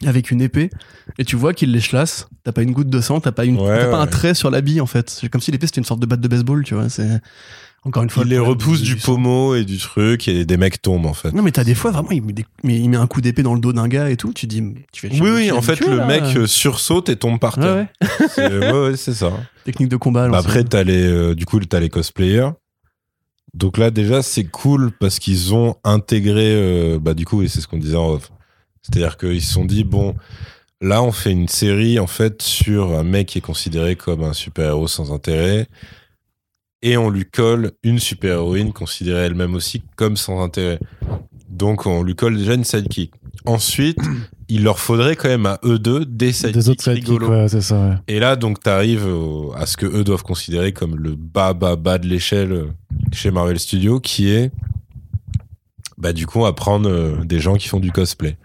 [0.06, 0.70] avec une épée
[1.18, 2.28] et tu vois qu'il les chlasse.
[2.44, 4.51] T'as pas une goutte de sang, t'as pas, une, Ouais, t'as pas un trait sur
[4.51, 5.10] l'habit en fait.
[5.10, 6.89] C'est comme si l'épée c'était une sorte de batte de baseball, tu vois.
[6.89, 7.20] C'est
[7.85, 8.22] encore une fois.
[8.24, 11.32] Il le les repousse du pommeau et du truc et des mecs tombent en fait.
[11.32, 13.43] Non, mais t'as des fois vraiment, il met, des- mais il met un coup d'épée
[13.43, 14.32] dans le dos d'un gars et tout.
[14.32, 14.62] Tu dis,
[14.93, 15.20] tu fais.
[15.20, 16.06] Oui, oui, en fait, le là.
[16.06, 17.86] mec euh, sursaute et tombe par terre.
[18.02, 18.09] ouais.
[18.28, 19.32] C'est- ouais, c'est ça.
[19.64, 20.28] Technique de combat.
[20.28, 22.51] Bah, après, t'as les, euh, du coup, t'as les cosplayers.
[23.55, 27.60] Donc là, déjà, c'est cool parce qu'ils ont intégré, euh, bah, du coup, et c'est
[27.60, 28.31] ce qu'on disait en off.
[28.82, 30.15] C'est-à-dire qu'ils se sont dit, bon,
[30.81, 34.32] là, on fait une série, en fait, sur un mec qui est considéré comme un
[34.32, 35.69] super-héros sans intérêt.
[36.82, 40.78] Et on lui colle une super-héroïne considérée elle-même aussi comme sans intérêt.
[41.51, 43.12] Donc, on lui colle déjà une sidekick.
[43.44, 43.98] Ensuite,
[44.48, 47.28] il leur faudrait quand même à eux deux des sidekicks Des autres sidekicks, rigolos.
[47.28, 47.94] ouais, c'est ça, ouais.
[48.09, 49.07] Et là, donc, t'arrives
[49.57, 52.69] à ce que eux doivent considérer comme le bas, bas, bas de l'échelle
[53.12, 54.51] chez Marvel Studios, qui est,
[55.98, 58.39] bah, du coup, à prendre euh, des gens qui font du cosplay.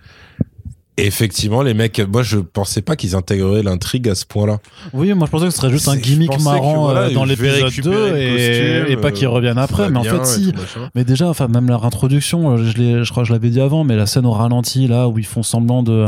[0.98, 4.60] Effectivement, les mecs, moi, je pensais pas qu'ils intégreraient l'intrigue à ce point-là.
[4.94, 7.14] Oui, moi je pensais que ce serait juste un gimmick pensais que, marrant voilà, euh,
[7.14, 9.90] dans l'épisode récupérer 2 le et, et pas qu'ils reviennent après.
[9.90, 10.54] Mais en fait, si.
[10.96, 13.60] Mais déjà, enfin, même leur introduction, euh, je, l'ai- je crois que je l'avais dit
[13.60, 16.08] avant, mais la scène au ralenti, là, où ils font semblant de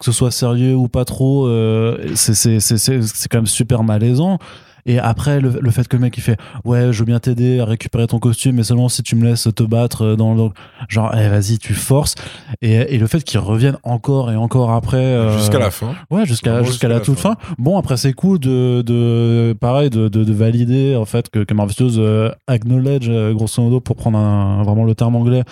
[0.00, 3.46] que ce soit sérieux ou pas trop, euh, c'est c'est- c'est- c'est- c'est quand même
[3.46, 4.38] super malaisant.
[4.86, 7.60] Et après, le, le fait que le mec il fait Ouais, je veux bien t'aider
[7.60, 10.50] à récupérer ton costume, mais seulement si tu me laisses te battre euh, dans le.
[10.88, 12.14] Genre, eh, vas-y, tu forces.
[12.62, 14.96] Et, et le fait qu'ils reviennent encore et encore après.
[14.96, 15.94] euh, Jusqu'à la fin.
[16.10, 17.34] Ouais, jusqu'à jusqu'à la toute fin.
[17.58, 21.52] Bon, après c'est cool de, de pareil de, de, de valider en fait que, que
[21.52, 25.42] Marvel Studios euh, acknowledge grosso modo pour prendre un, vraiment le terme anglais.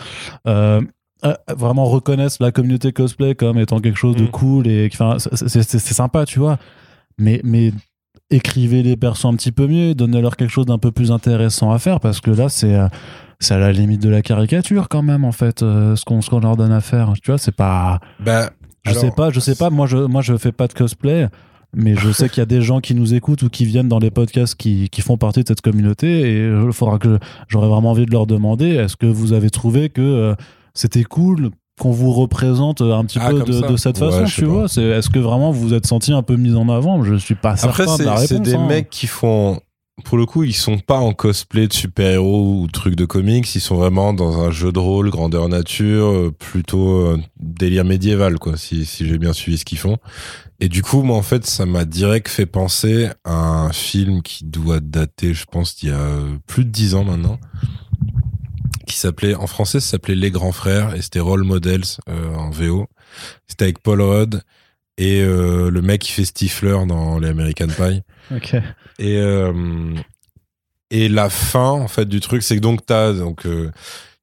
[0.46, 0.80] Euh,
[1.56, 4.28] vraiment reconnaissent la communauté cosplay comme étant quelque chose de Mm.
[4.28, 6.58] cool et enfin c'est sympa tu vois
[7.16, 7.72] mais mais
[8.34, 11.78] écrivez les persos un petit peu mieux donnez-leur quelque chose d'un peu plus intéressant à
[11.78, 12.88] faire parce que là c'est euh,
[13.40, 16.40] c'est à la limite de la caricature quand même en fait euh, ce qu'on qu'on
[16.40, 18.50] leur donne à faire tu vois c'est pas Bah,
[18.84, 19.70] je alors, sais pas, je sais pas.
[19.70, 21.28] Moi, je, moi, je fais pas de cosplay,
[21.74, 23.98] mais je sais qu'il y a des gens qui nous écoutent ou qui viennent dans
[23.98, 26.20] les podcasts qui, qui font partie de cette communauté.
[26.20, 29.88] Et il faudra que j'aurais vraiment envie de leur demander est-ce que vous avez trouvé
[29.88, 30.34] que euh,
[30.74, 34.42] c'était cool qu'on vous représente un petit Ah, peu de, cette Ouais, façon, je sais
[34.42, 34.52] tu pas.
[34.52, 37.02] vois Est-ce que vraiment vous vous êtes senti un peu mis en avant?
[37.02, 38.66] Je suis pas Après, certain de la c'est des hein.
[38.66, 39.60] mecs qui font.
[40.04, 43.54] Pour le coup, ils sont pas en cosplay de super-héros ou trucs de comics.
[43.54, 48.40] Ils sont vraiment dans un jeu de rôle, grandeur nature, euh, plutôt euh, délire médiéval,
[48.40, 49.98] quoi, si, si j'ai bien suivi ce qu'ils font.
[50.58, 54.44] Et du coup, moi, en fait, ça m'a direct fait penser à un film qui
[54.44, 57.38] doit dater, je pense, d'il y a euh, plus de dix ans maintenant.
[58.86, 62.50] Qui s'appelait, en français, ça s'appelait Les Grands Frères et c'était Role Models euh, en
[62.50, 62.86] VO.
[63.46, 64.42] C'était avec Paul Rudd
[64.98, 68.02] et euh, le mec qui fait Stifler dans les American Pie.
[68.34, 68.54] Ok.
[68.98, 69.94] Et, euh,
[70.90, 73.46] et la fin, en fait, du truc, c'est que donc t'as, donc,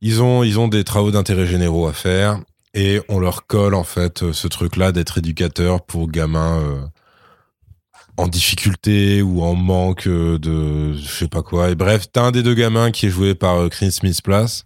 [0.01, 2.39] ils ont, ils ont des travaux d'intérêt généraux à faire
[2.73, 6.89] et on leur colle, en fait, ce truc-là d'être éducateur pour gamins,
[8.17, 11.69] en difficulté ou en manque euh, de je sais pas quoi.
[11.69, 14.65] Et bref, t'as un des deux gamins qui est joué par euh, Chris Smith Place.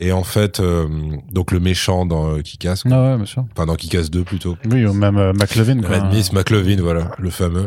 [0.00, 0.86] Et en fait, euh,
[1.32, 2.92] donc le méchant dans Kick-Ass, quoi.
[2.94, 3.44] Ah ouais, bien sûr.
[3.52, 4.56] enfin dans Kick-Ass 2 plutôt.
[4.70, 5.80] Oui, ou même euh, McLevin.
[5.80, 5.96] quoi.
[5.96, 7.66] Red Miss McLovin, voilà, le fameux,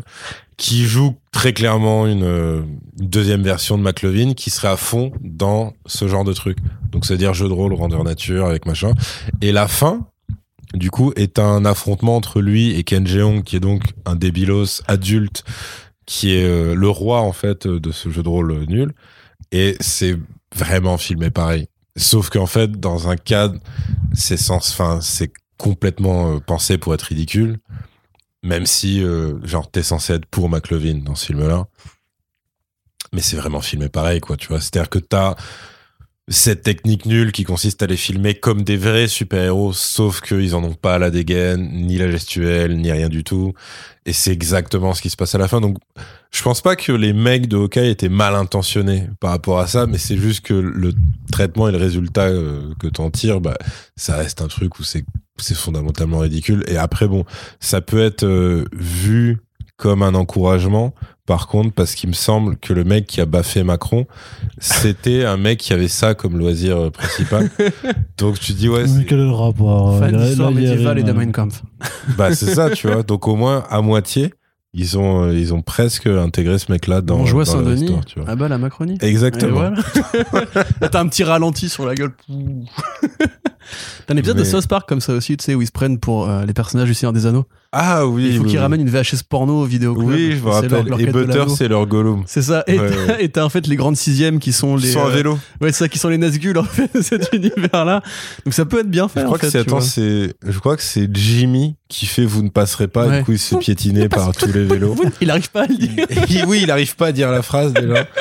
[0.55, 5.73] qui joue très clairement une, une deuxième version de McLovin qui serait à fond dans
[5.85, 6.57] ce genre de truc.
[6.93, 8.93] Donc c'est-à-dire jeu de rôle, grandeur nature, avec machin.
[9.41, 10.07] Et la fin,
[10.73, 14.81] du coup, est un affrontement entre lui et Ken Jeong, qui est donc un débilos
[14.87, 15.43] adulte,
[16.05, 18.93] qui est euh, le roi en fait euh, de ce jeu de rôle euh, nul.
[19.51, 20.17] Et c'est
[20.55, 21.67] vraiment filmé pareil.
[21.97, 23.59] Sauf qu'en fait, dans un cadre,
[24.13, 27.59] c'est sens, enfin, c'est complètement pensé pour être ridicule.
[28.43, 29.03] Même si,
[29.43, 31.67] genre, t'es censé être pour McLovin dans ce film-là.
[33.13, 34.61] Mais c'est vraiment filmé pareil, quoi, tu vois.
[34.61, 35.35] C'est-à-dire que t'as
[36.31, 40.63] cette technique nulle qui consiste à les filmer comme des vrais super-héros, sauf qu'ils en
[40.63, 43.53] ont pas la dégaine, ni la gestuelle, ni rien du tout.
[44.05, 45.61] Et c'est exactement ce qui se passe à la fin.
[45.61, 45.77] Donc,
[46.31, 49.85] je pense pas que les mecs de Hawkeye étaient mal intentionnés par rapport à ça,
[49.85, 50.93] mais c'est juste que le
[51.31, 53.57] traitement et le résultat euh, que t'en tires, bah,
[53.95, 55.05] ça reste un truc où c'est
[55.37, 56.63] c'est fondamentalement ridicule.
[56.67, 57.25] Et après, bon,
[57.59, 59.39] ça peut être euh, vu
[59.81, 60.93] comme un encouragement,
[61.25, 64.05] par contre, parce qu'il me semble que le mec qui a baffé Macron,
[64.59, 67.49] c'était un mec qui avait ça comme loisir euh, principal.
[68.19, 71.03] Donc tu dis, ouais, Mais c'est- quel est le rapport Fan Là- d'histoire médiévale et
[71.03, 71.63] de Mein Kampf.
[72.15, 73.01] bah, c'est ça, tu vois.
[73.01, 74.33] Donc au moins, à moitié,
[74.73, 77.85] ils ont, euh, ils ont presque intégré ce mec-là dans, On joue à dans Saint-Denis.
[77.85, 78.29] histoire, tu vois.
[78.29, 78.99] Ah bah la Macronie.
[79.01, 79.71] Exactement.
[80.31, 80.49] Voilà.
[80.91, 82.13] T'as un petit ralenti sur la gueule.
[84.07, 85.97] T'as un épisode de South Park comme ça aussi, tu sais, où ils se prennent
[85.99, 87.45] pour euh, les personnages du Seigneur des Anneaux.
[87.73, 88.25] Ah oui.
[88.31, 88.61] Il faut oui, qu'ils oui.
[88.63, 90.07] ramènent une VHS porno au vidéo club.
[90.09, 90.85] Oui, je me leur- rappelle.
[90.87, 92.23] leur Et Butter, c'est leur Gollum.
[92.27, 92.65] C'est ça.
[92.67, 93.23] Et Ouais, t'as- ouais.
[93.23, 94.89] et t'as en fait les grandes sixièmes qui sont les.
[94.89, 95.39] Ils sont à euh, vélo.
[95.61, 98.01] Ouais, c'est ça, qui sont les Nazgûl en fait de cet univers-là.
[98.45, 99.21] Donc ça peut être bien fait.
[99.21, 102.43] Je en crois que c'est, attends, c'est, je crois que c'est Jimmy qui fait vous
[102.43, 103.07] ne passerez pas.
[103.07, 103.19] Ouais.
[103.19, 104.95] Du coup, il se fait piétiner par tous les vélos.
[105.21, 105.75] Il arrive pas à le
[106.27, 106.45] dire.
[106.47, 108.05] Oui, il arrive pas à dire la phrase déjà.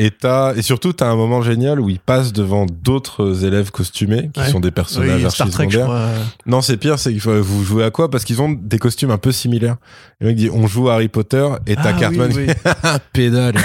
[0.00, 0.12] Et
[0.56, 4.48] et surtout, t'as un moment génial où il passe devant d'autres élèves costumés qui Ouais.
[4.50, 6.12] sont des personnages Oui, Star Trek, je archi-secondaires.
[6.14, 6.24] crois.
[6.46, 8.08] Non, c'est pire, c'est qu'il faut vous jouez à quoi?
[8.10, 9.76] Parce qu'ils ont des costumes un peu similaires.
[10.20, 12.46] Le mec dit on joue à Harry Potter et t'as Ah, Cartman oui,
[13.12, 13.56] pédale.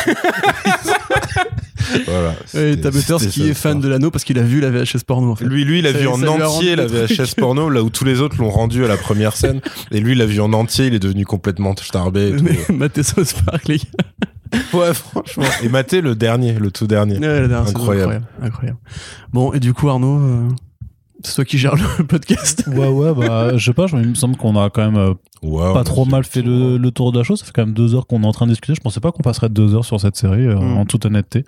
[2.08, 2.36] voilà.
[2.46, 5.32] C'était- t'as Butters qui est fan de l'anneau parce qu'il a vu la VHS porno
[5.32, 5.46] en fait.
[5.46, 6.88] Lui, lui, il a Ça- vu en entier la.
[6.88, 9.62] VHS porno, là où tous les autres l'ont rendu à la première scène.
[9.92, 12.30] Et lui, il l'a vu en entier, il est devenu complètement starbé.
[12.30, 12.34] et.
[12.42, 12.58] Mais
[13.68, 13.84] les gars.
[14.74, 15.44] Ouais, franchement.
[15.64, 17.18] Et Maté, le dernier, le tout dernier.
[17.20, 18.12] Ouais, la dernière saison, Incroyable.
[18.14, 18.28] incroyable.
[18.42, 18.78] incroyable.
[19.32, 20.50] Bon, et du coup, Arnaud, euh,
[21.24, 22.66] c'est toi qui gères le podcast.
[22.68, 25.14] Ouais, ouais, bah, je sais pas, je- il me semble qu'on a quand même euh,
[25.42, 27.40] Wow, pas trop mal fait le, le tour de la chose.
[27.40, 28.76] Ça fait quand même deux heures qu'on est en train de discuter.
[28.76, 30.78] Je pensais pas qu'on passerait deux heures sur cette série, euh, Mm.
[30.78, 31.44] en toute honnêteté.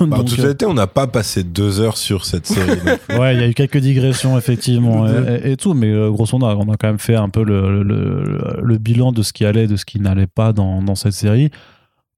[0.00, 2.78] Bah, en toute euh, honnêteté, on n'a pas passé deux heures sur cette série.
[3.18, 6.36] Ouais, il y a eu quelques digressions, effectivement, et, et- et tout, mais euh, grosso
[6.38, 9.32] modo, on a quand même fait un peu le, le- le- le bilan de ce
[9.32, 11.50] qui allait, de ce qui n'allait pas dans, dans cette série.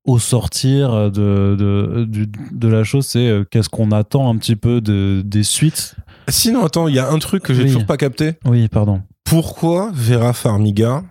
[0.07, 4.55] Au sortir de, de, du- de la chose, c'est euh, qu'est-ce qu'on attend un petit
[4.57, 5.97] peu de, des suites.
[6.29, 7.67] Sinon, attends, il y a un truc que j'ai Oui.
[7.69, 8.35] toujours pas capté.
[8.45, 9.03] Oui, pardon.
[9.25, 11.03] Pourquoi Vera Farmiga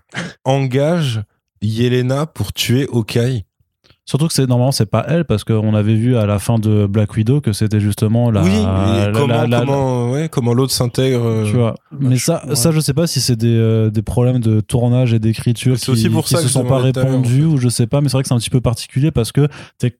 [0.45, 1.21] engage
[1.61, 3.43] Yelena pour tuer Hawkeye
[4.07, 6.85] Surtout que c'est normalement c'est pas elle parce qu'on avait vu à la fin de
[6.85, 10.71] Black Widow que c'était justement la, Oui, la- comment, la- la- comment, ouais, comment l'autre
[10.73, 11.73] s'intègre euh, tu vois.
[11.99, 12.55] Mais ça, ouais.
[12.55, 15.89] ça je sais pas si c'est des, euh, des problèmes de tournage et d'écriture qui,
[15.89, 17.99] aussi pour qui ça se sont pas répondus ou je sais pas.
[18.01, 19.47] Mais c'est vrai que c'est un petit peu particulier parce que
[19.79, 19.97] tec-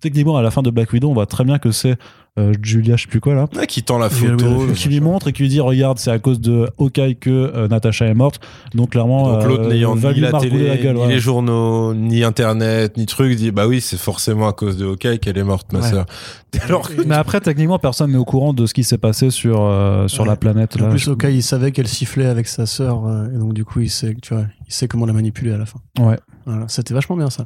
[0.00, 1.96] techniquement à la fin de Black Widow on voit très bien que c'est
[2.38, 4.66] euh, Julia je sais plus quoi là ouais, qui tend la photo.
[4.76, 7.66] qui lui montre et qui lui dit regarde c'est à cause de Hawkeye que euh,
[7.68, 8.40] Natasha est morte
[8.74, 11.08] donc clairement Donc l'autre euh, n'ayant ni la télé, la gueule, ni ouais.
[11.08, 15.18] les journaux, ni internet, ni truc, dit bah oui, c'est forcément à cause de Hawkeye
[15.18, 15.90] qu'elle est morte, ma Ouais.
[15.90, 16.06] sœur.
[16.62, 19.62] Alors que mais après techniquement personne n'est au courant de ce qui s'est passé sur
[19.62, 20.28] euh, sur Ouais.
[20.28, 23.38] la planète En là plus, Okai, il savait qu'elle sifflait avec sa sœur, euh, et
[23.38, 25.80] donc du coup, il sait, tu vois, il sait comment la manipuler à la fin.
[25.98, 26.16] Ouais.
[26.50, 27.44] Voilà, c'était vachement bien ça.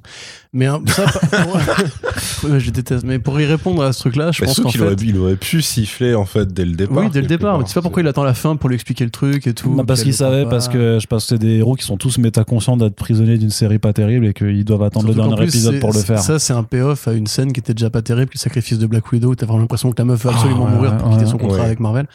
[0.53, 1.55] Mais hein, ça, pour-
[2.51, 3.05] Ouais, je déteste.
[3.05, 5.19] Mais pour y répondre à ce truc-là, je Bah, pense qu'en qu'il fait, aurait, il
[5.19, 6.99] aurait pu siffler en fait dès le départ.
[6.99, 7.59] oui, dès le départ.
[7.59, 9.55] Mais tu sais pas pourquoi il attend la fin pour lui expliquer le truc et
[9.55, 9.75] tout.
[9.75, 12.19] Non, parce qu'il savait, parce que je pense que c'est des héros qui sont tous
[12.19, 15.49] métaconscients d'être prisonniers d'une série pas terrible et qu'ils doivent attendre Surtout le dernier plus,
[15.49, 16.21] épisode pour le faire.
[16.21, 18.87] Ça, c'est un payoff à une scène qui était déjà pas terrible, le sacrifice de
[18.87, 21.09] Black Widow, où t'as vraiment l'impression que la meuf veut absolument Ah, ouais, mourir pour
[21.09, 21.65] ouais, quitter son contrat ouais.
[21.67, 22.07] avec Marvel.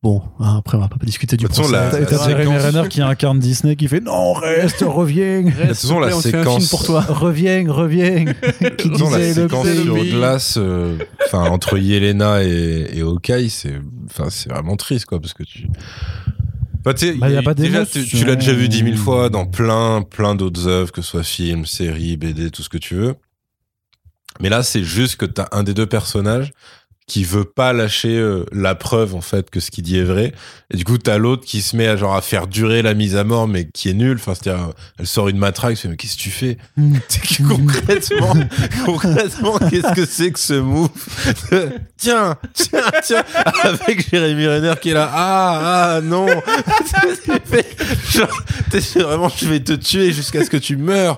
[0.00, 2.00] Bon, hein, après, on va pas discuter du De toute façon, procès.
[2.00, 5.66] la- T'as la séquence- Renner qui incarne Disney qui fait non reste reviens Reste, De
[5.66, 7.00] toute façon, la plaît, on te fait un séquence- film pour toi.
[7.00, 8.24] reviens reviens
[8.78, 10.96] qui la disait le séquence sur glace, euh,
[11.26, 13.74] enfin entre Yelena et, et Hawkeye, c'est,
[14.08, 15.66] enfin c'est vraiment triste quoi, parce que tu.
[16.96, 19.44] Sais, Bah, y a pas déjà, tu, tu l'as déjà vu dix mille fois dans
[19.46, 23.14] plein, plein d'autres œuvres, que ce soit films, séries, BD, tout ce que tu veux.
[24.40, 26.52] Mais là, c'est juste que t'as un des deux personnages
[27.08, 30.32] qui veut pas lâcher euh, la preuve en fait que ce qu'il dit est vrai.
[30.70, 33.16] Et du coup t'as l'autre qui se met à genre à faire durer la mise
[33.16, 34.18] à mort mais qui est nulle.
[34.20, 34.68] Enfin c'est à dire
[34.98, 38.34] elle sort une matraque mais qu'est-ce que tu fais que concrètement
[38.86, 40.90] concrètement qu'est-ce que c'est que ce move
[41.96, 43.24] tiens tiens tiens
[43.64, 45.10] avec Jérémy Renner qui est là.
[45.12, 46.26] Ah ah non.
[48.12, 51.16] Genre t'es vraiment je vais te tuer jusqu'à ce que tu meurs.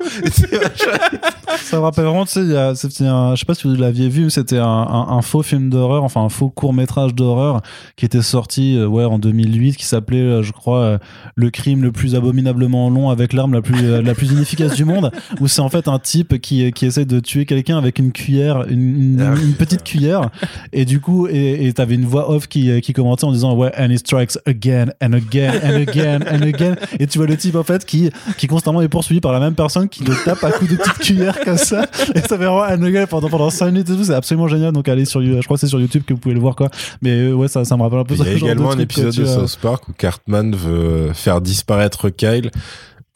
[1.64, 3.66] Ça me rappelle vraiment, tu sais, il y a- c'était un, je sais pas si
[3.68, 7.14] vous l'aviez vu, c'était un, un- un faux film d'horreur, enfin un faux court métrage
[7.14, 7.62] d'horreur
[7.96, 10.98] qui était sorti euh, ouais, en 2008, qui s'appelait, euh, je crois, euh,
[11.36, 15.10] Le crime le plus abominablement long avec l'arme la plus, la plus inefficace du monde,
[15.40, 18.64] où c'est en fait un type qui, qui essaie de tuer quelqu'un avec une cuillère,
[18.68, 18.80] une,
[19.20, 20.30] une- une petite cuillère,
[20.72, 23.90] et du coup, et t'avais une voix off qui, qui commentait en disant ouais, and
[23.90, 27.62] he strikes again and again and again and again, et tu vois le type en
[27.64, 30.70] fait qui, qui constamment est poursuivi par la même personne qui le tape à coups
[30.72, 31.86] de petites cuillères comme ça.
[32.14, 34.72] Et ça fait vraiment un gueule pendant pendant 5 minutes et tout c'est absolument génial.
[34.72, 36.68] Donc allez sur je crois que c'est sur YouTube que vous pouvez le voir quoi
[37.02, 38.82] mais euh, ouais ça, ça me rappelle un peu Il y a également un quoi,
[38.82, 39.24] épisode de.
[39.24, 42.50] South Park où Cartman veut faire disparaître Kyle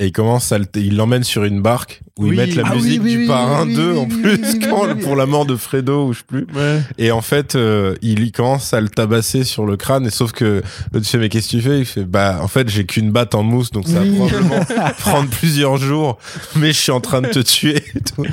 [0.01, 2.31] et il commence à le- il l'emmène sur une barque où Oui.
[2.31, 4.99] ils mettent la Ah musique oui, du oui, parrain oui, 2 oui, en plus quand-
[5.01, 6.81] pour la mort de Fredo ou je sais plus Ouais.
[6.99, 10.63] et en fait euh, il commence à le tabasser sur le crâne et sauf que
[10.93, 11.79] l'autre fait mais qu'est-ce que tu fais?
[11.79, 14.65] Il fait bah en fait j'ai qu'une batte en mousse donc ça va probablement
[14.99, 16.19] prendre plusieurs jours
[16.57, 18.25] mais je suis en train de te tuer et tout.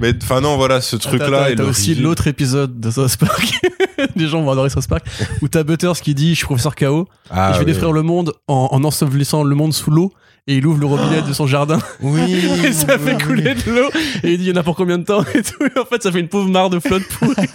[0.00, 3.52] mais enfin non voilà ce truc là attends, et aussi l'autre épisode de South Park.
[4.16, 5.04] Les gens vont adorer South Park.
[5.42, 7.06] Où t'as Butters qui dit Je suis professeur KO.
[7.28, 10.10] Ah, et je vais détruire le monde en, en ensevelissant le monde sous l'eau.
[10.50, 11.78] Et il ouvre le robinet de son jardin.
[12.00, 13.88] oui Et ça fait couler de l'eau.
[14.24, 15.64] Et il dit Il y en a pour combien de temps et tout.
[15.64, 17.36] Et en fait, ça fait une pauvre mare de flotte pourrie.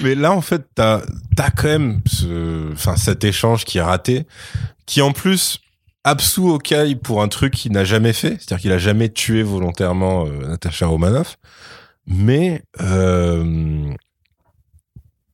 [0.00, 1.00] Mais là, en fait, t'as
[1.38, 4.26] as quand même ce, enfin, cet échange qui est raté,
[4.86, 5.58] qui en plus
[6.04, 10.26] absout Okai pour un truc qu'il n'a jamais fait, c'est-à-dire qu'il a jamais tué volontairement
[10.26, 11.36] euh, Natasha Romanoff.
[12.06, 13.92] Mais euh,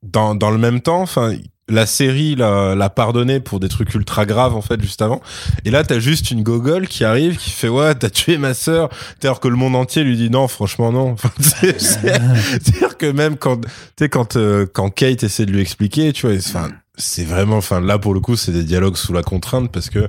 [0.02, 1.34] dans, dans le même temps, enfin,
[1.72, 5.20] la série l'a l'a pardonné pour des trucs ultra graves en fait juste avant.
[5.64, 8.88] Et là, t'as juste une gogole qui arrive, qui fait ouais, t'as tué ma sœur,
[9.24, 11.12] alors que le monde entier lui dit non, franchement non.
[11.12, 12.20] Enfin, c'est- c'est-
[12.62, 13.60] c'est-à-dire que même quand,
[13.96, 17.80] tu quand, euh, quand Kate essaie de lui expliquer, tu vois, enfin, c'est vraiment, enfin,
[17.80, 20.08] là, pour le coup, c'est des dialogues sous la contrainte parce que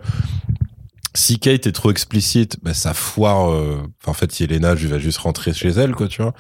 [1.16, 5.20] si Kate est trop explicite, bah, ça foire, euh, en fait, Yelena, je vais juste
[5.20, 6.34] rentrer chez elle, quoi, tu vois.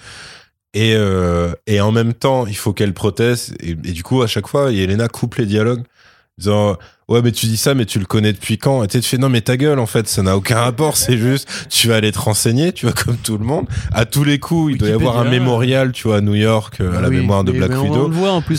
[0.73, 3.53] Et, euh, et en même temps, il faut qu'elle proteste.
[3.59, 5.83] Et, du coup, à chaque fois, Yelena coupe les dialogues.
[6.39, 6.77] Disant,
[7.09, 8.83] ouais, mais tu dis ça, mais tu le connais depuis quand?
[8.83, 10.97] Et tu fais, non, mais ta gueule, en fait, ça n'a aucun rapport.
[10.97, 13.67] C'est juste, tu vas aller te renseigner, tu vois, comme tout le monde.
[13.91, 15.39] À tous les coups, il doit y avoir un Wikipédia.
[15.39, 18.11] mémorial, tu vois, à New York, euh, à la Oui, mémoire de Black Widow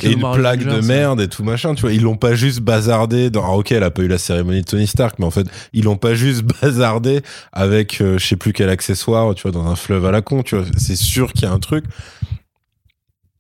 [0.03, 3.31] et une plaque de merde et tout machin tu vois ils l'ont pas juste bazardé
[3.31, 5.47] dans ah, ok elle a pas eu la cérémonie de Tony Stark mais en fait
[5.73, 7.23] ils l'ont pas juste bazardé
[7.53, 10.43] avec euh, je sais plus quel accessoire tu vois dans un fleuve à la con
[10.43, 11.85] tu vois c'est sûr qu'il y a un truc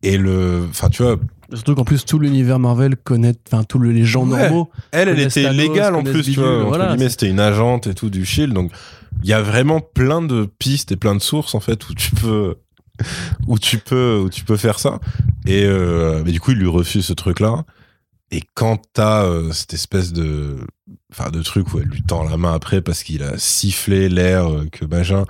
[0.02, 1.16] et le enfin tu vois
[1.54, 4.40] Surtout qu'en plus, tout l'univers Marvel connaît, enfin, tous le- les gens Ouais.
[4.48, 4.70] normaux.
[4.92, 7.94] elle elle était Thanos, légale en plus tu vois Bidule, voilà, c'était une agente et
[7.94, 8.72] tout du Shield donc
[9.22, 12.10] il y a vraiment plein de pistes et plein de sources en fait où tu
[12.14, 12.56] peux
[13.46, 14.98] où tu peux où tu peux faire ça
[15.46, 17.64] et euh, mais du coup il lui refuse ce truc là
[18.30, 20.56] et quand t'as euh, cette espèce de
[21.12, 24.48] enfin de truc où elle lui tend la main après parce qu'il a sifflé l'air
[24.50, 25.24] euh, que machin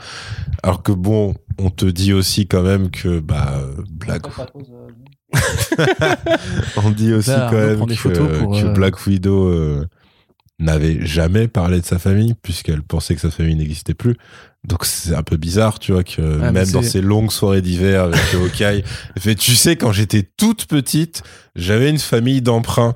[0.63, 3.61] alors que bon on te dit aussi quand même que bah
[3.91, 4.23] Black
[6.77, 9.87] on dit aussi Là, quand même que, photos pour, que euh, Black Widow euh,
[10.59, 14.17] n'avait jamais parlé de sa famille puisqu'elle pensait que sa famille n'existait plus.
[14.65, 18.05] Donc c'est un peu bizarre, tu vois, que mais même dans ces longues soirées d'hiver
[18.05, 18.83] avec Hawkeye,
[19.19, 21.23] fait, tu sais, quand j'étais toute petite,
[21.55, 22.95] j'avais une famille d'emprunt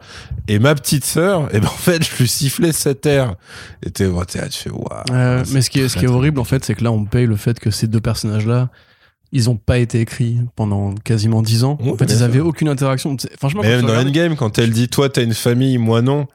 [0.49, 3.35] et ma petite sœur, et ben en fait, je lui sifflais cet air.
[3.85, 5.43] Et t'es, là, tu fais, waouh.
[5.53, 7.27] Mais ce qui est, ce qui est horrible, en fait, c'est que là, on paye
[7.27, 8.71] le fait que ces deux personnages-là,
[9.33, 11.79] ils ont pas été écrits pendant quasiment dix ans.
[11.83, 12.25] Ouais, en fait, ils sûr.
[12.25, 13.17] avaient aucune interaction.
[13.39, 16.27] Franchement, Mais même dans regardes- Endgame, quand elle dit, toi, t'as une famille, moi non.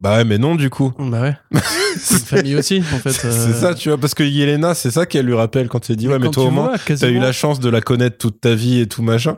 [0.00, 0.92] Bah ouais, mais non, du coup.
[0.98, 1.36] Bah ouais.
[1.96, 3.12] c'est une famille aussi, en fait.
[3.12, 5.94] C'est euh, ça, tu vois, parce que Yelena, c'est ça qu'elle lui rappelle quand elle
[5.94, 8.56] dit, ouais, mais toi au moins, T'as eu la chance de la connaître toute ta
[8.56, 9.36] vie et tout machin.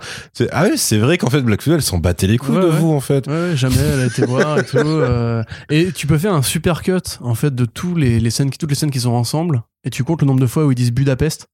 [0.52, 2.68] Ah oui, c'est vrai qu'en fait Black Widow, elle s'en battait les couilles Ouais, de
[2.68, 2.78] ouais.
[2.78, 3.26] vous en fait.
[3.26, 4.76] Ouais, ouais, jamais elle a été voir et tout.
[4.78, 8.48] euh, Et tu peux faire un super cut en fait de tous les, les scènes,
[8.48, 10.76] toutes les scènes qui sont ensemble et tu comptes le nombre de fois où ils
[10.76, 11.48] disent Budapest.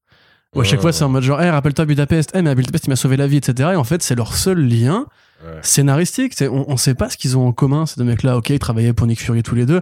[0.55, 2.85] Où à chaque fois c'est en mode genre, hey, rappelle-toi Budapest, hey, mais à Budapest
[2.87, 3.69] il m'a sauvé la vie, etc.
[3.73, 5.05] Et en fait c'est leur seul lien
[5.61, 6.35] scénaristique.
[6.41, 8.37] On, on sait pas ce qu'ils ont en commun ces deux mecs-là.
[8.37, 9.81] Ok, ils travaillaient pour Nick Fury tous les deux.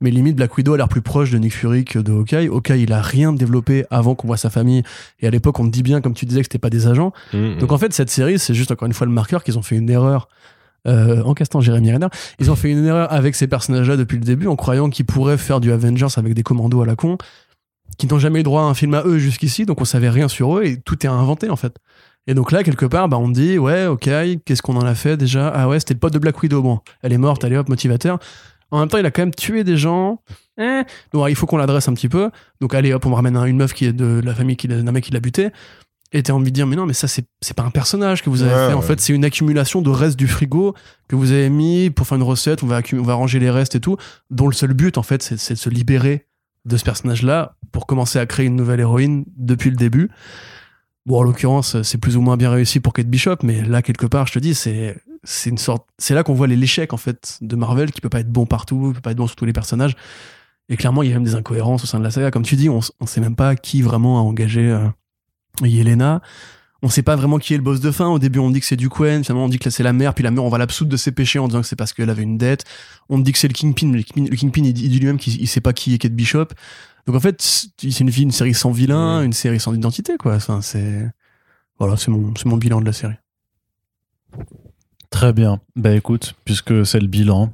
[0.00, 2.46] Mais limite, Black Widow a l'air plus proche de Nick Fury que de Hawkeye.
[2.48, 4.82] Hawkeye, il a rien développé avant qu'on voit sa famille.
[5.20, 7.12] Et à l'époque, on te dit bien, comme tu disais, que c'était pas des agents.
[7.32, 9.62] Mm, Donc en fait, cette série, c'est juste encore une fois le marqueur qu'ils ont
[9.62, 10.28] fait une erreur
[10.86, 12.06] euh, en castant Jérémy Renner.
[12.38, 15.38] Ils ont fait une erreur avec ces personnages-là depuis le début en croyant qu'ils pourraient
[15.38, 17.18] faire du Avengers avec des commandos à la con,
[17.98, 20.28] qui n'ont jamais eu droit à un film à eux jusqu'ici, donc on savait rien
[20.28, 21.76] sur eux et tout est inventé en fait.
[22.26, 24.08] Et donc là, quelque part, bah, on dit, ouais, ok,
[24.44, 25.48] qu'est-ce qu'on en a fait déjà?
[25.48, 26.60] Ah ouais, c'était le pote de Black Widow.
[26.62, 28.18] Bon, elle est morte, allez hop, motivateur.
[28.70, 30.20] En même temps, il a quand même tué des gens.
[30.60, 30.82] Eh.
[31.14, 32.30] Donc il faut qu'on l'adresse un petit peu.
[32.60, 34.92] Donc allez hop, on me ramène un- une meuf qui est de la famille d'un
[34.92, 35.48] mec qui l'a buté.
[36.12, 38.30] Et t'as envie de dire, mais non, mais ça, c'est c'est pas un personnage que
[38.30, 38.72] vous avez Ouais, fait.
[38.74, 38.86] En ouais.
[38.86, 40.74] fait, c'est une accumulation de restes du frigo
[41.08, 42.62] que vous avez mis pour faire une recette.
[42.62, 43.96] On va, on va ranger les restes et tout.
[44.30, 46.26] Dont le seul but, en fait, c'est de se libérer
[46.68, 50.10] de ce personnage-là pour commencer à créer une nouvelle héroïne depuis le début.
[51.06, 54.06] Bon, en l'occurrence, c'est plus ou moins bien réussi pour Kate Bishop, mais là, quelque
[54.06, 55.00] part, je te dis, c'est
[55.46, 55.88] une sorte.
[55.96, 58.92] C'est là qu'on voit l'échec, en fait, de Marvel, qui peut pas être bon partout,
[58.94, 59.96] peut pas être bon sur tous les personnages.
[60.68, 62.30] Et clairement, il y a même des incohérences au sein de la saga.
[62.30, 64.86] Comme tu dis, on, on sait même pas qui vraiment a engagé euh,
[65.62, 66.20] Yelena.
[66.82, 68.06] On sait pas vraiment qui est le boss de fin.
[68.06, 69.24] Au début, on dit que c'est du Quen.
[69.24, 70.14] Finalement, on dit que c'est la mère.
[70.14, 72.10] Puis la mère, on va l'absoudre de ses péchés en disant que c'est parce qu'elle
[72.10, 72.64] avait une dette.
[73.08, 73.88] On dit que c'est le Kingpin.
[73.88, 75.94] mais Le Kingpin, le Kingpin, il dit il dit lui-même qu'il il sait pas qui
[75.94, 76.46] est Kate Bishop.
[77.06, 80.36] Donc en fait, c'est une, série sans vilain, une série sans identité, quoi.
[80.36, 81.10] Enfin, c'est.
[81.78, 83.14] Voilà, c'est mon, c'est mon bilan de la série.
[85.10, 85.60] Très bien.
[85.74, 87.52] Bah écoute, puisque c'est le bilan,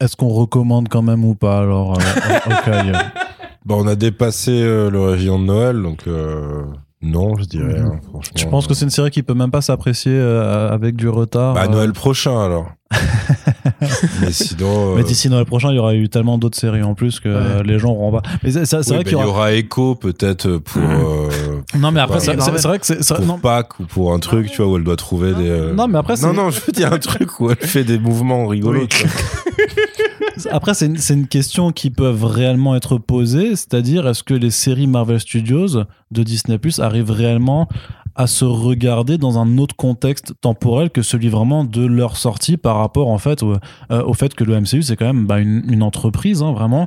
[0.00, 2.02] est-ce qu'on recommande quand même ou pas alors euh,
[2.46, 2.92] ok, euh,
[3.66, 6.62] Bon, on a dépassé euh, le réveillon de Noël, donc euh,
[7.02, 7.78] non, je dirais.
[7.80, 7.86] Mhm.
[7.86, 8.32] hein, franchement.
[8.34, 11.54] Tu penses que c'est une série qui peut même pas s'apprécier euh, avec du retard
[11.54, 12.66] Bah, euh, Noël prochain alors.
[14.20, 14.92] Mais sinon.
[14.92, 17.60] euh, Mais d'ici Noël prochain, il y aura eu tellement d'autres séries en plus que
[17.62, 18.22] les gens auront pas.
[18.42, 19.38] Mais c'est c'est oui, vrai bah, qu'il y il y aura.
[19.38, 21.28] aura Echo peut-être pour, euh,
[21.78, 23.02] Non, mais après, c'est c'est- c'est vrai que c'est.
[23.02, 25.48] ça- pour non, Pâques ou pour un truc, tu vois, où elle doit trouver des.
[25.48, 27.84] euh, Non, mais après, c'est- Non, non, je veux dire un truc où elle fait
[27.84, 28.82] des mouvements rigolos.
[28.82, 28.88] Oui.
[30.50, 34.50] Après, c'est une, c'est une question qui peuvent réellement être posées, c'est-à-dire est-ce que les
[34.50, 37.68] séries Marvel Studios de Disney Plus arrivent réellement
[38.18, 42.76] à se regarder dans un autre contexte temporel que celui vraiment de leur sortie par
[42.78, 43.56] rapport en fait au,
[43.90, 46.86] euh, au fait que le MCU c'est quand même bah, une, une entreprise hein, vraiment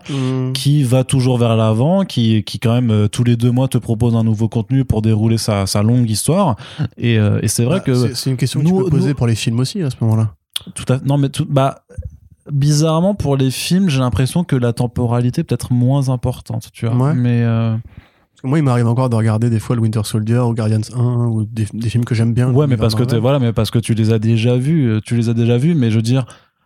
[0.56, 3.77] qui va toujours vers l'avant, qui, qui quand même euh, tous les deux mois te
[3.77, 6.56] propose un nouveau contenu pour dérouler sa, sa longue histoire.
[6.97, 9.10] Et, euh, et c'est vrai Bah, que c'est- une question que nous- tu peux poser
[9.10, 10.34] nous- pour les films aussi à ce moment-là.
[10.73, 11.84] tout à non mais tout bah
[12.51, 16.95] bizarrement pour les films j'ai l'impression que la temporalité est peut-être moins importante tu vois
[16.95, 17.13] Ouais.
[17.13, 17.71] mais euh,
[18.31, 20.81] Parce que moi, il m'arrive encore de regarder des fois le Winter Soldier ou Guardians
[20.95, 22.51] 1 ou des, des films que j'aime bien.
[22.51, 25.15] ouais mais parce que voilà mais parce que tu les as déjà vus euh, tu
[25.15, 26.26] les as déjà vus mais je veux dire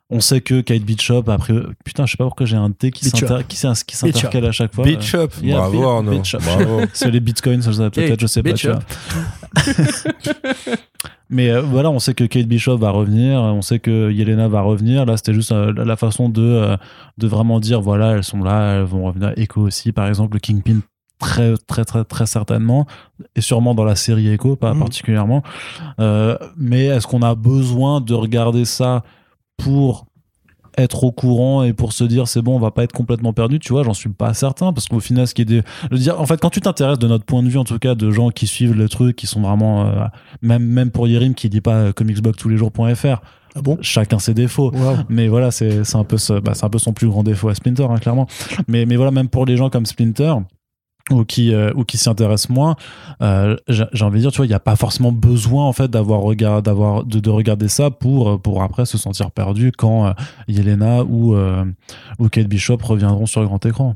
[0.10, 3.10] on sait que Kate Bishop après putain je sais pas pourquoi j'ai un T qui
[3.10, 3.26] Bishop.
[3.26, 6.22] s'inter- qui s'in- qui s'intercale à chaque fois Bitch up, Yeah, bravo Arnaud.
[6.42, 6.82] Bravo.
[6.94, 8.80] c'est les bitcoins ça, ça, peut-être je sais pas Bitch tu vois.
[11.30, 14.62] mais euh, voilà on sait que Kate Bishop va revenir on sait que Yelena va
[14.62, 15.06] revenir.
[15.06, 16.78] Là c'était juste euh, la façon de euh,
[17.18, 19.34] de vraiment dire voilà elles sont là elles vont revenir.
[19.38, 20.80] Echo aussi par exemple le Kingpin
[21.20, 22.86] très très très très certainement
[23.36, 24.80] et sûrement dans la série Echo pas Mhm.
[24.80, 25.44] particulièrement.
[26.58, 29.04] Mais est-ce qu'on a besoin de regarder ça
[29.58, 30.06] pour
[30.78, 33.60] être au courant et pour se dire c'est bon on va pas être complètement perdu
[33.60, 36.02] tu vois j'en suis pas certain parce qu'au final ce qui est des je veux
[36.02, 38.12] dire en fait quand tu t'intéresses de notre point de vue en tout cas de
[38.12, 40.06] gens qui suivent le truc qui sont vraiment euh,
[40.42, 43.22] même même pour Yerim qui dit pas euh, comicsbox tous les jours.fr
[43.56, 43.78] Ah bon?
[43.82, 44.72] chacun ses défauts.
[45.10, 47.50] Mais voilà c'est c'est un peu ce- bah, c'est un peu son plus grand défaut
[47.50, 48.28] à Splinter hein, clairement.
[48.68, 50.34] Mais mais voilà même pour les gens comme Splinter
[51.12, 52.76] ou qui euh, ou qui s'y intéressent moins
[53.22, 55.90] euh, j'ai envie de dire tu vois il n'y a pas forcément besoin en fait
[55.92, 60.08] d'avoir regard d'avoir de, de regarder ça pour euh, pour après se sentir perdu quand
[60.08, 60.12] euh,
[60.48, 61.36] Yelena ou
[62.20, 63.96] ou Kate Bishop reviendront sur le grand écran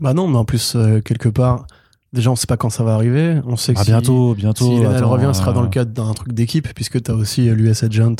[0.00, 1.66] Bah non, mais en plus, quelque part,
[2.12, 3.38] déjà, on sait pas quand ça va arriver.
[3.46, 5.62] On sait que ah, si- bientôt bientôt Si Elena elle attends, revient, ce sera dans
[5.62, 8.16] le cadre d'un truc d'équipe, puisque tu as aussi l'US Agent,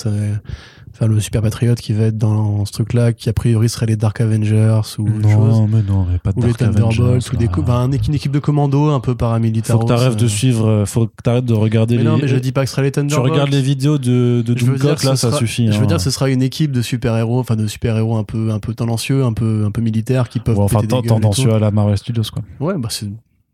[0.93, 3.97] enfin le Super Patriot qui va être dans ce truc-là, qui a priori serait les
[3.97, 5.59] Dark Avengers ou autre chose.
[5.61, 7.53] non mais non mais pas de Ou les Dark Thunderbolts, Avengers, ou des là.
[7.67, 9.77] bah, un- une équipe de commando un peu paramilitaire.
[9.77, 12.29] faut que t'arrêtes de suivre euh, faut que t'arrêtes de regarder Mais les non, mais
[12.29, 13.31] je dis pas que ce sera les tu Thunderbolts.
[13.33, 15.87] regardes les vidéos de, de Doomcock là ça sera- suffit Je veux hein.
[15.87, 19.25] dire, ce sera une équipe de super-héros, enfin de super-héros un peu, un peu tendancieux,
[19.25, 20.59] un peu, un peu militaires qui peuvent.
[20.59, 22.43] Ouais, enfin tendancieux à la Marvel Studios quoi.
[22.61, 23.07] Ouais, bah c'est.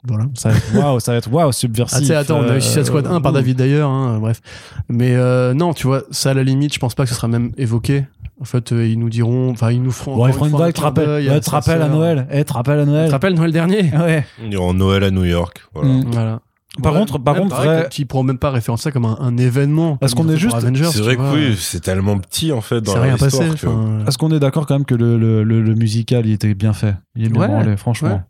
[0.07, 0.27] Voilà.
[0.35, 2.85] ça va être waouh ça va être waouh subversif Ah, attends, on a eu Suicide
[2.85, 4.41] Squad 1 par euh, David d'ailleurs, hein, bref.
[4.89, 7.29] Mais euh, non, tu vois, ça à la limite, je pense pas que ce sera
[7.29, 8.05] même évoqué.
[8.41, 10.17] En fait, euh, ils nous diront, enfin, ils nous feront.
[10.17, 10.87] Bon, ils feront une blague, te ouais,
[11.83, 11.89] à.
[11.89, 13.07] Noël, eh, te rappelles à Noël.
[13.09, 14.27] te rappelles Noël dernier Ouais.
[14.45, 15.63] Ils iront Noël à New York.
[15.75, 15.89] Voilà.
[15.91, 16.05] Mm.
[16.13, 16.41] Voilà.
[16.83, 19.39] Par Ouais, contre, par contre, vrai- Ils pourront même pas référencer ça comme un, un
[19.39, 19.97] événement.
[19.97, 23.01] Parce qu'on est juste- Avengers, C'est vrai que oui, c'est tellement petit en fait dans
[23.01, 23.45] rien passé.
[24.07, 26.75] Est-ce qu'on est d'accord quand même que le, le, le, le musical il était bien
[26.75, 26.95] fait?
[27.15, 28.09] Il est bien Ouais, branlé, franchement.
[28.11, 28.21] ouais.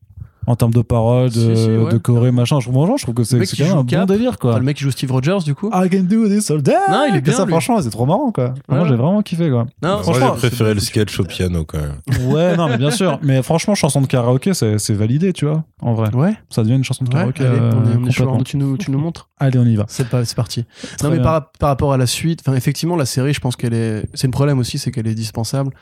[0.47, 1.93] En termes de paroles, de, Si, si, ouais.
[1.93, 4.51] de choré, machin, je, je trouve que c'est quand même un bon délire quoi.
[4.51, 5.71] enfin, le mec qui joue Steve Rogers, du coup.
[5.75, 6.73] I can do this all day.
[6.89, 7.51] Non, il est Et bien, Ça, lui.
[7.51, 8.55] franchement, c'est trop marrant quoi.
[8.69, 8.89] Moi, Ouais.
[8.89, 9.67] j'ai vraiment kiffé quoi.
[9.83, 11.97] non, Moi franchement, j'ai préféré le sketch au piano quand même.
[12.33, 13.19] Ouais, non, mais bien sûr.
[13.23, 16.15] Mais franchement, chanson de karaoké, c'est c'est validé, tu vois, en vrai.
[16.15, 17.45] Ouais, Ça devient une chanson de ouais, karaoké.
[17.45, 18.25] allez, euh, on est, on est chaud.
[18.25, 18.45] complètement.
[18.45, 19.85] Tu nous, tu nous montres Allez, on y va.
[19.89, 20.65] C'est pas, c'est parti.
[20.99, 23.57] Très non, mais par, par rapport à la suite, enfin, effectivement, la série, je pense
[23.57, 24.07] qu'elle est.
[24.15, 25.73] C'est le problème aussi, c'est qu'elle est dispensable.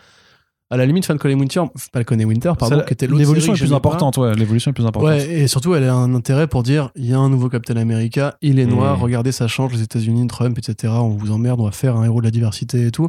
[0.71, 1.63] À la limite, Falcon et Winter,
[1.93, 3.77] Falcon et Winter, pardon, qui était l'autre L'évolution est plus pas.
[3.77, 4.35] importante, ouais.
[4.35, 5.11] L'évolution est plus importante.
[5.11, 7.77] Ouais, et surtout, elle a un intérêt pour dire il y a un nouveau Captain
[7.77, 9.03] America, il est noir, Mm.
[9.03, 10.93] regardez, ça change, les États-Unis, Trump, etc.
[10.97, 13.09] On vous emmerde, on va faire un héros de la diversité et tout.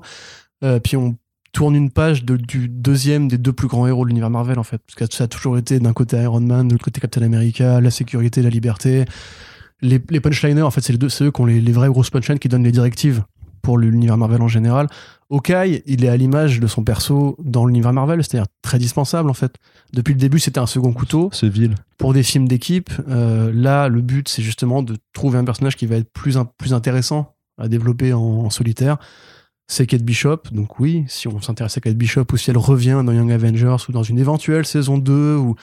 [0.63, 1.15] Euh, puis on
[1.53, 4.63] tourne une page de- du deuxième des deux plus grands héros de l'univers Marvel, en
[4.63, 4.81] fait.
[4.85, 7.79] Parce que ça a toujours été d'un côté Iron Man, de l'autre côté Captain America,
[7.79, 9.05] la sécurité, la liberté.
[9.81, 12.49] Les, les punchliners, en fait, c'est eux qui ont les, les vraies grosses punchlines qui
[12.49, 13.23] donnent les directives
[13.65, 14.87] pour l'univers Marvel en général.
[15.31, 19.33] Hawkeye, il est à l'image de son perso dans l'univers Marvel, c'est-à-dire très dispensable en
[19.33, 19.55] fait.
[19.91, 21.73] Depuis le début, c'était un second couteau C'est vil.
[21.97, 22.91] pour des films d'équipe.
[23.09, 26.47] euh, là, le but, c'est justement de trouver un personnage qui va être plus, in-
[26.57, 28.97] plus intéressant à développer en, en solitaire.
[29.67, 30.41] C'est Kate Bishop.
[30.51, 33.77] Donc oui, si on s'intéresse à Kate Bishop ou si elle revient dans Young Avengers
[33.89, 35.55] ou dans une éventuelle saison 2 ou...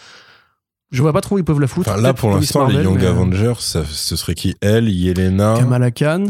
[0.90, 1.88] Je vois pas trop où ils peuvent la foutre.
[1.88, 4.56] Enfin, là, pour l'instant, les Young mais, euh, Avengers, ça- ce serait qui?
[4.60, 5.54] Elle, Yelena?
[5.56, 6.24] Kamala Khan,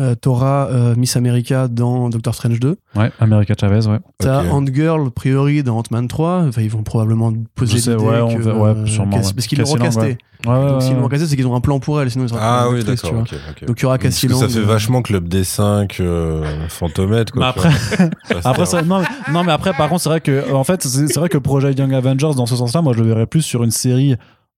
[0.00, 2.76] euh, t'auras euh, Miss America dans Doctor Strange 2.
[2.96, 3.98] Ouais, America Chavez, ouais.
[4.18, 4.52] T'as Ok.
[4.52, 6.44] Ant-Girl, a priori, dans Ant-Man 3.
[6.48, 9.22] Enfin, ils vont probablement poser sais, l'idée ouais, on que, va- ouais, euh, sûrement, ouais.
[9.34, 10.00] Parce qu'ils l'ont recasté.
[10.00, 10.18] ouais.
[10.46, 12.10] Ouais, ouais, Donc, s'ils l'ont recasté, c'est qu'ils ont un plan pour elle.
[12.10, 12.96] Sinon, ils Ah pas oui, d'accord.
[13.10, 13.22] tu vois.
[13.24, 13.64] ok, ok.
[13.66, 17.54] Donc, il y aura que ça fait vachement Club D5, euh, Fantomètre, quoi.
[17.58, 20.82] Mais Après, ça- non, mais- non, mais après, par contre, c'est vrai que, en fait,
[20.82, 23.62] c'est vrai que projet Young Avengers, dans ce sens-là, moi, je le verrais plus sur
[23.64, 24.16] une série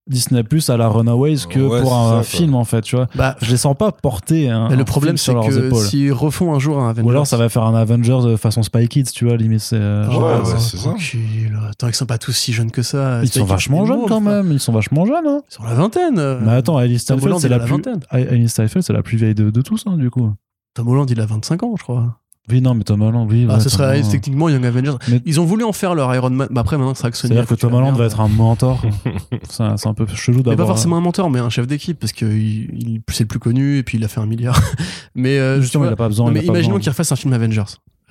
[0.09, 2.23] Disney Plus à la Runaways que Ouais, pour un, ça, quoi.
[2.23, 3.07] film, en fait, tu vois.
[3.15, 5.85] Bah, Je les sens pas porter un, mais un le problème, c'est que épaules.
[5.85, 7.07] s'ils refont un jour un Avengers.
[7.07, 9.77] Ou alors, ça va faire un Avengers de façon Spy Kids, tu vois, limite, c'est.
[9.77, 10.89] euh, genre, Ouais, euh, ouais, c'est ça.
[10.89, 11.57] tranquille.
[11.69, 13.21] Attends, ils sont pas tous si jeunes que ça.
[13.23, 15.41] Ils sont vachement jeunes quand même, ils sont vachement jeunes, hein.
[15.49, 16.19] Ils sont la vingtaine.
[16.19, 16.39] euh.
[16.41, 17.71] Mais attends, Alice Tom Steinfeld, Holland, c'est il la plus.
[17.71, 17.99] vingtaine.
[18.09, 20.31] Alice Steinfeld, c'est la plus vieille de, de tous, hein, du coup.
[20.73, 22.17] Tom Holland, il a 25 ans, je crois.
[22.49, 23.45] Oui, non, mais Tom Holland, oui.
[23.49, 24.11] Ah, ouais, ce Tom serait Holland.
[24.11, 24.95] techniquement Young Avengers.
[25.09, 26.49] Mais- Ils ont voulu en faire leur Iron Man.
[26.51, 27.33] Bah, après, maintenant, c'est vrai que Sony.
[27.33, 28.81] C'est-à-dire a que Tom la Holland va être un mentor.
[29.49, 30.67] c'est un peu chelou Mais d'avoir.
[30.67, 33.39] pas forcément un mentor, mais un chef d'équipe, parce que il, il- c'est le plus
[33.39, 34.59] connu, et puis il a fait un milliard.
[35.15, 36.27] mais euh, Justement, il a pas besoin.
[36.27, 37.63] non, mais imaginons qu'il refasse un film Avengers.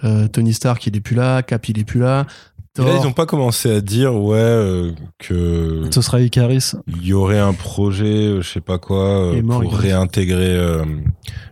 [0.04, 2.26] Euh, Tony Stark, il est plus là, Cap, il est plus là.
[2.78, 6.72] Et là, ils ont pas commencé à dire, ouais, euh, que Ce sera Icaris.
[6.88, 9.84] il y aurait un projet, euh, je sais pas quoi, euh, mort, pour Icarus.
[9.90, 10.82] réintégrer, euh,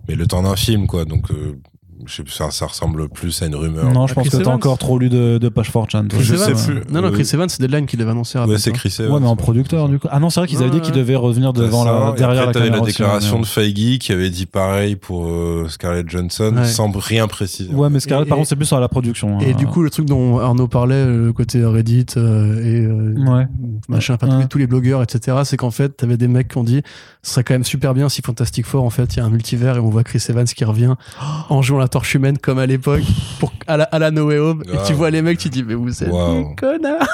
[0.09, 1.05] mais le temps d'un film, quoi.
[1.05, 1.59] Donc, euh,
[2.07, 3.93] je sais, ça, ça ressemble plus à une rumeur.
[3.93, 6.07] Non, je Ah, pense Chris que t'as encore trop lu de, de page 4chan.
[6.09, 6.19] toi.
[6.19, 6.57] Chris je Evans.
[6.57, 6.81] sais plus.
[6.93, 8.39] Non, non, Euh, Chris Evans, c'est Deadline qui l'avait annoncé.
[8.39, 9.13] Ouais, c'est Chris Evans.
[9.13, 10.09] Ouais, mais en producteur, du coup.
[10.11, 12.47] Ah non, c'est vrai qu'ils avaient dit qu'ils devaient revenir devant la, et derrière après,
[12.47, 12.85] la t'avais caméra.
[12.85, 16.65] la déclaration de Feige qui avait dit pareil pour euh, Scarlett Johansson Ouais.
[16.67, 17.73] sans rien préciser.
[17.75, 19.41] Ouais, mais Scarlett, Et- par contre, c'est plus sur la production.
[19.41, 19.55] Et hein.
[19.57, 23.47] du coup, le truc dont Arnaud parlait, le côté Reddit euh, et euh, Ouais.
[23.89, 24.43] machin, enfin, tous, Ouais.
[24.43, 26.83] les, tous les blogueurs, etc., c'est qu'en fait, t'avais des mecs qui ont dit
[27.23, 29.31] ce serait quand même super bien si Fantastic Four, en fait, il y a un
[29.31, 30.95] multivers et on voit Chris Evans qui revient
[31.51, 33.03] en jouant la torche humaine comme à l'époque,
[33.39, 34.63] pour à la, à la No Way Home.
[34.67, 34.83] Et Ah.
[34.87, 36.49] tu vois les mecs, tu dis, mais vous êtes Waouh.
[36.51, 37.07] des connards.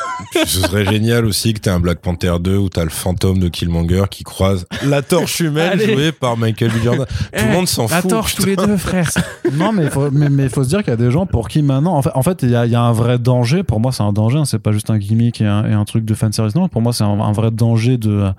[0.47, 3.49] Ce serait génial aussi que t'aies un Black Panther 2 où t'as le fantôme de
[3.49, 5.93] Killmonger qui croise la torche humaine Allez.
[5.93, 6.83] jouée par Michael B.
[6.85, 7.07] Jordan.
[7.37, 8.11] Tout le monde s'en La fout.
[8.11, 9.11] torche, tous les deux, frère.
[9.55, 11.49] non, mais il faut, mais, mais faut se dire qu'il y a des gens pour
[11.49, 11.95] qui maintenant.
[11.97, 13.63] En fait, en fait, il y a, il y a un vrai danger.
[13.65, 14.39] Pour moi, c'est un danger.
[14.39, 16.55] hein, c'est pas juste un gimmick et un, et un truc de fanservice.
[16.55, 18.31] Non, pour moi, c'est un, un vrai danger de.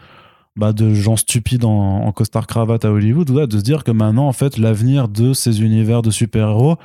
[0.58, 4.34] Bah, de gens stupides en, costard cravate à Hollywood, de se dire que maintenant, en
[4.34, 6.78] fait, l'avenir de ces univers de super-héros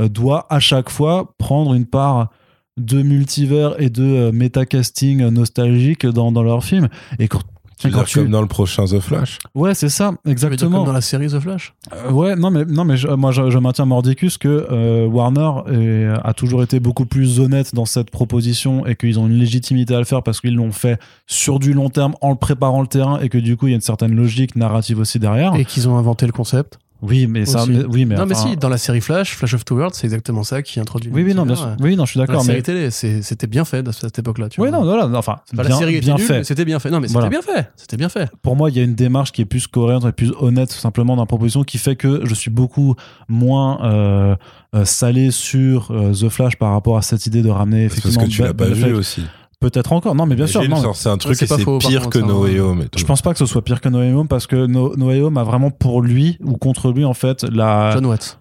[0.00, 2.30] euh, doit à chaque fois prendre une part
[2.78, 6.88] de multivers et de euh, métacasting nostalgique dans, dans leurs films.
[7.18, 7.28] Et
[7.78, 9.38] Tu veux tu- comme dans le prochain The Flash.
[9.54, 10.78] Ouais, c'est ça, exactement.
[10.78, 11.74] Comme dans la série The Flash.
[11.94, 15.50] Euh, ouais, non, mais, non, mais je- moi je, je maintiens mordicus que euh, Warner
[15.72, 19.94] est- a toujours été beaucoup plus honnête dans cette proposition et qu'ils ont une légitimité
[19.94, 22.86] à le faire parce qu'ils l'ont fait sur du long terme en le préparant le
[22.88, 25.54] terrain et que du coup il y a une certaine logique narrative aussi derrière.
[25.54, 26.78] Et qu'ils ont inventé le concept.
[27.00, 29.64] Oui, mais ça, mais- oui, mais non, mais si, dans la série Flash, Flash of
[29.64, 31.10] Two Worlds, c'est exactement ça qui introduit.
[31.12, 31.76] Oui, oui, non, bien sûr.
[31.80, 32.62] Oui, non, je suis dans La d'accord, série mais.
[32.62, 34.48] télé, c'était bien fait à cette époque-là.
[34.48, 34.78] tu Oui, vois.
[34.78, 36.44] non, voilà, enfin, bien, la série bien fait.
[36.44, 36.90] c'était bien fait.
[36.90, 37.28] Non, mais c'était Voilà.
[37.30, 37.70] bien fait.
[37.76, 38.28] C'était bien fait.
[38.42, 41.14] pour moi, il y a une démarche qui est plus cohérente et plus honnête simplement
[41.16, 42.94] dans la proposition qui fait que je suis beaucoup
[43.28, 44.36] moins euh,
[44.74, 48.26] euh, salé sur euh, The Flash par rapport à cette idée de ramener Parce effectivement
[48.26, 49.22] que tu l'as pas vu aussi.
[49.60, 50.14] Peut-être encore.
[50.14, 50.62] Non, mais bien sûr.
[50.94, 52.44] C'est un truc c'est pire contre, que No.
[52.44, 52.84] Way Home.
[52.96, 55.06] Je pense pas que ce soit pire que No Way Home parce que No, No
[55.06, 58.37] Way Home a vraiment pour lui ou contre lui en fait la John Watts.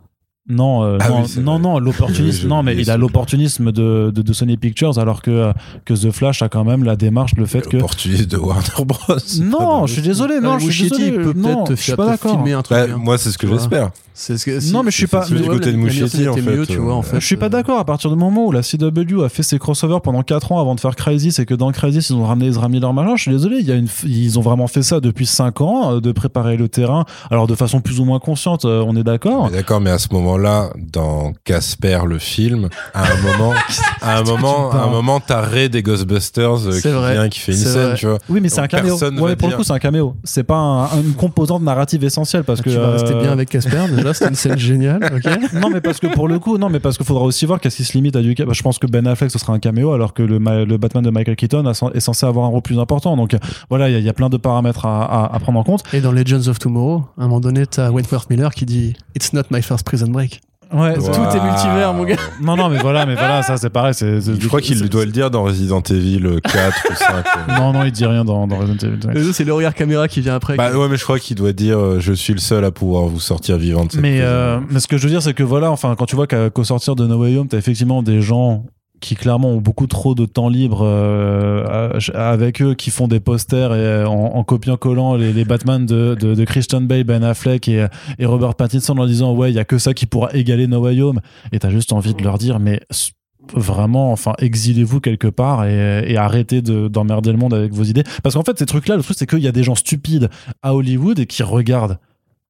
[0.49, 4.33] Non euh, Ah non oui, non, l'opportunisme non mais il a l'opportunisme de, de, de
[4.33, 5.53] Sony Pictures alors que euh,
[5.85, 8.97] que The Flash a quand même la démarche le fait que L'opportuniste de Warner Bros.
[9.07, 11.97] pas non je suis désolé non Euh, je suis désolé peut peut-être je suis te
[11.97, 12.77] pas faire d'accord filmer un truc.
[12.77, 12.97] Bah, bien.
[12.97, 13.91] moi, c'est ce que j'espère.
[14.13, 16.75] C'est ce que- Non, mais je suis pas- du côté de Muschietti en fait.
[16.75, 17.19] vois, en euh, fait.
[17.19, 17.79] Je suis pas d'accord.
[17.79, 20.73] À partir du moment où la CW a fait ses crossovers pendant 4 ans avant
[20.73, 23.31] de faire Crisis et que dans Crisis ils ont ramené Ezra Miller machin, je suis
[23.31, 26.11] désolé, il y a une, ils ont vraiment fait ça depuis 5 ans, euh, de
[26.11, 27.05] préparer le terrain.
[27.29, 29.51] Alors de façon plus ou moins consciente, euh, on est d'accord.
[29.51, 33.53] D'accord, mais à ce moment-là, moment-là dans Casper le film, à un moment,
[34.01, 37.13] à un moment, à un moment, t'as Ray des Ghostbusters euh, qui C'est vrai.
[37.13, 37.95] vient, qui fait une C'est scène, vrai.
[37.95, 38.17] tu vois.
[38.29, 38.97] Oui, mais c'est un caméo.
[39.19, 40.15] Ouais, pour le coup, c'est un caméo.
[40.23, 42.69] C'est pas un- une composante narrative essentielle parce que.
[42.69, 44.99] tu vas rester euh, bien avec Casper, déjà, c'était une scène géniale,
[45.53, 47.77] non, mais parce que pour le coup, non, mais parce qu'il faudra aussi voir qu'est-ce
[47.77, 48.33] qui se limite à du.
[48.35, 50.77] bah, je pense que Ben Affleck ce sera un caméo, alors que le, Ma- le
[50.77, 53.15] Batman de Michael Keaton a- est censé avoir un rôle plus important.
[53.17, 53.37] Donc euh,
[53.69, 55.63] voilà, il y, a- il y a plein de paramètres à, à- à prendre en
[55.63, 55.83] compte.
[55.93, 59.33] Et dans Legends of Tomorrow, à un moment donné, t'as Wentworth Miller qui dit It's
[59.33, 60.26] not my first prison break.
[60.73, 60.93] Ouais.
[60.95, 62.15] Tout est multivers, mon gars.
[62.41, 63.93] Non, non, mais voilà, mais voilà, ça c'est pareil.
[63.93, 67.07] c'est- c'est- Je crois qu'il c'est- doit le dire dans Resident Evil 4 ou 5.
[67.09, 67.53] euh.
[67.59, 68.77] Non, non, il dit rien dans, dans Resident
[69.13, 69.33] Evil.
[69.33, 70.55] C'est le regard caméra qui vient après.
[70.57, 73.03] Bah ouais, mais je crois qu'il doit dire euh, je suis le seul à pouvoir
[73.05, 75.43] vous sortir vivant de cette Mais, euh, mais ce que je veux dire, c'est que
[75.43, 78.21] voilà, enfin, quand tu vois qu'à- qu'au sortir de No Way Home, t'as effectivement des
[78.21, 78.65] gens
[78.99, 83.73] qui clairement ont beaucoup trop de temps libre euh, avec eux, qui font des posters
[83.73, 87.85] et, euh, en, copiant-collant les, les Batman de, de, Christian Bale, Ben Affleck et,
[88.17, 90.79] et Robert Pattinson en disant ouais, il y a que ça qui pourra égaler No
[90.79, 91.19] Way Home.
[91.51, 92.79] Et t'as juste envie de leur dire mais
[93.53, 98.03] vraiment, enfin, exilez-vous quelque part et, arrêtez de- d'emmerder le monde avec vos idées.
[98.23, 100.29] Parce qu'en fait, ces trucs-là, le truc, c'est qu'il y a des gens stupides
[100.63, 101.99] à Hollywood et qui regardent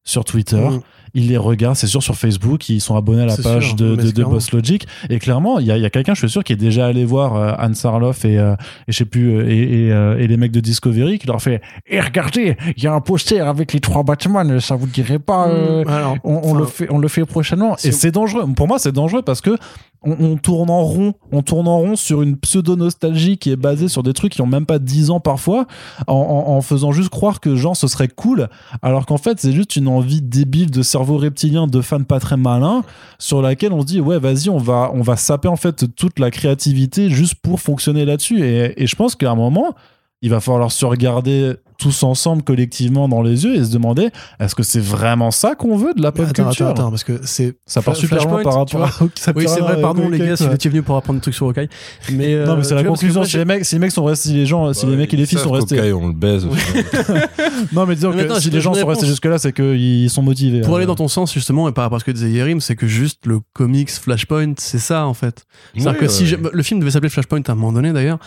[0.03, 0.79] sur Twitter Mm.
[1.13, 3.95] Ils les regardent, c'est sûr sur Facebook, ils sont abonnés à la page sûr, de,
[3.95, 4.23] de.
[4.23, 4.85] Boss Logic.
[5.09, 7.05] Et clairement, il y a, y a quelqu'un, je suis sûr, qui est déjà allé
[7.05, 8.53] voir euh, Anne Sarloff et, euh,
[8.87, 11.41] et je sais plus, euh, et, et, euh, et les mecs de Discovery qui leur
[11.41, 15.19] fait Et regardez, il y a un poster avec les trois Batman, ça vous dirait
[15.19, 17.75] pas Mm, alors, on, le fait, on le fait prochainement.
[17.83, 18.45] et c'est dangereux.
[18.55, 19.57] Pour moi, c'est dangereux parce que
[20.03, 21.13] on, on tourne en rond.
[21.31, 24.47] On tourne en rond sur une pseudo-nostalgie qui est basée sur des trucs qui ont
[24.47, 25.65] même pas 10 ans parfois,
[26.07, 28.47] en, en- en faisant juste croire que genre ce serait cool,
[28.81, 32.37] alors qu'en fait c'est juste une envie débile de cerveau reptilien de fans pas très
[32.37, 32.83] malins
[33.19, 36.19] sur laquelle on se dit ouais vas-y on va on va saper en fait toute
[36.19, 38.43] la créativité juste pour fonctionner là-dessus.
[38.43, 39.75] Et, et je pense qu'à un moment
[40.21, 44.55] il va falloir se regarder tous ensemble collectivement dans les yeux et se demander est-ce
[44.55, 47.19] que c'est vraiment ça qu'on veut de la pop attends, culture attends, attends, parce que
[47.23, 47.55] c'est.
[47.65, 50.07] ça part super loin Flashpoint, par rapport à ça Oui, part c'est à- vrai, pardon
[50.07, 51.69] à- les gars, à- si vous étiez venus pour apprendre des trucs sur Hawkeye.
[52.13, 54.29] Mais, euh, non mais c'est la conclusion si les mecs si les mecs sont restés
[54.29, 56.45] si les gens si les mecs et les filles sont restés on le baise.
[57.73, 60.61] non mais disons que si les gens sont restés jusque là c'est qu'ils sont motivés
[60.61, 62.59] Pour Euh, aller dans ton sens, justement, et par rapport à ce que disait Yerim,
[62.61, 65.43] c'est que juste le comics Flashpoint, c'est ça, en fait.
[65.73, 68.19] C'est-à-dire Ouais, que si le film devait s'appeler Flashpoint à un moment donné, d'ailleurs,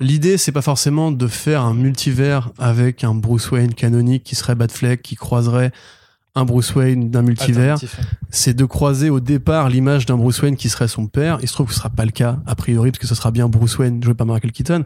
[0.00, 4.54] l'idée, c'est pas forcément de faire un multivers avec un Bruce Wayne canonique qui serait
[4.54, 5.72] Batfleck, qui croiserait
[6.38, 7.78] un Bruce Wayne d'un multivers.
[8.28, 11.38] C'est de croiser au départ l'image d'un Bruce Wayne qui serait son père.
[11.40, 13.30] Il se trouve que ce sera pas le cas, a priori, parce que ce sera
[13.30, 14.84] bien Bruce Wayne joué par Michael Keaton.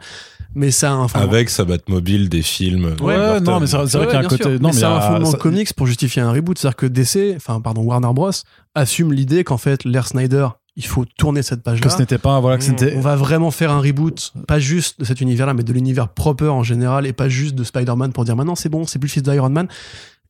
[0.55, 2.95] Mais ça a un fondement- Avec sa Batmobile des films.
[3.01, 3.45] Ouais, Burton.
[3.45, 4.43] non, mais c'est vrai Ouais, qu'il y a un côté.
[4.45, 4.53] sûr.
[4.53, 6.57] Non, mais mais ça a un fondement ça- comics pour justifier un reboot.
[6.57, 8.31] C'est-à-dire que DC, enfin, pardon, Warner Bros.
[8.77, 11.91] assume l'idée qu'en fait, l'ère Snyder, il faut tourner cette que page-là.
[11.91, 15.05] ce n'était pas voilà que c'était On va vraiment faire un reboot, pas juste de
[15.05, 18.37] cet univers-là, mais de l'univers proper en général, et pas juste de Spider-Man pour dire
[18.37, 19.69] maintenant c'est bon, c'est plus le fils d'Iron Man.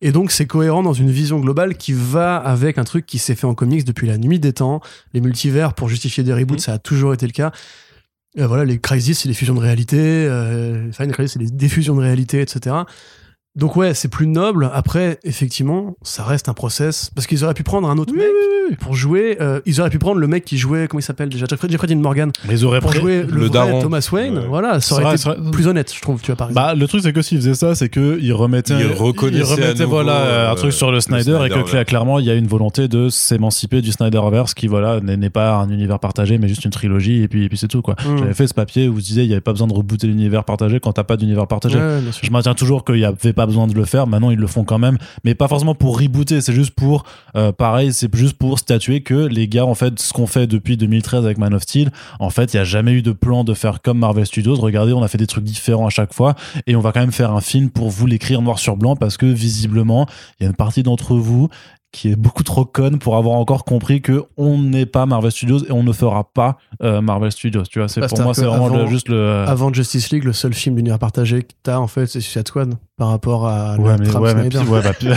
[0.03, 3.35] Et donc c'est cohérent dans une vision globale qui va avec un truc qui s'est
[3.35, 4.81] fait en comics depuis la nuit des temps.
[5.13, 7.53] Les multivers pour justifier des reboots, ça a toujours été le cas.
[8.39, 9.99] Euh, voilà, les crises, c'est les fusions de réalité.
[9.99, 12.77] Euh, enfin, crises, c'est les diffusions de réalité, etc.
[13.61, 14.71] Donc ouais, c'est plus noble.
[14.75, 18.27] Après, effectivement, ça reste un process parce qu'ils auraient pu prendre un autre mec
[18.81, 19.37] pour jouer.
[19.41, 21.87] euh, ils auraient pu prendre le mec qui jouait, comment il s'appelle déjà, Jeffrey, Jeffrey
[21.87, 23.01] Dean Morgan les auraient pour pris.
[23.01, 23.83] jouer le, le vrai daron.
[23.83, 24.39] Thomas Wayne.
[24.39, 24.47] Ouais.
[24.49, 26.21] Voilà, ça aurait C'est été plus honnête, je trouve.
[26.21, 26.67] Tu vois par exemple.
[26.67, 29.83] Bah, le truc, c'est que s'ils faisaient ça, c'est qu'ils remettaient, Ils reconnaissaient ils remettaient,
[29.83, 32.31] à nouveau, voilà, euh, un truc sur le le Snyder et que clairement, il y
[32.31, 36.49] a une volonté de s'émanciper du Snyderverse qui, voilà, n'est pas un univers partagé, mais
[36.49, 37.95] juste une trilogie et puis, et puis c'est tout, quoi.
[38.07, 38.19] Mm.
[38.19, 40.45] J'avais fait ce papier où je disais, il n'y avait pas besoin de rebooter l'univers
[40.45, 41.79] partagé quand t'as pas d'univers partagé.
[41.79, 42.01] Ouais.
[42.23, 44.07] Je maintiens toujours qu'il n'y avait pas besoin de le faire.
[44.07, 46.41] Maintenant, ils le font quand même, mais pas forcément pour rebooter.
[46.41, 47.05] C'est juste pour,
[47.37, 50.77] euh, pareil, c'est juste pour statuer que les gars, en fait, ce qu'on fait depuis
[50.77, 53.55] 2013 avec Man of Steel, en fait, il n'y a jamais eu de plan de
[53.55, 54.55] faire comme Marvel Studios.
[54.57, 56.35] Regardez, on a fait des trucs différents à chaque fois,
[56.67, 59.17] et on va quand même faire un film pour vous l'écrire noir sur blanc parce
[59.17, 60.07] que visiblement,
[60.39, 61.49] il y a une partie d'entre vous
[61.93, 65.65] qui est beaucoup trop conne pour avoir encore compris que on n'est pas Marvel Studios
[65.69, 67.65] et on ne fera pas euh, Marvel Studios.
[67.65, 69.45] Tu vois, c'est Bah, pour moi, c'est vraiment le- juste le.
[69.47, 72.75] Avant Justice League, le seul film d'univers partagé que t'as en fait, c'est Suicide Squad
[72.97, 75.09] par rapport à Ouais, mais, ouais, mais puis- ouais, bah, puis-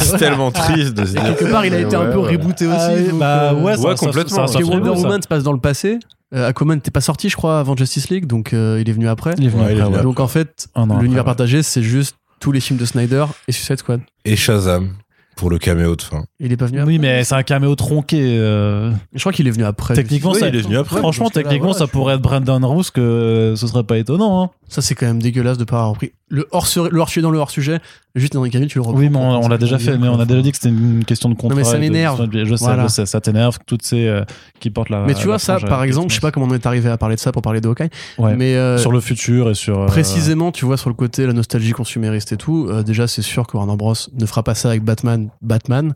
[0.00, 1.36] C'est tellement triste de se Et dire.
[1.36, 2.32] quelque part, il a été un peu ouais.
[2.36, 2.76] rebooté aussi.
[2.78, 4.28] Ah, donc, bah euh, ouais, ça- Ouais, ça- complètement.
[4.30, 5.98] ça- ça- Parce que ça- Wonder Woman se passe dans le passé.
[6.34, 9.06] Euh, Aquaman n'était pas sorti, je crois, avant Justice League, donc euh, il est venu
[9.06, 9.34] après.
[9.36, 10.02] Il est venu Ouais, il est après, venu ouais.
[10.02, 13.78] Donc en fait, l'univers après, partagé, c'est juste tous les films de Snyder et Suicide
[13.78, 14.00] Squad.
[14.24, 14.94] Et Shazam
[15.36, 16.24] pour le caméo de fin.
[16.40, 16.92] Il est pas venu après.
[16.92, 18.18] Oui, mais c'est un caméo tronqué.
[18.38, 18.92] euh.
[19.14, 19.94] Je crois qu'il est venu après.
[19.94, 20.98] Techniquement, Oui, ça, il est venu après.
[20.98, 24.42] franchement, techniquement, voilà, ça je- pourrait être Brandon Roos que ce serait pas étonnant.
[24.44, 24.50] hein.
[24.68, 26.12] Ça, c'est quand même dégueulasse de pas avoir repris.
[26.34, 27.78] Le hors le hors dans le hors sujet,
[28.14, 28.98] juste Henry Cavill, tu le reprends.
[28.98, 31.28] Oui, mais on, l'a déjà fait, mais on a déjà dit que c'était une question
[31.28, 31.54] de contrat.
[31.54, 32.26] mais ça m'énerve.
[32.32, 32.84] Je sais, Voilà.
[32.84, 34.24] je sais, ça t'énerve, toutes ces euh,
[34.58, 35.04] qui portent la.
[35.04, 37.16] Mais tu vois, ça, par exemple, je sais pas comment on est arrivé à parler
[37.16, 38.34] de ça pour parler de Hawkeye, Ouais.
[38.34, 39.80] mais euh, Sur le futur et sur.
[39.80, 43.46] euh, précisément, tu vois, sur le côté la nostalgie consumériste et tout, déjà, c'est sûr
[43.46, 43.94] que Warner Bros.
[44.18, 45.28] ne fera pas ça avec Batman.
[45.42, 45.94] Batman.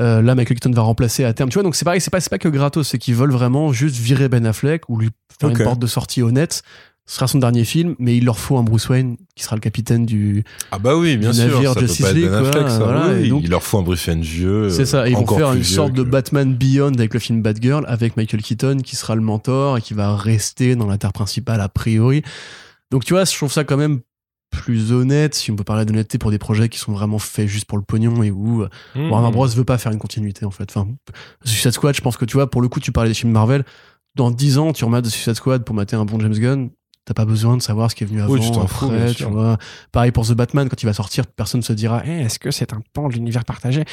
[0.00, 1.50] Euh, là, Michael Keaton va remplacer à terme.
[1.50, 3.96] Tu vois, donc c'est pareil, c'est pas, pas que gratos, c'est qu'ils veulent vraiment juste
[3.96, 5.10] virer Ben Affleck ou lui
[5.40, 6.62] faire une porte de sortie honnête.
[7.06, 9.60] Ce sera son dernier film, mais il leur faut un Bruce Wayne qui sera le
[9.60, 10.42] capitaine du.
[10.70, 11.48] Ah bah oui, bien du sûr.
[11.52, 12.78] navire Ça peut Justice pas être League, Ben Affleck, quoi, ça.
[12.78, 14.70] voilà, oui, et donc- il leur faut un Bruce Wayne vieux.
[14.70, 17.84] C'est ça, et ils vont faire une sorte de Batman Beyond avec le film Batgirl,
[17.88, 21.60] avec Michael Keaton qui sera le mentor et qui va rester dans la terre principale
[21.60, 22.22] a priori.
[22.90, 24.00] Donc tu vois, je trouve ça quand même
[24.50, 27.66] plus honnête, si on peut parler d'honnêteté pour des projets qui sont vraiment faits juste
[27.66, 29.10] pour le pognon et où Mmh.
[29.10, 30.70] Warner Bros veut pas faire une continuité en fait.
[30.74, 30.88] Enfin,
[31.44, 33.64] Suicide Squad, je pense que tu vois, pour le coup, tu parlais des films Marvel.
[34.14, 36.70] Dans 10 ans, tu remates Suicide Squad pour mater un bon James Gunn.
[37.06, 39.12] T'as pas besoin de savoir ce qui est venu avant, Oui, tu t'en fous, après,
[39.12, 39.58] tu vois.
[39.92, 42.72] Pareil pour The Batman, quand il va sortir, personne se dira, Eh, est-ce que c'est
[42.72, 43.84] un pan de l'univers partagé?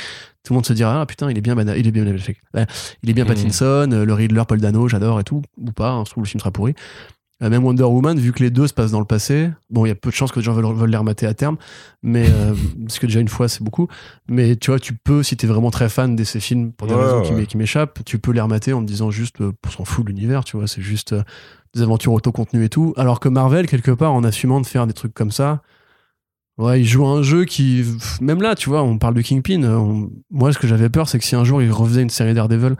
[0.43, 3.13] Tout le monde se dira, ah putain, il est bien, il est bien, il est
[3.13, 3.27] bien Mhm.
[3.27, 5.89] Pattinson, euh, le Riddler, Paul Dano, j'adore et tout, ou pas.
[5.91, 6.73] hein, je trouve le film sera pourri.
[7.43, 9.89] Euh, Même Wonder Woman, vu que les deux se passent dans le passé, bon, il
[9.89, 11.57] y a peu de chances que les gens veulent, veulent les remater à terme,
[12.03, 12.53] mais euh,
[12.85, 13.87] parce que déjà une fois c'est beaucoup.
[14.29, 16.93] Mais tu vois, tu peux, si t'es vraiment très fan de ces films, pour des
[16.93, 17.39] Ouais, raisons qui ouais.
[17.41, 20.05] m'é- qui m'échappent, tu peux les remater en te disant juste, euh, pour s'en fout
[20.05, 21.23] de l'univers, tu vois, c'est juste euh,
[21.73, 22.93] des aventures autocontenues et tout.
[22.97, 25.61] Alors que Marvel, quelque part, en assumant de faire des trucs comme ça,
[26.57, 27.83] ouais, il joue un jeu qui,
[28.21, 29.63] même là, tu vois, on parle de Kingpin.
[29.63, 32.09] euh, on- Moi, ce que j'avais peur, c'est que si un jour il refaisait une
[32.09, 32.75] série Daredevil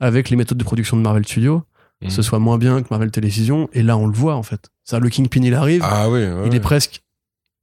[0.00, 1.62] avec les méthodes de production de Marvel Studios,
[2.04, 2.10] Mhm.
[2.10, 3.68] ce soit moins bien que Marvel Télévision.
[3.72, 4.68] Et là, on le voit en fait.
[4.84, 6.56] Ça, le Kingpin, il arrive, Ah oui, ouais, il ouais.
[6.56, 7.02] est presque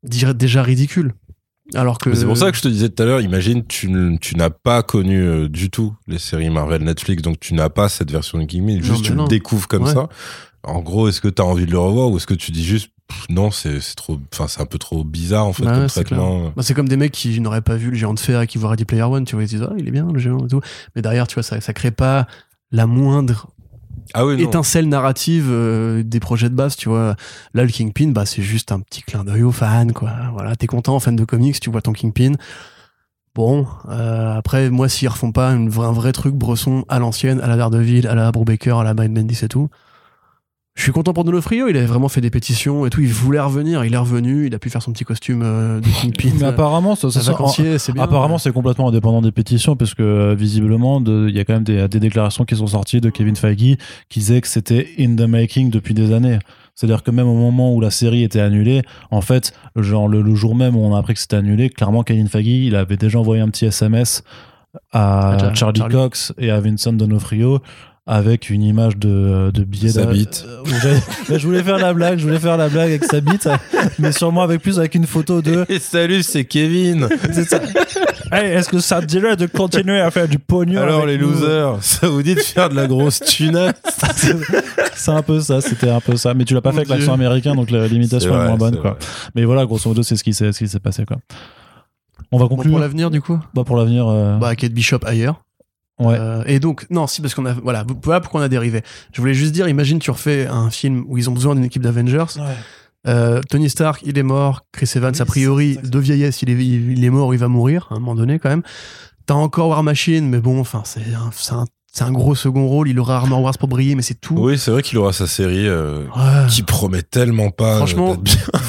[0.03, 1.13] déjà ridicule.
[1.73, 3.89] Alors que C'est pour ça que je te disais tout à l'heure, imagine, tu,
[4.19, 7.87] tu n'as pas connu euh, du tout les séries Marvel Netflix, donc tu n'as pas
[7.87, 9.23] cette version de Kingpin, juste mais tu non.
[9.23, 9.93] le découvres comme Ouais.
[9.93, 10.09] ça.
[10.63, 12.63] En gros, est-ce que tu as envie de le revoir ou est-ce que tu dis
[12.65, 12.91] juste
[13.29, 16.53] non, c'est trop, enfin c'est un peu trop bizarre en fait comme c'est traitement.
[16.55, 18.57] Bah, c'est comme des mecs qui n'auraient pas vu le géant de fer et qui
[18.57, 20.45] voient Ready Player One, tu vois, ils se disent, ah, il est bien le géant
[20.45, 20.61] et tout.
[20.95, 22.25] Mais derrière, tu vois, ça, ça crée pas
[22.71, 23.49] la moindre
[24.13, 27.15] Ah oui, étincelle narrative euh, des projets de base, tu vois.
[27.53, 30.11] Là, le Kingpin, bah, c'est juste un petit clin d'œil aux fans, quoi.
[30.33, 32.33] Voilà, t'es content, fan de comics, tu vois ton Kingpin.
[33.33, 37.55] Bon, euh, après, moi, s'ils refont pas un vrai truc Bresson à l'ancienne, à la
[37.55, 39.69] Daredevil, à la Brubaker, à la Mind Bendis et tout,
[40.81, 43.39] je suis content pour Donofrio, il avait vraiment fait des pétitions et tout, il voulait
[43.39, 46.29] revenir, il est revenu, il a pu faire son petit costume euh, de Kingpin.
[46.39, 48.01] Mais apparemment, ça, ça, ça- vacancier, c'est bien.
[48.01, 51.63] Apparemment, c'est complètement indépendant des pétitions, parce que euh, visiblement, il y a quand même
[51.63, 53.77] des, des déclarations qui sont sorties de Kevin Feige
[54.09, 56.39] qui disaient que c'était in the making depuis des années.
[56.73, 60.33] C'est-à-dire que même au moment où la série était annulée, en fait, genre le, le
[60.33, 63.19] jour même où on a appris que c'était annulé, clairement, Kevin Feige, il avait déjà
[63.19, 64.23] envoyé un petit SMS
[64.91, 65.95] à À Char- Charlie, Charlie.
[65.95, 67.59] Cox et à Vincent D'Onofrio
[68.13, 70.45] avec une image de, de billet Sa bite.
[70.45, 70.99] euh,
[71.37, 73.47] je voulais faire la blague, je voulais faire la blague avec sa bite,
[73.99, 77.07] mais sûrement avec plus avec une photo de Et salut, c'est Kevin.
[77.31, 77.61] c'est ça.
[78.33, 81.25] Hey, Est-ce que ça te dirait de continuer à faire du pognon Alors avec les
[81.25, 83.71] nous losers, ça vous dit de faire de la grosse tuna
[84.93, 86.33] C'est un peu ça, c'était un peu ça.
[86.33, 88.57] Mais tu l'as pas Mon fait avec l'accent américain, donc la- l'imitation est vrai, moins
[88.57, 88.73] bonne.
[88.75, 88.91] c'est Quoi.
[88.91, 88.99] vrai.
[89.35, 91.05] Mais voilà, grosso modo, c'est ce qui s'est ce qui s'est passé.
[91.05, 91.17] Quoi.
[92.31, 92.71] On va Bon, conclure.
[92.71, 94.05] pour l'avenir, du coup Bah, pour l'avenir.
[94.07, 95.41] euh, Bah, Kate Bishop ailleurs.
[96.07, 96.17] Ouais.
[96.19, 98.81] Euh, et donc, non, si, parce qu'on a, voilà, voilà pourquoi on a dérivé.
[99.13, 101.81] Je voulais juste dire, imagine, tu refais un film où ils ont besoin d'une équipe
[101.83, 102.25] d'Avengers.
[103.07, 104.61] Euh, Tony Stark, il est mort.
[104.71, 107.87] Chris Evans, Oui, a priori, de vieillesse, il est, il est mort, il va mourir,
[107.89, 108.61] à un moment donné, quand même.
[109.25, 112.67] T'as encore War Machine, mais bon, enfin, c'est un, c'est un, c'est un gros second
[112.67, 112.89] rôle.
[112.89, 114.35] Il aura Armor Wars pour briller, mais c'est tout.
[114.37, 116.47] Oui, c'est vrai qu'il aura sa série euh, Ouais.
[116.49, 117.77] qui promet tellement pas.
[117.77, 118.15] Franchement,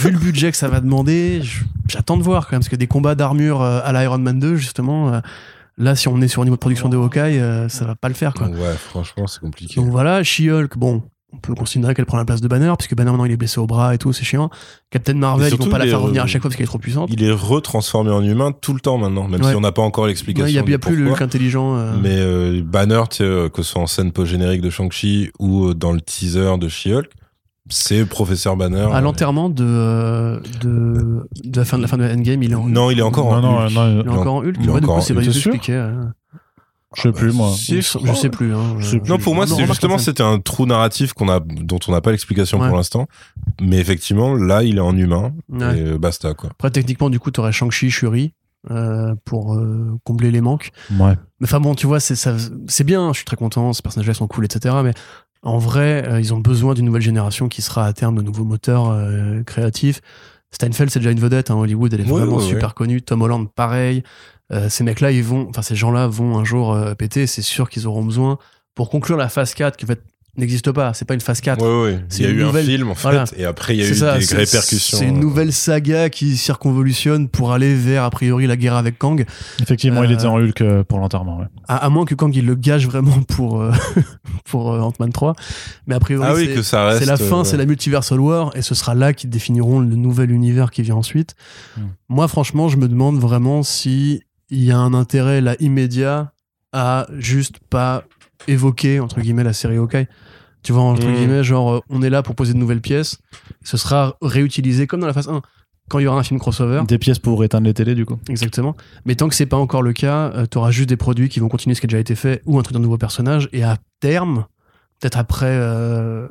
[0.00, 1.42] vu le budget que ça va demander,
[1.88, 5.12] j'attends de voir quand même, parce que des combats d'armure à l'Iron Man 2, justement,
[5.12, 5.20] euh,
[5.78, 8.08] là, si on est sur un niveau de production de Hawkeye, euh, ça va pas
[8.08, 8.48] le faire, quoi.
[8.48, 9.76] ouais, franchement, c'est compliqué.
[9.80, 11.02] Donc voilà, She-Hulk, bon,
[11.34, 13.58] on peut considérer qu'elle prend la place de Banner, puisque Banner maintenant il est blessé
[13.58, 14.50] au bras et tout, c'est chiant.
[14.90, 16.66] Captain Marvel, ils vont pas la il faire revenir à chaque fois parce qu'elle est
[16.66, 17.08] trop puissante.
[17.10, 19.48] Il est retransformé en humain tout le temps maintenant, même Ouais.
[19.50, 20.44] si on n'a pas encore Il l'explication.
[20.46, 21.10] n'y a, y a plus.
[21.10, 21.74] Hulk intelligent.
[21.78, 25.92] euh, Mais euh, Banner, euh, que ce soit en scène post-générique de Shang-Chi ou dans
[25.92, 27.06] le teaser de She-Hulk,
[27.72, 28.88] c'est Professeur Banner.
[28.92, 32.54] à l'enterrement de, euh, de, de la fin de la fin de Endgame, il est
[32.54, 33.72] en Non, il est encore Non, en non, Hulk.
[33.74, 34.56] non, il est encore en Hulk.
[34.60, 35.72] il Ouais, du coup, c'est pas expliqué.
[35.74, 36.02] euh.
[36.94, 37.50] Je sais plus, moi.
[37.56, 38.54] Si, je, sais plus.
[38.54, 39.08] hein, Je sais plus.
[39.08, 42.10] Non, pour moi, c'est justement, c'était un trou narratif qu'on a, dont on n'a pas
[42.10, 42.68] l'explication Ouais.
[42.68, 43.06] pour l'instant.
[43.62, 45.32] Mais effectivement, là, il est en humain.
[45.48, 45.78] Ouais.
[45.78, 46.50] Et euh, basta, quoi.
[46.50, 48.34] Après, techniquement, du coup, t'aurais Shang-Chi, Shuri
[48.70, 50.70] euh, pour euh, combler les manques.
[50.90, 51.14] Ouais.
[51.40, 52.36] Mais enfin bon, tu vois, c'est ça-
[52.68, 54.74] c'est bien, je suis très content, ces personnages-là sont cool, etc.
[54.84, 54.92] Mais
[55.42, 58.44] en vrai, euh, ils ont besoin d'une nouvelle génération qui sera à terme de nouveaux
[58.44, 60.00] moteurs euh, créatifs.
[60.52, 63.02] Steinfeld, c'est déjà une vedette, hein, Hollywood, elle est Ouais, vraiment ouais, super connue.
[63.02, 64.02] Tom Holland, pareil.
[64.52, 67.26] Euh, ces mecs-là, ils vont, enfin ces gens-là vont un jour péter.
[67.26, 68.38] C'est sûr qu'ils auront besoin
[68.74, 70.00] pour conclure la phase 4 qui fait
[70.38, 70.94] n'existe pas.
[70.94, 71.60] C'est pas une phase 4.
[71.62, 72.00] Ouais, ouais.
[72.18, 73.02] Il y a eu nouvelle- un film, en fait.
[73.02, 73.24] voilà.
[73.36, 74.98] Et après, il y a C'est eu ça, des c'est- répercussions.
[74.98, 79.24] C'est une nouvelle saga qui circonvolutionne pour aller vers, a priori, la guerre avec Kang.
[79.60, 81.38] Effectivement, il Euh, était en Hulk euh, pour l'enterrement.
[81.38, 81.46] Ouais.
[81.68, 83.72] À, à moins que Kang il le gage vraiment pour, euh,
[84.44, 85.34] pour euh, Ant-Man 3.
[85.86, 87.00] Mais a priori, Ah oui, c'est- que ça reste.
[87.00, 90.30] c'est la fin, c'est la multiversal war, et ce sera là qu'ils définiront le nouvel
[90.30, 91.34] univers qui vient ensuite.
[91.76, 91.82] Hmm.
[92.08, 96.32] Moi, franchement, je me demande vraiment si il y a un intérêt là immédiat
[96.72, 98.04] à juste pas
[98.48, 100.06] évoquer entre guillemets la série Hawkeye.
[100.62, 101.14] Tu vois, entre Mm.
[101.14, 103.18] guillemets, genre, euh, on est là pour poser de nouvelles pièces.
[103.64, 105.42] Ce sera réutilisé comme dans la phase 1,
[105.90, 106.82] quand il y aura un film crossover.
[106.86, 108.18] Des pièces pour éteindre les télés, du coup.
[108.28, 108.76] Exactement.
[109.04, 111.48] Mais tant que c'est pas encore le cas, tu auras juste des produits qui vont
[111.48, 113.48] continuer ce qui a déjà été fait ou un truc d'un nouveau personnage.
[113.52, 114.46] Et à terme,
[115.00, 116.28] peut-être après, euh,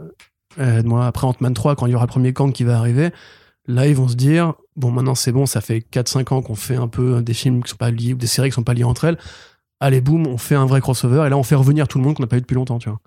[0.57, 3.09] aide-moi, après Ant-Man 3, quand il y aura le premier Kang qui va arriver,
[3.67, 6.77] là, ils vont se dire bon, maintenant c'est bon, ça fait 4-5 ans qu'on fait
[6.77, 8.85] un peu des films qui sont pas liés ou des séries qui sont pas liées
[8.85, 9.17] entre elles.
[9.82, 12.14] Allez, boum, on fait un vrai crossover et là, on fait revenir tout le monde
[12.16, 13.00] qu'on n'a pas eu depuis longtemps, tu vois.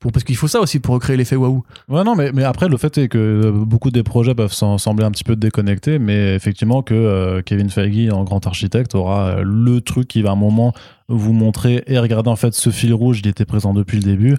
[0.00, 1.62] Pour, parce qu'il faut ça aussi pour recréer l'effet waouh.
[1.88, 4.76] Ouais, non, mais, mais après, le fait est que euh, beaucoup des projets peuvent s'en-
[4.76, 9.26] sembler un petit peu déconnectés, mais effectivement que euh, Kevin Feige, en grand architecte, aura
[9.28, 10.72] euh, le truc qui va à un moment
[11.08, 14.36] vous montrer et regarder en fait ce fil rouge, il était présent depuis le début.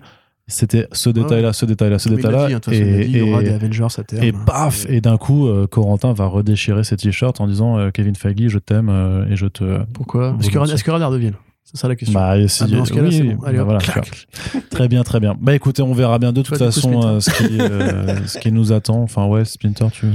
[0.48, 2.48] C'était ce détail-là, ce détail-là, ce détail-là.
[2.48, 4.22] dit, hein, il y aura des Avengers à terme.
[4.26, 8.16] et paf Et d'un coup, euh, Corentin va redéchirer ses t-shirts en disant euh, Kevin
[8.16, 8.90] Feige, je t'aime
[9.32, 9.80] et je te.
[9.94, 10.36] Pourquoi?
[10.42, 10.50] Est-ce
[10.84, 12.20] qu'il y aura Daredevil C'est ça la question.
[12.20, 13.44] Bah, si- Ah, dans ce cas-là, oui, c'est oui, bon.
[13.46, 14.28] Allez, bah hop, voilà, clac.
[14.70, 15.36] Très bien, très bien.
[15.40, 18.28] Bah écoutez, on verra bien de toute Toi, du coup, façon euh, ce, qui, euh,
[18.28, 19.02] ce qui nous attend.
[19.02, 20.08] Enfin, ouais, Splinter, tu.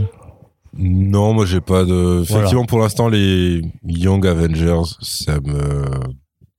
[0.77, 1.93] Non, moi j'ai pas de.
[1.95, 2.23] Voilà.
[2.23, 5.85] Effectivement, pour l'instant, les Young Avengers, ça me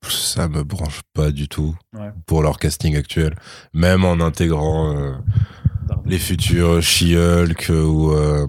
[0.07, 2.09] ça me branche pas du tout Ouais.
[2.25, 3.35] pour leur casting actuel.
[3.73, 5.11] Même en intégrant euh,
[6.05, 8.47] les futurs She-Hulk ou euh,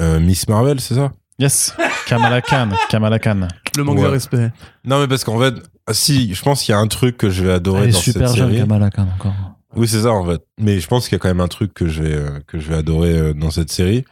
[0.00, 1.12] euh, Miss Marvel, c'est ça?
[1.38, 1.74] Yes
[2.06, 2.68] Kamala Khan.
[2.88, 3.48] Kamala Khan.
[3.76, 4.50] Le manque de respect.
[4.84, 5.54] Non, mais parce qu'en fait,
[5.86, 7.92] ah, si, je pense qu'il y a un truc que je vais adorer Elle est
[7.92, 8.60] dans super cette jeune, série.
[8.60, 9.34] Kamala Khan, encore.
[9.74, 10.40] Oui, c'est ça en fait.
[10.58, 12.58] Mais je pense qu'il y a quand même un truc que je vais euh, que
[12.58, 14.04] je vais adorer euh, dans cette série,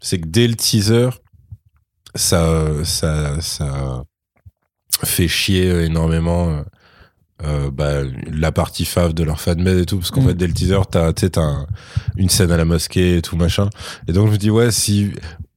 [0.00, 1.10] c'est que dès le teaser,
[2.14, 4.02] ça ça ça
[5.04, 6.62] fait chier euh, énormément
[7.44, 10.26] euh, bah, la partie fave de leur fanbase et tout parce qu'en Mm.
[10.28, 11.66] fait dès le teaser t'as t'as un-
[12.16, 13.68] une scène à la mosquée et tout machin
[14.06, 15.12] et donc je me dis ouais si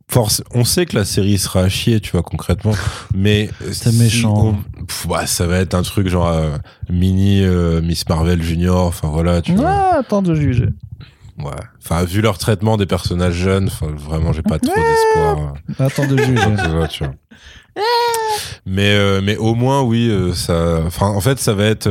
[0.08, 2.74] force on sait que la série sera à chier tu vois concrètement
[3.16, 4.56] mais C'est si méchant.
[4.78, 6.58] on- pff, bah, ça va être un truc genre euh,
[6.90, 10.70] mini euh, Miss Marvel Junior enfin voilà tu vois Ah, attends de juger.
[11.38, 11.52] Ouais.
[11.84, 15.54] Enfin, vu leur traitement des personnages jeunes, vraiment, j'ai pas trop d'espoir.
[15.80, 16.34] Attends de juger.
[16.64, 17.14] tu vois, tu vois.
[18.66, 20.80] Mais, euh, mais au moins, oui, ça.
[20.86, 21.88] Enfin, en fait, ça va être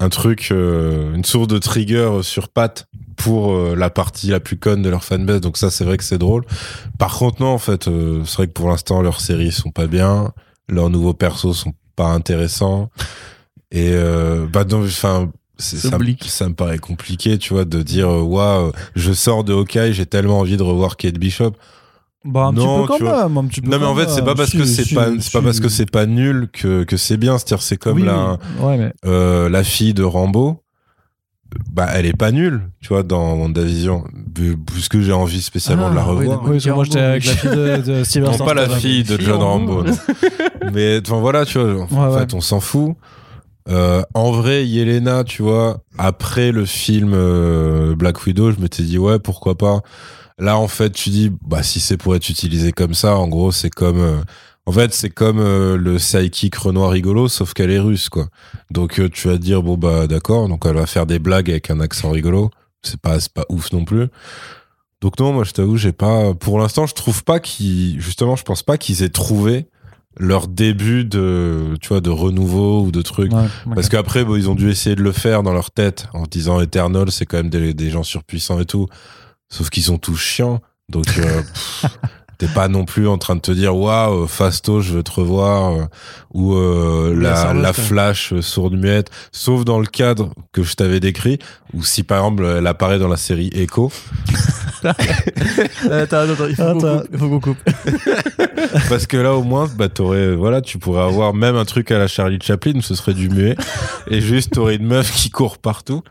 [0.00, 4.56] un truc, euh, une source de trigger sur patte pour euh, la partie la plus
[4.56, 5.42] conne de leur fanbase.
[5.42, 6.44] Donc ça, c'est vrai que c'est drôle.
[6.98, 9.86] Par contre, non, en fait, euh, c'est vrai que pour l'instant, leurs séries sont pas
[9.86, 10.32] bien,
[10.68, 12.90] leurs nouveaux persos sont pas intéressants.
[13.70, 15.30] Et euh, bah, donc, enfin.
[15.58, 15.90] Ça,
[16.22, 20.06] ça me paraît compliqué, tu vois, de dire, euh, waouh, je sors de Hawkeye, j'ai
[20.06, 21.52] tellement envie de revoir Kate Bishop.
[22.24, 23.38] Bah, un Non, petit peu quand même.
[23.38, 25.40] Un petit peu Non, mais en fait, c'est pas parce que c'est pas, c'est pas
[25.42, 27.38] parce que c'est pas nul que, que c'est bien.
[27.38, 28.64] C'est-à-dire, c'est comme Oui, la, oui.
[28.66, 28.92] Ouais, mais.
[29.06, 30.62] euh, la fille de Rambo.
[31.72, 34.04] Bah, elle est pas nulle, tu vois, dans WandaVision.
[34.72, 36.42] Puisque j'ai envie spécialement Ah, de la oui, revoir.
[36.48, 39.18] Oui, que moi j'étais avec la fille de, de Steven non, pas la fille de
[39.20, 39.82] John Rambo.
[40.72, 42.94] Mais, enfin, voilà, tu vois, en Ouais, fait, on s'en fout.
[43.68, 48.98] Euh, en vrai, Yelena, tu vois, après le film euh, Black Widow, je m'étais dit,
[48.98, 49.80] ouais, pourquoi pas.
[50.40, 53.52] Là, en fait, tu dis, bah, si c'est pour être utilisé comme ça, en gros,
[53.52, 54.20] c'est comme, euh,
[54.64, 58.28] en fait, c'est comme euh, le psychic Renoir rigolo, sauf qu'elle est russe, quoi.
[58.70, 61.50] Donc, euh, tu vas te dire, bon, bah, d'accord, donc elle va faire des blagues
[61.50, 62.50] avec un accent rigolo.
[62.82, 64.06] C'est pas, pas ouf non plus.
[65.02, 68.42] Donc, non, moi, je t'avoue, j'ai pas, pour l'instant, je trouve pas qu'ils, justement, je
[68.42, 69.66] pense pas qu'ils aient trouvé
[70.18, 73.32] leur début de, tu vois, de renouveau ou de trucs.
[73.32, 73.46] Ouais.
[73.74, 76.30] Parce qu'après, bon, ils ont dû essayer de le faire dans leur tête en se
[76.30, 78.88] disant Eternal, c'est quand même des, des gens surpuissants et tout.
[79.50, 80.60] Sauf qu'ils sont tous chiants.
[80.88, 81.86] Donc, euh, pff,
[82.40, 85.72] t'es pas non plus en train de te dire waouh, Fasto, je veux te revoir.
[85.74, 85.84] euh,
[86.32, 89.10] ou euh, la la, flash euh, sourde muette.
[89.30, 91.38] Sauf dans le cadre que je t'avais décrit,
[91.74, 93.92] ou si par exemple elle apparaît dans la série Echo.
[95.90, 96.98] Attends, attends, il faut qu'on Attends.
[97.00, 97.58] coupe, il faut qu'on coupe.
[98.88, 101.98] Parce que là, au moins, bah, t'aurais, voilà, tu pourrais avoir même un truc à
[101.98, 103.56] la Charlie Chaplin, ce serait du muet.
[104.08, 106.02] Et juste, t'aurais une meuf qui court partout.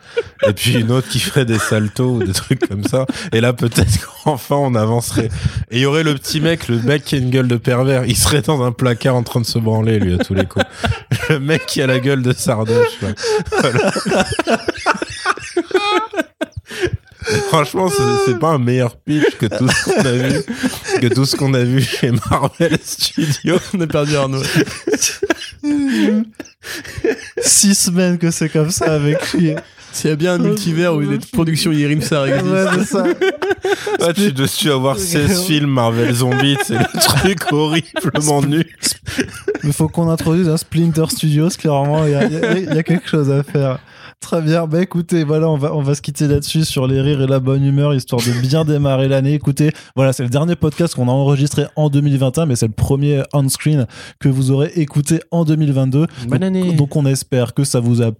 [0.47, 3.05] Et puis une autre qui ferait des saltos ou des trucs comme ça.
[3.33, 3.91] Et là, peut-être
[4.23, 5.29] qu'enfin, on avancerait.
[5.71, 8.05] Et il y aurait le petit mec, le mec qui a une gueule de pervers.
[8.05, 10.65] Il serait dans un placard en train de se branler, lui, à tous les coups.
[11.29, 12.99] Le mec qui a la gueule de sardoche.
[13.51, 13.91] Voilà.
[17.49, 20.41] Franchement, c'est c'est pas un meilleur pitch que tout ce qu'on a vu,
[21.01, 23.59] que tout ce qu'on a vu chez Marvel Studios.
[23.73, 24.41] On a perdu Arnaud.
[27.41, 29.53] Six semaines que c'est comme ça avec lui.
[29.91, 32.51] S'il y a bien un multivers où les productions Yerimsar existent.
[32.51, 34.13] Ouais, c'est ça.
[34.13, 38.65] Tu dois tu avoir 16 films Marvel Zombies, c'est le truc horriblement nul.
[39.63, 42.05] Il faut qu'on introduise un Splinter Studios, clairement.
[42.05, 43.79] Il y a, il y a- il y a quelque chose à faire.
[44.21, 47.21] Très bien, bah écoutez, voilà, on va, on va se quitter là-dessus sur les rires
[47.21, 49.33] et la bonne humeur, histoire de bien démarrer l'année.
[49.33, 53.23] Écoutez, voilà, c'est le dernier podcast qu'on a enregistré en 2021, mais c'est le premier
[53.31, 53.87] on-screen
[54.19, 55.99] que vous aurez écouté en 2022.
[55.99, 56.73] Bonne donc, année.
[56.73, 58.19] donc on espère que ça vous a plu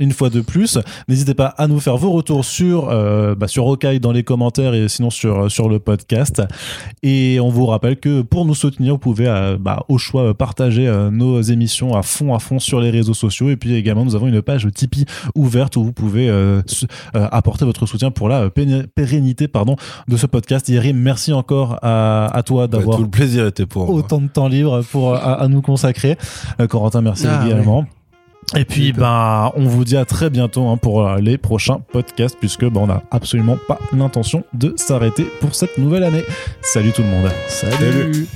[0.00, 0.78] une fois de plus.
[1.08, 4.74] N'hésitez pas à nous faire vos retours sur, euh, bah, sur Rocaille dans les commentaires
[4.74, 6.42] et sinon sur, sur le podcast.
[7.04, 10.34] Et on vous rappelle que pour nous soutenir, vous pouvez euh, bah, au choix euh,
[10.34, 13.50] partager euh, nos émissions à fond à fond sur les réseaux sociaux.
[13.50, 15.04] Et puis également, nous avons une page Tipeee
[15.36, 16.62] ouverte où vous pouvez euh,
[17.14, 19.76] euh, apporter votre soutien pour la pérennité pardon,
[20.08, 20.68] de ce podcast.
[20.68, 23.94] Yeri, merci encore à, à toi Bah, d'avoir tout le plaisir était pour moi.
[23.96, 26.16] autant de temps libre pour à, à nous consacrer.
[26.60, 27.84] Euh, Corentin, merci Ah, également.
[28.56, 32.36] Et puis, ben, on vous dit à très bientôt hein, pour euh, les prochains podcasts,
[32.38, 36.24] puisque ben, on n'a absolument pas l'intention de s'arrêter pour cette nouvelle année.
[36.60, 37.30] Salut tout le monde.
[37.48, 37.76] Salut.
[37.76, 38.26] Salut.